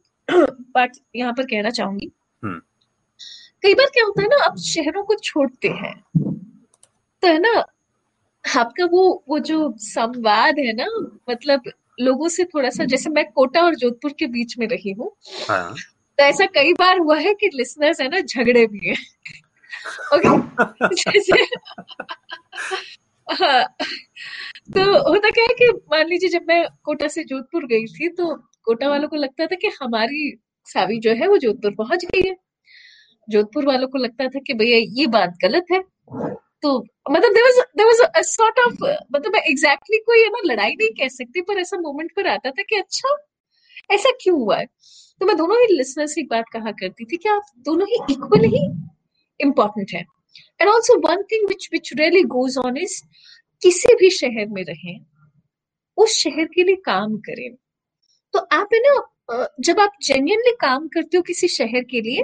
पार्ट 0.74 0.96
यहाँ 1.16 1.32
पर 1.32 1.46
कहना 1.46 1.70
चाहूँगी। 1.70 2.10
हम्म। 2.42 2.60
कई 3.62 3.74
बार 3.74 3.86
क्या 3.86 4.04
होता 4.04 4.22
है 4.22 4.28
ना 4.28 4.44
आप 4.44 4.56
शहरों 4.64 5.02
को 5.04 5.14
छोड़ते 5.14 5.68
हैं 5.68 5.94
तो 7.22 7.28
है 7.28 7.38
ना 7.38 7.52
आपका 8.44 8.84
वो 8.84 9.02
वो 9.28 9.38
जो 9.38 9.74
संवाद 9.78 10.58
है 10.58 10.72
ना 10.72 10.86
मतलब 11.30 11.62
लोगों 12.00 12.28
से 12.28 12.44
थोड़ा 12.44 12.70
सा 12.70 12.84
जैसे 12.84 13.10
मैं 13.10 13.24
कोटा 13.32 13.62
और 13.62 13.74
जोधपुर 13.74 14.12
के 14.18 14.26
बीच 14.26 14.58
में 14.58 14.66
रही 14.68 14.92
हूँ 14.92 15.10
हाँ। 15.48 15.74
तो 16.18 16.24
ऐसा 16.24 16.46
कई 16.46 16.72
बार 16.72 16.98
हुआ 16.98 17.18
है 17.18 17.34
कि 17.34 17.50
लिसनर्स 17.54 18.00
है 18.00 18.08
ना 18.08 18.20
झगड़े 18.20 18.66
भी 18.66 18.88
है। 18.88 18.94
ओके 20.14 20.94
जैसे 20.94 21.42
हाँ, 23.28 23.64
तो 24.74 24.82
होता 25.10 25.30
क्या 25.30 25.44
है 25.44 25.54
कि 25.54 25.70
मान 25.90 26.06
लीजिए 26.06 26.30
जब 26.30 26.44
मैं 26.48 26.64
कोटा 26.84 27.08
से 27.08 27.24
जोधपुर 27.24 27.66
गई 27.66 27.86
थी 27.86 28.08
तो 28.08 28.34
कोटा 28.64 28.88
वालों 28.88 29.08
को 29.08 29.16
लगता 29.16 29.46
था 29.46 29.56
कि 29.56 29.70
हमारी 29.82 30.38
सावी 30.66 30.98
जो 31.00 31.12
है 31.14 31.28
वो 31.28 31.36
जोधपुर 31.38 31.74
पहुँच 31.74 32.04
गई 32.04 32.28
है। 32.28 32.36
जोधपुर 33.28 33.66
वालों 33.66 33.88
को 33.88 33.98
लगता 33.98 34.28
था 34.28 34.38
कि 34.38 34.54
भैया 34.54 34.78
ये 35.00 35.06
बात 35.06 35.34
गलत 35.42 35.66
है। 35.72 35.80
तो 36.62 36.78
मतलब 37.10 37.32
there 37.34 37.44
was 37.44 37.58
there 37.76 37.86
was 37.88 38.00
a 38.10 38.22
sort 38.24 38.58
of 38.58 38.72
मतलब 39.12 39.32
मैं 39.34 39.42
एग्जैक्टली 39.50 39.98
कोई, 40.00 40.20
है 40.20 40.28
ना, 40.28 40.40
लड़ाई 40.44 40.74
नहीं 40.74 40.90
कह 40.98 41.08
सकती, 41.08 41.40
पर 41.42 41.58
ऐसा 41.58 41.76
मोमेंट 41.80 42.12
पर 42.16 42.26
आता 42.28 42.50
था 42.50 42.62
कि 42.62 42.76
अच्छा 42.76 43.16
ऐसा 43.90 44.10
क्यों 44.22 44.38
हुआ 44.38 44.56
है? 44.58 44.66
तो 45.20 45.26
मैं 45.26 45.36
दोनों 45.36 45.58
ही 45.60 45.76
लिसनर 45.76 46.06
से 46.06 46.20
एक 46.20 46.28
बात 46.30 46.44
कहा 46.52 46.70
करती 46.72 47.04
थी 47.04 47.16
कि 47.16 47.28
आप 47.28 47.46
दोनों 47.66 47.86
ही 47.88 47.98
इक्वल 48.10 48.44
ही 48.46 48.64
इम्पोर्टेंट 49.40 49.92
है। 49.94 50.04
And 50.60 50.70
also 50.70 50.98
one 51.00 51.22
thing 51.32 51.48
which 51.48 51.68
which 51.72 51.90
really 51.98 52.22
goes 52.34 52.58
on 52.58 52.76
is 52.76 53.00
किसी 53.62 53.94
भी 53.94 54.10
शहर 54.10 54.48
में 54.48 54.62
रहें, 54.64 54.98
उस 55.98 56.18
शहर 56.18 56.44
के 56.54 56.62
लिए 56.62 56.76
काम 56.84 57.16
करें। 57.20 57.54
तो 58.34 58.38
आप, 58.38 58.68
है 58.74 58.80
ना 58.80 59.46
जब 59.60 59.80
आप 59.80 59.92
जेन्यनली 60.02 60.52
काम 60.60 60.86
करते 60.88 61.16
हो 61.16 61.22
किसी 61.22 61.48
शहर 61.48 61.84
के 61.84 62.00
लिए 62.00 62.22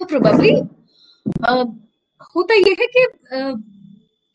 तो 0.00 0.04
प्रोबेबली 0.04 0.50
होता 2.36 2.54
यह 2.54 2.76
है 2.80 2.86
कि 2.86 3.02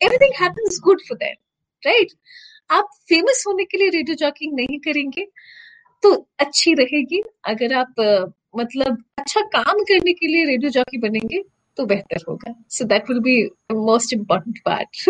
everything 0.00 0.34
happens 0.42 0.80
good 0.84 1.00
for 1.08 1.18
them 1.18 1.36
right 1.82 2.12
आप 2.70 2.88
फ़ेमस 3.08 3.44
होने 3.46 3.64
के 3.64 3.78
लिए 3.78 3.88
रेडियो 3.90 4.16
जॉकिंग 4.16 4.54
नहीं 4.54 4.78
करेंगे 4.80 5.26
तो 6.02 6.12
अच्छी 6.40 6.72
रहेगी। 6.74 7.22
अगर 7.44 7.74
आप 7.74 7.94
मतलब 8.56 9.02
अच्छा 9.18 9.40
काम 9.52 9.82
करने 9.82 10.12
के 10.12 10.26
लिए 10.26 10.44
रेडियो 10.44 10.70
जॉकी 10.70 10.98
बनेंगे 10.98 11.42
तो 11.76 11.86
बेहतर 11.86 12.24
होगा। 12.28 12.54
So 12.70 12.84
that 12.84 13.10
will 13.10 13.20
be 13.20 13.42
most 13.72 14.12
important 14.12 14.58
part 14.64 15.08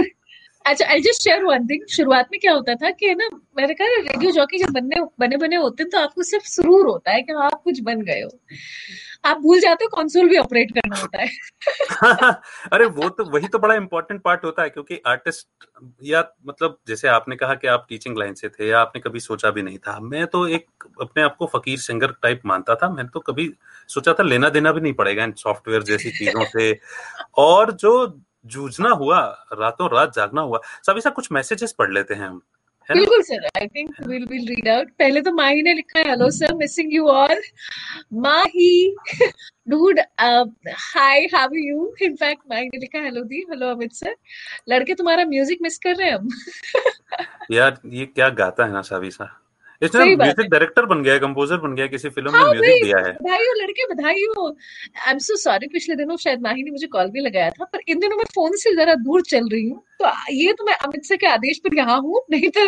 अच्छा 0.65 0.87
I 0.87 1.01
just 1.01 1.23
share 1.23 1.45
one 1.45 1.67
thing 1.67 1.87
शुरुआत 1.87 2.29
में 2.33 2.41
क्या 2.41 2.53
होता 2.53 2.75
था 2.75 2.91
कि 2.91 3.15
ना, 3.15 3.29
मैंने 3.57 3.75
कहा 3.75 3.89
रेडियो 3.89 4.31
जॉकी 4.31 4.59
जब 4.59 4.73
बनने, 4.73 5.01
बने 5.21 5.37
बने 5.37 5.57
होते 5.57 5.83
हैं 5.83 5.91
तो 5.91 5.99
आपको 5.99 6.23
सिर्फ़ 6.23 6.45
सुरूर 6.45 6.87
होता 6.87 7.11
है 7.11 7.23
कि 7.23 7.33
हाँ 7.33 7.45
आप 7.45 7.63
कुछ 7.65 7.81
बन 7.81 8.01
गए 8.01 8.21
हो। 8.21 8.31
आप 9.25 9.39
भूल 9.39 9.61
जाते 9.61 9.85
हो 9.85 9.97
कंसोल 9.97 10.29
भी 10.29 10.37
ऑपरेट 10.37 10.71
करना 10.71 10.97
होता 10.97 11.23
है। 11.23 11.29
अरे, 12.73 12.85
वो 12.85 13.09
तो 13.09 13.25
वही 13.25 13.49
तो 13.49 13.59
बड़ा 13.59 13.75
इंपॉर्टेंट 13.75 14.23
पार्ट 14.23 14.45
होता 14.45 14.63
है, 14.63 14.69
क्योंकि 14.71 15.01
आर्टिस्ट 15.07 15.49
या 16.03 16.25
मतलब 16.47 16.79
जैसे 16.89 17.09
आपने 17.09 17.37
कहा 17.37 17.55
कि 17.55 17.67
आप 17.67 17.87
टीचिंग 17.89 18.19
लाइन 18.19 18.35
से 18.35 18.49
थे, 18.49 18.69
या 18.69 18.81
आपने 18.81 19.01
कभी 19.01 19.21
सोचा 19.21 19.51
भी 19.51 19.63
नहीं 19.63 19.79
था। 19.79 20.01
मैं 20.01 20.27
तो 20.27 20.49
एक, 20.49 20.67
अपने 21.01 21.23
आप 21.23 21.37
को 21.37 21.47
फकीर 21.47 21.79
सिंगर 21.79 22.13
टाइप 22.23 22.41
मानता 22.47 22.75
था। 22.75 22.91
मैंने 22.91 23.09
तो 23.15 23.21
कभी 23.21 23.55
सोचा 23.89 24.13
था, 24.13 24.23
लेना 24.23 24.49
देना 24.49 24.73
भी 24.73 24.81
नहीं 24.81 24.93
पड़ेगा 24.93 25.25
इन 25.25 25.33
सॉफ्टवेयर 25.33 25.83
जैसी 25.83 26.11
चीज़ों 26.11 26.45
से। 26.45 26.79
और 27.39 27.73
जो 27.73 28.21
जूझना 28.45 28.89
हुआ 28.91 29.21
रातों 29.53 29.89
रात 29.93 30.15
जागना 30.17 30.41
हुआ 30.41 30.61
सभी 30.87 31.01
सा 31.01 31.11
कुछ 31.11 31.33
मैसेजेस 31.33 31.73
पढ़ 31.79 31.93
लेते 31.93 32.15
हैं 32.15 32.27
हम 32.27 32.43
बिल्कुल 32.89 33.23
sir 33.23 33.45
I 33.57 33.67
think 33.67 33.95
will 34.07 34.25
will 34.31 34.47
read 34.49 34.69
out 34.69 34.89
पहले 34.99 35.21
तो 35.21 35.33
माही 35.33 35.63
ने 35.63 35.73
लिखा 35.75 35.99
है 35.99 36.09
hello 36.09 36.31
sir 36.31 36.55
missing 36.55 36.95
you 36.95 37.07
all 37.09 37.41
Mahi 38.13 38.97
dude 39.69 40.01
hi 40.21 41.21
how 41.35 41.43
are 41.43 41.57
you 41.57 41.95
in fact 42.03 42.43
Mahi 42.51 42.67
ने 42.67 42.79
लिखा 42.79 42.99
हेलो 42.99 43.23
दी 43.25 43.45
हेलो 43.51 43.71
अमित 43.71 43.93
सर 43.93 44.15
लड़के 44.69 44.95
तुम्हारा 44.95 45.25
म्यूज़िक 45.25 45.59
मिस 45.63 45.79
कर 45.79 45.97
रहे 45.97 46.11
हैं 46.11 46.17
हम? 46.17 46.29
यार 47.51 47.79
ये 47.87 48.07
क्या 48.07 48.29
गाता 48.43 48.65
है 48.65 48.73
ना 48.73 48.83
सावी 48.83 49.11
सा। 49.11 49.41
इसने 49.83 50.05
म्यूज़िक 50.17 50.51
डायरेक्टर 50.51 50.87
बन 50.87 51.03
गया 51.03 51.19
कंपोजर 51.19 51.57
बन 51.61 51.75
गया 51.75 51.87
किसी 51.87 52.09
फ़िल्म 52.09 52.33
में 52.33 52.39
हाँ 52.41 52.51
म्यूज़िक 52.51 52.83
दिया 52.85 52.99
है। 52.99 53.13
बधाई 53.13 53.47
हो 53.47 53.53
लड़के 53.61 53.87
बधाई 53.95 54.25
हो। 54.27 54.49
आई 54.49 55.13
एम 55.13 55.19
सो 55.21 55.37
सॉरी 55.39 55.67
पिछले 55.73 55.97
दिनों 55.97 56.17
शायद 56.17 56.43
माही 56.43 56.63
ने 56.63 56.71
मुझे 56.71 56.87
कॉल 56.89 57.11
भी 57.11 57.21
लगाया 57.21 57.51
था 57.51 57.65
पर 57.65 57.81
इन 57.89 57.99
दिनों 57.99 58.17
मैं 58.17 58.25
फ़ोन 58.35 58.57
से 58.57 58.75
जरा 58.77 58.95
दूर 59.05 59.23
चल 59.25 59.49
रही 59.53 59.69
हूँ 59.69 59.83
तो 60.03 60.11
ये 60.33 60.53
तो 60.53 60.65
मैं 60.65 60.75
अमित 60.85 61.05
सर 61.05 61.17
के 61.17 61.27
आदेश 61.27 61.59
पर 61.65 61.77
यहाँ 61.77 61.99
हूँ 62.01 62.23
नहीं 62.31 62.49
तो 62.51 62.65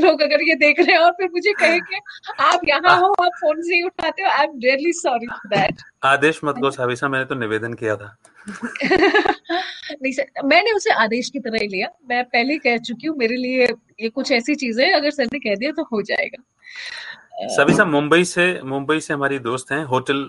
लोग 0.00 0.22
अगर 0.22 0.42
ये 0.48 0.54
देख 0.56 0.80
रहे 0.80 0.92
हैं 0.92 1.02
और 1.02 1.10
फिर 1.12 1.28
मुझे 1.32 1.52
कहे 1.60 1.78
कि 1.80 2.00
आप 2.42 2.60
यहाँ 2.68 2.96
हो 3.00 3.12
आप 3.24 3.32
फ़ोन 3.40 3.62
से 3.62 3.74
ही 3.74 3.82
उठाते 3.82 4.22
हो 4.22 4.30
I 4.30 4.44
am 4.44 4.58
really 4.64 4.92
sorry 4.92 5.26
for 5.26 5.56
that 5.56 5.82
Aadesh 6.04 6.40
मत 6.44 6.58
गो 6.58 6.70
सावी 6.70 6.96
सा 6.96 7.08
मैंने 7.08 7.24
तो 7.24 7.34
निवेदन 7.34 7.74
किया 7.74 7.96
था। 7.96 8.16
नहीं 9.92 10.12
सर 10.12 10.46
मैंने 10.46 10.72
उसे 10.72 10.92
आदेश 10.94 11.28
की 11.30 11.40
तरह 11.40 11.58
ही 11.62 11.68
लिया 11.68 11.88
मैं 12.08 12.24
पहले 12.26 12.56
कह 12.58 12.76
चुकी 12.80 13.06
हूँ 13.06 13.16
मेरे 13.18 13.36
लिए 13.36 13.66
ये 14.00 14.08
कुछ 14.10 14.32
ऐसी 14.32 14.54
चीज़ें 14.54 14.92
अगर 14.92 15.10
सर 15.10 15.28
ने 15.32 15.38
कह 15.38 15.54
दिया 15.54 15.72
तो 15.72 15.82
हो 15.92 16.02
जाएगा 16.02 16.42
सभी 17.48 17.74
साहब 17.74 17.88
मुंबई 17.88 18.24
से 18.24 18.46
मुंबई 18.64 19.00
से 19.00 19.14
हमारी 19.14 19.38
दोस्त 19.40 19.72
हैं 19.72 19.82
होटल 19.84 20.26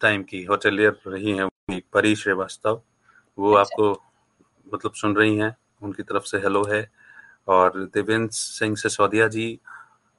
टाइम 0.00 0.22
की 0.22 0.42
होटलियर 0.44 0.96
रही 1.06 1.36
हैं 1.38 1.48
परी 1.92 2.14
श्रीवास्तव 2.16 2.80
वो 3.38 3.52
अच्छा। 3.52 3.60
आपको 3.60 3.92
मतलब 4.66 4.92
सुन 4.94 5.16
रही 5.16 5.36
हैं 5.36 5.54
उनकी 5.82 6.02
तरफ़ 6.02 6.24
से 6.24 6.38
हेलो 6.38 6.64
है 6.64 6.82
और 7.48 7.78
देवेंद्र 7.94 8.30
सिंह 8.32 8.76
सिसोदिया 8.76 9.28
जी 9.28 9.46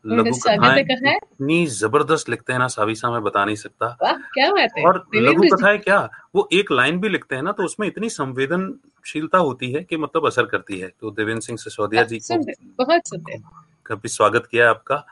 लघु 0.06 0.38
कथाएँ 0.38 0.80
इतनी 0.80 1.68
ज़बरदस्त 1.68 2.30
लिखते 2.30 2.54
हैं 2.54 2.60
ना 2.60 2.68
साविसा 2.68 3.12
मैं 3.12 3.24
बता 3.24 3.46
नहीं 3.46 3.56
सकता। 3.56 3.98
क्या 4.04 4.52
बात 4.52 4.70
है? 4.78 4.84
और 4.84 5.08
लघु 5.16 5.44
कथाएँ 5.56 5.78
क्या? 5.78 6.10
वो 6.36 6.50
एक 6.54 6.72
लाइन 6.72 7.00
भी 7.00 7.10
लिखते 7.10 7.36
हैं 7.36 7.44
ना 7.44 7.52
तो 7.52 7.64
उसमें 7.64 7.88
इतनी 7.88 8.10
संवेदनशीलता 8.10 9.38
होती 9.38 9.72
है 9.72 9.84
कि 9.84 9.98
मतलब 9.98 10.26
असर 10.26 10.46
करती 10.46 10.80
है। 10.80 10.88
तो 11.00 11.12
देवेंद्र 11.12 11.42
सिंह 11.42 11.58
सिसोदिया 11.58 12.04
जी 12.04 12.20
को 12.20 12.38
बहुत 12.84 13.02
काफ़ी 13.86 14.10
स्वागत 14.10 14.48
किया 14.52 14.70
आपका। 14.70 15.06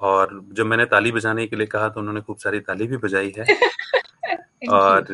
और 0.00 0.46
जब 0.52 0.66
मैंने 0.66 0.84
ताली 0.84 1.12
बजाने 1.12 1.46
के 1.46 1.56
लिए 1.56 1.66
कहा 1.66 1.88
तो 1.88 2.00
उन्होंने 2.00 2.20
खूब 2.20 2.36
सारी 2.36 2.60
ताली 2.60 2.86
भी 2.86 2.96
बजाई 2.96 3.34
है। 3.38 3.44
और 4.70 5.06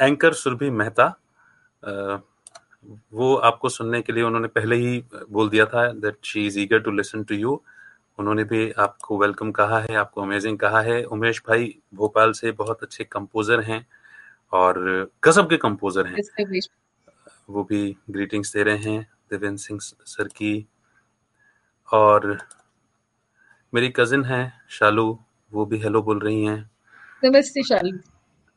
एंकर 0.00 0.32
सुरभि 0.32 0.70
मेहता 0.70 1.20
वो 2.90 3.34
आपको 3.36 3.68
सुनने 3.68 4.00
के 4.02 4.12
लिए 4.12 4.22
उन्होंने 4.22 4.48
पहले 4.48 4.76
ही 4.76 5.04
बोल 5.30 5.48
दिया 5.48 5.66
था 5.66 5.86
that 5.92 6.16
she 6.24 6.46
is 6.46 6.58
eager 6.58 6.78
to 6.78 6.90
listen 6.90 7.24
to 7.24 7.34
you 7.34 7.60
उन्होंने 8.18 8.44
भी 8.44 8.70
आपको 8.72 9.18
वेलकम 9.18 9.50
कहा 9.50 9.78
है 9.80 9.94
आपको 9.94 10.22
अमेजिंग 10.22 10.58
कहा 10.58 10.80
है। 10.80 11.02
उमेश 11.04 11.42
भाई 11.48 11.74
भोपाल 11.94 12.32
से 12.32 12.52
बहुत 12.52 12.82
अच्छे 12.82 13.04
कंपोजर 13.04 13.60
हैं 13.60 13.86
और 14.52 14.78
गजब 15.24 15.48
के 15.48 15.56
कंपोजर 15.56 16.06
हैं। 16.06 16.60
वो 17.50 17.64
भी 17.64 17.96
ग्रीटिंग्स 18.10 18.52
दे 18.52 18.62
रहे 18.62 18.78
हैं 18.78 19.02
देवेंद्र 19.30 19.62
सिंह 19.62 19.80
सर 19.82 20.28
की। 20.28 20.66
और 21.88 22.38
मेरी 23.72 23.92
कजिन 23.96 24.24
है 24.24 24.42
शालू 24.70 25.18
वो 25.52 25.66
भी 25.66 25.78
हेलो 25.78 26.02
बोल 26.02 26.18
रही 26.18 26.44
हैं। 26.44 26.70
नमस्ते 27.24 27.62
शालू। 27.62 27.98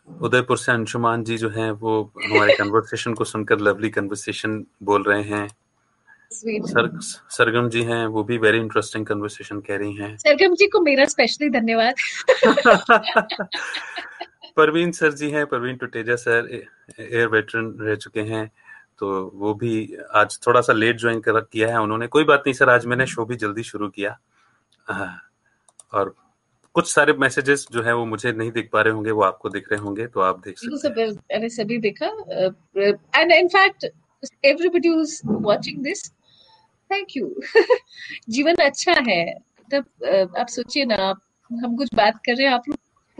उदयपुर 0.07 0.57
से 0.57 0.71
अंशुमान 0.71 1.23
जी 1.23 1.37
जो 1.37 1.49
हैं 1.49 1.71
वो 1.71 2.11
हमारे 2.25 2.55
कन्वर्सेशन 2.59 3.13
को 3.13 3.23
सुनकर 3.23 3.59
लवली 3.59 3.89
कन्वर्सेशन 3.89 4.65
बोल 4.83 5.03
रहे 5.03 5.23
हैं। 5.23 5.47
सर 6.31 6.99
सरगम 7.29 7.69
जी 7.69 7.83
हैं 7.83 8.05
वो 8.07 8.23
भी 8.23 8.37
वेरी 8.37 8.57
इंटरेस्टिंग 8.57 9.05
कन्वर्सेशन 9.05 9.59
कह 9.59 9.77
रही 9.77 9.93
हैं। 9.93 10.17
सरगम 10.17 10.55
जी 10.55 10.67
को 10.67 10.81
मेरा 10.81 11.05
स्पेशली 11.05 11.49
धन्यवाद। 11.49 11.93
परवीन 14.57 14.91
सर 14.91 15.11
जी 15.11 15.29
हैं 15.29 15.45
Parveen 15.45 15.75
Tuteja 15.75 16.15
sir 16.15 16.63
air 16.99 17.27
veteran 17.27 17.77
रह 17.79 17.95
चुके 17.95 18.21
हैं 18.21 18.51
तो 18.99 19.31
वो 19.35 19.53
भी 19.53 19.97
आज 20.13 20.39
थोड़ा 20.47 20.61
सा 20.61 20.73
लेट 20.73 20.97
ज्वाइन 20.97 21.19
कर 21.19 21.39
किया 21.39 21.69
है। 21.69 21.81
उन्होंने 21.81 22.07
कोई 22.07 22.23
बात 22.23 22.39
नहीं 22.39 22.53
सर 22.53 22.69
आज 22.69 22.85
मैंने 22.85 23.07
शो 23.07 23.25
भी 23.25 23.35
जल्दी 23.35 23.63
शुरू 23.63 23.89
किया। 23.89 24.19
हाँ, 24.87 25.17
और 25.93 26.15
कुछ 26.73 26.93
सारे 26.93 27.13
मैसेजेस 27.13 27.67
जो 27.71 27.81
है 27.83 27.95
वो 27.95 28.05
मुझे 28.05 28.31
नहीं 28.31 28.51
दिख 28.51 28.69
पा 28.73 28.81
रहे 28.81 28.93
होंगे 28.93 29.11
वो 29.11 29.21
आपको 29.21 29.49
दिख 29.49 29.71
रहे 29.71 29.81
होंगे 29.81 30.07
तो 30.07 30.19
आप 30.19 30.39
देख 30.39 30.57
सकते 30.57 31.01
हैं। 31.01 31.07
मैंने 31.11 31.49
सभी 31.49 31.77
देखा 31.77 32.05
and 33.15 33.31
in 33.31 33.47
fact 33.47 33.85
everybody 34.45 34.89
watching 35.25 35.83
this 35.83 36.11
thank 36.91 37.07
you 37.17 37.35
Jeevan 38.29 38.55
अच्छा 38.55 38.95
है 39.07 39.33
तब 39.73 39.85
आप 40.39 40.47
सोचिए 40.47 40.85
ना 40.85 40.95
आप 40.95 41.21
हम 41.63 41.75
कुछ 41.77 41.89
बात 41.95 42.17
कर 42.17 42.35
रहे 42.35 42.47
हैं 42.47 42.53
आप 42.53 42.63
लोग 42.69 42.77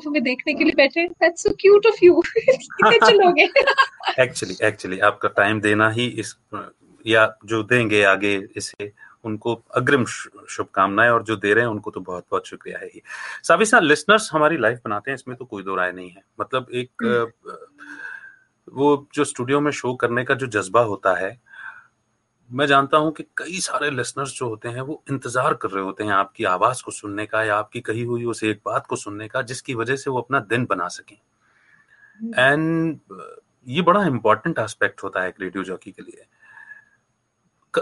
हमें 0.07 0.23
देखने 0.23 0.53
के 0.53 0.63
लिए 0.63 0.73
बैठे 0.75 1.07
that's 1.07 1.43
so 1.43 1.49
cute 1.49 1.85
of 1.85 1.95
you 2.03 2.23
कितने 2.37 3.13
लोग 3.13 3.39
हैं। 3.39 3.49
एक्चुअली 4.19 4.55
एक्चुअली 4.63 4.99
आपका 4.99 5.29
टाइम 5.29 5.61
देना 5.61 5.89
ही 5.89 6.07
इस 6.07 6.35
या 7.07 7.37
जो 7.45 7.63
देंगे 7.63 8.03
आगे 8.03 8.47
इसे 8.55 8.91
उनको 9.23 9.53
अग्रिम 9.75 10.05
शुभकामनाएँ 10.05 11.09
और 11.09 11.23
जो 11.23 11.35
दे 11.37 11.53
रहे 11.53 11.63
हैं 11.63 11.71
उनको 11.71 11.91
तो 11.91 11.99
बहुत 12.01 12.25
बहुत 12.31 12.47
शुक्रिया 12.47 12.79
है 12.79 12.87
ही। 12.87 13.01
साबिसा 13.43 13.79
लिसनर्स 13.79 14.29
हमारी 14.33 14.57
लाइफ 14.57 14.81
बनाते 14.85 15.11
हैं 15.11 15.15
इसमें 15.15 15.37
तो 15.37 15.45
कोई 15.45 15.63
दो 15.63 15.75
राय 15.75 15.91
नहीं 15.91 16.09
है। 16.09 16.23
मतलब 16.41 16.67
एक 16.73 17.31
वो 18.67 19.07
जो 19.13 19.23
स्टूडियो 19.23 19.59
में 19.61 19.71
शो 19.73 19.93
करने 19.95 20.23
का 20.23 20.35
जो 20.35 20.47
जज्बा 20.49 20.81
होता 20.83 21.13
है 21.15 21.37
मैं 22.49 22.65
जानता 22.67 22.97
हूँ 22.97 23.11
कि 23.13 23.23
कई 23.37 23.59
सारे 23.61 23.89
लिसनर्स 23.91 24.33
जो 24.35 24.47
होते 24.49 24.69
हैं 24.69 24.81
वो 24.81 25.01
इंतज़ार 25.11 25.53
कर 25.53 25.69
रहे 25.69 25.83
होते 25.83 26.03
हैं 26.03 26.11
आपकी 26.13 26.43
आवाज़ 26.45 26.83
को 26.83 26.91
सुनने 26.91 27.25
का 27.25 27.43
या 27.43 27.55
आपकी 27.55 27.81
कही 27.81 28.03
हुई 28.03 28.25
उस 28.25 28.43
एक 28.43 28.59
बात 28.65 28.85
को 28.87 28.95
सुनने 28.95 29.27
का 29.27 29.41
जिसकी 29.43 29.73
वजह 29.73 29.95
से 29.95 30.09
वो 30.09 30.21
अपना 30.21 30.39
दिन 30.41 30.65
बना 30.65 30.87
सकें। 30.89 31.15
एंड 32.19 32.99
ये 33.67 33.81
बड़ा 33.81 34.05
इंपॉर्टेंट 34.05 34.59
एस्पेक्ट 34.59 35.03
होता 35.03 35.21
है 35.21 35.29
एक 35.29 35.41
रेडियो 35.41 35.63
जॉकी 35.63 35.91
के 35.91 36.01
लिए। 36.01 36.25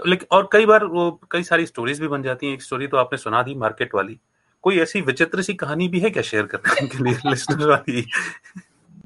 लेकिन 0.08 0.28
और 0.32 0.50
कई 0.54 0.66
बार 0.66 0.86
वो 0.86 1.10
कई 1.32 1.44
सारी 1.44 1.66
स्टोरीज 1.66 2.00
भी 2.02 2.08
बन 2.08 2.24
जाती 2.24 2.48
हैं। 2.48 2.54
एक 2.54 2.62
स्टोरी 2.62 2.88
तो 2.88 2.98
आपने 2.98 3.18
सुना 3.18 3.42
दी 3.44 3.56
मार्केट 3.56 3.96
वाली। 3.96 4.20
कोई 4.64 4.80
ऐसी 4.80 5.02
विचित्र 5.02 5.42
सी 5.42 5.54
कहानी 5.54 5.88
भी 5.88 6.00
है 6.00 6.10
क्या 6.10 6.24
शेयर 6.24 6.46
करने 6.46 6.88
के 6.88 7.04
लिए 7.04 7.14
लिसनर 7.26 7.68
वाली? 7.70 8.02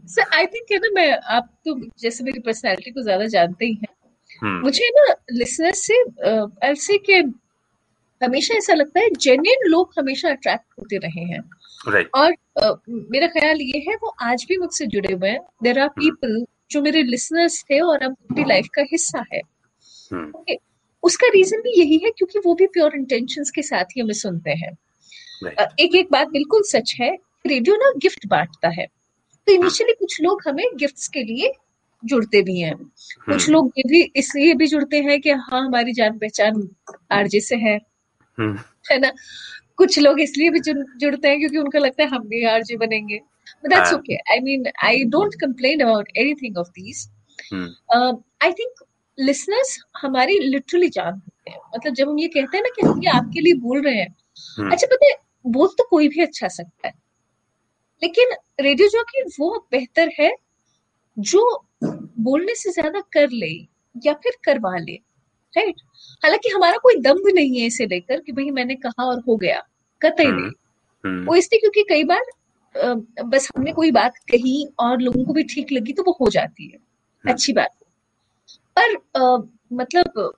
सर 0.07 0.36
आई 0.38 0.45
थिंक 0.45 0.71
है 0.71 0.77
ना 0.77 0.89
मैं 0.93 1.11
आप 1.36 1.49
तो 1.65 1.79
जैसे 1.99 2.23
मेरी 2.23 2.39
पर्सनालिटी 2.39 2.91
को 2.91 3.01
ज़्यादा 3.01 3.25
जानते 3.25 3.65
ही 3.65 3.73
हैं। 3.73 3.93
हम्म। 4.41 4.61
मुझे 4.61 4.89
ना 4.89 5.13
लिसनर्स 5.31 5.86
से 5.88 6.01
आई 6.67 6.75
से 6.75 6.97
कि 6.97 7.13
हमेशा 8.21 8.55
ऐसा 8.55 8.73
लगता 8.73 8.99
है 8.99 9.09
जेन्युइन 9.09 9.69
लोग 9.69 9.93
हमेशा 9.99 10.29
अट्रैक्ट 10.29 10.65
होते 10.79 10.97
रहे 10.97 11.23
हैं। 11.23 11.39
राइट 11.88 12.09
और 12.15 12.31
अ, 12.31 12.73
मेरा 12.88 13.27
ख्याल 13.27 13.61
ये 13.61 13.79
है 13.88 13.95
वो 13.95 14.15
आज 14.21 14.45
भी 14.49 14.57
मुझसे 14.57 14.86
जुड़े 14.88 15.13
हुए 15.13 15.29
हैं। 15.29 15.39
देर 15.63 15.79
आर 15.79 15.88
पीपल 15.89 16.45
जो 16.71 16.81
मेरे 16.81 17.03
लिसनर्स 17.03 17.63
थे 17.63 17.79
और 17.79 18.03
अब 18.03 18.15
मेरी 18.31 18.49
लाइफ 18.49 18.67
का 18.75 18.81
हिस्सा 18.91 19.25
है। 19.33 19.41
हम्म। 20.13 20.31
Okay, 20.31 20.55
उसका 21.06 21.28
रीजन 21.28 21.58
भी 21.58 21.80
यही 21.80 21.97
है 21.97 22.10
क्योंकि 22.12 22.39
वो 22.39 22.56
भी 22.56 22.68
प्योर 22.68 22.91
इंटेंशंस 22.95 23.51
के 23.51 23.62
साथ 23.62 23.84
ही 23.84 24.01
हमें 24.01 24.14
सुनते 24.14 24.51
हैं। 24.51 24.78
राइट 25.43 25.80
एक 25.80 25.95
एक 25.95 26.08
बात 26.12 26.28
बिल्कुल 26.28 26.62
सच 26.64 26.95
है 27.01 27.18
रेडियो 27.47 27.76
ना 27.76 27.91
गिफ्ट 27.97 28.28
बांटता 28.28 28.70
है। 28.70 28.86
तो 29.47 29.51
इनिशियली 29.51 29.93
कुछ 29.93 30.22
लोग 30.22 30.41
हमें 30.47 30.66
गिफ्ट्स 30.76 31.08
के 31.08 31.24
लिए 31.24 31.51
जुड़ते 32.06 32.41
भी 32.41 32.60
हैं। 32.60 32.78
कुछ 33.26 33.43
हम्म। 33.43 33.51
लोग 33.51 33.74
ये 33.78 33.84
भी 33.88 34.12
इसलिए 34.16 34.53
भी 34.53 34.68
जुड़ते 34.68 35.01
हैं 35.01 35.22
कि 35.22 35.30
हाँ 35.30 35.66
हमारी 35.66 35.93
जान 35.93 36.18
पहचान 36.18 36.70
आरजे 37.12 37.39
से 37.39 37.56
है। 37.56 37.80
हम्म। 38.38 38.58
है 38.91 38.99
ना? 38.99 39.12
कुछ 39.78 39.99
लोग 39.99 40.22
इसलिए 40.22 40.49
भी 40.49 40.60
जुड़ते 40.97 41.28
हैं 41.28 41.39
क्योंकि 41.39 41.58
उनको 41.58 41.78
लगता 41.78 42.03
है 42.03 42.10
हम 42.10 42.28
भी 42.28 42.45
आरजे 42.45 42.78
बनेंगे। 42.78 43.20
But 43.45 43.74
that's 43.74 43.91
हाँ। 43.91 44.01
okay. 44.01 44.18
I 44.34 44.43
mean 44.43 44.64
i 44.91 44.93
don't 45.16 45.36
complain 45.43 45.82
about 45.82 46.06
anything 46.22 46.53
of 46.58 46.66
these 46.80 47.10
hmm. 47.53 48.12
Listeners 49.18 49.78
हमारी 50.01 50.38
लिटरली 50.39 50.88
जान 50.89 51.13
होते 51.13 51.51
हैं। 51.51 51.59
मतलब 51.76 51.93
जब 51.93 52.09
हम 52.09 52.20
ये 52.20 52.28
कहते 52.28 52.57
हैं 52.57 52.63
ना 52.63 52.70
कि 52.76 52.86
हम 52.88 53.01
ये 53.03 53.09
आपके 53.09 53.41
लिए 53.41 53.53
बोल 53.59 53.82
रहे 53.82 53.95
हैं। 53.95 54.16
हम्म। 54.59 54.72
अच्छा 54.72 54.88
पता 54.88 55.05
है 55.05 55.16
बोल 55.45 55.68
तो 55.68 55.88
कोई 55.89 56.07
भी 56.07 56.22
अच्छा 56.22 56.47
सकता 56.47 56.88
है। 56.88 56.93
लेकिन 58.01 58.36
रेडियो 58.61 58.88
जॉकी 58.89 59.22
वो 59.39 59.49
बेहतर 59.72 60.09
है 60.20 60.32
जो 61.18 61.41
बोलने 61.84 62.55
से 62.55 62.72
ज़्यादा 62.72 62.99
कर 63.13 63.30
ले 63.32 63.51
या 63.95 64.13
फिर 64.13 64.34
करवा 64.45 64.78
ले 64.78 64.93
राइट 65.53 65.76
हालाँकि 66.24 66.49
हमारा 66.49 66.78
कोई 66.78 66.95
दम्भ 67.01 67.28
नहीं 67.36 67.59
है 67.59 67.66
इसे 67.68 67.86
लेकर 67.86 68.20
कि 68.20 68.32
भाई 68.32 68.49
मैंने 68.51 68.76
कहा 68.76 69.05
और 69.05 69.22
हो 69.28 69.36
गया। 69.38 69.61
कतई 70.01 70.26
हम्म 70.26 70.39
नहीं। 70.41 70.51
हम्म। 71.03 71.26
वो 71.26 71.36
इसलिए 71.36 71.59
क्योंकि 71.59 71.84
कई 71.89 72.03
बार 72.03 72.26
बस 73.26 73.49
हमने 73.57 73.72
कोई 73.74 73.91
बात 73.91 74.18
कही 74.32 74.68
और 74.80 75.01
लोगों 75.01 75.24
को 75.26 75.34
भी 75.34 75.43
ठीक 75.43 75.72
लगी 75.72 75.93
तो 75.93 76.03
वो 76.03 76.18
हो 76.22 76.30
जाती 76.30 76.68
है। 76.68 76.78
अच्छी 77.26 77.53
बात। 77.53 77.70
पर 78.76 78.95
अ, 79.15 79.38
मतलब 79.73 80.34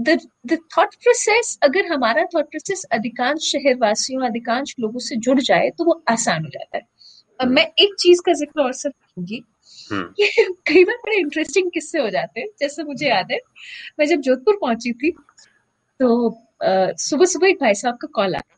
द 0.00 0.56
थॉट 0.76 0.94
प्रोसेस 0.96 1.58
अगर 1.62 1.86
हमारा 1.86 2.24
थॉट 2.34 2.44
प्रोसेस 2.50 2.84
अधिकांश 2.92 3.50
शहरवासियों 3.52 4.22
अधिकांश 4.26 4.74
लोगों 4.80 4.98
से 5.08 5.16
जुड़ 5.18 5.40
जाए 5.40 5.70
तो 5.78 5.84
वो 5.84 6.02
आसान 6.10 6.44
हो 6.44 6.50
जाता 6.50 6.76
है। 6.76 6.82
अब 7.40 7.42
हम्म। 7.42 7.54
मैं 7.54 7.66
एक 7.80 7.94
चीज़ 8.00 8.20
का 8.26 8.32
ज़िक्र 8.34 8.62
और 8.62 8.72
सब 8.74 8.90
करूँगी। 8.92 9.42
हम्म। 9.90 10.12
कई 10.68 10.84
बार 10.84 10.96
बड़े 10.96 11.16
इंटरेस्टिंग 11.18 11.70
किस्से 11.74 11.98
हो 12.00 12.08
जाते 12.10 12.40
हैं 12.40 12.48
जैसे 12.60 12.82
मुझे 12.84 13.08
याद 13.08 13.32
है 13.32 13.38
मैं 13.98 14.06
जब 14.06 14.20
जोधपुर 14.22 14.58
पहुँची 14.62 14.92
थी 14.94 15.10
तो 16.00 16.30
सुबह 17.00 17.24
सुबह 17.26 17.48
एक 17.48 17.58
भाई 17.60 17.74
साहब 17.74 17.96
का 18.02 18.08
कॉल 18.14 18.34
आया। 18.34 18.56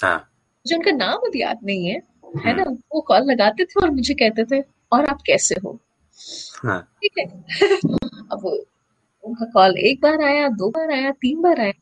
हाँ। 0.00 0.16
मुझे 0.18 0.76
उनका 0.76 0.90
नाम 0.96 1.30
याद 1.36 1.58
नहीं 1.64 1.86
है 1.88 1.94
है 2.38 2.52
हम्म। 2.52 2.56
ना? 2.60 2.64
वो 2.94 3.00
कॉल 3.08 3.30
लगाते 3.30 3.64
थे 3.64 3.80
और 3.82 3.90
मुझे 3.90 4.14
कहते 4.14 4.44
थे 4.52 4.62
और 4.92 5.06
आप 5.06 5.22
कैसे 5.26 5.54
हो? 5.64 5.78
हाँ। 6.64 6.80
ठीक 7.04 7.12
है। 7.18 7.24
अब 8.32 8.44
उनका 9.24 9.44
कॉल 9.44 9.78
एक 9.78 10.00
बार 10.00 10.22
आया 10.22 10.48
दो 10.48 10.70
बार 10.70 10.90
आया 10.92 11.10
तीन 11.10 11.42
बार 11.42 11.60
आया। 11.60 11.72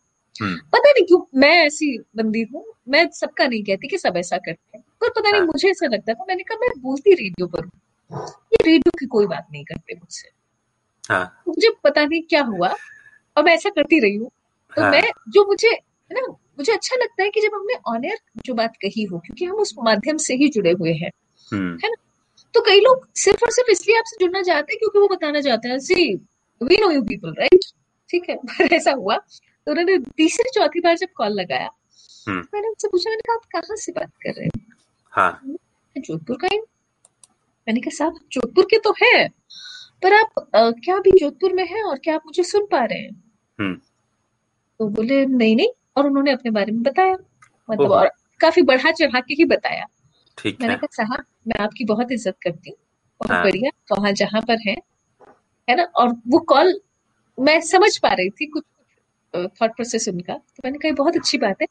हम्म। 0.42 0.56
पता 0.56 0.90
नहीं 0.90 1.04
क्यों 1.04 1.20
मैं 1.34 1.50
ऐसी 1.66 1.98
बंदी 2.16 2.42
हूँ 2.54 2.64
मैं 2.88 3.08
सबका 3.10 3.46
नहीं 3.46 3.64
कहती 3.64 3.88
कि 3.88 3.98
सब 3.98 4.14
ऐसा 4.16 4.36
करते 4.36 4.78
हैं। 4.78 4.84
पर 5.00 5.08
पता 5.08 5.30
नहीं 5.30 5.40
हाँ। 5.40 5.46
मुझे 5.46 5.70
ऐसा 5.70 5.86
लगता 5.86 6.14
था 6.14 6.24
मैंने 6.28 6.42
कहा 6.42 6.58
मैं 6.58 6.70
बोलती 6.82 7.14
रेडियो 7.14 7.46
पर 7.46 7.64
हूँ। 7.64 7.70
ये 8.52 8.66
रेडियो 8.66 8.90
की 8.98 9.06
कोई 9.06 9.26
बात 9.26 9.46
नहीं 9.52 9.64
करते 9.64 9.94
मुझसे। 9.94 10.28
हाँ। 11.08 11.42
मुझे 11.48 11.70
पता 11.84 12.04
नहीं 12.04 12.22
क्या 12.22 12.42
हुआ। 12.42 12.74
और 13.36 13.44
मैं 13.44 13.54
ऐसा 13.54 13.70
करती 13.70 14.00
रही 14.00 14.16
हूँ। 14.16 14.30
तो 14.76 14.82
हाँ। 14.82 14.90
मैं 14.90 15.10
जो 15.28 15.44
मुझे 15.46 15.68
है 15.68 16.14
ना 16.14 16.26
मुझे 16.30 16.72
अच्छा 16.72 16.96
लगता 16.96 17.22
है 17.22 17.30
कि 17.30 17.40
जब 17.40 17.54
हमने 17.54 17.74
ऑन 17.86 18.04
एयर 18.04 18.18
जो 18.46 18.54
बात 18.54 18.72
कही 18.76 19.04
हो 19.04 19.18
क्योंकि 19.18 19.44
हम 19.44 19.56
उस 19.56 19.74
माध्यम 19.78 20.16
से 20.16 20.34
ही 20.34 20.48
जुड़े 20.48 20.72
हुए 20.72 20.92
हैं। 20.92 21.10
हम्म। 21.52 21.78
है 21.84 21.90
ना? 21.90 22.11
तो 22.54 22.60
कई 22.60 22.80
लोग 22.80 23.06
सिर्फ़ 23.16 23.44
और 23.44 23.50
सिर्फ़ 23.50 23.70
इसलिए 23.70 23.98
आपसे 23.98 24.16
जुड़ना 24.20 24.42
चाहते 24.42 24.72
हैं 24.72 24.78
क्योंकि 24.78 24.98
वो 24.98 25.08
बताना 25.08 25.40
चाहते 25.40 25.68
हैं 25.68 25.78
see 25.78 26.14
we 26.60 26.76
know 26.80 26.90
you 26.90 27.02
people 27.02 27.34
right 27.38 27.64
ठीक 28.10 28.28
है 28.30 28.36
पर 28.48 28.74
ऐसा 28.74 28.92
हुआ। 28.92 29.16
तो 29.16 29.70
उन्होंने 29.70 29.98
तीसरी 30.16 30.50
चौथी 30.54 30.80
बार 30.80 30.96
जब 30.96 31.08
कॉल 31.16 31.32
लगाया 31.32 31.68
हम्म। 32.28 32.38
मैंने 32.54 32.68
उनसे 32.68 32.88
पूछा 32.88 33.10
मैंने 33.10 33.20
कहा 33.26 33.34
आप 33.34 33.44
कहाँ 33.52 33.76
से 33.76 33.92
बात 33.92 34.10
कर 34.22 34.32
रहे 34.32 34.44
हैं? 34.46 34.66
हाँ। 35.12 35.40
जोधपुर 35.96 36.36
का 36.36 36.48
ही 36.52 36.58
मैंने 36.58 37.80
कहा 37.80 37.96
साहब 37.96 38.18
जोधपुर 38.32 38.64
के 38.70 38.78
तो 38.78 38.94
है 39.02 39.28
पर 40.02 40.12
आप 40.14 40.38
अ, 40.54 40.70
क्या 40.84 40.96
अभी 40.96 41.10
जोधपुर 41.20 41.52
में 41.52 41.64
हैं 41.66 41.82
और 41.82 41.98
क्या 41.98 42.14
आप 42.14 42.22
मुझे 42.26 42.42
सुन 42.42 42.66
पा 42.70 42.84
रहे 42.84 42.98
हैं? 42.98 43.22
हम्म। 43.58 43.74
तो 44.80 44.88
बोले 44.88 45.24
नहीं 45.26 45.56
नहीं। 45.56 45.68
और 45.96 46.06
उन्होंने 46.06 46.32
अपने 46.32 46.50
बारे 46.50 46.72
में 46.72 46.82
बताया 46.82 47.16
मतलब 47.68 47.90
और 47.92 48.10
काफ़ी 48.40 48.62
बढ़ा 48.62 48.90
चढ़ा 48.90 49.20
के 49.20 49.34
ही 49.34 49.44
बताया। 49.44 49.86
ठीक 50.38 50.60
मैंने 50.60 50.74
कहा 50.76 50.88
साहब 50.94 51.24
मैं 51.48 51.62
आपकी 51.64 51.84
बहुत 51.84 52.12
इज़्ज़त 52.12 52.36
करती 52.42 52.70
हूँ 52.70 52.76
बहुत 53.20 53.30
हाँ। 53.32 53.42
बढ़िया 53.44 53.70
वहाँ 53.92 54.12
जहाँ 54.12 54.40
पर 54.42 54.58
है 54.68 54.76
है 55.68 55.76
ना? 55.76 55.82
और 55.84 56.08
वो 56.28 56.38
कॉल 56.48 56.74
मैं 57.38 57.60
समझ 57.62 57.96
पा 57.98 58.12
रही 58.12 58.30
थी 58.30 58.46
कुछ 58.46 58.64
थॉट 59.34 59.74
प्रोसेस 59.76 60.08
उनका। 60.08 60.34
तो 60.34 60.62
मैंने 60.64 60.78
कहा 60.78 60.92
बहुत 60.94 61.16
अच्छी 61.16 61.38
बात 61.38 61.62
है 61.62 61.66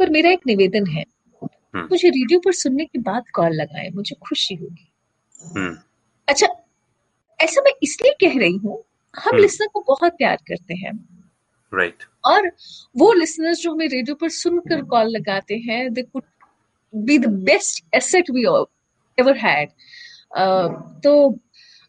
पर 0.00 0.10
मेरा 0.10 0.30
एक 0.30 0.46
निवेदन 0.46 0.86
है। 0.86 1.04
हम्म। 1.42 1.86
मुझे 1.90 2.08
रेडियो 2.08 2.38
पर 2.40 2.52
सुनने 2.52 2.84
के 2.84 2.98
बाद 3.00 3.24
कॉल 3.34 3.54
लगाए 3.54 3.88
मुझे 3.94 4.16
खुशी 4.28 4.54
होगी। 4.54 4.88
हम्म। 5.42 5.76
अच्छा 6.28 6.46
ऐसा 7.38 7.60
मैं 7.60 7.72
इसलिए 7.82 8.12
कह 8.20 8.38
रही 8.38 8.56
हूँ 8.56 8.82
हम 9.14 9.28
हम्म। 9.28 9.40
लिसनर 9.40 9.68
को 9.74 9.80
बहुत 9.88 10.12
प्यार 10.12 10.36
करते 10.48 10.74
हैं। 10.74 10.92
राइट 11.72 12.04
और 12.24 12.50
वो 12.96 13.12
लिसनर्स 13.12 13.60
जो 13.60 13.72
हमें 13.72 13.86
रेडियो 13.88 14.14
पर 14.14 14.28
सुनकर 14.30 14.82
कॉल 14.84 15.08
लगाते 15.08 15.54
हैं 15.68 15.92
they 15.92 16.02
could 16.02 16.22
be 16.94 17.18
the 17.18 17.26
best 17.26 17.84
asset 17.94 18.30
we 18.30 18.42
ever 19.18 19.36
had 19.36 19.68
तो 21.02 21.30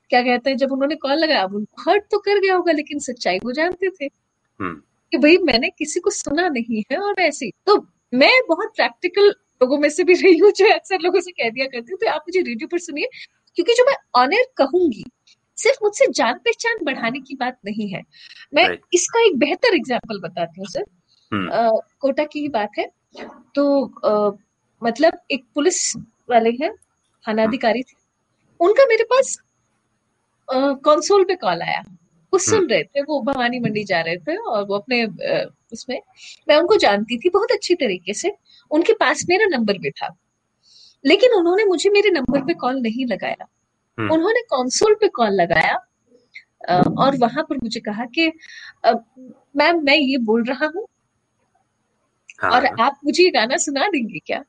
क्या 0.10 0.22
कहते 0.22 0.50
हैं 0.50 0.58
जब 0.58 0.72
उन्होंने 0.72 0.96
कॉल 0.96 1.18
लगाया 1.18 1.44
उनको 1.46 1.92
हर्ट 1.92 2.04
तो 2.12 2.18
कर 2.18 2.40
गया 2.40 2.56
होगा 2.56 2.72
लेकिन 2.72 3.00
सच्चाई 3.00 3.40
वो 3.40 3.52
जानते 3.52 3.90
थे। 3.90 4.06
हम्म। 4.06 4.82
कि 5.12 5.18
भाई 5.18 5.38
मैंने 5.38 5.70
किसी 5.70 6.00
को 6.00 6.10
सुना 6.10 6.50
नहीं 6.50 6.84
है 6.92 6.98
और 6.98 7.20
ऐसे 7.20 7.50
तो 7.66 7.88
मैं 8.14 8.42
बहुत 8.50 8.74
प्रैक्टिकल 8.76 9.28
लोगों 9.28 9.78
में 9.78 9.90
से 9.90 10.04
भी 10.04 10.14
रही 10.14 10.38
हूँ 10.38 10.52
जो 10.52 10.74
अक्सर 10.74 11.00
लोगों 11.02 11.22
से 11.22 11.32
कह 11.32 11.50
दिया 11.50 11.66
करती 11.66 11.92
हूँ 11.92 12.00
तो 12.00 12.10
आप 12.10 12.22
मुझे 12.22 12.42
रेडियो 12.42 12.68
पर 12.68 12.80
सुनिए 12.80 13.08
क्योंकि 13.58 13.74
जो 13.74 13.86
मैं 13.86 13.96
ऑनर 14.16 14.44
कहूँगी 14.58 15.06
सिर्फ़ 15.58 15.78
मुझसे 15.84 16.08
जान 16.12 16.34
पहचान 16.34 16.84
बढ़ाने 16.84 17.20
की 17.20 17.36
बात 17.36 17.58
नहीं 17.66 17.88
है। 17.90 18.02
मैं 18.54 18.64
Right. 18.66 18.82
इसका 18.94 19.26
एक 19.26 19.38
बेहतर 19.38 19.76
एग्ज़ाम्पल 19.76 20.20
बताती 20.20 20.62
हूँ 20.62 20.68
सर 20.68 20.84
हम्म। 21.32 21.50
अ, 21.50 21.70
कोटा 22.00 22.24
की 22.24 22.40
ही 22.40 22.48
बात 22.48 22.72
है। 22.78 22.86
तो 23.56 23.86
अ, 23.86 24.38
मतलब 24.82 25.20
एक 25.32 25.44
पुलिस 25.56 25.94
वाले 26.30 26.50
हैं 26.62 26.72
थानाधिकारी 27.26 27.82
थे। 27.84 27.96
उनका 28.60 28.86
मेरे 28.86 29.04
पास 29.04 29.38
कंसोल 30.50 31.24
पे 31.24 31.36
कॉल 31.36 31.62
आया। 31.62 31.84
वो 32.34 32.40
सुन 32.40 32.68
रहे 32.70 32.84
थे 32.84 33.02
वो 33.02 33.22
भवानी 33.22 33.60
मंडी 33.60 33.84
जा 33.84 34.02
रहे 34.02 34.18
थे 34.18 34.36
और 34.38 34.66
वो 34.68 34.76
अपने 34.76 35.06
उसमें 35.74 36.00
मैं 36.48 36.56
उनको 36.56 36.76
जानती 36.76 37.18
थी 37.18 37.30
बहुत 37.30 37.52
अच्छी 37.52 37.76
तरीके 37.76 38.14
से। 38.14 38.32
उनके 38.72 38.94
पास 38.94 39.24
मेरा 39.30 39.46
नंबर 39.48 39.78
भी 39.78 39.90
था। 39.92 40.16
लेकिन 41.06 41.34
उन्होंने 41.34 41.64
मुझे 41.66 41.90
मेरे 41.90 42.10
नंबर 42.10 42.42
पे 42.42 42.54
कॉल 42.54 42.82
नहीं 42.82 43.06
लगाया। 43.06 43.46
हम्म। 43.98 44.12
उन्होंने 44.14 44.42
कंसोल 44.44 44.96
पे 45.02 45.08
कॉल 45.08 45.34
लगाया 45.34 45.76
और 47.00 47.18
वहाँ 47.18 47.44
पर 47.44 47.56
मुझे 47.56 47.80
कहा 47.80 48.06
कि 48.18 48.28
मैम 49.56 49.84
मैं 49.84 49.98
ये 49.98 50.18
बोल 50.18 50.44
रहा 50.44 50.66
हूँ। 50.76 50.86
हाँ। 52.42 52.52
और 52.52 52.66
आप 52.82 53.00
मुझे 53.06 53.24
ये 53.24 53.30
गाना 53.30 53.58
सुना 53.58 53.88
देंगे 53.88 54.20
क्या? 54.20 54.44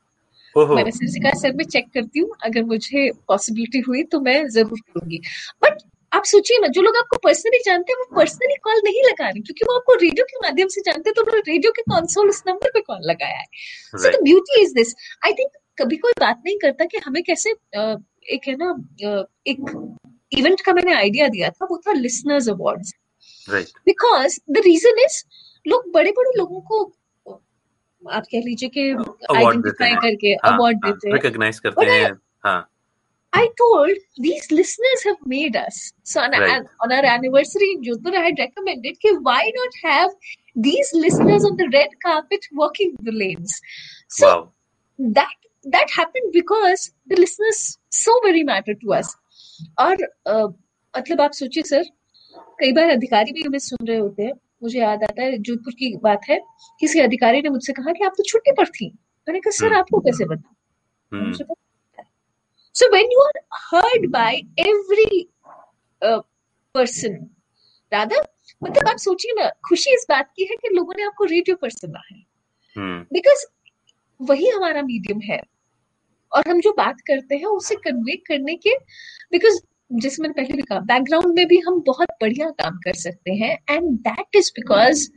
मैंने 0.56 0.90
सर 0.90 1.06
से 1.08 1.20
कहा 1.20 1.38
सर 1.40 1.52
मैं 1.56 1.64
चेक 1.66 1.86
करती 1.94 2.20
हूँ 2.20 2.30
अगर 2.44 2.64
मुझे 2.64 3.10
पॉसिबिलिटी 3.28 3.80
हुई 3.88 4.02
तो 4.12 4.20
मैं 4.20 4.38
ज़रूर 4.48 4.80
करूँगी। 4.80 5.20
बट 5.62 5.82
आप 6.12 6.24
सोचिए 6.24 6.58
ना 6.60 6.68
जो 6.74 6.82
लोग 6.82 6.96
आपको 6.96 7.16
पर्सनली 7.24 7.58
जानते 7.64 7.92
हैं 7.92 7.98
वो 7.98 8.16
पर्सनली 8.16 8.54
कॉल 8.64 8.80
नहीं 8.84 9.02
लगा 9.04 9.28
रहे 9.28 9.40
क्योंकि 9.40 9.64
वो 9.68 9.74
आपको 9.76 9.94
रेडियो 10.02 10.24
के 10.24 10.38
माध्यम 10.42 10.68
से 10.68 10.80
जानते 10.80 11.10
हैं 11.10 11.14
तो 11.14 11.22
उन्होंने 11.22 11.42
रेडियो 11.50 11.72
के 11.72 11.82
कंसोल 11.84 12.28
उस 12.28 12.42
नंबर 12.46 12.70
पे 12.74 12.80
कॉल 12.80 13.00
लगाया 13.10 13.38
है। 13.38 13.46
So 13.94 14.10
the 14.10 14.22
beauty 14.24 14.62
is 14.62 14.74
this 14.74 14.94
I 15.26 15.32
think 15.32 15.50
कभी 15.78 15.96
कोई 15.96 16.12
बात 16.20 16.42
नहीं 16.46 16.58
करता 16.58 16.84
कि 16.84 16.98
हमें 17.06 17.22
कैसे 17.22 17.50
एक 18.34 18.48
है 18.48 18.56
ना 18.56 18.74
एक 19.46 19.58
इवेंट 20.32 20.60
का 20.60 20.72
मैंने 20.72 20.94
आइडिया 20.94 21.28
दिया 21.28 21.50
था 21.50 21.66
वो 21.70 21.76
था 21.86 21.92
listeners 21.94 22.48
awards 22.48 22.92
because 23.48 24.38
the 24.50 24.62
reason 24.64 25.04
is 25.04 25.22
लोग 25.66 25.90
बड़े 25.92 26.10
बड़े 26.12 26.30
लोगों 26.38 26.60
को 26.60 26.84
आप 28.12 28.24
कह 28.32 28.40
लीजिए 28.46 28.68
कि 28.76 28.88
आइडेंटिफाई 29.36 29.94
करके 30.06 30.32
हाँ 30.44 30.52
अवार्ड 30.56 30.84
हाँ 30.84 30.92
देते 30.92 31.08
हैं 31.08 31.14
रिकॉग्नाइज 31.14 31.58
करते 31.66 31.86
हैं 31.90 32.10
हाँ 32.46 32.58
I 33.32 33.40
told 33.60 33.96
these 34.24 34.46
listeners 34.50 35.02
have 35.06 35.24
made 35.30 35.56
us. 35.62 35.78
So 36.10 36.20
on, 36.20 36.30
Right. 36.42 36.52
an, 36.52 36.68
on 36.84 36.92
our 36.98 37.04
anniversary 37.14 37.66
in 37.72 37.82
Jodhpur, 37.86 38.14
I 38.20 38.22
had 38.26 38.38
recommended 38.42 38.96
कि 39.02 39.10
why 39.26 39.40
not 39.56 39.74
have 39.82 40.14
these 40.66 40.92
listeners 40.94 41.44
on 41.48 41.56
the 41.58 41.66
red 41.74 41.96
carpet 42.04 42.46
walking 42.60 42.94
the 43.08 43.12
lanes. 43.22 43.56
So 44.08 44.26
wow 44.28 45.12
that 45.18 45.34
that 45.64 45.90
happened 45.98 46.32
because 46.38 46.86
the 47.06 47.20
listeners 47.20 47.60
so 47.98 48.16
very 48.24 48.42
matter 48.52 48.76
to 48.84 48.94
us. 49.00 49.12
और 49.78 50.02
अ, 50.26 50.46
मतलब 50.94 51.20
आप 51.20 51.32
सोचिए 51.42 51.62
sir 51.74 51.84
कई 52.60 52.72
बार 52.72 52.90
अधिकारी 52.90 53.32
भी 53.32 53.42
हमें 53.46 53.58
सुन 53.58 53.86
रहे 53.86 53.98
होते 53.98 54.22
हैं 54.22 54.32
मुझे 54.66 54.80
याद 54.80 55.02
आता 55.02 55.22
है 55.22 55.38
जोधपुर 55.38 55.72
की 55.72 55.96
बात 55.96 56.20
है 56.30 56.40
किसी 56.80 57.00
अधिकारी 57.00 57.42
ने 57.42 57.48
मुझसे 57.48 57.72
कहा 57.72 57.92
कि 57.92 58.04
आप 58.04 58.12
तो 58.18 58.22
छुट्टी 58.22 58.52
पर 58.52 58.66
थी। 58.66 58.98
मैंने 59.28 59.40
कहा 59.40 59.50
सर 59.50 59.66
हम्म। 59.66 59.78
आपको 59.78 60.00
कैसे 60.00 60.24
हम्म। 60.24 61.54
है। 61.98 62.04
So 62.76 62.82
when 62.82 63.04
you 63.04 63.20
are 63.24 63.40
heard 63.72 64.04
by 64.12 64.34
every 64.66 65.22
uh, 66.06 66.22
person, 66.76 67.24
rather, 67.94 68.26
मतलब 68.62 68.88
आप 68.88 68.96
सोचिए 68.96 69.42
ना 69.42 69.48
खुशी 69.48 69.90
इस 69.90 70.06
बात 70.08 70.32
की 70.36 70.44
है 70.44 70.56
कि 70.56 70.68
लोगों 70.74 70.94
ने 70.96 71.02
आपको 71.02 71.24
रेडियो 71.24 71.56
पर 71.56 71.70
सुना 71.70 72.00
है। 72.12 72.22
हम्म। 72.76 73.06
बिकॉज़ 73.12 73.46
वही 74.20 74.48
हमारा 74.48 74.82
मीडियम 74.82 75.20
है। 75.20 75.42
और 76.32 76.48
हम 76.48 76.60
जो 76.60 76.72
बात 76.72 77.00
करते 77.00 77.36
हैं 77.36 77.46
उसे 77.46 77.74
कन्वे 77.74 78.16
करने 78.16 78.56
के 78.56 78.70
बिकॉज़ 79.32 79.60
जैसे 79.90 80.22
मैंने 80.22 80.34
पहले 80.34 80.56
भी 80.56 80.62
कहा 80.62 80.80
बैकग्राउंड 80.80 81.34
में 81.34 81.46
भी 81.48 81.58
हम 81.66 81.82
बहुत 81.86 82.08
बढ़िया 82.20 82.48
काम 82.60 82.78
कर 82.78 82.94
सकते 82.94 83.32
हैं 83.34 83.56
and 83.70 83.90
that 83.98 84.36
is 84.36 84.50
because 84.56 85.08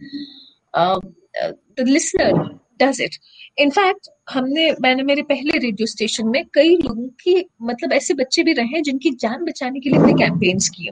the 0.74 1.86
listener 1.88 2.34
does 2.82 3.02
it 3.02 3.16
in fact 3.58 4.10
हमने 4.30 4.72
मैंने 4.82 5.04
मेरे 5.04 5.22
पहले 5.22 5.58
रेडियो 5.58 5.86
स्टेशन 5.88 6.28
में 6.28 6.44
कई 6.54 6.76
लोगों 6.78 7.08
की 7.22 7.36
मतलब 7.62 7.94
ऐसे 7.94 8.14
बच्चे 8.14 8.44
भी 8.44 8.54
रहे 8.54 8.68
हैं 8.68 8.82
जिनकी 8.84 9.12
जान 9.22 9.46
बचाने 9.46 9.80
के 9.80 9.90
लिए 9.90 10.00
हमने 10.00 10.14
कैंपेन्स 10.14 10.70
किए 10.70 10.92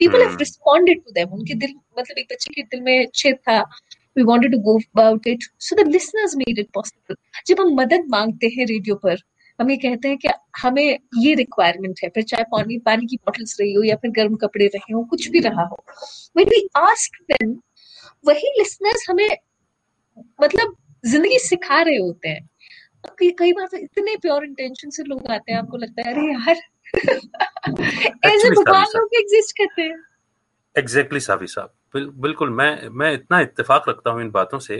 people 0.00 0.22
have. 0.22 0.36
Responded 0.38 1.02
to 1.04 1.12
them 1.12 1.32
उनके 1.34 1.54
दिल 1.54 1.74
मतलब 1.98 2.18
एक 2.18 2.26
बच्चे 2.32 2.52
के 2.54 2.62
दिल 2.62 2.80
में 2.80 3.06
छेद 3.14 3.36
था 3.48 3.60
we 4.16 4.22
wanted 4.22 4.52
to 4.52 4.58
go 4.60 4.78
about 4.78 5.26
it 5.26 5.44
so 5.60 5.76
the 5.76 5.86
listeners 5.88 6.36
made 6.36 6.58
it 6.58 6.68
possible 6.74 7.16
जब 7.46 7.60
हम 7.60 7.74
मदद 7.80 8.08
मांगते 8.10 8.46
हैं 8.56 8.66
रेडियो 8.66 8.94
पर 8.96 9.22
हम 9.60 9.70
ये 9.70 9.76
कहते 9.76 10.08
हैं 10.08 10.18
कि 10.18 10.28
हमें 10.62 10.98
ये 11.18 11.34
रिक्वायरमेंट 11.34 12.00
है 12.04 12.08
फिर 12.08 12.22
चाहे 12.22 12.44
पानी 12.44 12.78
पानी 12.78 13.06
की 13.06 13.16
बॉटल्स 13.16 13.56
रही 13.60 13.72
हो 13.72 13.82
या 13.82 13.96
फिर 13.96 14.10
गर्म 14.10 14.36
कपड़े 14.36 14.66
रहे 14.66 14.92
हो 14.92 15.04
कुछ 15.04 15.28
भी 15.28 15.40
रहा 15.40 15.62
हो। 15.62 15.84
व्हेन 16.36 16.48
वी 16.48 16.68
आस्क 16.76 17.22
देम 17.32 17.56
वही 18.26 18.48
लिसनर्स 18.58 19.06
हमें 19.10 19.28
मतलब 20.42 20.76
ज़िंदगी 21.06 21.38
सिखा 21.38 21.82
रहे 21.82 21.96
होते 21.96 22.28
हैं। 22.28 22.48
कई 23.18 23.30
कई 23.30 23.52
बार 23.52 23.66
तो 23.66 23.76
इतने 23.76 24.16
प्योर 24.16 24.44
इंटेंशन 24.44 24.90
से 24.90 25.02
लोग 25.02 25.30
आते 25.30 25.52
हैं 25.52 25.58
आपको 25.58 25.76
लगता 25.76 26.08
है 26.08 26.14
अरे 26.14 26.32
यार 26.32 26.56
ऐसे 28.24 28.50
भगवान 28.50 28.86
लोग 28.96 29.08
एग्जिस्ट 29.14 29.58
करते 29.58 29.82
हैं। 29.82 30.04
एग्जैक्टली 30.78 31.20
साफी 31.20 31.46
साहब। 31.46 31.72
बिल, 31.94 32.06
बिल्कुल 32.06 32.50
मैं 32.50 32.88
मैं 32.88 33.12
इतना 33.12 33.40
इत्तेफाक 33.40 33.88
रखता 33.88 34.10
हूँ 34.10 34.22
इन 34.22 34.30
बातों 34.30 34.58
से। 34.58 34.76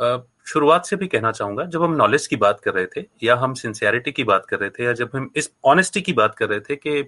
अ, 0.00 0.26
शुरुआत 0.48 0.86
से 0.86 0.96
भी 0.96 1.06
कहना 1.06 1.32
चाहूँगा 1.32 1.64
जब 1.64 1.82
हम 1.82 1.92
नॉलेज 1.92 2.26
की 2.26 2.36
बात 2.36 2.60
कर 2.60 2.74
रहे 2.74 2.86
थे 2.86 3.04
या 3.22 3.36
हम 3.36 3.54
सिंसियरिटी 3.54 4.12
की 4.12 4.24
बात 4.24 4.46
कर 4.46 4.58
रहे 4.58 4.70
थे 4.70 4.84
या 4.84 4.92
जब 4.92 5.10
हम 5.14 5.30
इस 5.36 5.50
ऑनेस्टी 5.64 6.00
की 6.00 6.12
बात 6.12 6.34
कर 6.34 6.48
रहे 6.48 6.60
थे 6.60 6.76
कि 6.76 7.02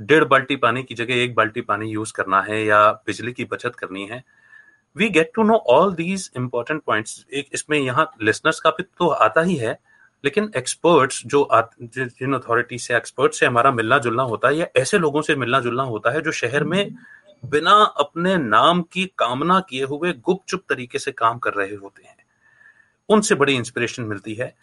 डेढ़ 0.00 0.24
बाल्टी 0.24 0.56
पानी 0.56 0.82
की 0.82 0.94
जगह 0.94 1.14
एक 1.14 1.34
बाल्टी 1.34 1.60
पानी 1.60 1.90
यूज़ 1.90 2.12
करना 2.12 2.40
है 2.40 2.64
या 2.64 2.90
बिजली 3.06 3.32
की 3.32 3.44
बचत 3.44 3.74
करनी 3.74 4.06
है 4.06 4.22
we 4.96 5.08
get 5.08 5.30
to 5.34 5.42
know 5.42 5.56
all 5.68 5.94
these 5.94 6.30
important 6.36 6.82
points 6.82 7.24
एक 7.32 7.48
इसमें 7.54 7.78
यहाँ 7.78 8.10
लिसनर्स 8.22 8.60
का 8.60 8.70
भी 8.70 8.82
तो 8.98 9.08
आता 9.08 9.40
ही 9.40 9.54
है 9.56 9.78
लेकिन 10.24 10.50
एक्सपर्ट्स 10.56 11.22
जो 11.26 11.48
जिन 11.82 12.34
अथॉरिटी 12.34 12.78
से 12.78 12.96
एक्सपर्ट 12.96 13.32
से 13.32 13.46
हमारा 13.46 13.70
मिलना 13.70 13.98
जुलना 13.98 14.22
होता 14.22 14.48
है 14.48 14.56
या 14.56 14.66
ऐसे 14.76 14.98
लोगों 14.98 15.22
से 15.22 15.36
मिलना 15.36 15.60
जुलना 15.60 15.82
होता 15.82 16.10
है 16.10 16.20
जो 16.20 16.32
शहर 16.32 16.64
में 16.64 16.96
बिना 17.42 17.72
अपने 17.98 18.36
नाम 18.36 18.82
की 18.82 19.04
कामना 19.18 19.60
किए 19.60 19.84
हुए 19.84 20.12
गुपचुप 20.12 20.62
तरीके 20.68 20.98
से 20.98 21.12
काम 21.12 21.38
कर 21.38 21.54
रहे 21.54 21.74
होते 21.74 22.02
हैं। 22.02 22.19
उनसे 23.10 23.34
बड़ी 23.34 23.54
इंस्पिरेशन 23.54 24.02
मिलती 24.04 24.34
है। 24.34 24.54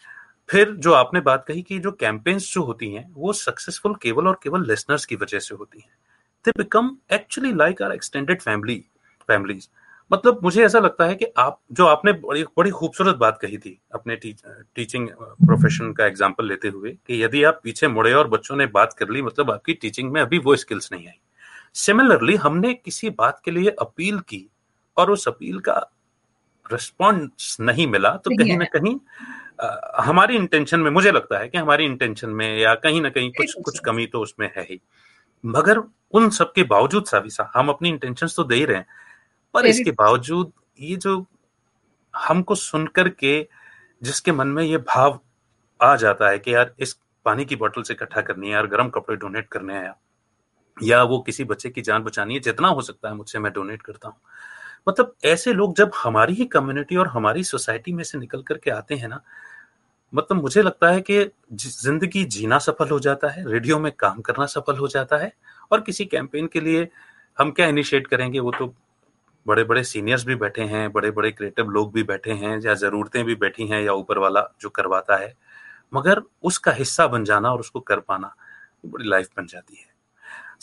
फिर 0.48 0.70
जो 0.76 0.92
आपने 0.94 1.20
बात 1.20 1.44
कही 1.48 1.62
कि 1.62 1.78
जो 1.78 1.90
कैंपेन्स 1.92 2.52
जो 2.54 2.62
होती 2.62 2.92
हैं 2.92 3.04
वो 3.14 3.32
सक्सेसफुल 3.34 3.94
केवल 4.02 4.28
और 4.28 4.38
केवल 4.42 4.66
लिसनर्स 4.68 5.04
की 5.06 5.16
वजह 5.16 5.38
से 5.38 5.54
होती 5.54 5.80
हैं। 5.80 5.96
They 6.44 6.52
become 6.58 6.96
actually 7.12 7.52
like 7.54 7.82
our 7.82 7.92
extended 7.92 8.40
family 8.42 8.84
families 9.28 9.68
मतलब 10.10 10.40
मुझे 10.42 10.64
ऐसा 10.64 10.78
लगता 10.78 11.04
है 11.04 11.14
कि 11.14 11.26
आप 11.38 11.58
जो 11.72 11.86
आपने 11.86 12.12
बड़ी 12.14 12.42
बड़ी 12.56 12.70
खूबसूरत 12.70 13.16
बात 13.16 13.38
कही 13.42 13.58
थी 13.58 13.78
अपने 13.94 14.16
टीच, 14.16 14.40
टीचिंग 14.74 15.08
प्रोफेशन 15.10 15.92
का 15.92 16.06
एग्ज़ाम्पल 16.06 16.48
लेते 16.48 16.68
हुए 16.68 16.90
कि 17.06 17.22
यदि 17.24 17.42
आप 17.44 17.60
पीछे 17.64 17.88
मुड़े 17.88 18.12
और 18.12 18.28
बच्चों 18.28 18.56
ने 18.56 18.66
बात 18.68 18.92
कर 18.92 19.08
ली 19.08 19.22
मतलब 19.22 19.50
आपकी 19.50 19.74
टीचिंग 19.74 20.10
में 20.12 20.20
अभी 20.20 20.38
वो 20.38 20.56
स्किल्स 20.56 20.92
नहीं 20.92 21.06
आई। 21.06 21.20
सिमिलरली 21.74 22.36
हमने 22.36 22.72
किसी 22.74 23.10
बात 23.10 23.40
के 23.44 23.50
लिए 23.50 23.70
अपील 23.80 24.18
की 24.20 24.44
और 24.96 25.10
उस 25.10 25.28
अपील 25.28 25.58
का 25.58 25.78
रिस्पॉन्स 26.72 27.56
नहीं 27.60 27.86
मिला 27.86 28.10
तो 28.10 28.30
कहीं 28.30 28.58
ना 28.58 28.64
कहीं 28.64 28.96
आ, 29.66 30.02
हमारी 30.02 30.36
इंटेंशन 30.36 30.80
में 30.80 30.90
मुझे 30.90 31.12
लगता 31.12 31.38
है 31.38 31.48
कि 31.48 31.58
हमारी 31.58 31.84
इंटेंशन 31.84 32.30
में 32.30 32.58
या 32.58 32.74
कहीं 32.74 33.00
ना 33.00 33.10
कहीं 33.10 33.30
कुछ 33.30 33.54
कुछ 33.64 33.78
कमी 33.78 34.06
तो 34.06 34.20
उसमें 34.20 34.52
है 34.56 34.62
ही। 34.62 34.80
मगर 35.46 35.78
उन 36.12 36.30
सब 36.30 36.52
के 36.52 36.62
बावजूद 36.62 37.04
साविसा 37.04 37.52
हम 37.54 37.68
अपनी 37.68 37.88
इंटेंशंस 37.88 38.36
तो 38.36 38.44
दे 38.44 38.54
ही 38.54 38.64
रहे 38.64 38.76
हैं 38.76 38.86
पर 39.54 39.66
इसके 39.66 39.90
बावजूद 39.90 40.52
ये 40.80 40.96
जो 40.96 41.26
हमको 42.16 42.54
सुनकर 42.54 43.08
के 43.08 43.48
जिसके 44.02 44.32
मन 44.32 44.48
में 44.48 44.64
ये 44.64 44.76
भाव 44.76 45.20
आ 45.82 45.96
जाता 45.96 46.28
है 46.28 46.38
कि 46.38 46.54
यार 46.54 46.74
इस 46.78 46.98
पानी 47.24 47.44
की 47.44 47.56
बोतल 47.56 47.82
से 47.82 47.94
इकट्ठा 47.94 48.20
करनी 48.20 48.46
है 48.46 48.52
यार 48.52 48.66
गर्म 48.66 48.88
कपड़े 48.88 49.16
डोनेट 49.16 49.48
करने 49.48 49.74
हैं 49.74 49.94
या 50.82 51.02
वो 51.02 51.18
किसी 51.18 51.44
बच्चे 51.44 51.70
की 51.70 51.82
जान 51.82 52.02
बचानी 52.02 52.34
है 52.34 52.40
जितना 52.40 52.68
हो 52.68 52.80
सकता 52.80 53.08
है 53.08 53.14
मुझसे 53.14 53.38
मैं 53.38 53.52
डोनेट 53.52 53.82
करता 53.82 54.08
हूँ 54.08 54.16
मतलब 54.88 55.14
ऐसे 55.24 55.52
लोग 55.52 55.76
जब 55.76 55.90
हमारी 55.96 56.34
ही 56.34 56.44
कम्युनिटी 56.48 56.96
और 56.96 57.08
हमारी 57.08 57.44
सोसाइटी 57.44 57.92
में 57.92 58.04
से 58.04 58.18
निकल 58.18 58.42
करके 58.42 58.70
आते 58.70 58.94
हैं 58.94 59.08
ना 59.08 59.20
मतलब 60.12 60.42
मुझे 60.42 60.62
लगता 60.62 60.90
है 60.90 61.00
कि 61.02 61.24
ज़िंदगी 61.54 62.24
जीना 62.26 62.58
सफल 62.58 62.88
हो 62.90 62.98
जाता 63.00 63.28
है 63.30 63.44
रेडियो 63.52 63.78
में 63.78 63.90
काम 63.98 64.20
करना 64.22 64.46
सफल 64.46 64.76
हो 64.76 64.88
जाता 64.88 65.16
है 65.18 65.32
और 65.72 65.80
किसी 65.80 66.04
कैंपेन 66.06 66.46
के 66.52 66.60
लिए 66.60 66.88
हम 67.38 67.50
क्या 67.52 67.66
इनिशिएट 67.66 68.06
करेंगे? 68.06 68.40
वो 68.40 68.52
तो 68.58 68.74
बड़े 69.46 69.64
बड़े 69.64 69.84
सीनियर्स 69.84 70.24
भी 70.26 70.34
बैठे 70.36 70.62
हैं 70.64 70.90
बड़े 70.92 71.10
बड़े 71.12 71.30
क्रिएटिव 71.32 71.70
लोग 71.70 71.92
भी 71.94 72.02
बैठे 72.04 72.32
हैं 72.34 72.58
या 72.62 72.74
जरूरतें 72.76 73.24
भी 73.24 73.34
बैठी 73.36 73.66
हैं 73.68 73.82
या 73.82 73.92
ऊपर 73.94 74.18
वाला 74.18 74.42
जो 74.62 74.70
करवाता 74.70 75.16
है, 75.16 75.34
मगर 75.92 76.22
उसका 76.44 76.72
हिस्सा 76.72 77.08
बन 77.08 77.24
जाना 77.24 77.52
और 77.52 77.60
उसको 77.60 77.80
कर 77.82 78.00
पाना 78.02 78.34
बड़ी 78.86 79.08
लाइफ 79.08 79.28
बन 79.38 79.46
जाती 79.46 79.76
है। 79.76 79.87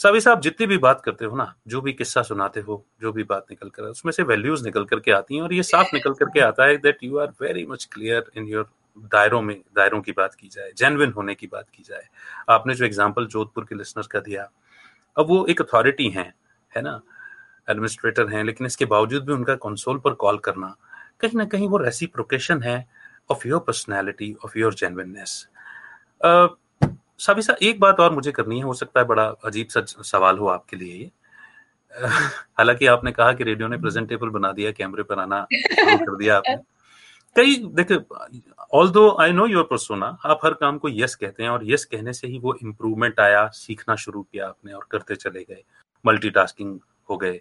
सभी 0.00 0.20
साहब, 0.20 0.40
जितनी 0.40 0.66
भी 0.66 0.76
बात 0.78 1.00
करते 1.00 1.24
हो 1.24 1.36
ना, 1.36 1.54
जो 1.66 1.80
भी 1.80 1.92
किस्सा 1.92 2.22
सुनाते 2.22 2.60
हो, 2.60 2.84
जो 3.00 3.12
भी 3.12 3.22
बात 3.24 3.46
निकल 3.50 3.68
कर, 3.68 3.82
उसमें 3.82 4.12
से 4.12 4.22
वैल्यूज़ 4.22 4.64
निकल 4.64 4.84
करके 4.84 5.12
आती 5.12 5.34
हैं 5.34 5.42
और 5.42 5.52
ये 5.54 5.62
साफ़ 5.62 5.94
निकल 5.94 6.12
करके 6.14 6.40
आता 6.40 6.64
है 6.64 6.76
that 6.78 6.98
you 7.02 7.18
are 7.18 7.32
very 7.42 7.64
much 7.66 7.84
clear 7.92 8.30
in 8.36 8.48
your 8.48 8.68
दायरों 9.12 9.40
में, 9.42 9.56
दायरों 9.76 10.00
की 10.00 10.12
बात 10.12 10.34
की 10.34 10.48
जाए 10.48 10.70
जेनविन 10.76 11.12
होने 11.12 11.34
की 11.34 11.46
बात 11.46 11.66
की 11.74 11.82
जाए। 11.82 12.06
आपने 12.48 12.74
जो 12.74 12.84
एग्ज़ाम्पल 12.84 13.26
जोधपुर 13.26 13.64
के 13.64 13.74
लिसनर 13.74 14.06
का 14.12 14.20
दिया, 14.20 14.48
अब 15.16 15.26
वो 15.28 15.44
एक 15.46 15.62
अथॉरिटी 15.62 16.08
है 16.10 16.32
है 16.72 16.82
ना? 16.82 17.00
एडमिनिस्ट्रेटर 17.68 18.28
हैं, 18.28 18.44
लेकिन 18.44 18.66
इसके 18.66 18.84
बावजूद 18.84 19.24
भी 19.26 19.32
उनका 19.32 19.54
कंसोल 19.56 19.98
पर 19.98 20.14
कॉल 20.14 20.38
करना, 20.38 20.74
कहीं 21.20 21.38
ना 21.38 21.44
कहीं 21.44 21.68
वो 21.68 21.76
रेसिप्रोकेशन 21.78 22.62
है 22.62 22.86
of 23.30 23.46
your 23.48 23.60
personality 23.60 24.34
of 24.44 24.58
your 24.58 24.74
genuineness 24.74 25.46
Sabisa 27.20 27.56
एक 27.62 27.80
बात 27.80 28.00
और 28.00 28.12
मुझे 28.14 28.32
करनी 28.32 28.58
है, 28.58 28.64
हो 28.64 28.74
सकता 28.74 29.00
है 29.00 29.06
बड़ा 29.06 29.24
अजीब 29.44 29.68
सा 29.68 29.82
सवाल 30.04 30.38
हो 30.38 30.48
आपके 30.48 30.76
लिए 30.76 30.94
ये। 30.94 31.10
हालाँकि 32.58 32.86
आपने 32.86 33.12
कहा 33.12 33.32
कि 33.32 33.44
रेडियो 33.44 33.68
ने 33.68 33.78
प्रेजेंटेबल 33.78 34.28
बना 34.30 34.52
दिया, 34.52 34.70
कैमरे 34.72 35.02
पर 35.02 35.20
आना 35.20 35.40
कर 35.52 36.16
दिया 36.16 36.36
आपने। 36.38 36.56
कई, 37.36 37.56
देखिए 37.56 37.98
ऑल 38.74 38.90
दो 38.90 39.10
आई 39.22 39.32
नो 39.32 39.46
योर 39.46 39.64
परसोना 39.64 40.06
आप 40.26 40.40
हर 40.44 40.54
काम 40.54 40.78
को 40.78 40.88
यस 40.90 41.14
कहते 41.14 41.42
हैं 41.42 41.50
और 41.50 41.66
यस 41.70 41.84
कहने 41.84 42.12
से 42.12 42.28
ही 42.28 42.38
वो 42.38 42.54
इम्प्रूवमेंट 42.62 43.20
आया, 43.20 43.46
सीखना 43.48 43.96
शुरू 43.96 44.22
किया 44.22 44.48
आपने 44.48 44.72
और 44.72 44.86
करते 44.90 45.16
चले 45.16 45.44
गए 45.44 45.62
मल्टीटास्किंग 46.04 46.78
हो 47.10 47.16
गए। 47.16 47.40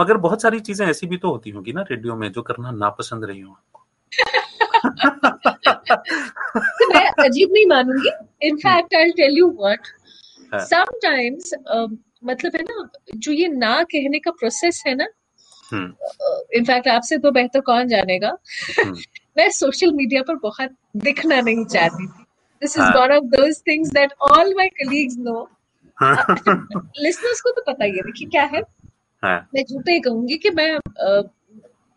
मगर 0.00 0.16
बहुत 0.18 0.42
सारी 0.42 0.60
चीज़ें 0.60 0.86
ऐसी 0.88 1.06
भी 1.06 1.16
तो 1.16 1.30
होती 1.30 1.50
होंगी 1.50 1.72
ना 1.72 1.82
रेडियो 1.82 2.16
में 2.16 2.32
जो 2.32 2.42
करना 2.42 2.70
नापसंद 2.72 3.24
रही 3.24 3.40
हो 3.40 3.52
आपको। 3.52 3.85
तो 6.78 6.88
मैं 6.94 7.06
अजीब 7.24 7.52
नहीं 7.52 7.66
मानूँगी। 7.66 8.10
In fact 8.48 8.94
I 8.94 9.10
tell 9.16 9.38
you 9.38 9.48
what 9.60 9.86
sometimes 10.64 11.54
मतलब 12.24 12.56
है 12.56 12.62
ना 12.62 12.88
जो 13.16 13.32
ये 13.32 13.48
ना 13.48 13.82
कहने 13.84 14.18
का 14.18 14.30
प्रोसेस 14.30 14.82
है 14.86 14.94
ना 14.94 15.06
इनफैक्ट 15.74 16.86
हम्म। 16.86 16.96
आपसे 16.96 17.18
तो 17.18 17.30
बेहतर 17.30 17.60
कौन 17.60 17.88
जानेगा? 17.88 18.36
हम्म। 18.78 18.94
मैं 19.38 19.48
सोशल 19.52 19.92
मीडिया 19.92 20.22
पर 20.22 20.34
बहुत 20.42 20.70
दिखना 20.96 21.40
नहीं 21.40 21.64
चाहती 21.66 22.06
थी। 22.06 22.24
This 22.62 22.76
is 22.78 22.84
one 22.96 23.12
of 23.16 23.24
those 23.32 23.60
things 23.66 23.88
that 23.94 24.12
all 24.30 24.54
my 24.56 24.68
colleagues 24.78 25.16
know 25.18 25.48
listeners 25.98 27.40
को 27.40 27.50
तो 27.50 27.62
पता 27.66 27.84
ही 27.84 27.90
है 27.90 28.02
देखिए 28.02 28.28
क्या 28.28 28.44
है। 28.44 28.60
हाँ. 29.22 29.38
मैं 29.54 29.62
झूठे 29.64 29.92
ही 29.92 30.00
कहूँगी 30.00 30.36
कि 30.36 30.50
मैं 30.50 30.70
आ, 30.74 31.22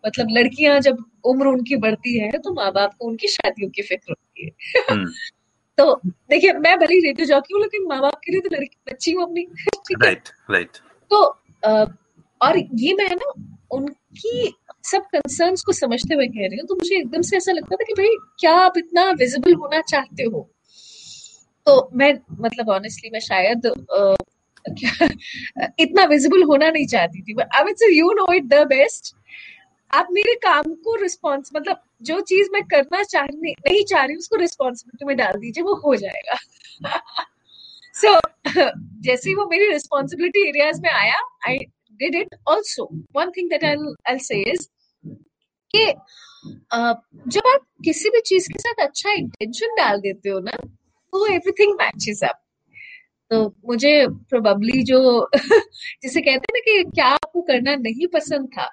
मतलब 0.03 0.27
लड़कियाँ 0.31 0.79
जब 0.79 0.97
उम्र 1.25 1.47
उनकी 1.47 1.75
बढ़ती 1.75 2.19
है 2.19 2.31
तो 2.31 2.53
माँ 2.53 2.71
बाप 2.71 2.93
को 2.99 3.07
उनकी 3.07 3.27
शादियों 3.27 3.69
की 3.69 3.81
फ़िक्र 3.81 4.11
होती 4.11 4.45
है। 4.45 4.51
हम्म। 4.91 5.11
तो 5.77 6.01
देखिए 6.05 6.53
मैं 6.53 6.79
भले 6.79 6.99
रेडियो 6.99 7.25
जॉकी 7.25 7.53
हूँ 7.53 7.61
लेकिन 7.61 7.87
माँ 7.87 8.01
बाप 8.01 8.15
के 8.15 8.31
लिए 8.31 8.41
तो 8.41 8.55
लड़की 8.55 8.91
बच्ची 8.91 9.11
हूँ 9.11 9.23
अपनी। 9.23 9.47
राइट 10.03 10.29
राइट 10.51 10.77
तो 11.11 11.23
आ, 11.65 11.85
और 12.41 12.57
ये 12.57 12.93
मैं 12.93 13.15
ना 13.15 13.33
उनकी 13.71 14.55
सब 14.83 15.01
कंसर्न 15.01 15.55
को 15.65 15.71
समझते 15.71 16.15
हुए 16.15 16.27
कह 16.27 16.47
रही 16.47 16.57
हूँ 16.57 16.67
तो 16.67 16.75
मुझे 16.75 16.95
एकदम 16.95 17.21
से 17.21 17.37
ऐसा 17.37 17.51
लगता 17.51 17.75
था 17.75 17.83
कि 17.83 17.93
भाई 17.93 18.15
क्या 18.39 18.53
आप 18.53 18.77
इतना 18.77 19.11
विजिबल 19.11 19.53
होना 19.53 19.81
चाहते 19.81 20.23
हो? 20.23 20.49
तो 21.65 21.89
मैं 21.93 22.19
मतलब 22.41 22.69
ऑनेस्टली 22.69 23.09
मैं 23.09 23.19
शायद 23.19 23.67
आ, 23.67 24.15
इतना 25.79 26.03
विजिबल 26.03 26.43
होना 26.43 26.69
नहीं 26.69 26.87
चाहती 26.87 27.21
थी 27.21 27.33
but 27.33 27.47
I 27.55 27.63
would 27.63 27.75
say 27.75 27.97
you 27.97 28.11
know 28.11 28.33
it 28.33 28.43
the 28.43 28.53
best 28.53 29.15
आप 29.93 30.07
मेरे 30.11 30.35
काम 30.35 30.63
को 30.63 30.95
रिस्पॉन्स 30.95 31.49
मतलब 31.55 31.83
जो 32.01 32.19
चीज़ 32.21 32.49
मैं 32.53 32.63
करना 32.63 33.03
चाह 33.03 33.25
नहीं, 33.25 33.85
चाह 33.85 34.05
रही 34.05 34.15
उसको 34.15 34.35
रिस्पॉन्सिबिलिटी 34.35 35.05
में 35.05 35.17
डाल 35.17 35.33
दीजिए 35.33 35.63
वो 35.63 35.75
हो 35.75 35.95
जाएगा। 35.95 36.35
सो 37.93 38.13
so, 38.19 38.21
जैसे 39.01 39.35
वो 39.35 39.45
मेरी 39.45 39.71
रिस्पॉन्सिबिलिटी 39.71 40.49
एरियाज़ 40.49 40.81
में 40.81 40.89
आया 40.89 41.19
I 41.47 41.57
did 41.99 42.15
it 42.15 42.35
also 42.47 42.89
one 43.15 43.31
thing 43.31 43.49
that 43.49 43.63
I 43.63 43.75
I 44.09 44.19
say 44.19 44.55
कि 45.75 45.85
जब 47.27 47.47
आप 47.47 47.65
किसी 47.85 48.09
भी 48.09 48.19
चीज़ 48.19 48.49
के 48.49 48.59
साथ 48.59 48.87
अच्छा 48.87 49.11
इंटेंशन 49.11 49.75
डाल 49.75 50.01
देते 50.01 50.29
हो 50.29 50.39
ना 50.39 50.51
तो 50.51 51.25
एवरीथिंग 51.27 51.73
मैचेस 51.73 52.23
अप 52.23 52.41
तो 53.31 53.43
मुझे 53.67 53.91
प्रोबेबली 54.29 54.83
जो 54.83 54.99
जिसे 55.35 56.21
कहते 56.21 56.31
हैं 56.31 56.53
ना 56.53 56.59
कि 56.59 56.83
क्या 56.91 57.07
आपको 57.07 57.41
करना 57.41 57.75
नहीं 57.75 58.07
पसंद 58.13 58.47
था 58.57 58.69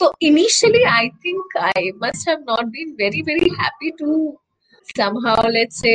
तो 0.00 0.12
initially 0.22 0.82
I 0.90 1.08
think 1.24 1.56
I 1.58 1.90
must 2.04 2.28
have 2.28 2.44
not 2.50 2.64
been 2.76 2.94
very 3.00 3.22
very 3.22 3.50
happy 3.60 3.90
to 3.98 4.38
somehow 4.88 5.48
let's 5.48 5.80
say 5.80 5.94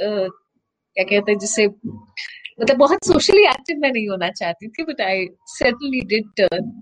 क्या 0.00 1.04
कहते 1.04 1.32
हैं, 1.32 1.38
जिसे 1.38 1.66
मतलब 1.66 2.76
बहुत 2.76 3.06
सोशली 3.06 3.44
एक्टिव 3.44 3.78
मैं 3.78 3.90
नहीं 3.92 4.08
होना 4.08 4.30
चाहती 4.30 4.68
थी 4.68 4.82
but 4.82 5.00
I 5.00 5.26
certainly 5.50 6.00
did 6.08 6.28
turn 6.36 6.72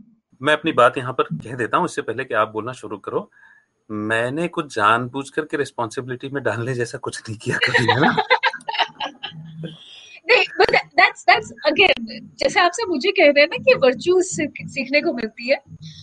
मैं 0.41 0.53
अपनी 0.53 0.73
बात 0.73 0.99
यहाँ 0.99 1.13
पर 1.13 1.25
कह 1.35 1.55
देता 1.57 1.77
हूँ, 1.77 1.85
इससे 1.87 2.03
पहले 2.03 2.25
कि 2.25 2.35
आप 2.35 2.49
बोलना 2.53 2.73
शुरू 2.73 2.97
करो। 2.99 3.31
मैंने 3.91 4.47
कुछ 4.49 4.75
जानबूझ 4.75 5.29
करके 5.31 5.57
रिस्पॉन्सिबिलिटी 5.57 6.29
में 6.29 6.43
डालने 6.43 6.75
जैसा 6.75 6.99
कुछ 6.99 7.21
नहीं 7.21 7.39
किया 7.39 7.59
कभी, 7.65 7.85
है 7.93 8.01
ना 8.01 8.17
दैट्स 10.29 11.25
दैट्स 11.25 11.53
अगेन 11.73 12.29
जैसे 12.39 12.61
आपसे 12.61 12.87
मुझे 12.87 13.11
कह 13.11 13.27
रहे 13.27 13.41
हैं 13.41 13.49
ना 13.49 13.57
कि 13.65 13.75
वर्चू 13.83 14.21
सीखने 14.23 15.01
को 15.01 15.13
मिलती 15.13 15.49
है। 15.49 15.57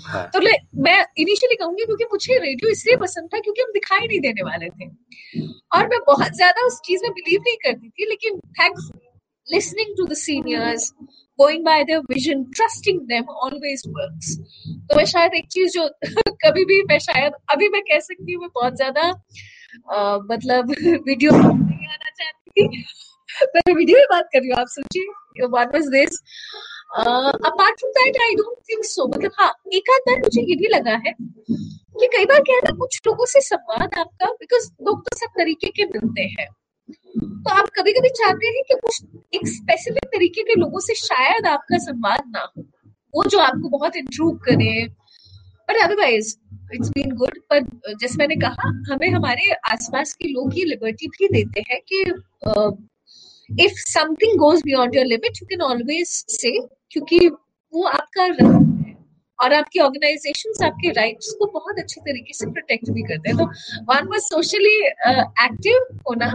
हाँ. 0.06 0.26
तो 0.34 0.40
ले, 0.40 0.52
मैं 0.78 1.00
इनिशियली 1.18 1.56
कहूँगी 1.56 1.86
क्योंकि 1.86 2.06
मुझे 2.12 2.38
रेडियो 2.40 2.72
इसलिए 2.72 2.98
पसंद 2.98 3.30
था 3.34 3.40
क्योंकि 3.40 3.62
हम 3.62 3.72
दिखाई 3.74 4.08
नहीं 4.08 4.20
देने 4.20 4.44
वाले 4.44 4.70
थे। 4.70 4.90
और 5.76 5.88
मैं 5.88 6.00
बहुत 6.08 6.36
ज़्यादा 6.36 6.66
उस 6.66 6.80
चीज़ 6.86 7.04
में 7.04 7.12
बिलीव 7.12 7.42
नहीं 7.42 7.58
करती 7.64 7.90
थी 7.90 8.10
लेकिन 8.10 8.40
thanks 8.60 8.90
listening 9.48 9.96
to 9.98 10.06
the 10.06 10.14
seniors 10.18 10.94
going 11.40 11.64
by 11.66 11.84
their 11.84 12.00
vision 12.10 12.44
trusting 12.56 13.00
them 13.08 13.30
always 13.44 13.84
works 13.90 14.36
तो 14.90 14.98
मैं 14.98 15.06
शायद 15.06 15.34
एक 15.36 15.48
चीज़ 15.52 15.72
जो 15.74 15.88
कभी 16.46 16.66
भी 16.66 16.82
मैं 16.84 16.98
शायद 17.00 17.34
अभी 17.52 17.70
मैं 17.70 17.82
कह 17.82 18.00
सकती 18.00 18.34
हूँ 18.34 18.42
मैं 18.42 18.50
बहुत 18.56 18.76
ज़्यादा 18.76 19.10
मतलब 20.26 20.70
वीडियो 21.08 21.32
नहीं 21.32 21.88
आना 21.88 22.10
चाहती 22.12 22.68
थी। 22.68 22.84
मैं 23.56 23.74
वीडियो 23.76 23.98
में 23.98 24.06
बात 24.12 24.30
कर 24.34 24.40
रही 24.40 24.50
हूँ 24.50 24.60
आप 24.60 24.68
सोचिए 24.68 25.48
what 25.48 25.74
was 25.76 25.88
this 25.88 26.22
apart 27.48 27.80
from 27.80 27.92
that 27.92 28.22
I 28.24 28.36
don't 28.36 28.58
think 28.70 28.86
so 28.86 29.08
मतलब 29.08 29.32
हाँ 29.40 29.52
एक 29.74 29.90
आध 29.94 30.02
बार 30.08 30.20
मुझे 30.20 30.42
ये 30.42 30.56
भी 30.56 30.68
लगा 30.68 30.96
है 31.06 31.14
कि 32.00 32.08
कई 32.08 32.26
बार 32.26 32.42
क्या 32.42 32.56
है 32.56 32.72
कुछ 32.78 33.00
लोगों 33.08 33.26
से 33.26 33.42
संवाद 33.42 34.00
आपका 34.00 34.32
बिकॉज़ 34.32 34.70
लोग 34.88 35.02
तो 35.06 35.18
सब 35.18 35.38
तरीके 35.38 35.70
के 35.70 35.86
मिलते 35.86 36.22
हैं। 36.22 36.48
तो 37.44 37.50
आप 37.50 37.70
कभी 37.76 37.92
कभी 37.94 38.10
चाहते 38.10 38.48
हैं 38.48 38.64
कि 38.68 38.76
कुछ 38.76 39.02
एक 39.36 39.48
स्पेसिफिक 39.48 40.06
तरीके 40.14 40.44
के 40.44 40.60
लोगों 40.60 40.80
से 40.80 40.96
शायद 40.96 41.48
आपका 41.48 41.78
संवाद 41.78 42.24
ना 42.28 42.42
हो। 42.42 42.64
वो 43.14 43.24
जो 43.24 43.40
आपको 43.40 43.70
बहुत 43.70 43.96
इंट्रूव 43.96 44.38
करे। 44.48 44.88
But 45.70 45.82
otherwise 45.84 46.36
it's 46.74 46.90
been 46.90 47.12
good 47.16 47.40
पर, 47.50 47.60
जैसे 47.94 48.16
मैंने 48.18 48.36
कहा, 48.36 48.68
हमें 48.92 49.10
हमारे 49.10 49.52
आसपास 49.72 50.14
के 50.14 50.28
लोग 50.28 50.58
ये 50.58 50.66
लिबर्टी 50.66 51.08
भी 51.08 51.28
देते 51.28 51.64
हैं 51.70 51.80
कि 51.90 52.04
if 53.50 53.74
something 53.74 54.38
goes 54.40 54.62
beyond 54.66 54.96
your 54.96 55.06
limit 55.06 55.42
you 55.42 55.46
can 55.46 55.62
always 55.62 56.08
say 56.08 56.52
क्योंकि 56.92 57.28
वो 57.74 57.84
आपका 57.84 58.24
है 58.24 58.58
और 59.40 59.54
आपकी 59.54 59.80
ऑर्गेनाइजेशन 59.80 60.66
आपके 60.66 60.92
राइट्स 60.92 61.32
को 61.40 61.46
बहुत 61.46 61.80
अच्छे 61.80 62.02
तरीके 62.02 62.34
से 62.34 62.46
प्रोटेक्ट 62.52 62.90
भी 62.90 63.02
करते 63.02 63.30
हैं। 63.30 63.38
तो 63.38 63.46
वन 63.84 64.08
वॉज़ 64.08 64.22
सोशली 64.22 64.76
एक्टिव 65.46 65.98
होना। 66.10 66.34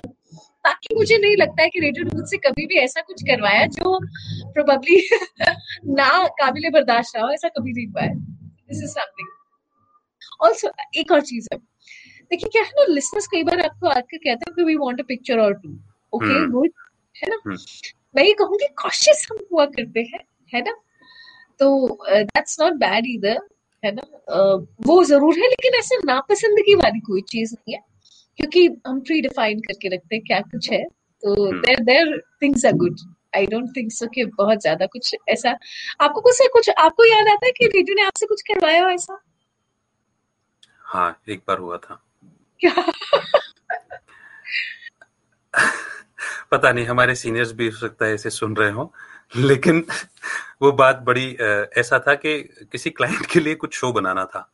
बाकी 0.64 0.94
मुझे 0.94 1.18
नहीं 1.18 1.36
लगता 1.36 1.62
है 1.62 1.68
कि 1.68 1.80
रेडियो 1.80 2.04
न्यूज़ 2.04 2.26
से 2.26 2.36
कभी 2.36 2.66
भी 2.66 2.74
ऐसा 2.74 3.00
कुछ 3.00 3.22
करवाया 3.22 3.66
जो 3.66 3.98
प्रोबेबली 4.52 5.08
ना 5.98 6.26
काबिल 6.28 6.70
बर्दाश्त 6.70 7.16
रहा 7.16 7.24
हो 7.26 7.32
ऐसा 7.32 7.48
कभी 7.48 7.72
नहीं 7.72 7.86
हुआ 7.86 8.02
है। 8.02 8.14
दिस 8.14 8.82
इज़ 8.82 8.90
समथिंग 8.90 9.28
ऑल्सो 10.42 10.70
एक 10.96 11.12
और 11.12 11.20
चीज़ 11.20 11.48
है। 11.52 11.58
देखिए 12.30 12.48
क्या 12.52 12.62
है 12.62 12.70
ना 12.70 12.84
लिसनर्स 12.94 13.26
कई 13.26 13.42
बार 13.42 13.60
आपको 13.60 13.88
आकर 13.88 14.16
कहते 14.16 14.30
हैं 14.30 14.54
कि 14.56 14.64
वी 14.64 14.76
वांट 14.76 15.00
अ 15.00 15.04
पिक्चर 15.08 15.38
और 15.38 15.54
टू 15.54 15.68
ओके। 16.12 16.46
गुड 16.50 16.70
है 17.16 17.30
ना? 17.30 17.36
हम्म। 17.46 17.56
मैं 18.16 18.24
ये 18.24 18.32
कहूँगी 18.34 18.66
कॉशियस 18.82 19.26
हम 19.30 19.38
हुआ 19.52 19.64
करते 19.66 20.00
हैं 20.14 20.24
है 20.52 20.60
ना? 20.62 20.72
तो 21.60 21.98
दैट्स 22.10 22.60
नॉट 22.60 22.72
बैड 22.78 23.06
इधर 23.06 23.38
है 23.82 23.92
ना? 23.92 24.02
अ, 24.28 24.66
वो 24.86 25.02
ज़रूर 25.04 25.38
है 25.38 25.48
लेकिन 25.48 25.74
ऐसे 25.78 25.96
नापसंदगी 26.06 26.74
वाली 26.74 27.00
कोई 27.00 27.20
चीज़ 27.30 27.54
नहीं 27.54 27.74
है 27.74 27.80
क्योंकि 28.38 28.66
हम 28.86 29.00
प्री 29.00 29.20
डिफाइन 29.20 29.60
करके 29.60 29.88
रखते 29.88 30.16
हैं 30.16 30.24
क्या 30.26 30.40
कुछ 30.40 30.70
है। 30.72 30.84
तो। 30.84 31.34
There 31.60 31.80
there 31.84 32.18
things 32.42 32.64
are 32.66 32.72
good 32.74 32.96
I 33.36 33.46
don't 33.46 33.76
think 33.76 33.92
so 33.92 34.06
कि 34.06 34.24
बहुत 34.38 34.60
ज़्यादा 34.60 34.86
कुछ 34.86 35.14
ऐसा। 35.28 35.50
आपको 36.00 36.20
कुछ 36.20 36.34
से 36.34 36.48
कुछ 36.48 36.70
आपको 36.70 37.04
याद 37.04 37.28
आता 37.28 37.46
है 37.46 37.52
कि 37.52 37.66
रेडियो 37.66 37.94
ने 37.94 38.02
आपसे 38.02 38.26
कुछ 38.26 38.42
करवाया 38.42 38.82
हो 38.84 38.90
ऐसा? 38.90 39.20
हाँ 40.84 41.20
एक 41.28 41.42
बार 41.48 41.58
हुआ 41.58 41.76
था। 41.76 42.00
क्या? 42.60 42.92
पता 46.54 46.72
नहीं 46.72 46.86
हमारे 46.86 47.14
सीनियर्स 47.14 47.52
भी 47.52 47.68
हो 47.68 47.76
सकता 47.76 48.06
है 48.06 48.14
ऐसे 48.14 48.30
सुन 48.30 48.56
रहे 48.56 48.70
हो 48.70 48.92
लेकिन 49.36 49.86
वो 50.62 50.72
बात 50.72 50.98
बड़ी 50.98 51.26
ऐसा 51.76 51.98
था 51.98 52.14
कि 52.14 52.38
किसी 52.72 52.90
क्लाइंट 52.90 53.26
के 53.26 53.40
लिए 53.40 53.54
कुछ 53.54 53.74
शो 53.74 53.92
बनाना 53.92 54.24
था। 54.24 54.50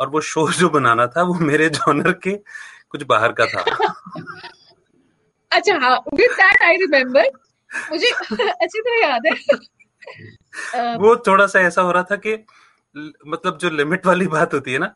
और 0.00 0.08
वो 0.08 0.20
शो 0.20 0.52
जो 0.52 0.68
बनाना 0.68 1.06
था 1.06 1.22
वो 1.22 1.34
मेरे 1.34 1.68
जॉनर 1.68 2.12
के 2.12 2.32
कुछ 2.88 3.02
बाहर 3.02 3.32
का 3.32 3.46
था। 3.46 3.62
अच्छा 5.52 5.78
हाँ 5.82 5.98
विद 6.14 6.30
दैट 6.30 6.62
आई 6.62 6.76
रिमेम्बर 6.76 7.30
मुझे 7.90 8.06
अच्छी 8.62 8.80
तरह 8.80 9.06
याद 9.06 9.26
है। 9.26 10.96
वो 10.96 11.16
थोड़ा 11.16 11.46
सा 11.46 11.60
ऐसा 11.60 11.82
हो 11.82 11.92
रहा 11.92 12.02
था 12.02 12.16
कि 12.16 12.34
मतलब 13.26 13.58
जो 13.58 13.70
लिमिट 13.70 14.06
वाली 14.06 14.26
बात 14.26 14.54
होती 14.54 14.72
है 14.72 14.78
ना 14.78 14.94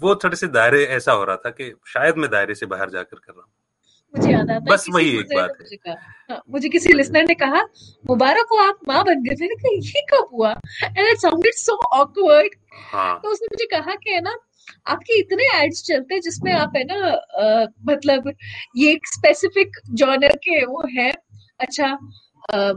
वो 0.00 0.14
थोड़े 0.14 0.36
से 0.36 0.46
दायरे 0.46 0.84
ऐसा 0.84 1.12
हो 1.12 1.24
रहा 1.24 1.36
था 1.36 1.50
कि 1.50 1.74
शायद 1.86 2.16
मैं 2.16 2.30
दायरे 2.30 2.54
से 2.54 2.66
बाहर 2.66 2.90
जाकर 2.90 3.18
कर 3.18 3.32
रहा 3.32 3.42
हूँ। 3.42 3.52
मुझे 4.16 4.30
याद 4.32 4.50
आता 4.50 4.58
बस 4.66 4.86
वही 4.90 5.10
एक 5.18 5.26
बात 5.34 5.50
है। 5.50 5.64
मुझे 5.64 5.76
हाँ, 6.30 6.42
मुझे 6.50 6.68
किसी 6.68 6.92
लिसनर 6.92 7.24
ने 7.24 7.34
कहा 7.34 7.62
मुबारक 8.04 8.46
हो 8.52 8.58
आप 8.58 8.78
माँ 8.88 9.02
बन 9.04 9.22
गए 9.22 9.34
मैंने 9.40 9.54
कहा 9.54 9.74
ये 9.86 10.00
कब 10.12 10.28
हुआ? 10.32 10.50
And 10.84 11.06
it 11.08 11.18
sounded 11.18 11.54
so 11.54 11.76
awkward 11.94 12.54
तो 13.22 13.30
उसने 13.30 13.46
मुझे 13.52 13.66
कहा 13.66 13.94
कि 13.94 14.10
है 14.10 14.20
ना 14.20 14.36
आपके 14.86 15.18
इतने 15.18 15.44
एड्स 15.56 15.82
चलते 15.82 16.14
हैं 16.14 16.20
जिसमें 16.20 16.52
आप 16.52 16.72
है 16.76 16.82
ना 16.84 17.10
अ, 17.10 17.66
मतलब 17.88 18.32
ये 18.76 18.92
एक 18.92 19.06
स्पेसिफिक 19.06 19.76
जॉनर 19.94 20.36
के 20.44 20.64
वो 20.66 20.82
है। 20.98 21.10
अच्छा 21.60 21.86
अ, 22.52 22.72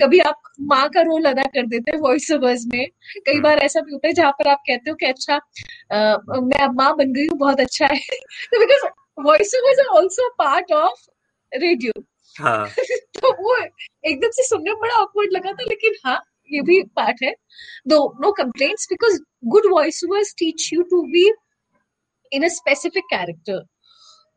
कभी 0.00 0.18
आप 0.20 0.40
माँ 0.70 0.88
का 0.88 1.00
रोल 1.02 1.24
अदा 1.24 1.42
कर 1.54 1.66
देते 1.66 1.90
हैं 1.90 1.98
वॉइस 2.00 2.30
ओवर्स 2.32 2.64
में। 2.66 2.86
कई 3.16 3.32
हम्म। 3.32 3.42
बार 3.42 3.58
ऐसा 3.58 3.80
भी 3.80 3.92
होता 3.92 4.08
है 4.08 4.12
जहाँ 4.14 4.32
पर 4.32 4.48
आप 4.48 4.62
कहते 4.66 4.90
हो 4.90 4.96
कि 4.96 5.06
अच्छा 5.06 5.34
अ, 5.36 6.40
मैं 6.42 6.58
अब 6.58 6.74
माँ 6.76 6.94
बन 6.96 7.12
गई 7.12 7.26
हूँ 7.26 7.38
बहुत 7.38 7.60
अच्छा 7.60 7.86
है। 7.86 7.98
तो 8.54 8.60
because 8.60 8.86
voice 9.24 9.54
are 9.54 9.86
also 9.86 10.28
part 10.28 10.72
of 10.72 11.08
radio 11.52 11.92
हाँ। 12.36 12.68
तो 13.20 13.32
वो 13.42 13.56
एकदम 14.04 14.30
से 14.30 14.42
सुनने 14.42 14.70
में 14.70 14.80
बड़ा 14.80 14.94
ऑकवर्ड 14.94 15.32
लगा 15.32 15.52
था 15.52 15.64
लेकिन 15.68 15.94
हाँ 16.04 16.20
ये 16.52 16.60
भी 16.60 16.82
पार्ट 16.82 17.22
है। 17.22 17.34
दो 17.88 18.16
no 18.20 18.32
complaints 18.32 18.86
because 18.90 19.20
good 19.44 19.66
voice 19.70 20.04
overs 20.04 20.34
teach 20.38 20.72
you 20.72 20.82
to 20.82 21.02
be 21.02 21.30
in 22.32 22.44
a 22.44 22.48
specific 22.48 23.04
character 23.04 23.64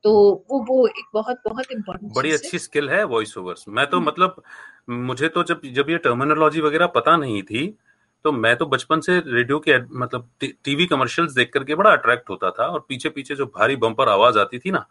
तो 0.04 0.12
वो 0.52 0.60
वो 0.64 0.88
एक 0.88 1.06
बहुत 1.14 1.38
बहुत 1.48 1.72
इम्पोर्टेंट 1.72 2.14
बड़ी 2.14 2.32
अच्छी 2.32 2.60
स्किल 2.60 2.90
है 2.90 3.04
वॉइस 3.04 3.38
ओवर्स 3.38 3.66
मैं 3.68 3.86
तो 3.88 4.00
मतलब 4.00 4.44
मुझे 4.90 5.28
तो 5.28 5.44
जब 5.44 5.62
जब 5.74 5.90
ये 5.90 5.98
टर्मिनोलॉजी 5.98 6.62
वगैरह 6.62 6.88
पता 6.88 7.18
नहीं 7.18 7.44
थी 7.44 7.78
तो 8.26 8.32
मैं 8.32 8.56
तो 8.56 8.66
बचपन 8.66 9.00
से 9.00 9.24
रेडियो 9.28 9.60
के 9.60 9.98
मतलब 9.98 10.30
टीवी 10.44 10.86
कमर्शियल्स 10.86 11.34
देख 11.34 11.54
करके 11.54 11.76
बड़ा 11.76 11.92
अट्रैक्ट 11.92 12.30
होता 12.30 12.52
था 12.52 12.68
और 12.68 12.86
पीछे 12.90 13.10
पीछे 13.10 13.36
जो 13.36 13.46
भारी 13.46 13.76
बम्पर 13.76 14.10
आवाज़ 14.10 14.40
आती 14.40 14.60
थी 14.60 14.72
ना 14.72 14.88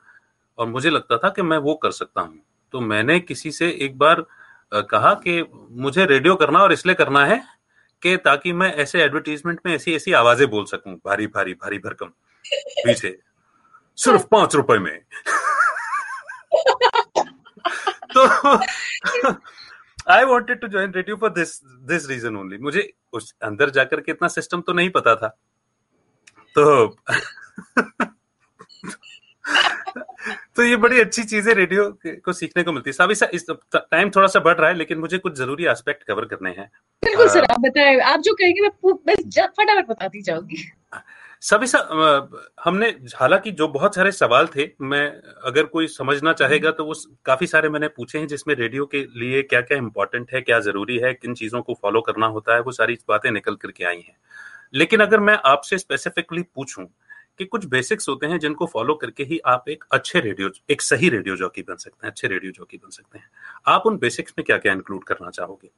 और 0.58 0.66
मुझे 0.66 0.90
लगता 0.90 1.18
था 1.18 1.28
कि 1.28 1.42
मैं 1.42 1.58
वो 1.58 1.74
कर 1.74 1.90
सकता 1.90 2.20
हूँ। 2.20 2.40
तो 2.72 2.80
मैंने 2.80 3.20
किसी 3.20 3.52
से 3.52 3.78
एक 3.80 3.98
बार 3.98 4.24
कहा 4.74 5.20
कि 5.26 5.48
मुझे 5.72 6.06
रेडियो 6.06 6.36
करना 6.36 6.58
और 6.58 6.72
इसलिए 6.72 6.94
करना 6.94 7.26
है 7.26 7.44
कि 8.02 8.16
ताकि 8.16 8.52
मैं 8.52 8.74
ऐसे 8.74 9.02
एडवर्टीजमेंट 9.02 9.60
में 9.66 9.74
ऐसी 9.74 9.94
ऐसी 9.94 10.12
आवाज़ें 10.12 10.50
बोल 10.50 10.64
सकूँ 10.64 11.00
भारी 11.06 11.26
भारी 11.26 11.54
भारी 11.54 11.78
भरकम 11.78 12.06
पीछे। 12.86 13.18
सिर्फ़ 13.98 14.26
पाँच 14.30 14.54
रुपए 14.54 14.78
में। 14.78 15.00
तो 18.16 18.56
I 20.10 20.24
wanted 20.24 20.60
to 20.60 20.68
join 20.68 20.92
radio 20.92 21.16
for 21.16 21.30
this 21.30 21.64
this 21.64 22.08
reason 22.08 22.36
only 22.36 22.58
मुझे 22.58 22.92
उस 23.12 23.34
अंदर 23.42 23.70
जाकर 23.70 24.00
के 24.00 24.12
इतना 24.12 24.28
सिस्टम 24.28 24.60
तो 24.60 24.72
नहीं 24.72 24.90
पता 24.90 25.14
था। 25.16 25.38
तो 26.54 26.86
तो 30.56 30.62
ये 30.62 30.76
बड़ी 30.76 31.00
अच्छी 31.00 31.24
चीज़ 31.24 31.48
है 31.48 31.54
रेडियो 31.54 31.98
को 32.06 32.32
सीखने 32.32 32.62
को 32.62 32.72
मिलती 32.72 32.90
है। 32.90 32.92
साबिसा 32.92 33.28
इस 33.32 33.46
टाइम 33.76 34.10
थोड़ा 34.10 34.28
सा 34.28 34.40
बढ़ 34.40 34.56
रहा 34.56 34.68
है 34.68 34.76
लेकिन 34.76 34.98
मुझे 34.98 35.18
कुछ 35.18 35.34
ज़रूरी 35.34 35.64
एस्पेक्ट 35.64 36.02
कवर 36.02 36.24
करने 36.24 36.50
हैं। 36.50 36.70
बिल्कुल 37.04 37.28
सर। 37.28 37.44
आप 37.44 37.60
बताएँ 37.60 38.00
आप 38.00 38.20
जो 38.20 38.34
कहेंगे 38.34 38.60
मैं 39.06 39.14
ज- 39.26 39.40
फटाफट 39.40 39.86
बताती 39.88 40.22
जाऊँगी। 40.22 40.72
सभी 41.42 41.66
सा, 41.66 41.78
हमने 42.64 42.88
हालाँकि 43.16 43.50
जो 43.50 43.68
बहुत 43.68 43.94
सारे 43.94 44.12
सवाल 44.12 44.46
थे 44.46 44.68
मैं 44.80 45.22
अगर 45.44 45.64
कोई 45.64 45.86
समझना 45.86 46.32
चाहेगा 46.32 46.70
तो 46.70 46.84
वो 46.84 46.94
काफ़ी 47.24 47.46
सारे 47.46 47.68
मैंने 47.68 47.88
पूछे 47.88 48.18
हैं 48.18 48.26
जिसमें 48.26 48.54
रेडियो 48.54 48.86
के 48.86 48.98
लिए 48.98 49.42
क्या 49.42 49.60
क्या 49.60 49.78
इंपॉर्टेंट 49.78 50.32
है 50.34 50.40
क्या 50.40 50.60
ज़रूरी 50.60 50.98
है 50.98 51.14
किन 51.14 51.34
चीज़ों 51.34 51.62
को 51.62 51.74
फॉलो 51.82 52.00
करना 52.00 52.26
होता 52.26 52.54
है 52.54 52.60
वो 52.60 52.72
सारी 52.72 52.98
बातें 53.08 53.30
निकल 53.30 53.54
करके 53.54 53.84
आई 53.84 53.96
हैं। 53.96 54.16
लेकिन 54.74 55.00
अगर 55.00 55.20
मैं 55.20 55.38
आपसे 55.44 55.78
स्पेसिफिकली 55.78 56.42
पूछूँ 56.42 56.86
कि 57.38 57.44
कुछ 57.44 57.66
बेसिक्स 57.66 58.08
होते 58.08 58.26
हैं 58.26 58.38
जिनको 58.38 58.66
फॉलो 58.66 58.94
करके 58.94 59.24
ही 59.24 59.40
आप 59.46 59.68
एक 59.68 59.84
अच्छे 59.92 60.20
रेडियो 60.20 60.50
एक 60.70 60.82
सही 60.82 61.08
रेडियो 61.08 61.36
जॉकी 61.36 61.62
बन 61.62 61.76
सकते 61.76 62.06
हैं 62.06 62.10
अच्छे 62.10 62.28
रेडियो 62.28 62.52
जॉकी 62.52 62.76
बन 62.76 62.90
सकते 62.90 63.18
हैं। 63.18 63.30
आप 63.66 63.82
उन 63.86 63.98
बेसिक्स 63.98 64.34
में 64.38 64.44
क्या 64.44 64.58
क्या 64.58 64.72
इंक्लूड 64.72 65.04
करना 65.04 65.30
चाहोगे? 65.30 65.70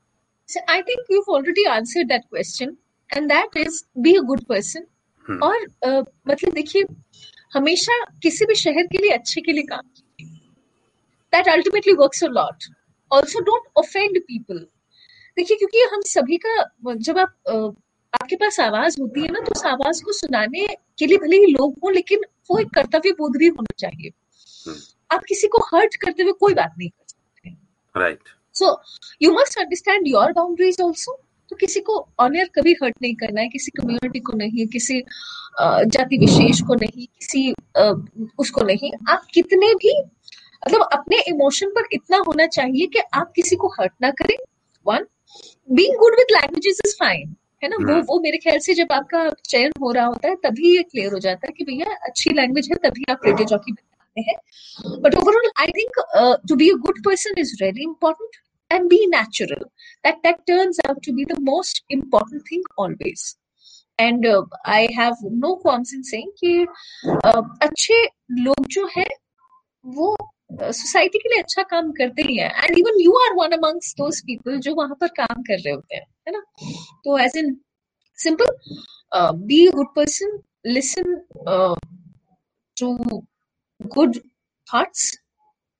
Think 0.48 1.12
you've 1.12 1.34
already 1.38 1.66
answered 1.78 2.10
that 2.10 2.24
question, 2.36 2.76
and 3.16 3.30
that 3.30 3.66
is 3.66 3.84
be 4.02 4.12
a 4.18 4.24
good 4.32 4.46
person. 4.50 4.76
हम्म, 4.76 4.93
और 5.42 5.56
अ, 5.82 5.88
मतलब 6.28 6.52
देखिए 6.54 6.84
हमेशा 7.54 7.98
किसी 8.22 8.44
भी 8.44 8.54
शहर 8.54 8.86
के 8.86 8.98
लिए 8.98 9.10
अच्छे 9.10 9.40
के 9.40 9.52
लिए 9.52 9.62
काम 9.62 9.80
कीजिए। 9.88 10.38
That 11.32 11.48
ultimately 11.48 11.92
works 11.94 12.24
a 12.24 12.28
lot 12.30 12.64
also 13.10 13.40
don't 13.40 13.68
offend 13.76 14.18
people 14.20 14.58
देखिए 15.36 15.56
क्योंकि 15.56 15.82
हम 15.92 16.00
सभी 16.06 16.36
का 16.46 16.94
जब 16.94 17.18
आप 17.18 17.34
आपके 18.12 18.36
पास 18.36 18.58
आवाज़ 18.60 19.00
होती 19.00 19.22
है 19.22 19.28
ना 19.32 19.40
तो 19.40 19.52
उस 19.52 19.64
आवाज़ 19.66 20.02
को 20.04 20.12
सुनाने 20.12 20.66
के 20.98 21.06
लिए 21.06 21.18
भले 21.18 21.36
ही 21.36 21.46
लोग 21.52 21.78
हों 21.84 21.92
लेकिन 21.92 22.20
वो 22.50 22.58
एक 22.58 22.68
कर्तव्य 22.74 23.12
बोध 23.18 23.36
भी 23.36 23.46
होना 23.48 23.74
चाहिए। 23.78 24.10
हम्म। 24.66 24.76
आप 25.10 25.24
किसी 25.28 25.48
को 25.48 25.58
हर्ट 25.66 25.96
करते 26.04 26.22
हुए 26.22 26.32
कोई 26.40 26.54
बात 26.54 26.74
नहीं 26.78 26.88
कर 26.90 27.04
सकते। 27.08 28.00
Right 28.00 28.28
so 28.54 28.70
you 29.22 29.32
must 29.32 29.58
understand 29.58 30.08
your 30.08 30.32
boundaries 30.32 30.80
also 30.80 31.18
तो 31.50 31.56
किसी 31.56 31.80
को 31.80 31.98
ऑनर 32.20 32.48
कभी 32.54 32.72
हर्ट 32.82 32.94
नहीं 33.02 33.14
करना 33.16 33.40
है 33.40 33.48
किसी 33.48 33.70
कम्युनिटी 33.76 34.20
को 34.20 34.36
नहीं 34.36 34.66
किसी 34.68 35.00
जाति 35.60 36.18
विशेष 36.18 36.60
को 36.68 36.74
नहीं 36.74 37.06
किसी 37.06 37.50
उसको 38.38 38.64
नहीं। 38.64 38.90
आप 39.08 39.26
कितने 39.34 39.72
भी 39.76 39.98
मतलब 40.00 40.88
अपने 40.92 41.20
इमोशन 41.28 41.70
पर 41.70 41.88
इतना 41.92 42.18
होना 42.26 42.46
चाहिए 42.48 42.86
कि 42.86 43.00
आप 43.14 43.32
किसी 43.36 43.56
को 43.56 43.68
हर्ट 43.70 43.92
ना 44.02 44.10
करें। 44.20 44.36
One 44.86 45.06
being 45.70 45.96
good 45.98 46.14
with 46.18 46.32
languages 46.32 46.80
is 46.86 46.94
fine 46.94 47.34
है 47.62 47.68
ना? 47.68 47.76
वो 47.76 47.92
हम्म। 47.92 48.04
वो 48.08 48.18
मेरे 48.20 48.38
ख्याल 48.38 48.58
से 48.58 48.74
जब 48.74 48.92
आपका 48.92 49.28
चयन 49.44 49.72
हो 49.80 49.90
रहा 49.92 50.06
होता 50.06 50.28
है 50.28 50.34
तभी 50.44 50.74
ये 50.76 50.82
क्लियर 50.82 51.12
हो 51.12 51.18
जाता 51.18 51.46
है 51.46 51.52
कि 51.58 51.64
भैया 51.64 51.94
अच्छी 52.06 52.30
लैंग्वेज 52.30 52.68
है 52.72 52.76
तभी 52.82 53.04
आप 53.10 53.20
रेडियो 53.26 53.46
जॉकी 53.48 53.72
बनाते 53.72 54.20
हैं। 54.20 55.00
But 55.02 55.14
overall 55.14 55.50
I 55.60 55.72
think 55.78 56.00
to 56.48 56.56
be 56.56 56.70
a 56.70 56.74
good 56.86 57.04
person 57.04 57.40
is 57.40 57.54
very 57.62 57.82
important 57.82 58.36
and 58.73 58.89
be 58.89 58.97
natural 59.07 59.61
that 60.03 60.17
that 60.23 60.41
turns 60.47 60.79
out 60.87 60.97
to 61.01 61.13
be 61.13 61.25
the 61.25 61.37
most 61.41 61.81
important 61.89 62.43
thing 62.49 62.63
always 62.77 63.23
and 63.99 64.25
uh, 64.25 64.43
i 64.65 64.87
have 64.95 65.15
no 65.45 65.55
qualms 65.63 65.93
in 65.93 66.03
saying 66.09 66.31
कि 66.41 66.51
uh, 67.25 67.43
अच्छे 67.61 68.03
लोग 68.41 68.67
जो 68.75 68.89
है 68.97 69.07
वो 69.85 70.15
society 70.51 71.17
के 71.17 71.29
लिए 71.29 71.41
अच्छा 71.41 71.63
काम 71.71 71.91
करते 71.97 72.21
ही 72.27 72.37
हैं 72.37 72.51
and 72.63 72.77
even 72.77 72.99
you 73.01 73.11
are 73.17 73.33
one 73.35 73.51
amongst 73.57 73.93
those 73.97 74.21
people 74.27 74.59
जो 74.67 74.73
वहां 74.75 74.95
पर 75.01 75.07
काम 75.17 75.41
कर 75.49 75.59
रहे 75.59 75.73
होते 75.73 75.95
हैं 75.95 76.05
है 76.27 76.33
ना 76.33 76.41
तो 77.05 77.17
as 77.25 77.37
in 77.37 77.55
simple 78.17 78.55
be 79.47 79.65
a 79.67 79.71
good 79.75 79.93
person 79.95 80.39
listen 80.67 81.15
to 82.77 82.95
good 83.81 84.17
thoughts 84.67 85.11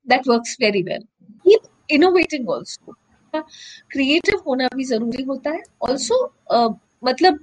that 0.06 0.26
works 0.26 0.56
very 0.60 0.84
well. 0.84 1.03
Keep 1.45 1.61
innovating 1.89 2.47
also. 2.48 2.94
Creative 3.35 4.43
होना 4.47 4.69
भी 4.74 4.85
ज़रूरी 4.85 5.23
होता 5.24 5.51
है। 5.51 5.62
ऑल्सो 5.82 6.16
uh, 6.55 6.74
मतलब 7.05 7.39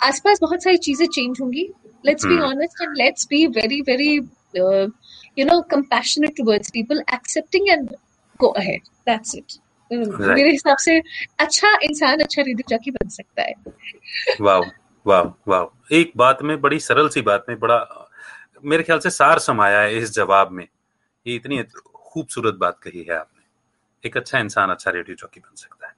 आसपास 0.00 0.38
बहुत 0.42 0.62
सारी 0.64 0.76
चीज़ें 0.78 1.06
चेंज 1.06 1.40
होंगी। 1.40 1.68
Let's 2.04 2.24
be. 2.26 2.38
Honest 2.42 2.82
and 2.82 2.96
let's 2.96 3.26
be 3.30 3.46
very 3.56 3.80
very 3.88 4.14
you 5.38 5.44
know 5.46 5.60
compassionate 5.70 6.36
towards 6.36 6.70
people 6.70 7.02
accepting 7.14 7.68
and 7.68 7.88
go 8.40 8.48
ahead 8.60 8.82
that's 9.08 9.34
it 9.34 9.58
मेरे 9.90 10.50
हिसाब 10.50 10.76
से 10.78 10.98
अच्छा 11.40 11.76
इंसान 11.82 12.20
अच्छा 12.20 12.42
रेडियो 12.42 12.68
जाकी 12.70 12.90
बन 12.90 13.08
सकता 13.08 13.42
है। 13.42 13.54
वाओ 14.40 14.64
वाह 15.06 15.22
वाह 15.48 15.96
एक 15.96 16.12
बात 16.16 16.42
में 16.42 16.60
बड़ी 16.60 16.78
सरल 16.80 17.08
सी 17.08 17.20
बात 17.22 17.44
में 17.48 17.58
बड़ा 17.60 18.08
मेरे 18.64 18.82
ख्याल 18.82 18.98
से 19.00 19.10
सार 19.10 19.38
समाया 19.40 19.80
है 19.80 19.98
इस 19.98 20.14
जवाब 20.14 20.50
में। 20.52 20.66
ये 21.26 21.34
इतनी 21.34 21.62
खूबसूरत 21.94 22.54
बात 22.60 22.78
कही 22.82 23.06
है 23.10 23.16
आपने। 23.16 23.39
एक 24.06 24.16
अच्छा 24.16 24.38
इंसान 24.38 24.70
अच्छा 24.70 24.90
रेडियो 24.90 25.16
जॉकी 25.16 25.40
बन 25.40 25.56
सकता 25.56 25.86
है। 25.86 25.92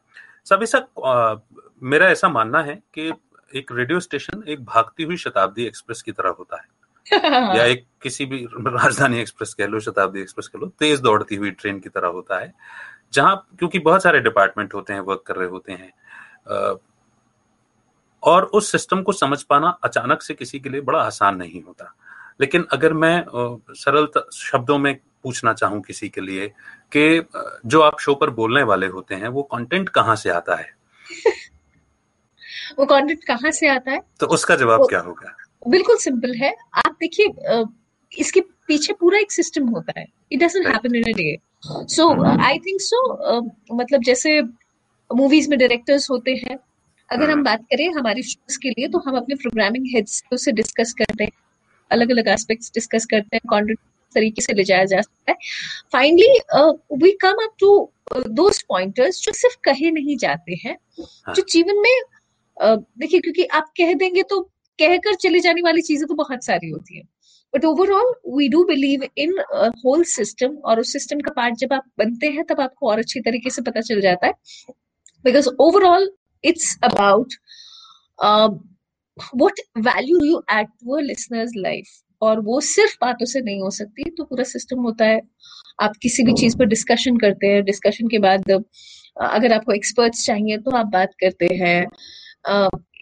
सब 0.44 0.62
ऐसा 0.62 1.46
मेरा 1.82 2.06
ऐसा 2.06 2.28
मानना 2.28 2.62
है 2.62 2.74
कि 2.74 3.12
एक 3.54 3.72
रेडियो 3.72 4.00
स्टेशन 4.00 4.44
एक 4.48 4.64
भागती 4.64 5.02
हुई 5.02 5.16
शताब्दी 5.16 5.66
एक्सप्रेस 5.66 6.02
की 6.02 6.12
तरह 6.12 6.30
होता 6.30 6.56
है। 6.56 6.66
या 7.58 7.64
एक 7.64 7.86
किसी 8.02 8.26
भी 8.26 8.48
राजधानी 8.66 9.20
एक्सप्रेस 9.20 9.54
कह 9.54 9.66
लो 9.66 9.80
शताब्दी 9.80 10.20
एक्सप्रेस 10.20 10.48
कह 10.48 10.58
लो 10.58 10.66
तेज 10.66 11.00
दौड़ती 11.00 11.36
हुई 11.36 11.50
ट्रेन 11.50 11.80
की 11.80 11.88
तरह 11.88 12.08
होता 12.08 12.38
है। 12.38 12.54
जहाँ 13.12 13.48
क्योंकि 13.58 13.78
बहुत 13.78 14.02
सारे 14.02 14.20
डिपार्टमेंट 14.20 14.74
होते 14.74 14.92
हैं 14.92 15.00
वर्क 15.00 15.24
कर 15.26 15.36
रहे 15.36 15.48
होते 15.48 15.72
हैं 15.72 15.92
और 18.22 18.44
उस 18.44 18.72
सिस्टम 18.72 19.02
को 19.02 19.12
समझ 19.12 19.42
पाना 19.42 19.68
अचानक 19.84 20.22
से 20.22 20.34
किसी 20.34 20.60
के 20.60 20.68
लिए 20.68 20.80
बड़ा 20.80 21.02
आसान 21.02 21.36
नहीं 21.36 21.62
होता। 21.62 21.94
लेकिन 22.40 22.66
अगर 22.72 22.92
मैं 22.92 23.24
सरल 23.74 24.06
शब्दों 24.34 24.78
में 24.78 24.94
पूछना 25.22 25.52
चाहूँ 25.52 25.80
किसी 25.82 26.08
के 26.08 26.20
लिए 26.20 26.48
कि 26.96 27.26
जो 27.66 27.80
आप 27.80 28.00
शो 28.00 28.14
पर 28.14 28.30
बोलने 28.30 28.62
वाले 28.62 28.86
होते 28.86 29.14
हैं 29.14 29.28
वो 29.28 29.42
कंटेंट 29.42 29.88
कहाँ 29.88 30.16
से 30.16 30.30
आता 30.30 30.56
है? 30.56 30.70
वो 32.78 32.84
कंटेंट 32.86 33.24
कहाँ 33.24 33.50
से 33.50 33.68
आता 33.68 33.90
है? 33.90 34.00
तो 34.20 34.26
उसका 34.26 34.56
जवाब 34.56 34.86
क्या 34.88 35.00
होगा? 35.00 35.36
बिल्कुल 35.68 35.96
सिंपल 35.96 36.34
है। 36.34 36.54
आप 36.74 36.96
देखिए 37.00 37.64
इसके 38.12 38.40
पीछे 38.66 38.92
पूरा 38.92 39.18
एक 39.18 39.32
सिस्टम 39.32 39.68
होता 39.68 40.00
है। 40.00 40.06
It 40.32 40.42
doesn't 40.42 40.66
happen 40.66 40.94
in 40.96 41.02
a 41.02 41.16
day 41.16 41.36
so 41.66 42.08
I 42.42 42.58
think 42.58 42.80
so 42.80 43.40
मतलब 43.74 44.02
जैसे 44.02 44.40
मूवीज़ 45.10 45.50
में 45.50 45.58
डायरेक्टर्स 45.58 46.10
होते 46.10 46.32
हैं 46.34 46.58
अगर 47.10 47.30
हम 47.30 47.36
हाँ। 47.36 47.42
बात 47.44 47.62
करें 47.62 47.88
हमारी 47.94 48.22
शोज़ 48.22 48.58
के 48.58 48.70
लिए 48.70 48.88
तो 48.88 48.98
हम 48.98 49.16
अपने 49.16 49.34
प्रोग्रामिंग 49.34 49.86
हेड्स 49.94 50.22
से 50.34 50.52
डिस्कस 50.52 50.92
करते 50.98 51.24
हैं। 51.24 51.30
अलग 51.92 52.10
अलग 52.10 52.28
एस्पेक्ट्स 52.28 52.70
डिस्कस 52.74 53.06
करते 53.06 53.36
हैं 53.36 53.40
कंटेंट 53.50 53.78
तरीके 54.14 54.42
से 54.42 54.54
ले 54.54 54.64
जाया 54.64 54.84
जा 54.84 55.00
सकता 55.00 55.32
है। 55.32 55.36
Finally 55.92 56.32
we 57.02 57.10
come 57.20 57.44
up 57.44 57.54
to 57.60 57.90
those 58.30 58.62
pointers 58.68 59.22
जो 59.22 59.32
सिर्फ़ 59.34 59.56
कहे 59.64 59.90
नहीं 59.90 60.16
जाते 60.18 60.58
हैं 60.64 60.76
हाँ. 61.00 61.34
जो 61.34 61.42
जीवन 61.50 61.80
में 61.80 61.96
uh, 62.56 62.78
देखिए 62.98 63.20
क्योंकि 63.20 63.44
आप 63.44 63.72
कह 63.78 63.94
देंगे 63.94 64.22
तो 64.22 64.40
कहकर 64.78 65.14
चली 65.14 65.40
जाने 65.40 65.62
वाली 65.62 65.82
चीज़ें 65.82 66.06
तो 66.08 66.14
बहुत 66.14 66.44
सारी 66.44 66.70
होती 66.70 66.96
है। 66.96 67.02
But 67.54 67.64
overall 67.64 68.12
we 68.36 68.48
do 68.48 68.62
believe 68.64 69.02
in 69.18 69.32
whole 69.84 70.02
system 70.04 70.56
और 70.64 70.80
उस 70.80 70.92
सिस्टम 70.92 71.20
का 71.20 71.32
पार्ट 71.36 71.56
जब 71.58 71.72
आप 71.72 71.84
बनते 71.98 72.26
हैं 72.28 72.44
तब 72.44 72.60
आपको 72.60 72.90
और 72.90 72.98
अच्छी 72.98 73.20
तरीके 73.20 73.50
से 73.50 73.62
पता 73.62 73.80
चल 73.80 74.00
जाता 74.00 74.26
है। 74.26 74.32
Because 75.24 75.48
overall 75.60 76.10
it's 76.44 76.76
about 76.84 77.34
what 79.36 79.60
value 79.78 80.24
you 80.24 80.42
add 80.52 80.66
to 80.66 80.96
a 80.96 81.00
listener's 81.00 81.52
life 81.56 81.88
और 82.22 82.40
वो 82.40 82.60
सिर्फ़ 82.60 82.96
बातों 83.00 83.26
से 83.26 83.40
नहीं 83.40 83.60
हो 83.60 83.70
सकती 83.70 84.10
तो 84.10 84.24
पूरा 84.24 84.44
सिस्टम 84.44 84.82
होता 84.82 85.04
है। 85.04 85.20
आप 85.82 85.96
किसी 86.02 86.22
भी 86.24 86.32
चीज़ 86.32 86.56
पर 86.58 86.66
डिस्कशन 86.66 87.16
करते 87.18 87.46
हैं 87.46 87.62
डिस्कशन 87.64 88.08
के 88.08 88.18
बाद 88.18 88.50
अगर 88.50 89.52
आपको 89.52 89.72
एक्सपर्ट्स 89.72 90.24
चाहिए 90.26 90.56
तो 90.58 90.76
आप 90.76 90.86
बात 90.86 91.14
करते 91.20 91.48
हैं। 91.54 91.86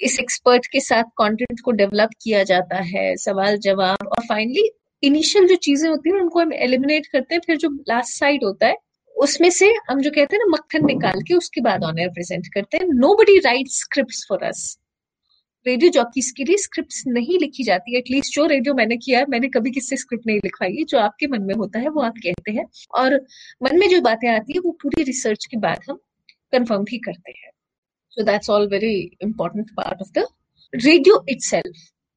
इस 0.03 0.19
एक्सपर्ट 0.21 0.67
के 0.67 0.81
साथ 0.81 1.05
कंटेंट 1.19 1.61
को 1.65 1.71
डेवलप 1.73 2.11
किया 2.23 2.43
जाता 2.45 2.77
है, 2.77 3.17
सवाल 3.17 3.57
जवाब 3.59 4.07
और 4.09 4.25
फाइनली 4.29 4.69
इनिशियल 5.03 5.47
जो 5.49 5.55
चीज़ें 5.57 5.89
होती 5.89 6.11
हैं, 6.11 6.21
उनको 6.21 6.41
हम 6.41 6.53
एलिमिनेट 6.55 7.07
करते 7.07 7.35
हैं, 7.35 7.43
फिर 7.47 7.57
जो 7.57 7.69
लास्ट 7.89 8.19
साइड 8.19 8.45
होता 8.45 8.67
है, 8.67 8.77
उसमें 9.17 9.51
से 9.51 9.67
हम 9.91 10.01
जो 10.01 10.11
कहते 10.11 10.37
हैं 10.37 10.45
ना, 10.45 10.51
मक्खन 10.53 10.87
निकाल 10.87 11.23
के 11.29 11.35
उसके 11.35 11.61
बाद 11.61 11.85
ऑनर 11.85 12.09
प्रेजेंट 12.11 12.47
करते 12.55 12.79
हैं। 12.79 12.87
Nobody 13.15 13.39
write 13.41 13.69
script 13.73 14.25
for 14.29 14.45
us 14.45 14.77
radio 15.67 15.91
jockeys 15.93 16.31
के 16.37 16.45
लिए 16.45 16.57
स्क्रिप्ट 16.57 16.95
नहीं 17.07 17.39
लिखी 17.39 17.65
जाती 17.65 17.97
एटलीस्ट 17.99 18.35
जो 18.35 18.47
रेडियो 18.47 18.75
मैंने 18.75 18.97
किया 18.97 19.19
है, 19.19 19.27
मैंने 19.29 19.49
कभी 19.49 19.71
किससे 19.71 19.97
स्क्रिप्ट 19.97 20.27
नहीं 20.27 20.39
लिखवाई 20.45 20.85
जो 20.85 20.99
आपके 20.99 21.27
मन 21.27 21.43
में 21.43 21.55
होता 21.55 21.79
है, 21.79 21.89
वो 21.89 22.01
आप 22.03 22.15
कहते 22.25 22.53
हैं। 22.53 22.65
और 22.99 23.15
मन 23.63 23.79
में 23.79 23.89
जो 23.89 24.01
बातें 24.01 24.29
आती 24.29 24.53
है, 24.53 24.61
वो 24.61 24.71
पूरी 24.83 25.03
रिसर्च 25.03 25.47
के 25.47 25.57
बाद 25.59 25.81
हम 25.91 25.97
कंफर्म 26.53 26.85
भी 26.85 26.99
करते 26.99 27.33
हैं। 27.33 27.51
So 28.11 28.23
that's 28.23 28.51
all 28.51 28.69
very 28.69 28.95
important 29.23 29.71
part 29.77 30.03
of 30.03 30.11
the 30.19 30.27
radio 30.75 31.25
it 31.29 31.43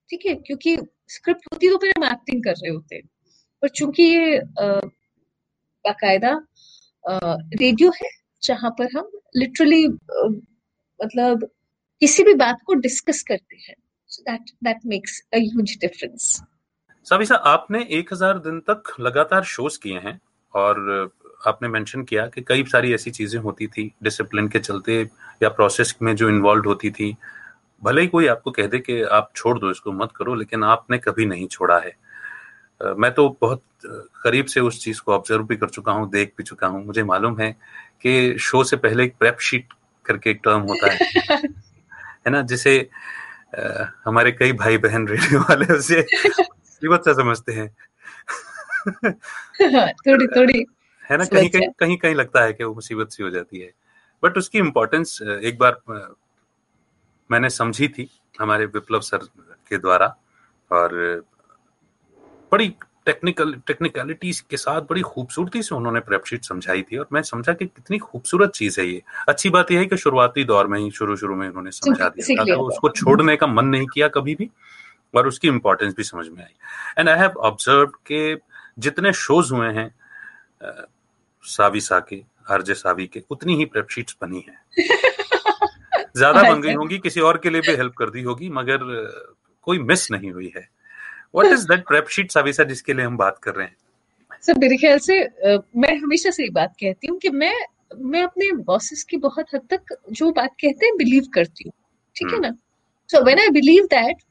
ठीक 0.10 0.26
है? 0.26 0.34
क्योंकि 0.38 0.78
स्क्रिप्ट 1.10 1.48
होती 1.54 1.70
तो 1.70 1.78
फिर 1.78 1.94
हम 1.98 2.04
एक्टिंग 2.06 2.44
कर 2.44 2.54
रहे 2.54 2.72
होते 2.72 2.96
हैं। 2.96 3.04
पर 3.64 3.70
चूँकि 3.70 4.04
ये 4.04 4.40
बाकायदा 5.86 6.32
रेडियो 7.06 7.92
है, 7.96 8.10
जहाँ 8.44 8.72
पर 8.80 8.98
हम 8.98 9.10
लिटरली 9.36 9.88
मतलब 9.88 11.48
किसी 12.04 12.24
भी 12.24 12.34
बात 12.34 12.58
को 12.66 12.74
डिस्कस 12.76 13.22
करते 13.24 13.56
हैं। 13.58 13.76
So 14.10 14.22
that 14.22 14.50
that 14.64 14.80
makes 14.86 15.22
a 15.34 15.38
huge 15.38 15.78
difference 15.82 16.24
Savisa 17.08 17.36
आपने 17.36 17.88
एक 17.92 18.14
हज़ार 18.14 18.40
दिन 18.40 18.60
तक 18.60 18.92
लगातार 19.00 19.44
शोज़ 19.44 19.80
किए 19.84 20.00
हैं 20.00 20.20
और 20.54 21.12
आपने 21.48 21.68
मेंशन 21.70 22.04
किया 22.04 22.26
कि 22.28 22.42
कई 22.42 22.64
सारी 22.64 22.94
ऐसी 22.94 23.12
चीज़ें 23.12 23.40
होती 23.42 23.68
थी 23.68 23.92
डिसिप्लिन 24.04 24.48
के 24.48 24.60
चलते 24.60 25.02
या 25.44 25.50
प्रोसेस 25.50 25.96
में 26.02 26.16
जो 26.16 26.30
इन्वॉल्व 26.30 26.68
होती 26.70 26.92
थी। 26.92 27.16
भले 27.82 28.02
ही 28.02 28.08
कोई 28.08 28.28
आपको 28.28 28.52
कह 28.52 28.68
दे 28.68 28.80
कि 28.80 29.02
आप 29.14 29.32
छोड़ 29.36 29.58
दो 29.60 29.72
इसको 29.72 29.92
मत 29.92 30.12
करो 30.16 30.36
लेकिन 30.36 30.64
आपने 30.64 30.98
कभी 30.98 31.26
नहीं 31.26 31.48
छोड़ा 31.48 31.80
है। 31.80 31.96
मैं 32.98 33.12
तो 33.14 33.30
बहुत 33.42 33.64
करीब 34.24 34.46
से 34.46 34.60
उस 34.60 34.84
चीज़ 34.84 35.02
को 35.02 35.14
ऑब्ज़र्व 35.14 35.44
भी 35.44 35.58
कर 35.58 35.70
चुका 35.70 35.92
हूँ 35.92 36.10
देख 36.12 36.34
भी 36.38 36.44
चुका 36.44 36.68
हूँ। 36.68 36.86
मुझे 36.86 37.04
मालूम 37.04 37.40
है 37.40 37.52
कि 38.02 38.38
शो 38.42 38.64
से 38.64 38.78
पहले 38.78 39.04
एक 39.04 39.16
प्रेप 39.20 39.38
शीट 39.42 39.74
करके 40.06 40.30
एक 40.30 40.42
टर्म 40.46 40.62
होता 40.62 40.92
है। 40.92 41.48
है 42.26 42.32
ना 42.32 42.42
जिसे 42.42 42.90
आ, 43.60 43.86
हमारे 44.06 44.32
कई 44.32 44.54
भाई 44.54 44.78
बहन 44.78 45.08
रेडियो 45.08 45.40
वाले 45.40 45.74
उसे 45.74 46.02
से 46.02 47.14
समझते 47.14 47.52
हैं। 47.52 47.68
थोड़ी 49.94 50.28
थोड़ी 50.28 50.66
है 51.12 51.18
ना 51.18 51.26
कहीं 51.26 51.50
कहीं 51.50 51.68
कहीं 51.80 51.98
कहीं 51.98 52.16
लगता 52.16 52.44
है 52.44 52.54
कि 52.54 52.64
वो 52.64 52.74
मुसीबत 52.74 53.12
सी 53.12 53.24
हो 53.24 53.30
जाती 53.30 53.60
है। 53.60 53.72
बट 54.24 54.38
उसकी 54.38 54.58
इम्पोर्टेंस 54.58 55.20
एक 55.22 55.58
बार 55.58 55.82
मैंने 57.32 57.50
समझी 57.50 57.88
थी 57.88 58.10
हमारे 58.42 58.66
विप्लव 58.66 59.00
सर 59.00 59.18
के 59.70 59.78
द्वारा 59.78 60.08
और 60.72 60.94
बड़ी 62.52 62.76
टेक्निकल 63.06 63.54
टेक्निकलिटीज 63.68 64.40
के 64.50 64.58
साथ 64.58 64.82
बड़ी 64.82 65.02
खूबसूरती 65.02 65.62
से 65.64 65.76
उन्होंने 65.76 66.00
प्रेपशीट 66.00 66.44
समझाई 66.46 66.82
थी 66.82 66.98
और 66.98 67.08
मैं 67.14 67.22
समझा 67.22 67.54
कि 67.54 67.66
कितनी 67.66 67.98
खूबसूरत 67.98 68.52
चीज़ 68.56 68.80
है 68.82 68.88
ये। 68.88 69.02
अच्छी 69.30 69.50
बात 69.50 69.72
यह 69.72 69.80
है 69.80 69.86
कि 69.86 69.98
शुरुआती 69.98 70.44
दौर 70.44 70.68
में 70.68 70.80
ही 70.80 70.92
शुरू 70.92 71.16
शुरू 71.16 71.36
में 71.36 71.48
उन्होंने 71.48 71.72
समझा 71.72 72.10
दिया 72.10 72.46
था 72.46 72.56
उसको 72.62 72.90
छोड़ने 72.90 73.36
का 73.36 73.48
मन 73.48 73.66
नहीं 73.66 73.88
किया 73.94 74.08
कभी 74.08 74.36
भी 74.36 74.50
और 75.14 75.28
उसकी 75.28 75.48
इंपॉर्टेंस 75.48 75.94
भी 75.98 76.04
समझ 76.04 76.28
में 76.28 76.44
आई। 76.44 76.54
एंड 77.00 77.10
आई 77.10 77.20
हैव 77.20 77.32
ऑब्ज़र्व 77.42 77.86
के 78.12 78.36
जितने 78.80 79.14
शोज़ 79.14 79.54
हुए 79.54 79.68
हैं 79.74 79.90
सावी 81.44 81.80
सा 81.82 82.00
के 82.00 82.22
आरजे 82.52 82.74
सावी 82.74 83.08
के 83.08 83.24
उतनी 83.32 83.56
ही 83.56 83.66
प्रेपशीट्स 83.66 84.16
बनी 84.22 84.44
है। 84.50 84.56
ज़्यादा 86.18 86.42
बन 86.44 86.62
गई 86.62 86.74
होंगी 86.74 86.98
किसी 87.00 87.22
और 87.22 87.38
के 87.38 87.50
लिए 87.50 87.62
भी 87.62 87.76
हेल्प 87.76 87.94
कर 87.98 88.10
दी 88.10 88.22
होगी 88.22 88.50
मगर 88.50 88.80
कोई 89.68 89.80
मिस 89.80 90.12
नहीं 90.12 90.32
हुई 90.32 90.52
है। 90.56 90.68
What 91.36 91.54
is 91.54 91.68
that 91.68 91.86
prep 91.88 92.08
sheet 92.10 92.32
Savisa 92.32 92.64
जिसके 92.64 92.94
लिए 92.94 93.06
हम 93.06 93.18
बात 93.18 93.40
कर 93.44 93.56
रहे 93.56 93.68
हैं? 93.68 93.76
सर 94.42 94.58
मेरे 94.60 94.78
ख्याल 94.78 94.98
से 95.00 95.20
मैं 95.78 95.96
हमेशा 95.98 96.32
से 96.32 96.44
ये 96.44 96.50
बात 96.50 96.74
कहती 96.80 97.08
हूँ 97.08 97.18
कि 97.20 97.30
मैं 97.30 97.54
मैं 98.12 98.22
अपने 98.24 98.52
बॉसेस 98.64 99.04
की 99.04 99.18
बहुत 99.18 99.54
हद 99.56 99.68
तक 99.70 99.96
जो 100.12 100.32
बात 100.32 100.52
कहते 100.62 100.86
हैं 100.86 100.98
बिलीव 100.98 101.26
करती 101.34 101.64
हूँ। 101.68 101.74
ठीक 102.16 102.28
है 102.28 102.34
hmm. 102.34 102.42
ना? 102.42 102.56
So 103.10 103.24
when 103.24 103.40
I 103.40 103.50
believe 103.50 103.86
that 103.86 104.24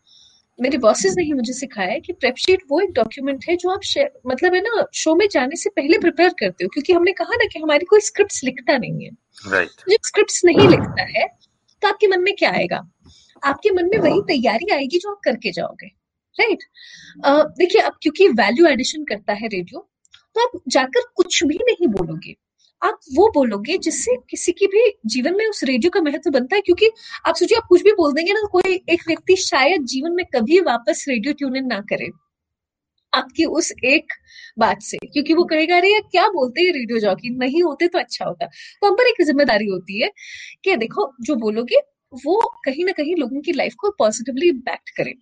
मेरे 0.59 0.79
बॉसेस 0.79 1.15
ने 1.17 1.23
ही 1.25 1.33
मुझे 1.33 1.53
सिखाया 1.53 1.99
कि 1.99 2.13
प्रेपशीट 2.13 2.63
वो 2.71 2.81
एक 2.81 2.93
डॉक्यूमेंट 2.93 3.45
है 3.49 3.57
जो 3.57 3.71
आप 3.71 3.81
मतलब 4.27 4.55
है 4.55 4.61
ना 4.61 4.85
शो 4.95 5.15
में 5.15 5.27
जाने 5.33 5.57
से 5.57 5.71
पहले 5.71 5.99
प्रिपेयर 5.99 6.35
करते 6.41 6.65
हो 6.65 6.69
क्योंकि 6.69 6.93
हमने 6.93 7.13
कहा 7.13 7.35
ना 7.35 7.47
कि 7.53 7.59
हमारी 7.59 7.85
कोई 7.85 8.01
स्क्रिप्ट 8.01 8.41
लिखता 8.45 8.79
नहीं 8.79 9.05
है। 9.05 9.11
Right. 9.53 9.81
जब 9.91 10.07
स्क्रिप्ट 10.07 10.41
नहीं 10.45 10.69
लिखता 10.69 11.03
है 11.19 11.27
तो 11.83 11.89
आपके 11.89 12.07
मन 12.07 12.21
में 12.21 12.35
क्या 12.39 12.51
आएगा? 12.51 12.83
आपके 13.43 13.71
मन 13.71 13.85
में 13.85 13.99
वही 13.99 14.21
तैयारी 14.29 14.73
आएगी 14.75 14.99
जो 14.99 15.11
आप 15.11 15.21
करके 15.25 15.53
जाओगे। 15.53 15.91
राइट 16.39 16.63
देखिए, 17.59 17.83
अब 17.83 17.93
क्योंकि 18.03 18.29
वैल्यू 18.35 18.67
एडिशन 18.67 19.05
करता 19.07 19.33
है 19.35 19.49
रेडियो 19.49 19.89
तो 20.37 20.43
आप 20.43 20.61
जाकर 20.69 21.03
कुछ 21.17 21.43
भी 21.45 21.59
नहीं 21.61 21.87
बोलोगे। 21.89 22.35
आप 22.83 22.99
वो 23.15 23.29
बोलोगे 23.35 23.77
जिससे 23.79 24.17
किसी 24.31 24.53
की 24.53 24.67
भी 24.67 24.83
जीवन 25.07 25.37
में 25.37 25.47
उस 25.47 25.63
रेडियो 25.65 25.91
का 25.91 26.01
महत्व 26.03 26.31
बनता 26.31 26.57
है, 26.57 26.63
क्योंकि 26.63 26.91
आप 27.27 27.35
सोचिए, 27.37 27.57
आप 27.59 27.67
कुछ 27.69 27.83
भी 27.83 27.93
बोल 27.93 28.13
देंगे 28.13 28.33
ना 28.33 28.41
तो 28.43 28.49
कोई 28.51 28.75
एक 28.91 29.03
व्यक्ति 29.09 29.37
शायद 29.39 29.85
जीवन 29.87 30.13
में 30.13 30.25
कभी 30.35 30.61
वापस 30.63 31.05
रेडियो 31.09 31.35
ट्यून 31.35 31.57
इन 31.57 31.67
ना 31.67 31.81
करे। 31.91 32.11
आपकी 33.13 33.45
उस 33.47 33.73
एक 33.87 34.13
बात 34.59 34.83
से, 34.83 34.99
क्योंकि 35.05 35.35
वो 35.35 35.45
कहेगा, 35.47 35.77
अरे, 35.77 35.93
यार, 35.93 36.01
क्या 36.13 36.29
बोलते 36.31 36.63
हैं 36.63 36.73
रेडियो 36.75 36.99
जॉकी 37.01 37.31
नहीं 37.37 37.63
होते 37.63 37.89
तो 37.89 37.99
अच्छा 37.99 38.25
होता। 38.25 38.47
तो 38.47 38.87
हम 38.87 38.95
पर 38.95 39.09
एक 39.09 39.23
ज़िम्मेदारी 39.25 39.67
होती 39.69 40.01
है 40.03 40.11
कि 40.65 40.77
देखो, 40.79 41.13
जो 41.23 41.37
बोलोगे 41.37 41.81
वो 42.25 42.41
कहीं 42.65 42.85
ना 42.85 42.93
कहीं 42.93 43.15
लोगों 43.17 43.41
की 43.41 43.53
लाइफ 43.53 43.75
को 43.79 43.91
पॉजिटिवली 43.99 44.49
इम्पैक्ट 44.49 44.91
करे। 44.97 45.15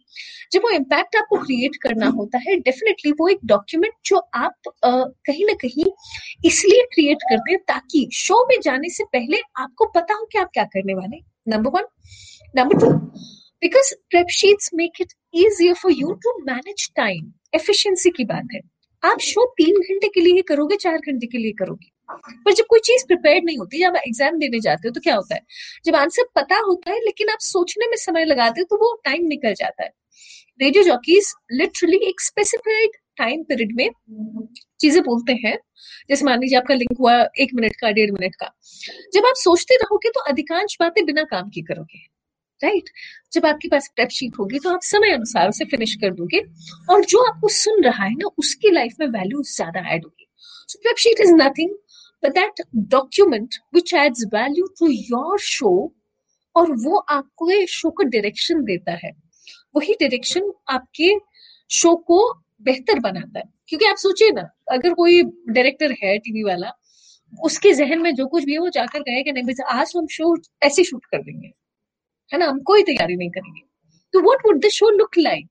जब 0.52 0.60
वो 0.64 0.70
इम्पैक्ट 0.70 1.16
आपको 1.16 1.36
क्रिएट 1.36 1.76
करना 1.82 2.06
होता 2.16 2.38
है 2.38 2.56
डेफिनेटली 2.60 3.12
वो 3.20 3.28
एक 3.28 3.38
डॉक्यूमेंट 3.46 3.92
जो 4.06 4.16
आप 4.36 4.70
कहीं 4.84 5.46
ना 5.46 5.54
कहीं 5.60 5.84
इसलिए 6.44 6.82
क्रिएट 6.94 7.22
करते 7.22 7.52
हैं 7.52 7.60
ताकि 7.68 8.08
शो 8.14 8.44
में 8.48 8.56
जाने 8.62 8.88
से 8.88 9.04
पहले 9.12 9.40
आपको 9.56 9.86
पता 9.94 10.14
हो 10.14 10.24
कि 10.32 10.38
आप 10.38 10.50
क्या 10.54 10.64
करने 10.74 10.94
वाले 10.94 11.20
number 11.48 11.70
one 11.70 11.86
number 12.56 12.80
two 12.80 12.90
because 13.62 13.94
prep 14.10 14.26
sheets 14.30 14.70
make 14.74 15.00
it 15.00 15.12
easier 15.34 15.74
for 15.74 15.92
you 15.92 16.12
to 16.24 16.38
manage 16.44 16.90
time 16.96 17.32
efficiency 17.54 18.10
की 18.10 18.24
बात 18.24 18.48
है। 18.54 18.60
आप 19.02 19.20
शो 19.20 19.44
तीन 19.58 19.76
घंटे 19.76 20.08
के 20.08 20.20
लिए 20.20 20.42
करोगे, 20.42 20.76
चार 20.76 20.96
घंटे 20.96 21.26
के 21.26 21.38
लिए 21.38 21.52
करोगे। 21.52 21.88
पर 22.44 22.52
जब 22.52 22.64
कोई 22.68 22.80
चीज़ 22.80 23.06
प्रिपेयर 23.06 23.42
नहीं 23.44 23.58
होती, 23.58 23.78
जब 23.80 23.96
एग्ज़ाम 23.98 24.38
देने 24.38 24.60
जाते 24.60 24.88
हो 24.88 24.92
तो 24.92 25.00
क्या 25.00 25.14
होता 25.14 25.34
है? 25.34 25.40
जब 25.84 25.96
आंसर 25.96 26.24
पता 26.36 26.58
होता 26.60 26.90
है, 26.90 26.98
लेकिन 27.00 27.28
आप 27.28 27.38
सोचने 27.42 27.88
में 27.88 27.96
समय 27.98 28.24
लगाते 28.24 28.60
हो 28.60 28.66
तो 28.70 28.76
वो 28.76 28.94
टाइम 29.04 29.26
निकल 29.26 29.54
जाता 29.54 29.82
है। 29.84 29.92
रेडियो 30.60 30.82
जॉकीज 30.84 31.32
लिटरली 31.52 31.96
एक 32.08 32.20
स्पेसिफाइड 32.20 32.96
टाइम 33.18 33.42
पीरियड 33.42 33.72
में 33.76 33.90
चीज़ें 34.80 35.02
बोलते 35.04 35.32
हैं। 35.44 35.56
जैसे 36.10 36.24
मान 36.24 36.40
लीजिए 36.40 36.58
आपका 36.58 36.74
लिंक 36.74 36.98
हुआ 36.98 37.14
एक 37.40 37.50
मिनट 37.54 37.76
का, 37.76 37.90
डेढ़ 37.90 38.10
मिनट 38.12 38.34
का। 38.34 38.52
जब 39.14 39.26
आप 39.26 39.34
सोचते 39.36 39.76
रहोगे 39.76 40.10
तो 40.10 40.20
अधिकांश 40.30 40.76
बातें 40.80 41.04
बिना 41.06 41.24
काम 41.26 41.48
की 41.48 41.62
करोगे 41.62 42.08
राइट 42.60 42.88
जब 43.32 43.46
आपके 43.46 43.68
पास 43.68 43.88
प्रेप 43.96 44.08
शीट 44.10 44.38
होगी 44.38 44.58
तो 44.58 44.70
आप 44.70 44.80
समय 44.82 45.12
अनुसार 45.12 45.48
उसे 45.48 45.64
फिनिश 45.64 45.94
कर 46.00 46.10
दोगे 46.14 46.40
और 46.90 47.04
जो 47.04 47.22
आपको 47.24 47.48
सुन 47.48 47.82
रहा 47.84 48.04
है 48.04 48.14
ना, 48.14 48.28
उसकी 48.38 48.70
लाइफ 48.70 48.94
में 49.00 49.06
वैल्यू 49.08 49.42
ज़्यादा 49.44 49.80
ऐड 49.88 50.04
होगी। 50.04 50.26
So 50.68 50.78
prep 50.78 50.96
sheet 50.96 51.20
is 51.20 51.32
nothing 51.34 51.70
but 52.24 52.30
that 52.30 52.62
document 52.76 53.54
which 53.74 53.94
adds 53.94 54.24
value 54.34 54.66
to 54.66 54.86
your 54.88 55.38
show 55.38 55.94
और 56.56 56.72
वो 56.72 56.96
आपको 56.96 57.50
ये 57.50 57.66
शो 57.66 57.90
को 57.90 58.02
डायरेक्शन 58.02 58.64
देता 58.64 58.92
है। 58.92 59.10
वही 59.76 59.94
डायरेक्शन 59.94 60.52
आपके 60.68 61.14
शो 61.70 61.96
को 61.96 62.42
बेहतर 62.62 62.98
बनाता 62.98 63.38
है। 63.38 63.44
क्योंकि 63.68 63.86
आप 63.86 63.96
सोचिए 63.96 64.30
ना, 64.30 64.48
अगर 64.72 64.94
कोई 64.94 65.22
डायरेक्टर 65.48 65.92
है 65.92 66.18
टीवी 66.18 66.42
वाला, 66.42 66.72
उसके 67.42 67.72
जहन 67.72 67.98
में 67.98 68.14
जो 68.14 68.26
कुछ 68.26 68.44
भी 68.44 68.52
है 68.52 68.58
वो 68.58 68.68
जाकर 68.68 69.00
कहे 69.00 69.22
कि 69.22 69.32
नहीं 69.32 69.54
आज 69.64 69.92
हम 69.96 70.06
शो 70.06 70.36
ऐसे 70.62 70.84
शूट 70.84 71.04
कर 71.04 71.22
देंगे। 71.22 71.48
है 72.32 72.38
ना? 72.38 72.46
हम 72.46 72.60
कोई 72.60 72.82
तैयारी 72.82 73.16
नहीं 73.16 73.30
करेंगे। 73.30 73.60
तो 74.12 74.20
what 74.20 74.38
would 74.46 74.64
the 74.64 74.68
show 74.68 74.90
look 74.90 75.18
like 75.18 75.48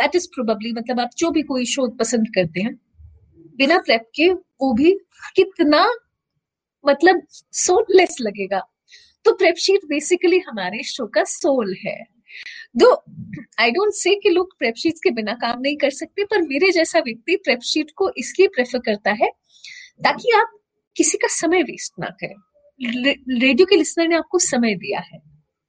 that 0.00 0.16
is 0.16 0.28
probably 0.28 0.72
मतलब 0.72 1.00
आप 1.00 1.10
जो 1.18 1.30
भी 1.30 1.42
कोई 1.42 1.64
शो 1.64 1.88
पसंद 1.88 2.28
करते 2.28 2.60
हैं 2.60 2.80
बिना 3.54 3.78
प्रेप 3.78 4.08
के 4.14 4.28
वो 4.30 4.72
भी 4.74 4.92
कितना 5.36 5.84
मतलब 6.84 7.22
सोललेस 7.54 8.16
लगेगा। 8.20 8.60
तो 9.24 9.32
प्रेप 9.32 9.56
शीट 9.56 9.84
बेसिकली 9.84 10.38
हमारे 10.38 10.82
शो 10.84 11.06
का 11.06 11.22
सोल 11.24 11.74
है। 11.86 11.96
दो 12.76 12.90
आई 13.60 13.70
डोंट 13.70 13.92
से 13.94 14.14
कि 14.14 14.30
लोग 14.30 14.56
प्रेप 14.58 14.74
के 15.04 15.10
बिना 15.10 15.34
काम 15.34 15.60
नहीं 15.60 15.76
कर 15.76 15.90
सकते, 15.90 16.24
पर 16.24 16.42
मेरे 16.42 16.70
जैसा 16.70 16.98
व्यक्ति 16.98 17.36
प्रेप 17.36 17.60
शीट 17.62 17.90
को 17.96 18.10
इसलिए 18.18 18.48
प्रेफर 18.48 18.78
करता 18.78 19.12
है 19.12 19.30
ताकि 20.04 20.32
आप 20.36 20.58
किसी 20.96 21.18
का 21.18 21.28
समय 21.30 21.62
वेस्ट 21.62 21.92
ना 22.00 22.08
करें। 22.22 22.34
रेडियो 23.40 23.66
के 23.66 23.76
लिसनर 23.76 24.08
ने 24.08 24.16
आपको 24.16 24.38
समय 24.38 24.74
दिया 24.74 25.00
है। 25.02 25.20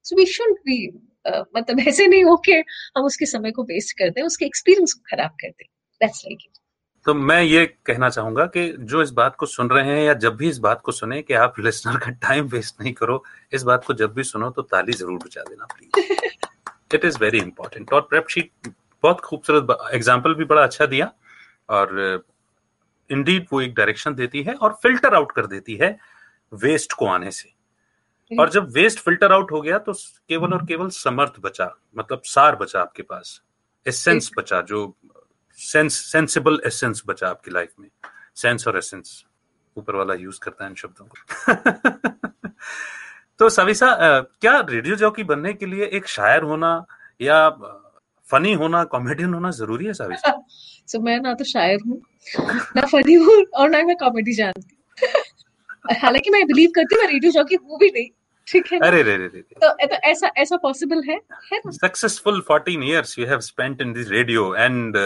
सो 0.05 0.15
वी 0.15 0.25
शुड 0.25 0.57
बी 0.65 0.87
मतलब 1.27 1.79
ऐसे 1.79 2.07
नहीं 2.07 2.23
हो 2.23 2.35
के 2.45 2.53
हम 2.97 3.05
उसके 3.05 3.25
समय 3.25 3.51
को 3.51 3.63
वेस्ट 3.63 3.97
कर 3.97 4.09
दें, 4.09 4.21
उसके 4.21 4.45
एक्सपीरियंस 4.45 4.93
को 4.93 5.03
खराब 5.09 5.31
कर 5.41 5.49
दें। 5.49 5.65
दैट्स 6.01 6.23
लाइक 6.25 6.45
इट 6.45 6.57
तो 7.05 7.13
मैं 7.13 7.43
ये 7.43 7.65
कहना 7.85 8.09
चाहूँगा 8.09 8.45
कि 8.45 8.75
जो 8.79 9.01
इस 9.01 9.11
बात 9.11 9.35
को 9.35 9.45
सुन 9.45 9.69
रहे 9.69 9.85
हैं 9.85 10.05
या 10.05 10.13
जब 10.13 10.35
भी 10.35 10.49
इस 10.49 10.57
बात 10.57 10.81
को 10.81 10.91
सुने 10.91 11.21
कि 11.21 11.33
आप 11.33 11.59
लिसनर 11.59 11.97
का 11.97 12.11
टाइम 12.11 12.45
वेस्ट 12.45 12.81
नहीं 12.81 12.93
करो 12.93 13.23
इस 13.53 13.63
बात 13.63 13.85
को 13.85 13.93
जब 13.93 14.13
भी 14.13 14.23
सुनो 14.23 14.49
तो 14.49 14.61
ताली 14.61 14.91
ज़रूर 14.91 15.19
बजा 15.19 15.41
देना 15.41 15.65
please 15.65 16.95
it 16.95 17.05
is 17.05 17.17
very 17.19 17.37
important 17.37 17.93
और 17.93 18.01
प्रेप 18.01 18.27
शीट 18.29 18.51
बहुत 19.03 19.21
खूबसूरत 19.21 19.91
एग्ज़ाम्पल 19.93 20.33
भी 20.33 20.45
बड़ा 20.45 20.63
अच्छा 20.63 20.85
दिया 20.85 21.11
और 21.69 22.23
इंडीड 23.11 23.45
uh, 23.45 23.53
वो 23.53 23.61
एक 23.61 23.75
डायरेक्शन 23.75 24.15
देती 24.15 24.43
है 24.43 24.53
और 24.53 24.73
फ़िल्टर 24.73 25.13
आउट 25.13 25.31
कर 25.31 25.45
देती 25.45 25.75
है 25.75 25.99
वेस्ट 26.53 26.93
को 26.93 27.07
आने 27.07 27.31
से। 27.31 27.53
और 28.39 28.49
जब 28.49 28.71
वेस्ट 28.71 28.99
फ़िल्टर 28.99 29.31
आउट 29.31 29.51
हो 29.51 29.61
गया 29.61 29.77
तो 29.77 29.93
केवल 30.29 30.53
और 30.53 30.65
केवल 30.65 30.89
समर्थ 30.89 31.33
बचा 31.39 31.75
मतलब 31.97 32.21
सार 32.25 32.55
बचा 32.55 32.81
आपके 32.81 33.03
पास 33.03 33.41
एसेंस 33.87 34.31
बचा 34.37 34.61
जो 34.61 34.97
सेंस 35.59 35.93
सेंसिबल 36.11 36.59
एसेंस 36.65 37.03
बचा 37.07 37.27
आपकी 37.27 37.51
लाइफ 37.51 37.69
में। 37.79 37.89
सेंस 38.35 38.67
और 38.67 38.77
एसेंस 38.77 39.23
ऊपर 39.77 39.95
वाला 39.95 40.13
यूज़ 40.13 40.39
करता 40.39 40.63
है 40.63 40.69
इन 40.69 40.75
शब्दों 40.75 41.05
को। 41.05 41.15
तो 43.39 43.49
सविसा 43.49 43.87
क्या 44.41 44.59
रेडियो 44.69 44.95
जॉकी 44.95 45.23
बनने 45.23 45.53
के 45.53 45.65
लिए 45.65 45.85
एक 45.85 46.07
शायर 46.07 46.43
होना 46.43 46.85
या 47.21 47.49
फनी 48.27 48.53
होना 48.53 48.83
कॉमेडियन 48.83 49.33
होना 49.33 49.51
ज़रूरी 49.51 49.85
है 49.85 49.93
सविसा 49.93 50.31
so, 50.87 51.01
मैं 51.01 51.19
ना 51.19 51.33
तो 51.33 51.43
शायर 51.43 51.79
हूँ। 51.87 52.01
ना 52.75 52.85
फनी 52.85 53.13
हूँ 53.13 53.43
और 53.53 53.69
ना 53.69 53.81
मैं 53.83 53.95
कॉमेडी 53.95 54.33
जानती 54.33 54.75
हालाँकि 56.01 56.29
मैं 56.29 56.45
बिलीव 56.47 56.71
करती 56.75 56.95
हूँ 56.95 57.03
मैं 57.03 57.11
रेडियो 57.11 57.31
जॉकी 57.31 57.55
हूँ 57.55 57.79
भी 57.79 57.89
नहीं। 57.89 58.09
ठीक 58.47 58.71
है 58.73 58.79
अरे 58.79 59.01
रे 59.03 59.17
रे 59.17 59.27
रे 59.27 59.41
तो, 59.41 59.69
तो 59.85 59.95
ऐसा 60.09 60.31
ऐसा 60.37 60.57
पॉसिबल 60.57 61.01
है? 61.09 61.15
है 61.53 61.57
ना? 61.57 61.71
Successful 61.71 62.41
14 62.51 62.83
years 62.83 63.17
you 63.19 63.25
have 63.27 63.39
spent 63.39 63.81
in 63.81 63.93
this 63.93 64.09
radio 64.09 64.55
and 64.55 64.97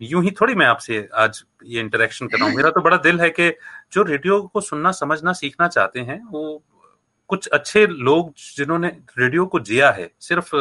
यूँ 0.00 0.22
ही 0.24 0.30
थोड़ी 0.30 0.54
मैं 0.54 0.66
आपसे 0.66 1.08
आज 1.14 1.44
ये 1.64 1.80
इंटरेक्शन 1.80 2.26
कर 2.26 2.38
रहा 2.38 2.48
हूँ। 2.48 2.56
मेरा 2.56 2.70
तो 2.70 2.80
बड़ा 2.80 2.96
दिल 2.96 3.20
है 3.20 3.30
कि 3.30 3.50
जो 3.92 4.02
रेडियो 4.02 4.40
को 4.42 4.60
सुनना, 4.60 4.90
समझना, 4.92 5.32
सीखना 5.32 5.68
चाहते 5.68 6.00
हैं, 6.00 6.24
वो 6.24 6.62
कुछ 7.28 7.48
अच्छे 7.48 7.86
लोग 7.86 8.32
जिन्होंने 8.56 8.88
रेडियो 9.18 9.46
को 9.46 9.60
जिया 9.60 9.90
है, 9.90 10.10
सिर्फ़ 10.20 10.54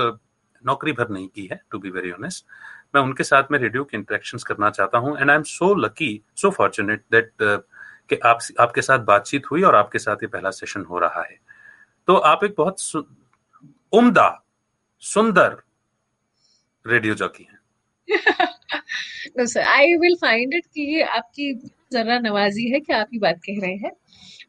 नौकरी 0.66 0.92
भर 0.92 1.10
नहीं 1.10 1.28
की 1.28 1.46
है 1.52 1.62
टू 1.72 1.80
बी 1.80 1.90
वेरी 1.90 2.12
ऑनेस्ट 2.12 2.46
मैं 2.96 3.02
उनके 3.02 3.24
साथ 3.24 3.44
में 3.52 3.60
रेडियो 3.60 3.84
के 3.84 3.98
इंटरेक्शन 3.98 4.38
करना 4.38 4.70
चाहता 4.70 4.98
हूँ 4.98 5.18
and 5.20 5.30
I 5.30 5.36
am 5.36 5.44
so 5.44 5.74
lucky 5.76 6.22
so 6.36 6.50
fortunate 6.50 7.04
that 7.12 7.32
कि 8.10 8.16
आप, 8.16 8.40
आपके 8.60 8.82
साथ 8.82 9.00
बातचीत 9.00 9.52
हुई 9.52 9.64
और 9.64 9.76
आपके 9.76 10.00
साथ 10.00 10.16
ये 10.16 10.28
पहला 10.28 10.52
सेशन 10.52 10.84
हो 10.84 11.00
रहा 11.00 11.22
है। 11.22 11.40
तो 12.08 12.16
आप 12.16 12.44
एक 12.44 12.56
बहुत 12.58 12.78
उम्दा, 13.94 14.44
सुंदर 15.00 15.62
रेडियो 16.88 17.14
जॉकी 17.14 17.44
हैं। 17.44 17.60
No 19.36 19.46
sir 19.46 19.62
I 19.70 19.96
will 19.98 20.16
find 20.16 20.54
it 20.54 20.66
कि 20.66 20.82
ये 20.94 21.02
आपकी 21.14 21.54
जरा 21.94 22.20
नवाजी 22.20 22.70
है 22.72 22.80
कि 22.80 22.94
आप 22.94 23.08
ही 23.14 23.20
बात 23.20 23.40
कह 23.46 23.60
रहे 23.62 23.76
हैं 23.76 23.92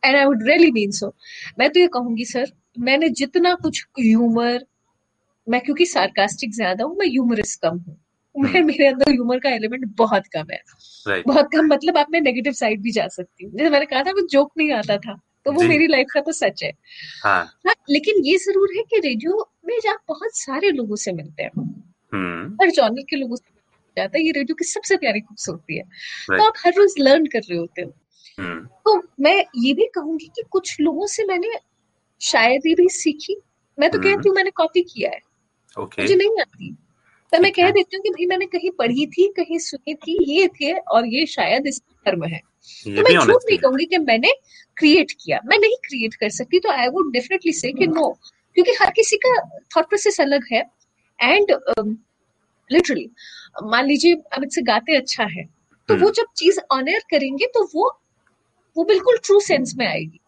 and 0.05 0.17
I 0.17 0.25
would 0.25 0.43
really 0.43 0.71
mean 0.73 0.91
so 0.93 1.15
मैं 1.59 1.71
तो 1.71 1.81
ये 1.81 1.87
कहूँगी 1.93 2.25
सर 2.25 2.53
मैंने 2.81 3.09
जितना 3.19 3.55
कुछ 3.63 3.85
ह्यूमर 3.99 4.65
मैं 5.47 5.61
क्योंकि 5.61 5.87
सार्कास्टिक 5.87 6.55
ज़्यादा 6.55 6.85
हूँ 6.85 6.97
मैं 6.97 7.07
ह्यूमरस 7.07 7.55
कम 7.57 7.79
हूँ 7.79 7.97
मैं 8.35 8.51
हम्म। 8.51 8.67
मेरे 8.67 8.87
अंदर 8.87 9.11
ह्यूमर 9.11 9.39
का 9.39 9.51
एलिमेंट 9.51 9.85
बहुत 9.99 10.27
कम 10.27 10.47
है 10.53 10.61
right. 11.07 11.27
बहुत 11.27 11.49
कम 11.53 11.67
मतलब 11.67 11.99
आप 11.99 12.07
मैं 12.11 12.21
नेगेटिव 12.21 12.53
साइड 12.55 12.83
भी 12.83 12.91
जा 12.93 13.07
सकती 13.09 13.45
हूँ 13.45 13.53
जैसे 13.53 13.71
मैंने 13.71 13.87
कहा 13.87 14.03
था 14.03 14.11
वो 14.11 14.27
जोक 14.29 14.51
नहीं 14.59 14.73
आता 14.73 14.97
था 14.99 15.17
तो 15.47 15.53
वो 15.53 15.63
मेरी 15.65 15.87
लाइफ 15.87 16.07
का 16.13 16.21
तो 16.21 16.33
सच 16.33 16.63
है 16.63 16.71
हाँ. 17.25 17.43
हाँ 17.67 17.75
लेकिन 17.91 18.25
ये 18.25 18.37
ज़रूर 18.39 18.77
है 18.77 18.83
कि 18.85 18.99
रेडियो 19.01 19.49
में 19.67 19.79
जब 19.81 19.99
बहुत 20.09 20.37
सारे 20.37 20.71
लोगों 20.73 20.97
से 20.97 21.13
मिलते 21.13 21.43
हैं 21.43 21.51
हम्म। 22.13 22.57
हर 22.61 22.71
जॉनर 22.71 23.03
के 23.11 23.17
लोगों 23.17 23.37
से 23.37 23.56
जाता 23.97 24.19
है 24.19 24.25
ये 24.25 24.33
रेडियो 24.33 24.55
की 24.55 24.65
सबसे 24.65 24.97
प्यारी 24.97 25.21
खूबसूरती 25.21 25.77
है। 25.77 25.83
तो 26.29 26.43
आप 26.45 26.53
हर 26.67 26.73
रोज 26.75 26.95
लर्न 26.99 27.27
कर 27.27 27.41
रहे 27.41 27.59
होते 27.59 27.83
हो। 27.83 27.93
हम्म। 28.39 28.65
तो 28.85 29.03
मैं 29.21 29.37
ये 29.57 29.73
भी 29.75 29.87
कहूँगी 29.95 30.27
कि 30.27 30.43
कुछ 30.51 30.77
लोगों 30.81 31.07
से 31.07 31.25
मैंने 31.25 31.53
शायरी 32.21 32.75
भी 32.75 32.89
सीखी। 32.89 33.37
मैं 33.79 33.91
तो 33.91 33.99
कहती 33.99 34.29
हूँ 34.29 34.35
मैंने 34.37 34.51
कॉपी 34.51 34.83
किया 34.83 35.11
है। 35.11 35.21
Okay. 35.77 36.01
मुझे 36.01 36.15
नहीं 36.15 36.41
आती। 36.41 36.75
तो 37.33 37.41
मैं 37.41 37.51
कह 37.53 37.71
देती 37.71 37.97
हूँ 37.97 38.03
कि 38.03 38.11
भाई 38.11 38.27
मैंने 38.27 38.47
कहीं 38.47 38.71
पढ़ी 38.71 39.07
थी 39.07 39.27
कहीं 39.37 39.59
सुनी 39.59 39.95
थी 39.95 40.17
ये 40.33 40.47
थे 40.49 40.73
और 40.73 41.07
ये 41.07 41.25
शायद 41.27 41.67
इस 41.67 41.81
धर्म 42.07 42.25
है। 42.25 42.41
तो 42.87 43.03
मैं 43.03 43.19
झूठ 43.19 43.43
नहीं 43.43 43.59
कहूँगी 43.59 43.85
कि 43.85 43.99
मैंने 43.99 44.33
क्रिएट 44.77 45.13
किया। 45.13 45.41
मैं 45.47 45.59
नहीं 45.59 45.77
क्रिएट 45.89 46.15
कर 46.15 46.29
सकती 46.29 46.59
तो 46.59 46.71
आई 46.71 46.89
वुड 46.89 47.13
डेफिनेटली 47.13 47.53
से 47.53 47.73
कि 47.73 47.87
नो 47.87 48.09
क्योंकि 48.57 48.73
हर 48.81 48.91
किसी 48.91 49.17
का 49.17 49.35
थॉट 49.77 49.89
प्रोसेस 49.89 50.21
अलग 50.21 50.47
है। 50.53 50.63
एंड 51.19 51.53
लिटरली 52.73 53.11
मान 53.65 53.87
लीजिए 53.87 54.15
अमित 54.15 54.51
से 54.51 54.63
गाते 54.63 54.97
अच्छा 54.97 55.25
है 55.25 55.45
तो 55.89 55.95
वो 55.95 56.01
हम्म। 56.01 56.11
जब 56.11 56.27
चीज़ 56.37 56.59
ऑनर 56.73 56.99
करेंगे 57.11 57.47
तो 57.47 57.65
वो 57.75 58.01
वो 58.77 58.85
बिल्कुल 58.85 59.19
ट्रू 59.25 59.41
सेंस 59.41 59.75
में 59.77 59.87
आएगी। 59.87 60.21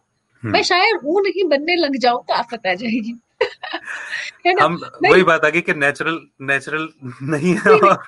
हम्म। 0.43 0.53
मैं 0.53 0.63
शायद 0.63 0.99
वो 1.03 1.19
नहीं 1.19 1.43
बनने 1.43 1.75
लग 1.75 1.97
जाऊँ 1.97 2.23
तो 2.27 2.33
आफत 2.33 2.67
आ 2.67 2.73
जाएगी। 2.73 3.13
हम 4.61 4.79
वही 5.05 5.23
बात 5.23 5.45
आ 5.45 5.49
गई 5.49 5.61
कि 5.61 5.73
नेचुरल 5.73 6.19
नेचुरल 6.41 6.89
नहीं 7.23 7.55
है 7.55 7.71
और 7.71 8.03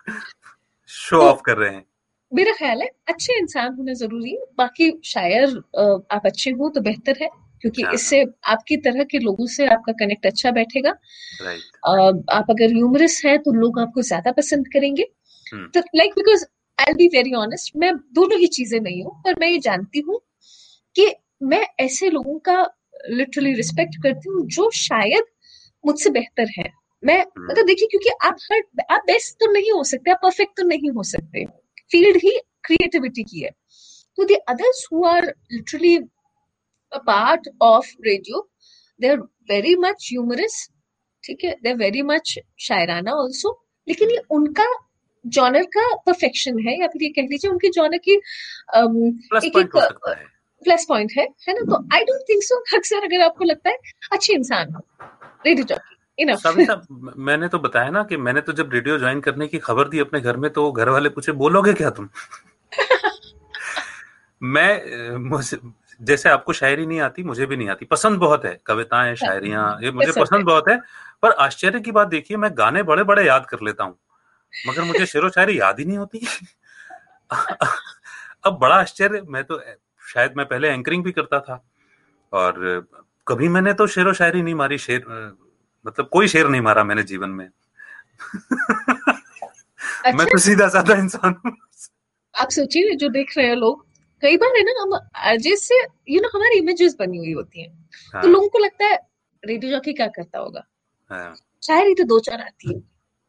शो 0.87 1.17
ऑफ़ 1.17 1.37
तो 1.37 1.43
कर 1.45 1.57
रहे 1.57 1.73
हैं। 1.73 1.85
मेरा 2.33 2.51
ख्याल 2.51 2.81
है 2.81 2.89
अच्छे 3.07 3.37
इंसान 3.39 3.73
होना 3.75 3.93
ज़रूरी 3.93 4.31
है। 4.31 4.45
बाकी 4.57 4.91
शायर 5.05 5.57
आप 6.11 6.21
अच्छे 6.25 6.51
हो 6.51 6.69
तो 6.69 6.81
बेहतर 6.81 7.17
है। 7.21 7.29
क्योंकि 7.63 7.81
हाँ। 7.81 7.93
इससे 7.93 8.23
आपकी 8.47 8.77
तरह 8.79 9.03
के 9.03 9.19
लोगों 9.19 9.45
से 9.47 9.67
आपका 9.67 9.93
कनेक्ट 9.95 10.25
अच्छा 10.25 10.51
बैठेगा 10.51 10.89
आप 12.31 12.45
अगर 12.49 12.73
ह्यूमरस 12.73 13.21
है 13.25 13.38
तो 13.39 13.51
लोग 13.53 13.79
आपको 13.79 14.01
ज़्यादा 14.03 14.31
पसंद 14.33 14.67
करेंगे 14.67 15.07
हम्म। 15.47 15.67
तो 15.69 15.79
like 15.95 16.13
because 16.13 16.45
I 16.77 16.93
be 16.93 17.07
very 17.07 17.33
honest 17.35 17.75
मैं 17.77 17.95
दोनों 18.13 18.39
ही 18.39 18.47
चीज़ें 18.49 18.79
नहीं 18.79 19.03
हूँ 19.03 19.21
पर 19.23 19.39
मैं 19.39 19.49
ये 19.49 19.59
जानती 19.61 19.99
हूँ 20.07 20.19
कि 20.95 21.11
मैं 21.43 21.65
ऐसे 21.79 22.09
लोगों 22.09 22.38
का 22.39 22.61
लिटरली 23.11 23.53
रिस्पेक्ट 23.53 23.95
करती 24.03 24.29
हूँ 24.29 24.45
जो 24.49 24.69
शायद 24.75 25.23
मुझसे 25.83 26.09
बेहतर 26.09 26.47
है 26.57 26.69
मैं 27.03 27.19
हम्म। 27.19 27.47
मतलब 27.47 27.65
देखिए 27.65 27.88
क्योंकि 27.88 28.09
आप 28.23 28.38
हर 28.43 28.85
आप 28.91 29.03
बेस्ट 29.07 29.35
तो 29.35 29.51
नहीं 29.51 29.71
हो 29.71 29.83
सकते 29.83 30.11
आप 30.11 30.19
परफेक्ट 30.23 30.57
तो 30.57 30.63
नहीं 30.65 30.91
हो 30.91 31.03
सकते 31.05 31.45
फ़ील्ड 31.91 32.17
ही 32.23 32.38
क्रिएटिविटी 32.63 33.23
की 33.23 33.39
है 33.39 33.49
तो 34.17 34.23
the 34.23 34.38
others 34.49 34.88
who 34.91 35.05
are 35.05 35.25
literally 35.51 35.97
part 36.97 37.41
of 37.61 37.85
radio 38.05 38.49
they 39.01 39.07
are 39.07 39.18
very 39.19 39.76
much 39.76 40.09
humorous 40.11 40.69
ठीक 41.23 41.43
है? 41.43 41.51
दे 41.63 41.73
वेरी 41.73 42.01
मच 42.01 42.39
शायराना 42.59 43.11
ऑल्सो 43.11 43.65
लेकिन 43.88 44.09
ये 44.09 44.18
उनका 44.30 44.80
जॉनर 45.27 45.63
का 45.63 45.95
परफेक्शन 45.95 46.59
है 46.59 46.81
या 46.81 46.88
फिर 46.88 47.03
ये 47.03 47.09
कह 47.09 47.22
लीजिए 47.22 47.51
उनकी 47.51 47.69
जॉनर 47.69 47.97
की 47.97 48.11
एक 48.11 49.57
एक 49.57 49.77
प्लस 50.63 50.85
पॉइंट 50.89 51.11
है 51.18 51.23
है। 51.23 51.53
ना? 51.53 51.61
तो 51.61 51.95
आई 51.95 52.03
डोंट 52.03 52.22
थिंक 52.30 52.43
सो 52.43 52.77
अक्सर 52.77 53.03
अगर 53.03 53.22
आपको 53.22 53.43
लगता 53.43 53.69
है 53.69 53.77
अच्छे 54.11 54.34
इंसान 54.34 54.73
हो। 54.73 54.81
रेडियो 55.45 55.63
जॉकी 55.63 55.97
मैंने 57.22 57.47
तो 57.47 57.59
बताया 57.59 57.89
ना 57.89 58.03
कि 58.03 58.18
मैंने 58.18 58.41
तो 58.41 58.53
जब 58.53 58.69
रेडियो 58.73 58.97
ज्वाइन 58.99 59.19
करने 59.19 59.47
की 59.47 59.57
खबर 59.57 59.89
दी 59.89 59.99
अपने 59.99 60.22
घर 60.22 60.38
में 60.38 60.51
तो 60.51 60.72
घर 60.72 60.89
वाले 60.89 61.09
पूछे 61.09 61.31
बोलोगे 61.31 61.73
क्या 61.73 61.89
तुम? 61.89 62.09
मैं 64.43 64.81
जैसे 66.01 66.29
आपको 66.29 66.53
शायरी 66.53 66.85
नहीं 66.85 66.99
आती 66.99 67.23
मुझे 67.23 67.45
भी 67.45 67.57
नहीं 67.57 67.69
आती। 67.69 67.85
पसंद 67.85 68.19
बहुत 68.19 68.45
है 68.45 68.59
कविताएँ 68.65 69.15
शायरियाँ 69.25 69.77
ये 69.83 69.91
मुझे 69.99 70.11
पसंद 70.11 70.45
बहुत 70.45 70.69
है 70.69 70.79
पर 71.21 71.31
आश्चर्य 71.31 71.79
की 71.79 71.91
बात 71.91 72.07
देखिए 72.07 72.37
मैं 72.37 72.51
गाने 72.53 72.83
बड़े 72.83 73.03
बड़े 73.03 73.25
याद 73.27 73.45
कर 73.45 73.57
लेता 73.61 73.83
हूँ 73.83 73.97
मगर 74.67 74.83
मुझे 74.83 75.05
शेरो 75.13 75.29
शायरी 75.29 75.59
याद 75.59 75.79
ही 75.79 75.85
नहीं 75.85 75.97
होती। 75.97 76.27
अब 78.43 78.57
बड़ा 78.59 78.75
आश्चर्य 78.75 79.21
मैं 79.27 79.43
तो 79.43 79.61
शायद 80.13 80.33
मैं 80.37 80.45
पहले 80.45 80.67
एंकरिंग 80.69 81.03
भी 81.03 81.11
करता 81.11 81.39
था 81.39 81.63
और 82.33 82.87
कभी 83.27 83.47
मैंने 83.49 83.73
तो 83.73 83.87
शेर 83.87 84.13
शायरी 84.13 84.41
नहीं 84.41 84.55
मारी 84.55 84.77
शेर 84.77 85.05
मतलब 85.85 86.09
कोई 86.11 86.27
शेर 86.27 86.47
नहीं 86.47 86.61
मारा 86.61 86.83
मैंने 86.83 87.03
जीवन 87.03 87.29
में। 87.29 87.49
मैं 90.05 90.11
अच्छा। 90.11 90.23
तो 90.25 90.37
सीधा 90.37 90.67
साधा 90.67 90.93
इंसान 90.93 91.35
आप 92.35 92.49
सोचिए 92.49 92.95
जो 92.95 93.09
देख 93.09 93.37
रहे 93.37 93.47
हैं 93.47 93.55
लोग 93.55 93.85
कई 94.22 94.38
बार 94.38 94.57
है 94.57 94.64
ना 94.64 94.81
हम 94.81 95.38
जैसे 95.38 95.56
से 95.56 95.76
यू 96.10 96.22
नो 96.22 96.30
हमारी 96.35 96.57
इमेजेस 96.57 96.95
बनी 96.99 97.18
हुई 97.18 97.31
होती 97.34 97.61
हैं। 97.61 97.89
हाँ, 98.14 98.22
तो 98.22 98.27
लोगों 98.27 98.49
को 98.49 98.60
लगता 98.60 98.85
है 98.85 98.99
रेडियो 99.43 99.72
जॉकी 99.72 99.93
क्या 99.93 100.07
करता 100.07 100.39
होगा? 100.39 100.64
हाँ, 101.11 101.35
शायरी 101.64 101.93
तो 101.93 102.03
दो 102.03 102.19
चार 102.19 102.41
आती 102.41 102.73
है। 102.73 102.80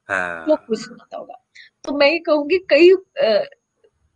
हाँ, 0.08 0.46
लोग 0.48 0.64
कुछ 0.66 0.80
सुनाता 0.80 1.16
होगा। 1.16 1.34
तो 1.84 1.96
मैं 1.98 2.10
ये 2.10 2.18
कहूँगी 2.18 2.58
कई 2.70 2.92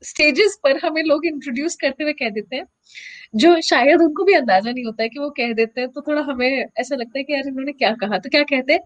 स्टेजेस 0.03 0.59
पर 0.65 0.79
हमें 0.79 1.03
लोग 1.03 1.27
इंट्रोड्यूस 1.27 1.77
करते 1.77 2.05
हुए 2.05 2.13
कह 2.13 2.31
देते 2.31 2.57
हैं 2.57 2.67
जो 3.37 3.61
शायद 3.61 4.01
उनको 4.01 4.25
भी 4.25 4.35
अंदाज़ा 4.35 4.71
नहीं 4.71 4.85
होता 4.85 5.03
है 5.03 5.09
कि 5.09 5.19
वो 5.19 5.31
कह 5.31 5.53
देते 5.53 5.81
हैं 5.81 5.91
तो 5.91 6.01
थोड़ा 6.01 6.23
हमें 6.23 6.65
ऐसा 6.77 6.97
लगता 6.97 7.19
है 7.19 7.25
कि 7.25 7.33
यार 7.33 7.47
इन्होंने 7.47 7.73
क्या 7.73 7.91
कहा? 7.93 8.19
तो 8.19 8.29
क्या 8.29 8.43
कहते 8.43 8.73
हैं? 8.73 8.81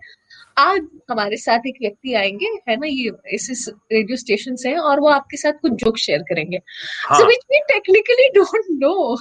आज 0.59 0.81
हमारे 1.10 1.36
साथ 1.36 1.59
एक 1.66 1.74
व्यक्ति 1.82 2.14
आएँगे 2.14 2.47
है 2.68 2.77
ना 2.77 2.86
ये 2.86 3.12
इस 3.35 3.51
इस 3.51 3.68
रेडियो 3.93 4.16
स्टेशन 4.16 4.56
से 4.56 4.74
और 4.74 5.01
वो 5.01 5.09
आपके 5.09 5.36
साथ 5.36 5.52
कुछ 5.52 5.72
जोक 5.72 5.97
शेयर 5.97 6.22
करेंगे। 6.22 6.60
हाँ। 7.09 7.18
So 7.18 7.27
which 7.27 7.40
we 7.51 7.60
technically 7.60 8.28
don't 8.28 8.64
know 8.70 9.18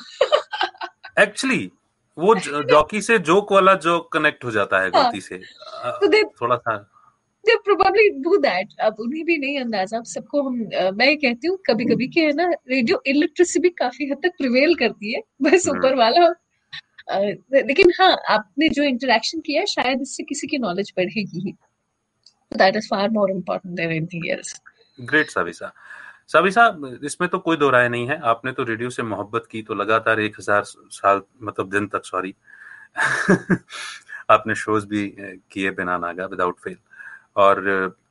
actually 1.19 1.71
वो 2.17 2.35
जॉकी 2.71 3.01
से 3.01 3.19
जोक 3.19 3.51
वाला 3.53 3.73
जोक 3.73 4.11
कनेक्ट 4.13 4.45
हो 4.45 4.51
जाता 4.51 4.79
है 4.79 4.89
हाँ। 4.89 5.03
गलती 5.03 5.21
से। 5.21 5.37
तो 5.37 6.23
थोड़ा 6.23 6.55
सा 6.55 6.98
दे 7.45 7.55
प्रोबेबली 7.65 8.09
डू 8.23 8.37
दैट 8.39 8.73
अब 8.81 8.95
उन्हें 8.99 9.23
भी 9.25 9.37
नहीं 9.37 9.59
अंदाज़ा 9.59 9.97
अब 9.97 10.05
सबको 10.07 10.41
हम 10.43 10.55
मैं 10.95 11.07
ये 11.07 11.15
कहती 11.17 11.47
हूँ 11.47 11.57
कभी 11.67 11.85
कभी 11.85 12.07
कि 12.07 12.21
है 12.21 12.33
ना 12.33 12.49
रेडियो 12.69 13.01
इलिटरेसी 13.07 13.59
भी 13.59 13.69
काफ़ी 13.77 14.09
हद 14.09 14.17
तक 14.23 14.35
प्रिवेल 14.37 14.75
करती 14.75 15.13
है 15.13 15.21
बस 15.41 15.67
हम्म। 15.67 15.77
ऊपर 15.77 15.95
वाला। 15.95 16.27
लेकिन 17.09 17.91
हाँ 17.99 18.15
आपने 18.29 18.69
जो 18.69 18.83
इंटरेक्शन 18.83 19.39
किया 19.41 19.63
शायद 19.67 20.01
इससे 20.01 20.23
किसी 20.23 20.47
की 20.47 20.57
नॉलेज 20.57 20.91
बढ़ेगी 20.97 21.39
ही। 21.39 21.51
That 22.51 22.75
is 22.75 22.87
far 22.89 23.09
more 23.09 23.31
important 23.31 23.75
than 23.75 23.91
anything 23.91 24.27
else 24.29 24.59
great 24.99 25.29
Savisa 25.29 25.71
Savisa 26.27 26.65
इसमें 27.03 27.29
तो 27.29 27.39
कोई 27.39 27.57
दो 27.57 27.69
राय 27.69 27.87
नहीं 27.89 28.07
है। 28.07 28.19
आपने 28.31 28.51
तो 28.51 28.63
रेडियो 28.63 28.89
से 28.89 29.03
मोहब्बत 29.05 29.47
की 29.51 29.61
तो 29.61 29.75
लगातार 29.75 30.19
एक 30.19 30.35
हज़ार 30.39 30.63
साल 30.63 31.21
मतलब 31.41 31.69
दिन 31.71 31.87
तक 31.87 32.05
सॉरी 32.05 32.33
आपने 34.31 34.55
शोज़ 34.55 34.85
भी 34.87 35.07
किए 35.51 35.71
बिना 35.71 35.97
नागा 35.97 36.25
विदाउट 36.25 36.59
फेल 36.59 36.77
और 37.39 37.63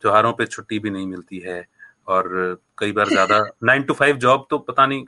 त्योहारों 0.03 0.33
पे 0.33 0.47
छुट्टी 0.47 0.79
भी 0.79 0.91
नहीं 0.91 1.07
मिलती 1.07 1.39
है 1.39 1.67
और 2.07 2.29
कई 2.79 2.93
बार 2.93 3.09
ज़्यादा 3.09 3.45
नाइन 3.65 3.83
टू 3.83 3.95
फाइव 3.95 4.17
जॉब 4.17 4.47
तो 4.51 4.59
पता 4.59 4.87
नहीं 4.87 5.05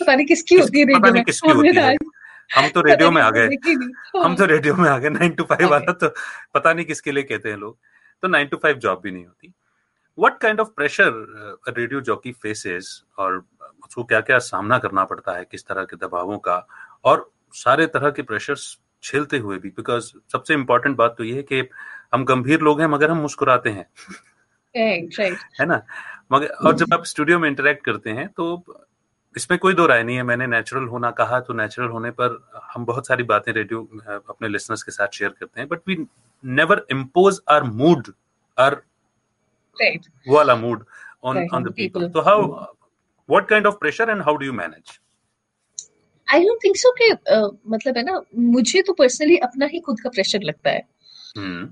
पता 0.00 0.14
नहीं 0.14 0.26
किसकी 0.26 0.54
किस- 0.54 0.66
होती 0.66 0.78
है 0.78 0.84
पता 0.86 1.10
नहीं 1.10 1.24
किसकी 1.24 1.50
होती 1.50 1.76
है। 1.76 1.96
हम 2.56 2.68
तो 2.68 2.80
रेडियो 2.80 3.10
में 3.10 3.22
आ 3.22 3.30
गए। 3.30 3.46
हम 4.24 4.36
तो 4.36 4.44
रेडियो 4.44 4.74
में 4.74 4.90
आ 4.90 4.98
गए। 4.98 5.08
नाइन 5.08 5.30
टू 5.30 5.44
फाइव 5.44 5.70
वाला 5.70 5.92
तो 5.92 6.08
पता 6.54 6.72
नहीं 6.72 6.86
किसके 6.86 7.12
लिए 7.12 7.22
कहते 7.22 7.50
हैं 7.50 7.56
लोग। 7.56 7.78
तो 8.22 8.28
नाइन 8.28 8.46
टू 8.46 8.56
फाइव 8.56 8.76
जॉब 8.76 9.00
भी 9.00 9.10
नहीं 9.10 9.26
होती। 9.26 9.52
What 10.18 10.38
kind 10.38 10.60
of 10.60 10.68
pressure 10.68 11.10
radio 11.68 12.00
jockey 12.00 12.32
faces 12.32 13.04
और 13.18 13.44
उसको 13.86 14.04
क्या 14.04 14.20
क्या 14.20 14.38
सामना 14.38 14.78
करना 14.78 15.04
पड़ता 15.04 15.32
है 15.32 15.44
किस 15.44 15.66
तरह 15.66 15.84
के 15.84 15.96
दबावों 15.96 16.38
का 16.38 16.66
और 17.04 17.30
सारे 17.52 17.86
तरह 17.86 18.10
के 18.10 18.22
प्रेशर्स 18.22 18.78
झेलते 19.04 19.38
हुए 19.38 19.58
भी? 19.58 19.68
बिकॉज़ 19.68 20.12
सबसे 20.32 20.54
इम्पोर्टेंट 20.54 20.96
बात 20.96 21.14
तो 21.18 21.24
ये 21.24 21.36
है 21.36 21.42
कि 21.42 21.60
हम 22.12 22.24
गंभीर 22.24 22.60
लोग 22.60 22.80
हैं 22.80 22.86
मगर 22.88 23.10
हम 23.10 23.18
मुस्कुराते 23.18 23.70
हैं। 23.70 23.86
है 24.74 25.66
ना? 25.66 25.82
मगर 26.32 26.46
और 26.46 26.74
जब 26.76 26.94
आप 26.94 27.04
स्टूडियो 27.06 27.38
में 27.38 27.48
इंटरेक्ट 27.48 27.84
करते 27.84 28.10
हैं 28.10 28.28
तो 28.28 28.64
इसमें 29.34 29.58
कोई 29.58 29.74
दो 29.74 29.86
राय 29.86 30.02
नहीं 30.02 30.16
है। 30.16 30.22
मैंने 30.22 30.46
नेचुरल 30.46 30.86
होना 30.88 31.10
कहा 31.12 31.40
तो 31.40 31.54
नेचुरल 31.54 31.88
होने 31.88 32.10
पर 32.10 32.38
हम 32.74 32.84
बहुत 32.84 33.06
सारी 33.06 33.22
बातें 33.24 33.52
रेडियो 33.52 33.82
अपने 34.28 34.48
लिसनर्स 34.48 34.82
के 34.82 34.92
साथ 34.92 35.08
शेयर 35.14 35.30
करते 35.30 35.60
हैं। 35.60 35.68
But 35.68 35.80
we 35.88 35.96
never 36.44 36.84
impose 36.90 37.40
our 37.50 37.62
mood 37.64 38.12
our 38.58 38.80
वाला 40.28 40.54
mood 40.56 40.84
on 41.24 41.46
on 41.54 41.64
the 41.64 41.72
people 41.72 42.08
तो 42.08 42.20
how 42.20 42.46
what 42.46 43.48
kind 43.48 43.66
of 43.66 43.74
pressure 43.80 44.10
and 44.10 44.22
how 44.22 44.36
do 44.36 44.46
you 44.46 44.52
manage 44.52 44.98
I 46.28 46.40
don't 46.40 46.58
think 46.64 46.76
so 46.76 46.92
कि 47.00 47.10
मतलब 47.70 47.96
है 47.96 48.02
ना 48.02 48.20
मुझे 48.36 48.82
तो 48.82 48.92
पर्सनली 48.92 49.36
अपना 49.46 49.66
ही 49.66 49.80
खुद 49.80 50.00
का 50.00 50.10
प्रेशर 50.10 50.42
लगता 50.42 50.70
है। 50.70 50.82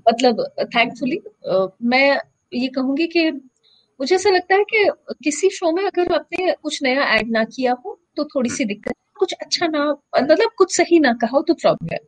मतलब 0.09 0.45
थैंकफुली 0.77 1.21
मैं 1.85 2.19
ये 2.55 2.69
कहूँगी 2.69 3.07
कि 3.07 3.31
मुझे 4.01 4.15
ऐसा 4.17 4.31
लगता 4.31 4.55
है 4.57 4.65
कि 4.65 4.85
किसी 5.25 5.51
शो 5.51 5.73
में 5.73 5.85
अगर 5.85 6.13
आपने 6.15 6.53
कुछ 6.63 6.83
नया 6.83 7.05
ऐड 7.17 7.31
ना 7.31 7.45
किया 7.45 7.77
हो 7.87 7.99
तो 8.17 8.25
थोड़ी 8.25 8.51
सी 8.51 8.65
दिक्कत 8.65 8.95
कुछ 9.19 9.33
अच्छा 9.35 9.67
ना 9.67 9.85
मतलब 10.21 10.51
कुछ 10.59 10.77
सही 10.77 10.99
ना 11.01 11.13
कहा 11.13 11.37
हो 11.37 11.43
तो 11.43 11.55
प्रॉब्लम 11.55 11.93
है। 11.93 11.99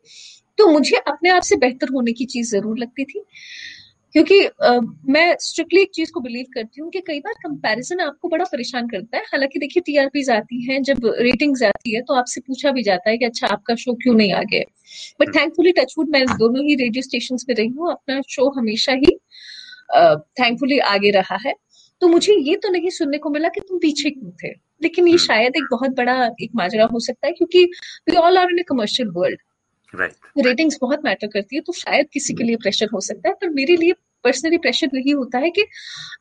तो 0.59 0.69
मुझे 0.69 0.97
अपने 0.99 1.31
आप 1.31 1.43
से 1.43 1.57
बेहतर 1.57 1.89
होने 1.95 2.13
की 2.13 2.25
चीज़ 2.25 2.51
ज़रूर 2.53 2.79
लगती 2.79 3.05
थी। 3.05 3.25
क्योंकि 4.15 4.41
अ, 4.45 4.71
मैं 5.09 5.37
स्ट्रिक्टली 5.41 5.81
एक 5.83 5.91
चीज़ 5.95 6.11
को 6.13 6.21
बिलीव 6.21 6.47
करती 6.55 6.81
हूँ 6.81 6.91
कि 6.91 7.01
कई 7.01 7.21
बार 7.21 7.35
कंपैरिजन 7.43 8.01
आपको 8.01 8.29
बड़ा 8.29 8.45
परेशान 8.45 8.89
करता 8.89 9.17
है। 9.17 9.23
हालाँकि 9.23 9.59
देखिए 9.59 9.83
टीआरपीज 9.87 10.31
आती 10.31 10.63
हैं 10.67 10.83
जब 10.83 11.07
रेटिंग्स 11.21 11.63
आती 11.63 11.95
है 11.95 12.01
तो 12.03 12.15
आपसे 12.15 12.41
पूछा 12.41 12.71
भी 12.71 12.83
जाता 12.83 13.11
है 13.11 13.17
कि 13.19 13.25
अच्छा 13.25 13.47
आपका 13.47 13.75
शो 13.75 13.95
क्यों 13.95 14.15
नहीं 14.15 14.33
आ 14.33 14.43
गया 14.43 14.65
बट 15.21 15.35
थैंकफुली 15.37 15.73
टचवुड 15.73 16.11
मैं 16.11 16.25
दोनों 16.39 16.65
ही 16.65 16.75
रेडियो 16.75 17.03
स्टेशन 17.03 17.37
पे 17.47 17.53
रही 17.53 17.69
हूँ। 17.69 17.91
अपना 17.93 18.21
शो 18.29 18.49
हमेशा 18.51 18.93
ही 18.93 19.17
थैंकफुली 20.41 20.79
uh, 20.79 20.85
आगे 20.85 21.11
रहा 21.11 21.39
है। 21.47 21.55
तो 22.03 22.09
मुझे 22.09 22.35
ये 22.35 22.57
तो 22.57 22.69
नहीं 22.69 22.91
सुनने 22.91 23.19
को 23.19 23.31
मिला 23.31 23.49
कि 23.49 23.61
तुम 23.61 23.79
पीछे 23.79 24.11
क्यों 24.11 24.31
थे। 24.45 24.49
लेकिन 24.83 25.07
ये 25.07 25.13
हम्म। 25.13 25.25
शायद 25.27 25.57
एक 25.57 25.65
बहुत 25.71 25.91
बड़ा 25.91 26.15
एक 26.43 26.51
माजरा 26.57 26.85
हो 26.85 27.01
सकता 27.01 27.27
है 27.27 27.33
क्योंकि 27.33 27.65
we 28.11 28.17
all 28.17 28.39
are 28.39 28.51
in 28.51 28.59
a 28.59 28.63
commercial 28.63 29.09
world 29.09 29.41
right 29.95 30.47
ratings 30.47 30.79
बहुत 30.81 31.05
मैटर 31.05 31.27
करती 31.27 31.57
है 31.57 31.63
तो 31.63 31.73
शायद 31.73 32.09
किसी 32.13 32.35
के 32.35 32.45
लिए 32.45 32.57
प्रेशर 32.57 32.89
हो 32.93 33.01
सकता 33.01 33.29
है 33.29 33.35
पर 33.35 33.51
मेरे 33.51 33.77
लिए 33.77 33.93
पर्सनली 34.25 34.59
प्रेशर 34.59 34.97
यही 34.97 35.11
होता 35.11 35.39
है 35.39 35.51
कि 35.51 35.67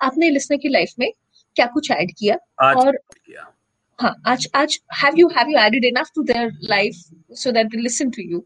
आपने 0.01 0.29
लिसनर 0.29 0.57
की 0.57 0.69
लाइफ 0.69 0.93
में 0.99 1.11
क्या 1.55 1.65
कुछ 1.73 1.91
ऐड 1.91 2.11
किया 2.19 2.35
और 2.65 2.97
किया। 2.97 3.51
हाँ 3.99 4.13
आज 4.27 4.47
आज 4.55 4.79
have 5.03 5.17
you 5.17 5.27
have 5.37 5.49
you 5.49 5.59
added 5.59 5.85
enough 5.85 6.11
to 6.15 6.23
their 6.23 6.51
life 6.69 6.95
so 7.37 7.51
that 7.51 7.67
they 7.67 7.81
listen 7.81 8.09
to 8.09 8.21
you 8.21 8.45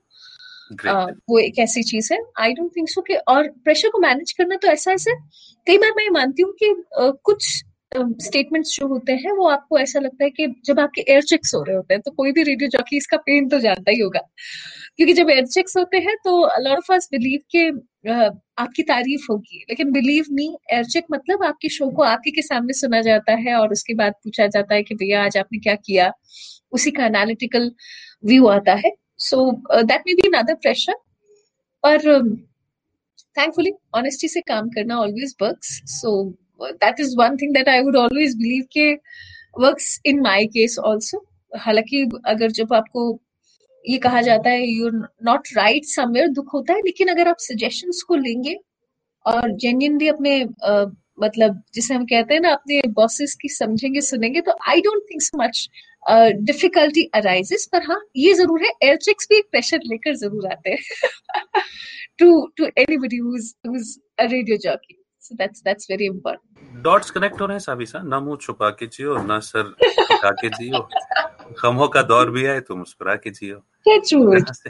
वो 1.30 1.39
एक 1.39 1.60
ऐसी 1.60 1.84
चीज़ 1.84 2.14
है। 2.14 2.19
आई 2.39 2.53
डोंट 2.53 2.72
थिंक 2.76 2.89
सो 2.89 3.02
कि 3.02 3.15
और 3.27 3.47
प्रेशर 3.64 3.89
को 3.89 3.99
मैनेज 3.99 4.31
करना 4.31 4.56
तो 4.56 4.68
ऐसा 4.68 4.91
ऐसा 4.91 5.14
कई 5.68 5.77
बार 5.77 5.91
मैं 5.97 6.03
ये 6.03 6.10
मानती 6.10 6.41
हूँ 6.41 6.53
कि 6.64 6.73
कुछ 7.23 7.64
स्टेटमेंट्स 8.23 8.76
जो 8.76 8.88
होते 8.88 9.14
हैं 9.15 9.31
वो 9.31 9.47
आपको 9.49 9.77
ऐसा 9.80 9.99
लगता 9.99 10.23
है 10.23 10.30
कि 10.30 10.47
जब 10.65 10.80
आपके 10.80 11.02
एयर 11.02 11.23
चेक्स 11.23 11.53
हो 11.56 11.61
रहे 11.64 11.76
होते 11.76 11.93
हैं 11.93 12.02
तो 12.02 12.11
कोई 12.11 12.31
भी 12.31 12.43
रेडियो 12.43 12.69
जॉकी 12.69 12.97
इसका 12.97 13.18
पेन 13.18 13.47
तो 13.49 13.60
जानता 13.60 13.91
ही 13.91 13.99
होगा। 13.99 14.19
क्योंकि 14.99 15.13
जब 15.13 15.30
एयर 15.30 15.45
चेक्स 15.47 15.77
होते 15.77 15.97
हैं 15.99 16.15
तो 16.23 16.31
लॉट 16.59 16.77
ऑफ़ 16.77 16.91
अस 16.93 17.07
बिलीव 17.11 17.39
के 17.55 17.67
आपकी 18.61 18.84
तारीफ़ 18.84 19.26
होगी। 19.30 19.57
लेकिन 19.69 19.91
बिलीव 19.91 20.26
मी 20.31 20.47
एयर 20.73 20.85
चेक 20.85 21.05
मतलब 21.11 21.43
आपके 21.43 21.69
शो 21.69 21.89
को 21.91 22.03
आपके 22.03 22.31
के 22.31 22.41
सामने 22.41 22.73
सुना 22.73 23.01
जाता 23.01 23.34
है 23.38 23.55
और 23.55 23.72
उसके 23.73 23.93
बाद 23.93 24.13
पूछा 24.23 24.47
जाता 24.47 24.76
है 24.76 24.84
कि 24.84 24.95
भैया, 24.95 25.23
आज 25.26 25.38
आपने 25.38 25.59
क्या 25.59 25.76
किया? 25.77 26.11
उसी 26.73 26.91
का 26.91 27.05
एनालिटिकल 27.05 27.72
व्यू 28.26 28.47
आता 28.47 28.73
है। 28.76 28.91
So 29.19 29.51
that 29.73 30.01
may 30.07 30.13
be 30.13 30.27
another 30.27 30.55
pressure 30.55 30.93
पर 31.84 31.99
थैंकफुली 33.38 33.72
ऑनेस्टी 33.95 34.27
से 34.27 34.41
काम 34.47 34.69
करना 34.69 34.97
always 34.99 35.35
works 35.41 35.69
so 35.91 36.11
that 36.63 36.99
is 36.99 37.15
one 37.17 37.38
thing 37.38 37.53
that 37.53 37.69
I 37.69 37.81
would 37.81 37.95
always 37.97 38.35
believe 38.38 38.63
के 38.73 38.91
works 39.59 39.99
in 40.05 40.19
my 40.22 40.45
case 40.47 40.77
also 40.85 41.26
हालाँकि, 41.51 42.01
अगर 42.26 42.51
जब 42.51 42.73
आपको 42.73 43.11
ये 43.89 43.97
कहा 43.97 44.21
जाता 44.21 44.49
है 44.49 44.67
यू 44.67 44.89
नॉट 45.23 45.47
राइट 45.57 45.85
समवेयर 45.85 46.27
दुख 46.39 46.53
होता 46.53 46.73
है 46.73 46.79
लेकिन 46.85 47.07
अगर 47.07 47.27
आप 47.27 47.35
सजेशंस 47.39 48.01
को 48.07 48.15
लेंगे 48.15 48.55
और 49.25 49.51
जेन्युइनली 49.51 50.07
अपने 50.07 50.39
अ, 50.41 50.85
मतलब 51.23 51.61
जिसे 51.73 51.93
हम 51.93 52.05
कहते 52.05 52.33
हैं 52.33 52.41
ना 52.41 52.51
अपने 52.53 52.81
बॉसेस 52.93 53.35
की 53.41 53.49
समझेंगे 53.49 54.01
सुनेंगे 54.01 54.41
तो 54.41 54.55
I 54.69 54.81
don't 54.81 55.03
think 55.11 55.21
so 55.21 55.37
much 55.43 55.67
difficulty 56.47 57.03
arises 57.15 57.67
पर 57.71 57.83
हाँ 57.83 57.99
ये 58.17 58.33
ज़रूर 58.33 58.63
है 58.63 58.71
एयर 58.83 58.97
चेक्स 58.97 59.27
भी 59.29 59.37
एक 59.37 59.47
प्रेशर 59.51 59.79
लेकर 59.85 60.15
ज़रूर 60.15 60.47
आते 60.51 60.69
हैं 60.69 61.61
to 62.21 62.67
anybody 62.77 63.17
who's 63.17 63.47
who's 63.63 63.89
a 64.17 64.27
radio 64.29 64.57
jockey. 64.57 64.97
So 65.23 65.35
that's 65.39 65.61
that's 65.61 65.87
dots 66.85 67.11
connect 67.11 67.41
हो 67.41 67.45
रहे 67.45 67.55
हैं 67.55 67.59
साबिसा। 67.59 68.01
ना 68.03 68.19
मुँह 68.19 68.37
छुपा 68.41 68.69
के 68.69 68.87
जियो 68.87 69.17
ना 69.23 69.39
सर 69.39 69.73
झुका 70.26 70.31
के 70.41 70.49
जियो। 70.49 70.88
गमों 71.64 71.88
का 71.88 72.02
दौर 72.02 72.30
भी 72.31 72.45
आए 72.45 72.60
तो 72.60 72.76
मुस्कुरा 72.76 73.15
के 73.15 73.30
जियो। 73.30 73.64
That's 73.85 74.14
से। 74.60 74.69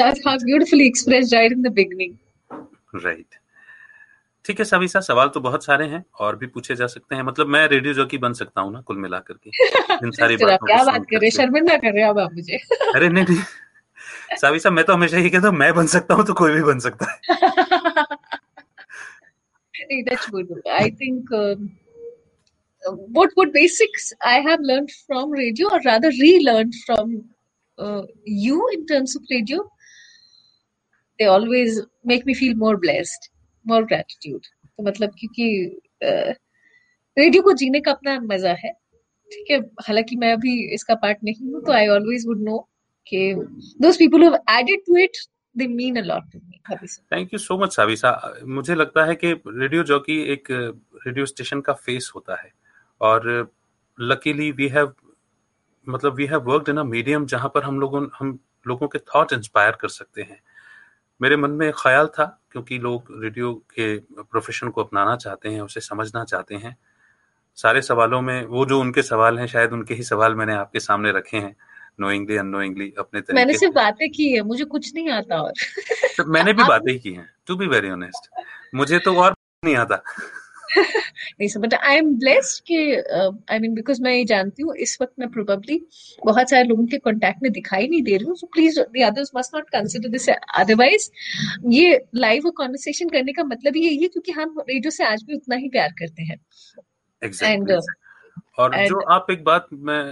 That's 0.00 0.20
how 0.26 0.36
beautifully 0.38 0.86
expressed 0.86 1.34
right 1.34 1.52
in 1.52 1.62
the 1.62 1.74
beginning. 1.80 2.18
Right 2.94 3.40
ठीक 4.44 4.58
है 4.58 4.64
सविसा 4.64 5.00
सवाल 5.00 5.28
तो 5.34 5.40
बहुत 5.40 5.64
सारे 5.64 5.86
हैं 5.86 6.04
और 6.20 6.36
भी 6.36 6.46
पूछे 6.46 6.74
जा 6.76 6.86
सकते 6.86 7.14
हैं। 7.14 7.22
मतलब 7.22 7.46
मैं 7.46 7.66
रेडियो 7.68 7.94
जॉकी 7.94 8.18
बन 8.18 8.32
सकता 8.32 8.60
हूँ 8.60 8.72
ना 8.72 8.80
कुल 8.80 8.96
मिला 8.98 9.18
करके 9.18 9.50
इन 10.06 10.10
सारी 10.20 10.36
बातों 10.36 10.66
क्या 10.66 10.82
बात 10.84 11.04
कर? 11.10 11.16
रहे 11.16 11.26
हैं 11.26 11.30
शर्मिंदा 11.36 11.76
कर 11.76 11.92
रहे 11.92 12.02
हैं 12.02 12.10
आप 12.10 12.32
मुझे। 12.34 12.56
अरे 12.94 13.08
नहीं 13.08 13.24
नहीं। 13.24 14.36
साविसा 14.40 14.70
मैं 14.70 14.84
तो 14.84 14.92
हमेशा 14.92 15.18
ये 15.18 15.30
कहता 15.30 15.48
हूँ 15.48 15.56
मैं 15.56 15.72
बन 15.74 15.86
सकता 15.94 16.14
हूँ 16.14 16.24
तो 16.26 16.34
कोई 16.34 16.52
भी 16.52 16.62
बन 16.62 16.78
सकता 16.88 17.12
है। 17.12 17.20
Hey, 19.74 20.04
That's 20.08 20.26
good. 20.30 20.50
I 20.72 20.90
think 20.98 21.30
um, 21.36 21.62
what 22.84 23.30
what 23.34 23.52
basics 23.52 24.12
I 24.22 24.40
have 24.40 24.60
learned 24.60 24.90
from 25.06 25.30
radio, 25.30 25.68
or 25.68 25.80
rather 25.84 26.08
relearned 26.08 26.74
from 26.86 27.24
uh, 27.78 28.02
you 28.24 28.68
in 28.72 28.86
terms 28.86 29.16
of 29.16 29.22
radio, 29.30 29.68
they 31.18 31.26
always 31.26 31.80
make 32.04 32.26
me 32.26 32.34
feel 32.34 32.54
more 32.56 32.76
blessed, 32.76 33.30
more 33.66 33.84
gratitude. 33.84 34.42
तो 34.78 34.82
मतलब 34.82 35.10
क्योंकि 35.18 35.46
radio 37.16 37.42
को 37.42 37.52
जीने 37.52 37.80
का 37.80 37.90
अपना 37.92 38.18
मज़ा 38.20 38.52
है 38.58 38.72
ठीक 39.30 39.50
है 39.50 39.58
हालाँकि 39.86 40.16
मैं 40.16 40.32
अभी 40.32 40.54
इसका 40.74 40.94
पार्ट 41.02 41.18
नहीं 41.24 41.52
हूँ 41.52 41.62
तो 41.66 41.72
आई 41.72 41.88
ऑलवेज 41.88 42.26
वुड 42.26 42.42
नो 42.44 42.58
कि 43.06 43.34
those 43.82 43.98
people 43.98 44.24
who 44.24 44.34
added 44.50 44.80
to 44.86 44.96
it 45.02 45.16
they 45.54 45.66
mean 45.68 45.96
a 45.98 46.02
lot 46.04 46.32
to 46.32 46.38
me 46.38 46.86
thank 47.12 47.32
you 47.32 47.38
so 47.38 47.58
much 47.58 47.76
Savisa 47.76 48.12
मुझे 48.58 48.74
लगता 48.74 49.04
है 49.04 49.14
कि 49.24 49.32
रेडियो 49.46 49.82
जॉकी 49.84 50.20
एक 50.32 50.50
रेडियो 50.50 51.26
स्टेशन 51.26 51.60
का 51.60 51.72
फेस 51.86 52.10
होता 52.14 52.42
है 52.42 52.50
और 53.02 53.50
लकीली 53.98 54.50
वी 54.52 54.68
हैव 54.68 54.92
मतलब 55.86 56.14
we 56.14 56.26
have 56.26 56.40
worked 56.40 56.68
in 56.68 56.76
a 56.76 56.82
medium 56.82 57.26
जहाँ 57.26 57.50
पर 57.54 57.62
हम 57.62 57.80
लोगों 57.80 58.06
हम 58.18 58.38
लोगों 58.66 58.88
के 58.88 58.98
थॉट 58.98 59.32
इंस्पायर 59.32 59.72
कर 59.72 59.88
सकते 59.88 60.22
हैं। 60.22 60.40
मेरे 61.20 61.36
मन 61.36 61.50
में 61.50 61.68
एक 61.68 61.74
ख्याल 61.78 62.06
था 62.06 62.24
क्योंकि 62.52 62.78
लोग 62.78 63.04
रेडियो 63.22 63.52
के 63.54 63.96
प्रोफेशन 64.22 64.68
को 64.68 64.82
अपनाना 64.84 65.16
चाहते 65.16 65.48
हैं 65.48 65.60
उसे 65.60 65.80
समझना 65.80 66.24
चाहते 66.24 66.54
हैं। 66.54 66.76
सारे 67.58 67.82
सवालों 67.82 68.20
में 68.22 68.44
वो 68.46 68.64
जो 68.66 68.80
उनके 68.80 69.02
सवाल 69.02 69.38
हैं 69.38 69.46
शायद 69.46 69.72
उनके 69.72 69.94
ही 69.94 70.02
सवाल 70.02 70.34
मैंने 70.34 70.54
आपके 70.54 70.80
सामने 70.80 71.12
रखे 71.12 71.36
हैं। 71.36 71.54
नोइंगली 72.00 72.36
अनोइंगली 72.36 72.92
अपने 72.98 73.20
तरीके 73.20 73.36
मैंने 73.36 73.58
सिर्फ़ 73.58 73.74
बातें 73.74 74.08
की 74.10 74.30
है 74.32 74.42
मुझे 74.42 74.64
कुछ 74.64 74.94
नहीं 74.94 75.10
आता 75.10 75.40
और। 75.42 75.52
से 75.56 76.24
मैंने 76.24 76.52
भी 76.52 76.64
बातें 76.64 76.98
की 77.00 77.12
हैं 77.12 77.28
टू 77.46 77.56
बी 77.56 77.66
वेरी 77.66 77.90
ऑनेस्ट 77.90 78.30
मुझे 78.74 78.98
तो 78.98 79.14
और 79.14 79.34
नहीं 79.64 79.76
आता। 79.76 80.02
नहीं 80.78 81.48
sir 81.48 81.60
but 81.60 81.74
I 81.74 81.96
am 81.96 82.14
blessed 82.14 82.64
कि 82.64 82.76
आई 83.50 83.58
मीन 83.58 83.74
बिकॉज़ 83.74 84.02
मैं 84.02 84.14
ये 84.14 84.24
जानती 84.24 84.62
हूँ 84.62 84.74
इस 84.76 84.98
वक्त 85.02 85.12
मैं 85.18 85.30
प्रोबेबली 85.30 85.80
बहुत 86.26 86.50
सारे 86.50 86.64
लोगों 86.64 86.86
के 86.86 86.98
कांटेक्ट 86.98 87.42
में 87.42 87.52
दिखाई 87.52 87.88
नहीं 87.88 88.02
दे 88.02 88.16
रही 88.16 88.26
हूँ 88.26 88.36
so 88.36 88.46
please 88.46 88.80
the 88.80 89.02
others 89.06 89.30
must 89.36 89.54
not 89.54 89.70
consider 89.70 90.08
this 90.08 90.28
otherwise 90.28 91.10
ये 91.68 92.00
लाइव 92.14 92.50
कॉन्वर्सेशन 92.56 93.08
करने 93.08 93.32
का 93.32 93.44
मतलब 93.44 93.76
ही 93.76 93.84
यही 93.86 94.02
है 94.02 94.08
क्योंकि 94.08 94.32
हम 94.32 94.58
रेडियो 94.68 94.90
से 94.90 95.04
आज 95.04 95.22
भी 95.22 95.34
उतना 95.34 95.56
ही 95.56 95.68
प्यार 95.68 95.92
करते 95.98 96.22
हैं। 96.22 96.38
Exactly. 97.22 97.72
And, 97.72 97.82
और 98.58 98.70
and- 98.70 98.88
जो 98.88 99.00
आप 99.00 99.26
एक 99.30 99.44
बात 99.44 99.66
मैं 99.72 100.04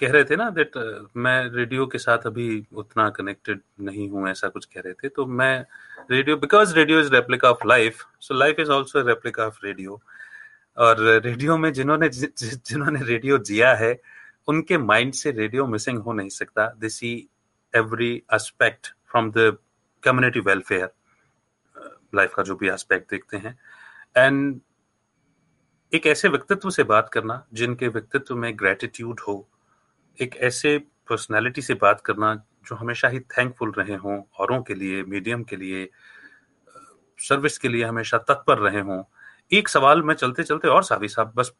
कह 0.00 0.10
रहे 0.12 0.24
थे 0.24 0.36
ना 0.36 0.48
दैट 0.50 0.76
मैं 1.16 1.48
रेडियो 1.52 1.86
के 1.86 1.98
साथ 1.98 2.26
अभी 2.26 2.66
उतना 2.72 3.08
कनेक्टेड 3.10 3.60
नहीं 3.80 4.08
हूँ, 4.10 4.28
ऐसा 4.28 4.48
कुछ 4.48 4.64
कह 4.64 4.80
रहे 4.80 4.92
थे। 4.94 5.08
तो 5.08 5.26
मैं 5.26 5.64
radio 6.10 6.36
because 6.36 6.74
radio 6.74 7.00
is 7.00 7.10
replica 7.12 7.50
of 7.50 7.66
life 7.66 8.04
so 8.20 8.34
life 8.34 8.60
is 8.60 8.70
also 8.72 9.06
replica 9.08 9.46
of 9.46 9.58
radio 9.64 10.00
और 10.76 11.00
रेडियो 11.24 11.56
में 11.58 11.72
जिन्होंने 11.72 12.08
जिन्होंने 12.08 13.04
रेडियो 13.04 13.38
जिया 13.40 13.74
है, 13.74 14.00
उनके 14.48 14.78
माइंड 14.78 15.12
से 15.14 15.30
रेडियो 15.32 15.66
मिसिंग 15.66 15.98
हो 15.98 16.12
नहीं 16.12 16.28
सकता। 16.30 16.66
They 16.80 16.88
see 16.88 17.28
every 17.74 18.14
aspect 18.34 18.92
from 19.10 19.30
the 19.32 19.56
community 20.02 20.40
welfare 20.40 20.90
life 22.14 22.34
का 22.34 22.42
जो 22.42 22.56
भी 22.56 22.68
एस्पेक्ट 22.70 23.10
देखते 23.10 23.36
हैं। 23.36 23.58
एंड 24.16 24.60
एक 25.92 26.06
ऐसे 26.06 26.28
व्यक्तित्व 26.28 26.70
से 26.70 26.82
बात 26.84 27.08
करना, 27.12 27.44
जिनके 27.52 27.88
व्यक्तित्व 27.88 28.36
में 28.36 28.52
ग्रेटिट्यूड 28.58 29.20
हो 29.20 29.46
एक 30.20 30.36
ऐसे 30.36 30.76
पर्सनालिटी 31.08 31.62
से 31.62 31.74
बात 31.74 32.00
करना 32.00 32.34
जो 32.68 32.76
हमेशा 32.76 33.08
ही 33.08 33.20
थैंकफुल 33.20 33.72
रहे 33.72 33.94
हों, 33.96 34.20
औरों 34.40 34.62
के 34.62 34.74
लिए 34.74 35.02
मीडियम 35.04 35.42
के 35.42 35.56
लिए 35.56 35.88
सर्विस 37.18 37.58
के 37.58 37.68
लिए 37.68 37.84
हमेशा 37.84 38.18
तत्पर 38.20 38.58
रहे 38.58 38.80
हों, 38.80 39.02
एक 39.52 39.68
सवाल 39.68 40.02
मैं 40.02 40.14
चलते 40.14 40.42
चलते 40.42 40.68
और 40.68 40.82
सावी 40.84 41.08
साहब, 41.08 41.32
बस 41.36 41.52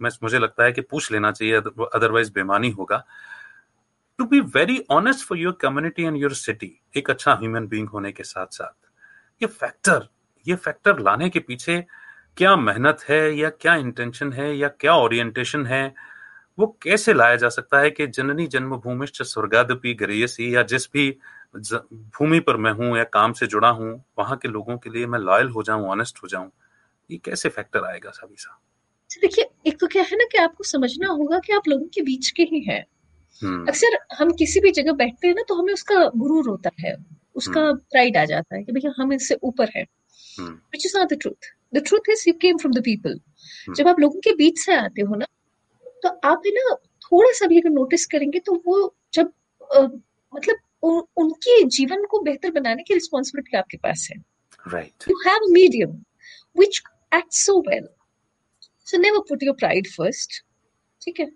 मैं, 0.00 0.10
मुझे 0.22 0.38
लगता 0.38 0.64
है 0.64 0.72
कि 0.72 0.80
पूछ 0.80 1.10
लेना 1.12 1.30
चाहिए 1.32 1.56
अदरवाइज़ 1.56 2.32
बेमानी 2.34 2.70
होगा। 2.70 3.04
To 4.18 4.24
be 4.24 4.40
very 4.54 4.84
honest 4.90 5.26
for 5.26 5.38
your 5.38 5.58
community 5.60 6.02
and 6.02 6.16
your 6.16 6.34
city 6.34 6.72
एक 6.96 7.10
अच्छा 7.10 7.34
ह्यूमन 7.34 7.66
बींग 7.68 7.88
होने 7.88 8.12
के 8.12 8.22
साथ 8.24 8.46
साथ, 8.52 8.72
ये 9.42 9.46
फैक्टर 9.48 10.08
ये 10.46 10.54
फैक्टर 10.56 10.98
लाने 10.98 11.28
के 11.30 11.40
पीछे 11.40 11.84
क्या 12.36 12.54
मेहनत 12.56 13.00
है 13.08 13.20
या 13.36 13.48
क्या 13.50 13.74
इंटेंशन 13.76 14.32
है 14.32 14.56
या 14.56 14.68
क्या 14.80 14.94
ओरिएंटेशन 14.96 15.66
है 15.66 15.82
वो 16.58 16.78
कैसे 16.82 17.12
लाया 17.14 17.36
जा 17.36 17.48
सकता 17.48 17.78
है 17.78 17.90
कि 17.90 18.06
जननी 18.06 18.46
जन्मभूमिश्च 18.46 19.22
स्वर्गादपि 19.22 19.94
गरीयसी 19.94 20.54
या 20.54 20.62
जिस 20.62 20.92
भी 20.92 21.18
भूमि 21.92 22.40
पर 22.40 22.56
मैं 22.56 22.72
हूँ 22.72 22.98
या 22.98 23.04
काम 23.04 23.32
से 23.32 23.46
जुड़ा 23.46 23.68
हूँ 23.68 24.04
वहाँ 24.18 24.36
के 24.36 24.48
लोगों 24.48 24.78
के 24.78 24.90
लिए 24.90 25.06
मैं 25.06 25.18
लॉयल 25.18 25.48
हो 25.48 25.62
जाऊँ 25.62 25.88
ऑनेस्ट 25.88 26.18
हो 26.22 26.28
जाऊँ? 26.28 26.50
ये 27.10 27.18
कैसे 27.18 27.48
फैक्टर 27.48 27.84
आएगा 27.84 28.10
सभी 28.10 28.34
सा 28.38 28.60
तो 29.14 29.20
देखिए 29.20 29.44
एक 29.66 29.80
तो 29.80 29.86
क्या 29.86 30.02
है 30.02 30.16
ना 30.16 30.24
कि 30.32 30.38
आपको 30.38 30.64
समझना 30.64 31.08
होगा 31.08 31.38
कि 31.38 31.52
आप 31.52 31.62
लोगों 31.68 31.86
के 31.86 32.02
बीच 32.02 32.30
के 32.30 32.42
ही 32.42 32.60
हैं। 32.60 32.86
हम्म। 33.42 33.66
अक्सर 33.66 34.16
हम 34.18 34.32
किसी 34.32 34.60
भी 34.60 34.70
जगह 34.70 34.92
बैठते 34.92 35.28
हैं 35.28 35.34
ना 35.34 35.42
तो 35.48 35.54
हमें 35.54 35.72
उसका 35.72 36.10
गुरूर 36.16 36.48
होता 36.48 36.70
है 36.80 36.96
उसका 37.34 37.72
प्राइड 37.72 38.16
आ 38.16 38.24
जाता 38.24 38.56
है 38.56 38.62
कि 38.62 38.72
भैया 38.72 38.94
हम 38.96 39.12
इससे 39.12 39.34
ऊपर 39.42 39.68
हैं। 39.76 39.86
हम्म। 40.38 40.58
Is 40.78 40.96
not 40.96 41.08
the 41.12 41.20
truth. 41.20 41.48
The 41.76 41.84
truth 41.88 42.08
is 42.10 42.28
you 42.28 42.34
came 42.44 42.58
from 42.58 42.76
the 42.78 42.84
people. 42.88 43.14
Hmm. 43.14 43.74
जब 43.74 43.88
आप 43.88 44.00
लोगों 44.00 44.20
के 44.20 44.34
बीच 44.34 44.58
से 44.58 44.74
आते 44.74 45.02
हो 45.02 45.14
ना 45.14 45.26
तो 46.02 46.08
आप 46.08 46.42
है 46.46 46.52
ना 46.52 46.74
थोड़ा 47.04 47.32
सा 47.32 47.46
भी 47.46 47.60
अगर 47.60 47.70
नोटिस 47.70 48.06
करेंगे 48.06 48.38
तो 48.38 48.62
वो 48.66 48.94
जब 49.14 49.32
अ, 49.74 49.80
मतलब 50.34 50.56
उ, 50.82 51.00
उनके 51.16 51.62
जीवन 51.64 52.04
को 52.04 52.20
बेहतर 52.20 52.50
बनाने 52.50 52.82
की 52.82 52.94
रिस्पॉन्सिबिलिटी 52.94 53.56
आपके 53.56 53.76
पास 53.76 54.08
है। 54.12 54.22
Right 54.72 55.04
you 55.08 55.16
have 55.26 55.46
a 55.48 55.52
medium 55.52 55.92
which 56.56 56.82
acts 57.18 57.40
so 57.48 57.54
well. 57.68 57.88
So 58.84 58.98
never 58.98 59.20
put 59.30 59.42
your 59.42 59.54
pride 59.54 59.90
first. 59.98 60.40
ठीक 61.02 61.20
है? 61.20 61.26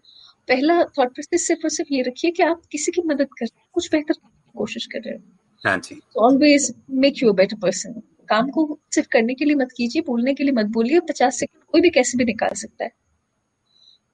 पहला 0.49 0.82
थॉट 0.85 1.15
प्रोसेस 1.15 1.47
सिर्फ़ 1.47 1.62
और 1.62 1.70
सिर्फ़ 1.70 1.95
ये 1.95 2.03
रखिए 2.03 2.31
कि 2.31 2.43
आप 2.43 2.62
किसी 2.73 2.93
की 2.93 3.03
मदद 3.07 3.28
कर 3.39 3.45
रहे 3.45 3.61
हैं 3.61 3.69
कुछ 3.73 3.91
बेहतर 3.93 4.15
कोशिश 4.55 4.86
कर 4.86 4.99
रहे 4.99 5.15
हो। 5.15 5.23
हाँ 5.65 5.81
always 6.19 6.74
make 6.91 7.23
you 7.23 7.28
a 7.28 7.32
better 7.32 7.57
person 7.57 7.93
काम 8.28 8.51
को 8.51 8.81
सिर्फ़ 8.95 9.09
करने 9.09 9.35
के 9.35 9.45
लिए 9.45 9.55
मत 9.55 9.69
कीजिए 9.77 10.03
बोलने 10.03 10.35
के 10.35 10.45
लिए 10.45 10.53
मत 10.53 10.66
बोलिए 10.66 11.01
पचास 11.01 11.39
सेकंड 11.39 11.62
कोई 11.65 11.81
भी 11.81 11.91
कैसे 11.91 12.19
भी 12.19 12.24
निकाल 12.24 12.55
सकता 12.55 12.85
है। 12.85 12.91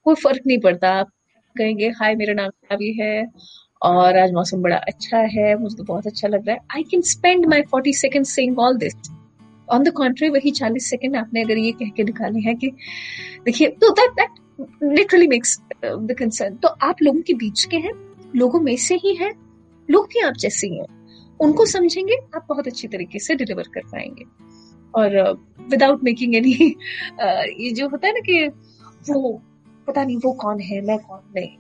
कोई 0.06 0.14
फ़र्क 0.14 0.43
नहीं 0.47 0.59
पड़ता। 0.60 0.90
आप 0.90 1.09
कहेंगे, 1.56 1.89
हाय, 1.90 2.14
मेरा 2.14 2.35
नाम 2.35 2.48
कावी 2.48 2.93
है 3.01 3.27
और 3.82 4.18
आज 4.18 4.32
मौसम 4.32 4.62
बड़ा 4.62 4.77
अच्छा 4.78 5.18
है, 5.28 5.55
मुझे 5.59 5.77
तो 5.77 5.85
बहुत 5.85 6.06
अच्छा 6.06 6.28
लग 6.28 6.47
रहा 6.47 6.55
है। 6.55 6.60
I 6.74 6.82
can 6.90 7.02
spend 7.05 7.47
my 7.47 7.62
forty 7.70 7.93
second 7.94 8.24
saying 8.27 8.59
all 8.59 8.77
this 8.77 8.94
on 9.68 9.82
the 9.82 9.93
contrary 9.93 10.28
वही 10.28 10.51
चालीस 10.51 10.89
सेकंड 10.90 11.16
आपने 11.16 11.43
अगर 11.43 11.59
ये 11.59 11.72
कह 11.72 11.89
के 11.97 12.05
निकाले 12.05 12.40
हैं 12.40 12.56
कि, 12.56 12.70
देखिए 13.44 13.68
तो 13.70 13.90
that 13.90 14.10
that 14.12 14.93
literally 14.98 15.27
makes 15.27 15.59
the 15.85 16.16
concern 16.18 16.56
तो 16.56 16.68
आप 16.68 17.02
लोगों 17.02 17.20
के 17.22 17.35
बीच 17.35 17.64
के 17.64 17.77
हैं, 17.77 17.93
लोगों 18.36 18.60
में 18.60 18.77
से 18.78 18.94
ही 18.94 19.14
हैं, 19.16 19.32
लोग 19.89 20.06
भी 20.06 20.20
आप 20.20 20.35
जैसे 20.39 20.66
ही 20.66 20.78
हैं। 20.78 20.86
उनको 21.40 21.66
समझेंगे, 21.66 22.16
आप 22.35 22.47
बहुत 22.48 22.66
अच्छी 22.66 22.89
तरीके 22.89 23.18
से 23.18 23.35
डिलीवर 23.35 23.68
कर 23.74 23.81
पाएँगे। 23.82 24.24
और 24.94 25.16
विदाउट 25.70 26.02
मेकिंग 26.05 26.35
एनी 26.36 26.52
ये 26.52 27.70
जो 27.72 27.89
होता 27.89 28.06
है 28.06 28.12
ना 28.14 28.20
कि 28.20 28.47
वो 29.10 29.40
पता 29.91 30.05
नहीं 30.05 30.17
वो 30.17 30.33
कौन 30.33 30.61
है, 30.61 30.81
मैं 30.81 30.99
कौन 30.99 31.21
नहीं। 31.37 31.57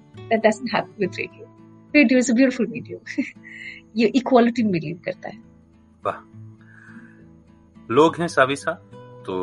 With 1.00 1.10
radio 1.18 1.46
radio 1.94 2.18
is 2.18 2.32
beautiful 2.32 2.66
medium 2.66 3.22
ये 3.96 4.06
इक्वालिटी 4.06 4.62
बिलीव 4.62 5.00
करता 5.04 5.28
है। 5.28 5.38
वाह। 6.04 6.18
लोग 7.90 8.16
हैं 8.16 8.28
तो 9.24 9.34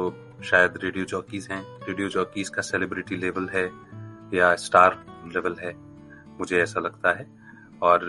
शायद 0.44 0.74
रेडियो 0.84 1.06
जॉकीज 1.06 1.48
हैं। 1.52 1.62
रेडियो 1.88 2.10
जॉकीज 2.10 2.50
का 2.50 2.62
सेलिब्रिटी 2.62 3.16
लेवल 3.16 3.50
है 3.50 3.72
या 4.34 4.56
स्टार 4.56 5.06
लेवल 5.28 5.56
है, 5.62 5.74
मुझे 6.40 6.62
ऐसा 6.62 6.80
लगता 6.80 7.12
है। 7.12 7.28
और, 7.82 8.00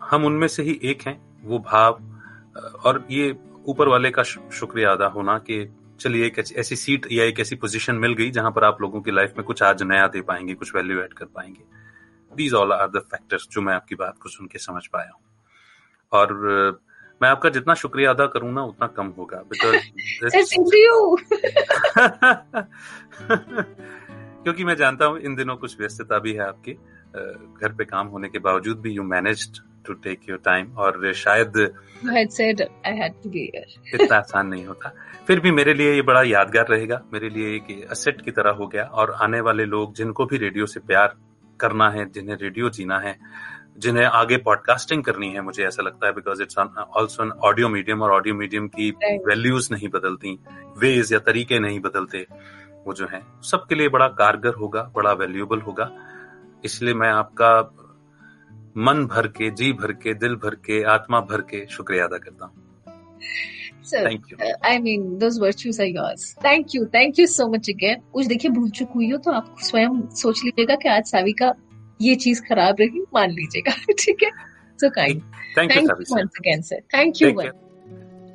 हम 0.00 0.24
उनमें 0.24 0.48
से 0.48 0.62
ही 0.62 0.78
एक 0.82 1.02
हैं, 1.02 1.20
वो 1.44 1.58
भाव, 1.58 1.92
और 2.84 3.06
ये 3.10 3.36
ऊपर 3.66 3.88
वाले 3.88 4.10
का 4.10 4.22
शुक्रिया 4.22 4.92
अदा 4.92 5.06
होना 5.06 5.38
कि 5.38 5.68
चलिए 6.00 6.26
एक 6.26 6.38
ऐसी- 6.38 6.78
सीट 6.78 7.06
या 7.12 7.24
एक 7.24 7.40
ऐसी 7.40 7.56
पोजीशन 7.56 7.94
मिल 7.94 8.14
गई 8.14 8.30
जहाँ 8.30 8.50
पर 8.50 8.64
आप 8.64 8.80
लोगों 8.80 9.00
की 9.00 9.10
लाइफ 9.10 9.32
में 9.36 9.46
कुछ 9.46 9.62
आज 9.62 9.82
नया 9.82 10.06
दे 10.06 10.20
पाएँगे 10.20 10.54
कुछ 10.54 10.74
वैल्यू 10.74 11.00
ऐड 11.00 11.12
कर 11.12 11.24
पाएँगे। 11.24 11.64
These 12.36 12.54
all 12.54 12.72
are 12.72 12.88
the 12.88 12.98
factors 12.98 13.48
जो 13.52 13.60
मैं 13.60 13.74
आपकी 13.74 13.94
बात 13.94 14.14
को 14.22 14.28
सुन 14.28 14.46
के 14.46 14.58
समझ 14.58 14.86
पाया 14.86 15.10
हूँ। 15.10 15.20
और 16.12 16.32
मैं 17.22 17.28
आपका 17.28 17.48
जितना 17.48 17.74
शुक्रिया 17.74 18.10
अदा 18.10 18.26
करूँ 18.26 18.52
ना 18.52 18.62
उतना 18.62 18.86
कम 18.86 19.06
होगा 19.06 19.36
बिकॉज़ 19.36 19.76
क्योंकि 24.42 24.64
मैं 24.64 24.76
जानता 24.76 25.04
हूँ 25.04 25.20
इन 25.20 25.34
दिनों 25.34 25.56
कुछ 25.56 25.80
व्यस्तता 25.80 26.18
भी 26.18 26.32
है 26.32 26.40
आपकी 26.40 26.72
घर 27.62 27.74
पे 27.78 27.84
काम 27.84 28.06
होने 28.06 28.28
के 28.28 28.38
बावजूद 28.38 28.80
भी 28.80 28.90
you 28.90 29.02
managed 29.02 29.69
to 29.86 29.94
take 30.04 30.28
your 30.28 30.38
time 30.44 30.72
और 30.76 31.12
शायद 31.14 31.56
इतना 33.94 34.16
आसान 34.16 34.46
नहीं 34.46 34.66
होता। 34.66 34.92
फिर 35.26 35.40
भी 35.40 35.50
मेरे 35.52 35.74
लिए 35.74 35.94
ये 35.94 36.02
बड़ा 36.02 36.22
यादगार 36.24 36.66
रहेगा। 36.68 37.00
मेरे 37.12 37.28
लिए 37.28 37.54
एक 37.56 37.86
असेट 37.90 38.20
की 38.20 38.30
तरह 38.30 38.50
हो 38.52 38.66
गया 38.66 38.84
और 38.84 39.10
आने 39.22 39.40
वाले 39.40 39.64
लोग 39.66 39.94
जिनको 39.94 40.26
भी 40.26 40.36
रेडियो 40.38 40.66
से 40.66 40.80
प्यार 40.80 41.14
करना 41.60 41.90
है 41.90 42.10
जिन्हें 42.10 42.36
रेडियो 42.36 42.70
जीना 42.70 42.98
है 42.98 43.16
जिन्हें 43.78 44.04
आगे 44.04 44.36
पॉडकास्टिंग 44.36 45.02
करनी 45.04 45.28
है 45.28 45.40
मुझे 45.40 45.64
ऐसा 45.64 45.82
लगता 45.82 46.06
है 46.06 46.12
because 46.12 46.42
it's 46.42 46.58
also 46.58 47.22
an 47.24 47.30
audio 47.44 47.68
medium 47.68 48.02
और 48.02 48.10
ऑडियो 48.10 48.34
मीडियम 48.34 48.66
की 48.68 48.90
वैल्यूज़ 49.26 49.68
नहीं 49.72 49.88
बदलती 49.88 50.38
वेज 50.78 51.12
या 51.12 51.18
तरीके 51.18 51.58
नहीं 51.58 51.80
बदलते 51.80 52.26
वो 52.86 52.92
जो 52.92 53.06
है 53.12 53.20
सबके 53.42 53.74
लिए 53.74 53.88
बड़ा 53.88 54.08
कारगर 54.18 54.54
होगा 54.54 54.82
बड़ा 54.94 55.12
वैल्यूएबल 55.12 55.60
होगा। 55.60 55.90
इसलिए 56.64 56.94
मैं 56.94 57.10
आपका 57.10 57.50
मन 58.76 59.06
भर 59.06 59.26
के 59.26 59.50
जी 59.50 59.72
भर 59.72 59.92
के 59.92 60.14
दिल 60.14 60.34
भर 60.34 60.54
के 60.54 60.82
आत्मा 60.82 61.20
भर 61.20 61.40
के 61.40 61.66
शुक्रिया 61.70 62.04
अदा 62.04 62.18
करता 62.18 62.46
हूँ. 62.46 62.54
Uh, 63.80 64.20
कुछ 68.12 68.26
देखिए 68.26 68.50
भूल 68.50 68.70
चुक 68.70 68.90
हुई 68.94 69.10
हो 69.10 69.18
तो 69.18 69.30
आप 69.30 69.56
स्वयं 69.58 70.08
सोच 70.08 70.44
लीजिएगा 70.44 70.74
कि 70.74 70.88
आज 70.88 71.04
सावी 71.04 71.32
का 71.32 71.54
ये 72.00 72.14
चीज़ 72.14 72.42
खराब 72.42 72.76
रही 72.80 73.00
मान 73.14 73.30
लीजिएगा। 73.30 73.72
ठीक 73.92 74.22
है? 74.22 74.30
So 74.80 74.90
kind 74.90 75.22
thank 75.58 75.72
you 75.72 75.82
once 75.82 76.12
again 76.12 76.62
sir 76.62 76.80
thank 76.80 77.14
you 77.22 77.32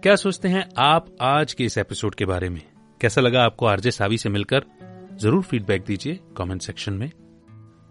क्या 0.01 0.15
सोचते 0.15 0.47
हैं 0.47 0.69
आप 0.77 1.07
आज 1.21 1.53
के 1.53 1.63
इस 1.63 1.77
एपिसोड 1.77 2.15
के 2.15 2.25
बारे 2.25 2.49
में? 2.49 2.61
कैसा 3.01 3.21
लगा 3.21 3.43
आपको 3.43 3.65
आरजे 3.65 3.91
सावी 3.91 4.17
से 4.17 4.29
मिलकर? 4.29 4.63
ज़रूर 5.21 5.43
फीडबैक 5.43 5.83
दीजिए 5.85 6.19
कमेंट 6.37 6.61
सेक्शन 6.61 6.93
में। 6.93 7.11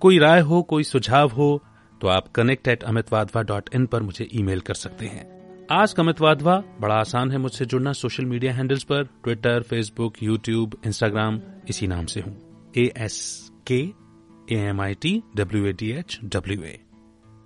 कोई 0.00 0.18
राय 0.18 0.40
हो 0.40 0.62
कोई 0.62 0.82
सुझाव 0.82 1.28
हो 1.28 1.62
तो 2.04 2.08
आप 2.08 2.26
connect 2.28 2.68
at 2.68 2.82
Amit 2.82 3.12
Wadhwa 3.12 3.42
dot 3.42 3.68
in 3.74 3.84
पर 3.86 4.02
मुझे 4.02 4.26
ईमेल 4.32 4.60
कर 4.60 4.74
सकते 4.74 5.06
हैं। 5.06 5.66
आज 5.72 5.92
कमित 5.92 6.20
वाधवा 6.20 6.56
बड़ा 6.80 6.94
आसान 6.94 7.30
है 7.30 7.38
मुझसे 7.38 7.64
जुड़ना 7.64 7.92
सोशल 7.92 8.24
मीडिया 8.24 8.52
हैंडल्स 8.54 8.82
पर 8.82 9.04
ट्विटर 9.24 9.62
फेसबुक 9.62 10.22
यूट्यूब 10.22 10.76
इंस्टाग्राम 10.86 11.40
इसी 11.68 11.86
नाम 11.86 12.06
से 12.06 12.20
हूँ। 12.20 12.72
A 12.76 12.84
S 12.96 13.16
K 13.66 13.78
A 14.48 14.58
M 14.60 14.80
I 14.80 14.94
T 14.94 15.22
W 15.36 15.64
A 15.66 15.72
D 15.72 15.90
H 15.92 16.18
W 16.24 16.62
A 16.62 16.78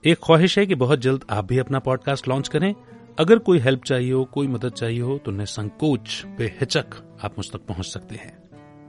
एक 0.05 0.19
ख्वाहिश 0.25 0.59
है 0.59 0.67
कि 0.67 0.75
बहुत 0.75 1.01
जल्द 1.01 1.25
आप 1.31 1.45
भी 1.45 1.59
अपना 1.59 1.79
पॉडकास्ट 1.79 2.29
लॉन्च 2.29 2.49
करें। 2.49 2.75
अगर 3.19 3.39
कोई 3.39 3.59
हेल्प 3.59 3.85
चाहिए 3.85 4.13
हो, 4.13 4.25
कोई 4.25 4.49
मदद 4.49 4.73
चाहिए 4.73 5.01
हो 5.01 5.19
तो 5.19 5.45
संकोच 5.47 6.23
बेहिचक 6.39 7.01
आप 7.25 7.39
मुझ 7.39 7.51
तक 7.53 7.67
पहुँच 7.67 7.87
सकते 7.87 8.17
हैं। 8.17 8.37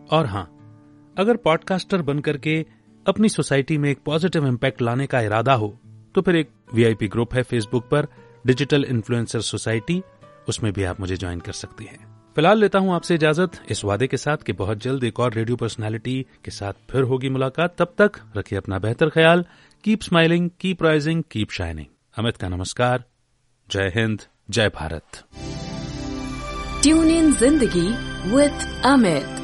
और 0.07 0.25
हाँ 0.25 0.43
अगर 1.17 1.37
पॉडकास्टर 1.37 2.01
बनकर 2.01 2.37
के 2.37 2.59
अपनी 3.09 3.29
सोसाइटी 3.29 3.77
में 3.77 3.89
एक 3.89 3.99
पॉजिटिव 4.05 4.47
इम्पैक्ट 4.47 4.81
लाने 4.81 5.07
का 5.07 5.21
इरादा 5.21 5.53
हो 5.53 5.77
तो 6.15 6.21
फिर 6.21 6.35
एक 6.35 6.49
वीआईपी 6.73 7.07
ग्रुप 7.07 7.33
है 7.33 7.43
फेसबुक 7.43 7.87
पर 7.89 8.07
डिजिटल 8.45 8.85
इन्फ्लुएंसर 8.85 9.41
सोसाइटी 9.41 10.01
उसमें 10.49 10.71
भी 10.73 10.83
आप 10.83 10.99
मुझे 10.99 11.15
ज्वाइन 11.17 11.39
कर 11.39 11.51
सकती 11.53 11.85
हैं। 11.85 12.07
फ़िलहाल 12.35 12.59
लेता 12.59 12.79
हूँ 12.79 12.93
आपसे 12.95 13.15
इजाज़त। 13.15 13.59
इस 13.71 13.83
वादे 13.85 14.07
के 14.07 14.17
साथ 14.17 14.37
कि 14.37 14.53
बहुत 14.53 14.77
जल्द 14.77 15.03
एक 15.03 15.19
और 15.19 15.33
रेडियो 15.33 15.55
पर्सनालिटी 15.57 16.25
के 16.45 16.51
साथ 16.51 16.73
फिर 16.91 17.03
होगी 17.03 17.29
मुलाकात। 17.29 17.75
तब 17.79 17.93
तक 17.97 18.19
रखिए 18.37 18.57
अपना 18.59 18.79
बेहतर 18.79 19.09
ख्याल। 19.09 19.45
Keep 19.83 20.01
smiling 20.01 20.49
keep 20.59 20.83
rising 20.83 21.23
keep 21.31 21.51
shining 21.51 21.87
Amit 22.17 22.37
का 22.37 22.49
नमस्कार। 22.49 23.03
जय 23.69 23.91
हिंद, 23.95 24.21
जय 24.49 24.69
भारत। 24.69 25.23
ट्यून 26.83 27.09
इन 27.09 27.31
ज़िंदगी 27.33 27.87
विथ 28.35 28.85
अमित 28.85 29.38